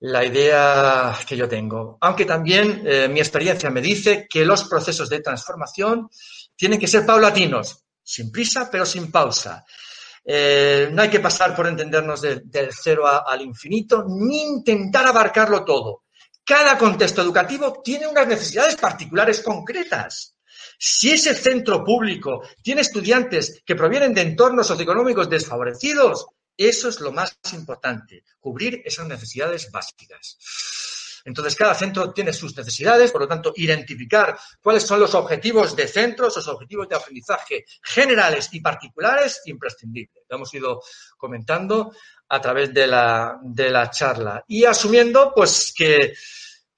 la 0.02 0.26
idea 0.26 1.18
que 1.28 1.38
yo 1.38 1.48
tengo. 1.48 1.98
Aunque 2.02 2.26
también 2.26 2.84
eh, 2.86 3.07
mi 3.07 3.19
experiencia 3.19 3.69
me 3.69 3.82
dice 3.82 4.28
que 4.30 4.45
los 4.45 4.64
procesos 4.65 5.10
de 5.10 5.22
transformación 5.22 6.10
tienen 6.56 6.80
que 6.80 6.88
ser 6.88 7.06
paulatinos, 7.06 7.84
sin 8.03 8.32
prisa, 8.32 8.69
pero 8.72 8.86
sin 8.86 9.11
pausa. 9.11 9.64
no 10.26 11.02
hay 11.02 11.10
que 11.10 11.19
pasar 11.19 11.56
por 11.56 11.68
entendernos 11.68 12.22
del 12.22 12.69
cero 12.72 13.03
al 13.07 13.41
infinito, 13.41 14.06
ni 14.07 14.41
intentar 14.41 15.06
abarcarlo 15.07 15.64
todo. 15.64 16.03
Cada 16.44 16.78
contexto 16.78 17.22
educativo 17.22 17.82
tiene 17.84 18.07
unas 18.07 18.28
necesidades 18.28 18.76
particulares 18.76 19.41
concretas. 19.41 20.36
Si 20.78 21.11
ese 21.11 21.36
centro 21.36 21.84
público 21.84 22.41
tiene 22.64 22.82
estudiantes 22.82 23.61
que 23.64 23.76
provienen 23.76 24.14
de 24.14 24.22
entornos 24.22 24.65
socioeconómicos 24.65 25.30
desfavorecidos, 25.30 26.26
eso 26.67 26.89
es 26.89 26.99
lo 26.99 27.11
más 27.11 27.38
importante, 27.53 28.23
cubrir 28.39 28.81
esas 28.85 29.07
necesidades 29.07 29.71
básicas. 29.71 30.38
Entonces, 31.23 31.55
cada 31.55 31.75
centro 31.75 32.11
tiene 32.11 32.33
sus 32.33 32.57
necesidades, 32.57 33.11
por 33.11 33.21
lo 33.21 33.27
tanto, 33.27 33.53
identificar 33.55 34.38
cuáles 34.61 34.83
son 34.83 34.99
los 34.99 35.13
objetivos 35.13 35.75
de 35.75 35.88
centros, 35.88 36.35
los 36.35 36.47
objetivos 36.47 36.89
de 36.89 36.95
aprendizaje 36.95 37.65
generales 37.83 38.49
y 38.53 38.59
particulares, 38.59 39.41
imprescindible. 39.45 40.23
Lo 40.27 40.38
hemos 40.38 40.53
ido 40.53 40.81
comentando 41.17 41.93
a 42.27 42.41
través 42.41 42.73
de 42.73 42.88
la, 42.88 43.39
de 43.43 43.69
la 43.69 43.91
charla. 43.91 44.43
Y 44.47 44.65
asumiendo, 44.65 45.31
pues, 45.35 45.73
que 45.77 46.13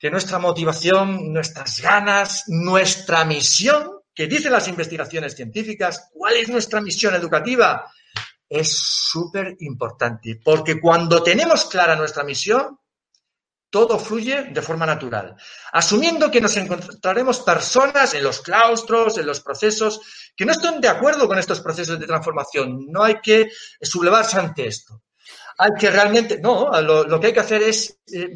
que 0.04 0.12
nuestra 0.12 0.38
motivación, 0.38 1.32
nuestras 1.32 1.80
ganas, 1.80 2.44
nuestra 2.48 3.24
misión, 3.24 4.02
que 4.14 4.28
dicen 4.28 4.52
las 4.52 4.68
investigaciones 4.68 5.34
científicas, 5.34 6.10
cuál 6.12 6.36
es 6.36 6.50
nuestra 6.50 6.82
misión 6.82 7.16
educativa, 7.16 7.90
es 8.54 8.72
súper 8.72 9.58
importante, 9.62 10.40
porque 10.44 10.80
cuando 10.80 11.24
tenemos 11.24 11.66
clara 11.66 11.96
nuestra 11.96 12.24
misión, 12.24 12.78
todo 13.72 13.98
fluye 13.98 14.44
de 14.52 14.62
forma 14.62 14.86
natural. 14.86 15.36
Asumiendo 15.72 16.30
que 16.30 16.40
nos 16.40 16.56
encontraremos 16.58 17.40
personas 17.40 18.14
en 18.14 18.24
los 18.24 18.42
claustros, 18.42 19.18
en 19.18 19.26
los 19.26 19.40
procesos, 19.40 20.02
que 20.36 20.46
no 20.46 20.52
estén 20.52 20.80
de 20.80 20.88
acuerdo 20.88 21.28
con 21.28 21.40
estos 21.40 21.62
procesos 21.62 22.00
de 22.00 22.06
transformación. 22.06 22.86
No 22.92 23.02
hay 23.04 23.20
que 23.22 23.50
sublevarse 23.82 24.38
ante 24.38 24.68
esto. 24.68 25.02
Hay 25.58 25.72
que 25.80 25.90
realmente, 25.90 26.40
no, 26.40 26.70
lo, 26.80 27.20
que 27.20 27.28
hay 27.28 27.34
que 27.34 27.40
hacer 27.40 27.64
es 27.64 28.02
eh, 28.14 28.30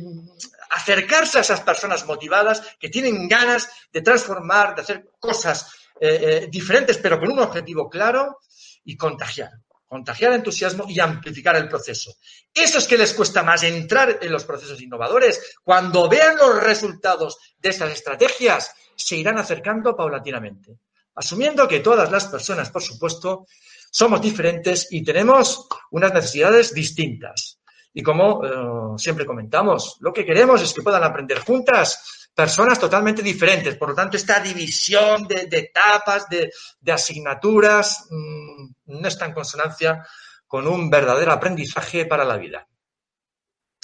acercarse 0.72 1.38
a 1.38 1.42
esas 1.42 1.62
personas 1.62 2.08
motivadas 2.08 2.64
que 2.80 2.90
tienen 2.90 3.28
ganas 3.28 3.70
de 3.94 4.02
transformar, 4.02 4.74
de 4.74 4.82
hacer 4.82 5.12
cosas 5.20 5.72
eh, 6.02 6.20
eh, 6.22 6.48
diferentes, 6.50 6.98
pero 6.98 7.20
con 7.20 7.32
un 7.32 7.40
objetivo 7.40 7.88
claro 7.88 8.40
y 8.84 8.98
contagiar. 8.98 9.52
Contagiar 9.88 10.34
entusiasmo 10.34 10.86
y 10.88 11.00
amplificar 11.00 11.56
el 11.56 11.70
proceso. 11.70 12.16
Eso 12.54 12.78
es 12.78 12.88
que 12.88 12.98
les 12.98 13.14
cuesta 13.14 13.42
más 13.42 13.64
entrar 13.64 14.20
en 14.22 14.32
los 14.32 14.44
procesos 14.44 14.82
innovadores. 14.82 15.56
Cuando 15.64 16.10
vean 16.10 16.36
los 16.36 16.62
resultados 16.62 17.38
de 17.58 17.70
estas 17.70 17.92
estrategias, 17.92 18.74
se 18.96 19.16
irán 19.16 19.38
acercando 19.38 19.96
paulatinamente. 19.96 20.80
Asumiendo 21.16 21.68
que 21.68 21.80
todas 21.80 22.12
las 22.12 22.28
personas, 22.28 22.70
por 22.70 22.84
supuesto, 22.84 23.48
somos 23.90 24.22
diferentes 24.22 24.88
y 24.92 25.04
tenemos 25.04 25.68
unas 25.92 26.14
necesidades 26.14 26.74
distintas. 26.74 27.60
Y 27.94 28.04
como 28.04 28.46
eh, 28.46 28.98
siempre 28.98 29.26
comentamos, 29.26 29.98
lo 30.02 30.14
que 30.14 30.26
queremos 30.26 30.62
es 30.62 30.74
que 30.74 30.84
puedan 30.84 31.04
aprender 31.04 31.40
juntas, 31.40 32.27
personas 32.38 32.80
totalmente 32.80 33.24
diferentes. 33.24 33.76
Por 33.78 33.90
lo 33.90 33.96
tanto, 33.96 34.16
esta 34.16 34.40
división 34.40 35.28
de, 35.28 35.48
de 35.48 35.58
etapas, 35.58 36.30
de, 36.30 36.52
de 36.80 36.92
asignaturas, 36.92 38.08
mmm, 38.12 38.68
no 38.86 39.08
está 39.08 39.26
en 39.26 39.34
consonancia 39.34 40.06
con 40.46 40.68
un 40.68 40.88
verdadero 40.88 41.32
aprendizaje 41.32 42.06
para 42.06 42.24
la 42.24 42.38
vida. 42.38 42.68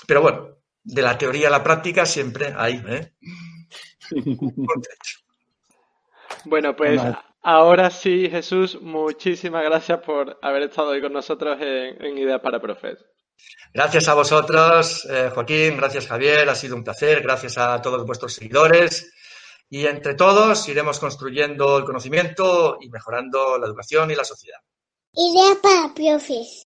Pero 0.06 0.22
bueno, 0.22 0.50
de 0.84 1.02
la 1.02 1.18
teoría 1.18 1.48
a 1.48 1.52
la 1.52 1.64
práctica 1.64 2.06
siempre 2.06 2.54
hay. 2.56 2.80
¿eh? 2.88 3.14
bueno, 6.46 6.76
pues 6.76 7.02
ahora 7.42 7.90
sí, 7.90 8.30
Jesús, 8.30 8.80
muchísimas 8.80 9.64
gracias 9.64 10.00
por 10.02 10.38
haber 10.44 10.62
estado 10.62 10.90
hoy 10.90 11.02
con 11.02 11.12
nosotros 11.12 11.58
en, 11.60 12.06
en 12.06 12.20
Ideas 12.20 12.42
para 12.42 12.62
Profes. 12.62 13.04
Gracias 13.74 14.08
a 14.08 14.14
vosotros, 14.14 15.08
eh, 15.10 15.32
Joaquín, 15.34 15.78
gracias 15.78 16.08
Javier, 16.08 16.48
ha 16.48 16.56
sido 16.56 16.76
un 16.76 16.84
placer, 16.84 17.22
gracias 17.24 17.58
a 17.58 17.82
todos 17.82 18.06
vuestros 18.06 18.34
seguidores 18.34 19.12
y 19.70 19.88
entre 19.88 20.14
todos 20.14 20.70
iremos 20.70 21.00
construyendo 21.00 21.80
el 21.80 21.84
conocimiento 21.84 22.78
y 22.80 22.90
mejorando 22.90 23.58
la 23.58 23.66
educación 23.66 24.12
y 24.12 24.16
la 24.16 24.24
sociedad. 24.24 24.60
Idea 25.14 25.56
para 25.62 25.94
profes. 25.94 26.68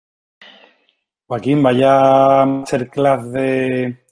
Joaquín, 1.26 1.64
vaya 1.64 2.46
masterclass 2.46 3.32
de 3.32 4.06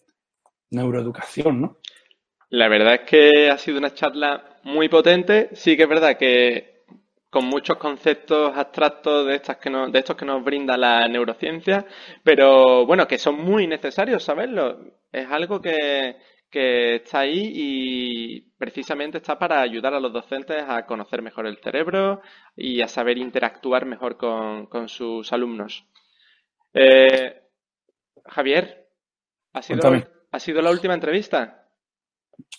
neuroeducación, 0.69 1.61
¿no? 1.61 1.77
La 2.49 2.69
verdad 2.69 2.95
es 2.95 3.09
que 3.09 3.49
ha 3.49 3.57
sido 3.57 3.77
una 3.77 3.93
charla 3.93 4.59
muy 4.63 4.87
potente. 4.87 5.49
Sí 5.53 5.75
que 5.75 5.83
es 5.83 5.89
verdad 5.89 6.17
que 6.17 6.76
con 7.37 7.45
muchos 7.45 7.77
conceptos 7.77 8.57
abstractos 8.57 9.27
de, 9.27 9.35
estas 9.35 9.57
que 9.57 9.69
nos, 9.69 9.91
de 9.91 9.99
estos 9.99 10.17
que 10.17 10.25
nos 10.25 10.43
brinda 10.43 10.75
la 10.75 11.07
neurociencia, 11.07 11.85
pero 12.23 12.83
bueno, 12.87 13.07
que 13.07 13.19
son 13.19 13.35
muy 13.35 13.67
necesarios 13.67 14.23
saberlo. 14.23 14.79
Es 15.11 15.29
algo 15.29 15.61
que, 15.61 16.15
que 16.49 16.95
está 16.95 17.19
ahí 17.19 17.51
y 17.53 18.41
precisamente 18.57 19.19
está 19.19 19.37
para 19.37 19.61
ayudar 19.61 19.93
a 19.93 19.99
los 19.99 20.11
docentes 20.11 20.63
a 20.67 20.87
conocer 20.87 21.21
mejor 21.21 21.45
el 21.45 21.59
cerebro 21.59 22.21
y 22.55 22.81
a 22.81 22.87
saber 22.87 23.19
interactuar 23.19 23.85
mejor 23.85 24.17
con, 24.17 24.65
con 24.65 24.89
sus 24.89 25.31
alumnos. 25.31 25.85
Eh, 26.73 27.39
Javier, 28.25 28.87
¿ha 29.53 29.61
sido, 29.61 29.79
Cuéntame. 29.79 30.11
¿ha 30.31 30.39
sido 30.39 30.59
la 30.63 30.71
última 30.71 30.95
entrevista? 30.95 31.67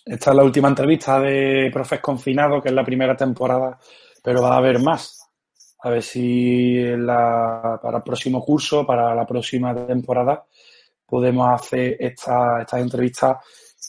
Esta 0.05 0.31
es 0.31 0.37
la 0.37 0.45
última 0.45 0.69
entrevista 0.69 1.19
de 1.19 1.69
Profes 1.73 2.01
Confinados, 2.01 2.63
que 2.63 2.69
es 2.69 2.75
la 2.75 2.85
primera 2.85 3.17
temporada, 3.17 3.77
pero 4.29 4.43
va 4.43 4.53
a 4.53 4.59
haber 4.59 4.79
más. 4.79 5.27
A 5.81 5.89
ver 5.89 6.03
si 6.03 6.85
para 7.07 7.97
el 7.97 8.03
próximo 8.03 8.45
curso, 8.45 8.85
para 8.87 9.15
la 9.15 9.25
próxima 9.25 9.75
temporada, 9.87 10.45
podemos 11.07 11.49
hacer 11.51 11.97
esta- 11.99 12.61
estas 12.61 12.79
entrevistas 12.83 13.39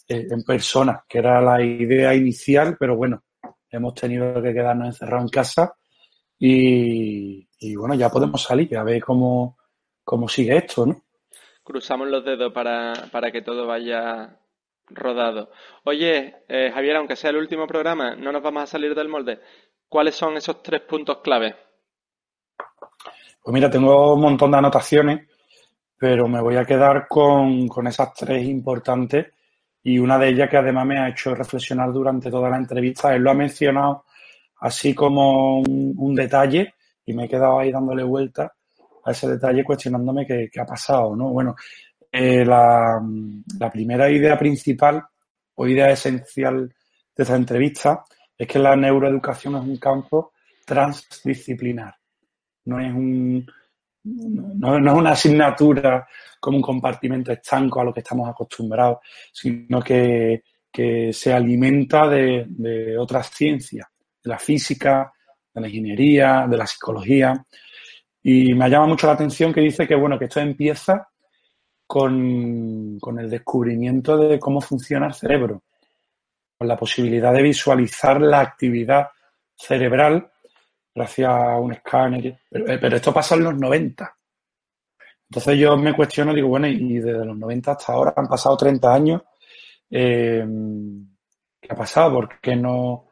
eh, 0.08 0.28
en 0.32 0.42
persona, 0.44 1.04
que 1.10 1.18
era 1.18 1.42
la 1.42 1.62
idea 1.62 2.16
inicial, 2.16 2.78
pero 2.80 2.96
bueno, 2.96 3.22
hemos 3.70 3.94
tenido 3.96 4.42
que 4.42 4.54
quedarnos 4.54 4.88
encerrados 4.88 5.24
en 5.26 5.30
casa 5.30 5.74
y, 6.38 7.46
y 7.60 7.76
bueno, 7.76 7.96
ya 7.96 8.10
podemos 8.10 8.42
salir, 8.42 8.78
a 8.78 8.84
ver 8.84 9.04
cómo, 9.04 9.58
cómo 10.06 10.30
sigue 10.30 10.56
esto, 10.56 10.86
¿no? 10.86 11.02
Cruzamos 11.66 12.08
los 12.08 12.24
dedos 12.24 12.54
para, 12.54 12.94
para 13.12 13.30
que 13.30 13.42
todo 13.42 13.68
vaya 13.68 14.38
rodado. 14.88 15.52
Oye, 15.84 16.44
eh, 16.48 16.72
Javier, 16.74 16.96
aunque 16.96 17.16
sea 17.18 17.30
el 17.32 17.38
último 17.38 17.68
programa, 17.68 18.16
no 18.16 18.32
nos 18.32 18.42
vamos 18.42 18.64
a 18.64 18.68
salir 18.68 18.96
del 18.96 19.10
molde. 19.10 19.40
¿Cuáles 19.90 20.14
son 20.14 20.38
esos 20.38 20.62
tres 20.62 20.82
puntos 20.82 21.18
clave? 21.18 21.56
Pues 23.42 23.54
mira, 23.54 23.72
tengo 23.72 24.14
un 24.14 24.22
montón 24.22 24.52
de 24.52 24.58
anotaciones, 24.58 25.28
pero 25.98 26.28
me 26.28 26.40
voy 26.40 26.58
a 26.58 26.66
quedar 26.66 27.08
con, 27.08 27.68
con 27.68 27.88
esas 27.88 28.14
tres 28.14 28.46
importantes 28.46 29.34
y 29.82 29.98
una 29.98 30.20
de 30.20 30.30
ellas 30.30 30.48
que 30.48 30.58
además 30.58 30.86
me 30.86 31.00
ha 31.00 31.10
hecho 31.10 31.34
reflexionar 31.34 31.92
durante 31.92 32.30
toda 32.30 32.52
la 32.52 32.58
entrevista. 32.58 33.16
Él 33.16 33.24
lo 33.24 33.32
ha 33.32 33.34
mencionado 33.34 34.06
así 34.60 34.94
como 34.94 35.60
un, 35.60 36.14
detalle 36.14 36.76
y 37.04 37.14
me 37.14 37.26
he 37.26 37.30
quedado 37.30 37.58
ahí 37.58 37.72
dándole 37.72 38.04
vuelta 38.04 38.54
a 39.04 39.12
ese 39.12 39.28
detalle 39.28 39.64
cuestionándome 39.64 40.28
qué, 40.28 40.50
qué 40.52 40.60
ha 40.60 40.66
pasado, 40.66 41.16
¿no? 41.16 41.30
Bueno, 41.30 41.56
eh, 42.12 42.46
la, 42.46 43.02
la 43.58 43.72
primera 43.72 44.08
idea 44.12 44.38
principal 44.38 45.04
o 45.56 45.66
idea 45.66 45.90
esencial 45.90 46.68
de 47.16 47.24
esta 47.24 47.36
entrevista 47.36 48.04
es 48.40 48.48
que 48.48 48.58
la 48.58 48.76
neuroeducación 48.76 49.58
es 49.58 49.62
un 49.62 49.78
campo 49.78 50.32
transdisciplinar. 50.66 51.94
No 52.66 52.80
es 52.80 52.94
un, 52.94 53.46
no, 54.04 54.78
es 54.78 54.94
una 54.94 55.12
asignatura 55.12 56.08
como 56.40 56.58
un 56.58 56.64
compartimento 56.64 57.34
estanco 57.34 57.82
a 57.82 57.84
lo 57.84 57.94
que 57.94 58.00
estamos 58.00 58.30
acostumbrados, 58.30 59.00
sino 59.34 59.82
que, 59.82 60.44
que 60.72 61.12
se 61.12 61.34
alimenta 61.34 62.08
de, 62.08 62.46
de 62.48 62.98
otras 62.98 63.30
ciencias, 63.30 63.88
de 64.24 64.30
la 64.30 64.40
física, 64.40 65.12
de 65.54 65.62
la 65.62 65.68
ingeniería, 65.68 66.48
de 66.50 66.58
la 66.58 66.66
psicología. 66.66 67.46
Y 68.24 68.54
me 68.54 68.70
llama 68.70 68.88
mucho 68.88 69.08
la 69.08 69.14
atención 69.14 69.52
que 69.52 69.62
dice 69.62 69.86
que, 69.86 69.96
bueno, 69.96 70.18
que 70.18 70.26
esto 70.26 70.40
empieza 70.40 71.10
con, 71.86 73.00
con 73.00 73.20
el 73.20 73.30
descubrimiento 73.30 74.18
de 74.18 74.40
cómo 74.40 74.62
funciona 74.62 75.08
el 75.08 75.14
cerebro, 75.14 75.64
con 76.60 76.68
la 76.68 76.76
posibilidad 76.76 77.34
de 77.34 77.42
visualizar 77.42 78.20
la 78.20 78.42
actividad 78.42 79.08
cerebral 79.56 80.30
gracias 80.94 81.30
a 81.30 81.58
un 81.58 81.72
escáner. 81.72 82.38
Pero, 82.50 82.68
eh, 82.68 82.96
esto 82.98 83.14
pasa 83.14 83.36
en 83.36 83.46
los 83.46 83.56
90. 83.56 84.14
Entonces 85.30 85.58
yo 85.58 85.78
me 85.78 85.96
cuestiono, 85.96 86.34
digo, 86.34 86.50
bueno, 86.50 86.68
y 86.68 86.96
desde 87.00 87.24
los 87.26 87.38
90 87.38 87.72
hasta 87.72 87.94
ahora 87.94 88.14
han 88.16 88.28
pasado 88.28 88.58
30 88.58 88.94
años. 88.94 89.22
eh, 89.90 90.46
¿Qué 91.62 91.68
ha 91.72 91.76
pasado? 91.76 92.14
¿Por 92.14 92.40
qué 92.42 92.56
no, 92.56 93.08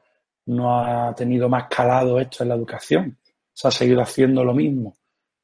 no 0.47 0.79
ha 0.79 1.13
tenido 1.15 1.47
más 1.47 1.67
calado 1.69 2.19
esto 2.19 2.43
en 2.43 2.49
la 2.49 2.55
educación? 2.55 3.17
Se 3.53 3.67
ha 3.67 3.71
seguido 3.71 4.01
haciendo 4.01 4.43
lo 4.43 4.53
mismo, 4.53 4.95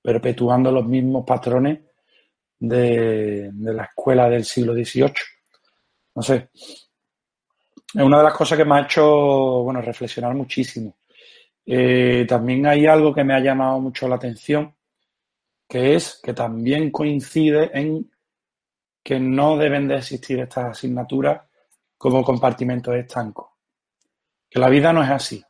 perpetuando 0.01 0.71
los 0.71 0.85
mismos 0.85 1.23
patrones 1.25 1.79
de, 2.59 3.49
de 3.53 3.73
la 3.73 3.83
escuela 3.85 4.29
del 4.29 4.43
siglo 4.45 4.73
XVIII. 4.73 5.13
No 6.15 6.21
sé. 6.21 6.49
Es 7.93 8.01
una 8.01 8.17
de 8.17 8.23
las 8.23 8.33
cosas 8.33 8.57
que 8.57 8.65
me 8.65 8.75
ha 8.75 8.81
hecho, 8.81 9.03
bueno, 9.63 9.79
reflexionar 9.79 10.33
muchísimo. 10.33 10.95
Eh, 11.65 12.25
también 12.27 12.65
hay 12.65 12.87
algo 12.87 13.13
que 13.13 13.23
me 13.23 13.35
ha 13.35 13.39
llamado 13.39 13.79
mucho 13.79 14.07
la 14.07 14.15
atención, 14.15 14.73
que 15.67 15.93
es 15.93 16.19
que 16.23 16.33
también 16.33 16.89
coincide 16.89 17.69
en 17.73 18.09
que 19.03 19.19
no 19.19 19.57
deben 19.57 19.87
de 19.87 19.97
existir 19.97 20.39
estas 20.39 20.71
asignaturas 20.71 21.41
como 21.97 22.23
compartimentos 22.23 22.95
estancos. 22.95 23.49
Que 24.49 24.59
la 24.59 24.69
vida 24.69 24.91
no 24.91 25.03
es 25.03 25.09
así. 25.09 25.43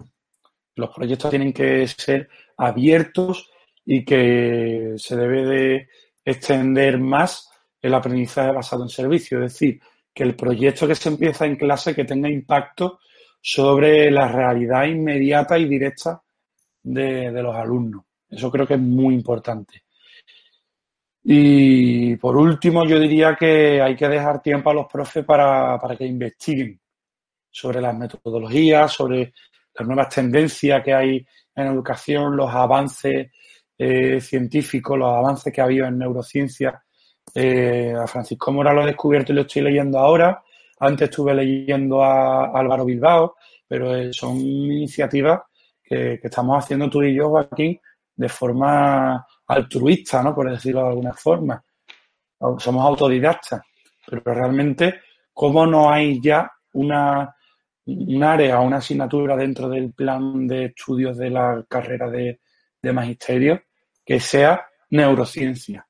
Los 0.75 0.89
proyectos 0.89 1.29
tienen 1.29 1.53
que 1.53 1.87
ser 1.87 2.29
abiertos 2.57 3.49
y 3.85 4.03
que 4.03 4.95
se 4.97 5.15
debe 5.15 5.45
de 5.45 5.89
extender 6.25 6.99
más 6.99 7.49
el 7.81 7.93
aprendizaje 7.93 8.51
basado 8.51 8.83
en 8.83 8.89
servicio. 8.89 9.37
Es 9.37 9.53
decir, 9.53 9.81
que 10.14 10.23
el 10.23 10.35
proyecto 10.35 10.88
que 10.88 10.95
se 10.95 11.10
empieza 11.10 11.45
en 11.45 11.56
clase 11.56 11.95
que 11.95 12.06
tenga 12.06 12.30
impacto 12.30 12.99
sobre 13.41 14.11
la 14.11 14.27
realidad 14.27 14.85
inmediata 14.85 15.57
y 15.57 15.68
directa 15.68 16.22
de, 16.81 17.31
de 17.31 17.44
los 17.44 17.56
alumnos. 17.56 18.03
Eso 18.30 18.52
creo 18.52 18.68
que 18.68 18.76
es 18.76 18.80
muy 18.80 19.15
importante. 19.15 19.84
Y 21.23 22.18
por 22.18 22.35
último, 22.35 22.85
yo 22.85 22.99
diría 22.99 23.35
que 23.35 23.81
hay 23.81 23.95
que 23.95 24.10
dejar 24.10 24.41
tiempo 24.41 24.69
a 24.69 24.73
los 24.73 24.88
profes 24.88 25.23
para, 25.23 25.80
para 25.80 25.95
que 25.95 26.06
investiguen 26.06 26.80
sobre 27.49 27.80
las 27.80 27.95
metodologías, 27.95 28.91
sobre 28.91 29.34
las 29.73 29.88
nuevas 29.88 30.10
tendencias 30.14 30.84
que 30.84 30.94
hay 30.94 31.26
en 31.56 31.68
educación, 31.68 32.35
los 32.35 32.49
avances 32.49 33.31
eh, 33.77 34.19
científicos, 34.19 34.98
los 34.98 35.14
avances 35.14 35.53
que 35.53 35.61
ha 35.61 35.65
habido 35.65 35.85
en 35.85 35.98
neurociencia. 35.98 36.82
Eh, 37.35 37.95
a 37.97 38.05
Francisco 38.05 38.51
Mora 38.51 38.73
lo 38.73 38.84
he 38.84 38.88
descubierto 38.88 39.31
y 39.31 39.35
lo 39.35 39.41
estoy 39.41 39.64
leyendo 39.64 39.97
ahora. 39.97 40.43
Antes 40.80 41.10
estuve 41.10 41.34
leyendo 41.34 42.03
a 42.03 42.57
Álvaro 42.57 42.85
Bilbao, 42.85 43.35
pero 43.68 43.95
eh, 43.95 44.14
son 44.14 44.38
iniciativas 44.38 45.41
que, 45.84 46.19
estamos 46.22 46.64
haciendo 46.64 46.89
tú 46.89 47.01
y 47.03 47.15
yo, 47.15 47.30
Joaquín, 47.30 47.80
de 48.15 48.30
forma 48.30 49.26
altruista, 49.47 50.22
¿no? 50.22 50.35
Por 50.35 50.51
decirlo 50.51 50.84
de 50.84 50.89
alguna 50.89 51.14
forma. 51.14 51.64
Somos 52.57 52.85
autodidactas, 52.85 53.61
pero 54.05 54.22
realmente, 54.34 55.01
¿cómo 55.31 55.65
no 55.65 55.89
hay 55.89 56.19
ya 56.22 56.51
una, 56.73 57.34
un 57.85 58.23
área, 58.23 58.60
una 58.60 58.77
asignatura 58.77 59.38
dentro 59.38 59.69
del 59.69 59.93
plan 59.93 60.45
de 60.45 60.65
estudios 60.65 61.18
de 61.18 61.30
la 61.30 61.64
carrera 61.69 62.10
de 62.10 62.39
magisterio 62.93 63.61
que 64.05 64.19
sea 64.19 64.68
neurociencia? 64.89 65.88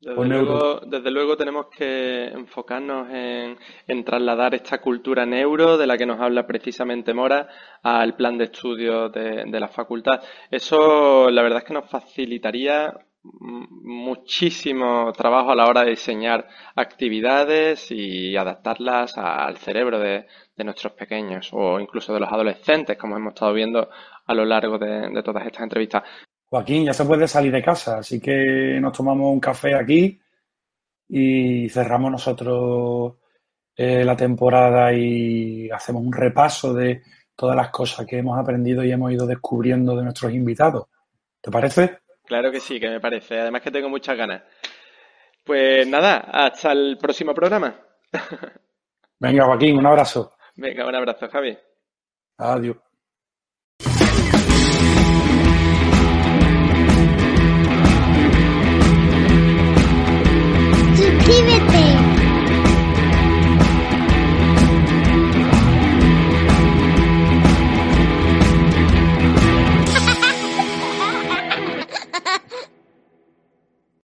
Desde 0.00 0.14
luego, 0.28 0.80
desde 0.86 1.10
luego 1.10 1.36
tenemos 1.36 1.66
que 1.76 2.26
enfocarnos 2.28 3.08
en, 3.10 3.56
en 3.88 4.04
trasladar 4.04 4.54
esta 4.54 4.80
cultura 4.80 5.26
neuro 5.26 5.76
de 5.76 5.86
la 5.88 5.98
que 5.98 6.06
nos 6.06 6.20
habla 6.20 6.46
precisamente 6.46 7.12
Mora 7.12 7.48
al 7.82 8.14
plan 8.14 8.38
de 8.38 8.44
estudios 8.44 9.10
de, 9.12 9.44
de 9.46 9.60
la 9.60 9.66
facultad. 9.68 10.22
Eso 10.50 11.28
la 11.30 11.42
verdad 11.42 11.58
es 11.58 11.64
que 11.64 11.74
nos 11.74 11.90
facilitaría 11.90 12.94
muchísimo 13.24 15.12
trabajo 15.12 15.50
a 15.50 15.56
la 15.56 15.66
hora 15.66 15.82
de 15.82 15.90
diseñar 15.90 16.46
actividades 16.76 17.90
y 17.90 18.36
adaptarlas 18.36 19.18
a- 19.18 19.44
al 19.44 19.56
cerebro 19.56 19.98
de, 19.98 20.26
de 20.56 20.64
nuestros 20.64 20.92
pequeños 20.92 21.50
o 21.52 21.80
incluso 21.80 22.14
de 22.14 22.20
los 22.20 22.30
adolescentes, 22.32 22.96
como 22.96 23.16
hemos 23.16 23.34
estado 23.34 23.52
viendo 23.52 23.88
a 24.26 24.34
lo 24.34 24.44
largo 24.44 24.78
de, 24.78 25.08
de 25.10 25.22
todas 25.24 25.44
estas 25.46 25.62
entrevistas. 25.64 26.04
Joaquín, 26.50 26.84
ya 26.86 26.94
se 26.94 27.04
puede 27.04 27.28
salir 27.28 27.52
de 27.52 27.62
casa, 27.62 27.98
así 27.98 28.20
que 28.20 28.78
nos 28.80 28.96
tomamos 28.96 29.32
un 29.32 29.40
café 29.40 29.74
aquí 29.74 30.18
y 31.08 31.68
cerramos 31.68 32.10
nosotros 32.10 33.14
eh, 33.76 34.04
la 34.04 34.16
temporada 34.16 34.92
y 34.92 35.70
hacemos 35.70 36.02
un 36.02 36.12
repaso 36.12 36.72
de 36.72 37.02
todas 37.36 37.54
las 37.54 37.70
cosas 37.70 38.06
que 38.06 38.18
hemos 38.18 38.38
aprendido 38.38 38.82
y 38.82 38.90
hemos 38.90 39.12
ido 39.12 39.26
descubriendo 39.26 39.94
de 39.94 40.02
nuestros 40.02 40.32
invitados. 40.32 40.86
¿Te 41.40 41.50
parece? 41.50 42.00
Claro 42.24 42.50
que 42.50 42.60
sí, 42.60 42.80
que 42.80 42.88
me 42.88 43.00
parece. 43.00 43.38
Además 43.38 43.62
que 43.62 43.70
tengo 43.70 43.88
muchas 43.88 44.16
ganas. 44.16 44.42
Pues 45.44 45.86
nada, 45.86 46.18
hasta 46.18 46.72
el 46.72 46.98
próximo 46.98 47.32
programa. 47.32 47.78
Venga, 49.20 49.44
Joaquín, 49.44 49.78
un 49.78 49.86
abrazo. 49.86 50.32
Venga, 50.56 50.86
un 50.86 50.94
abrazo, 50.94 51.28
Javi. 51.28 51.56
Adiós. 52.38 52.76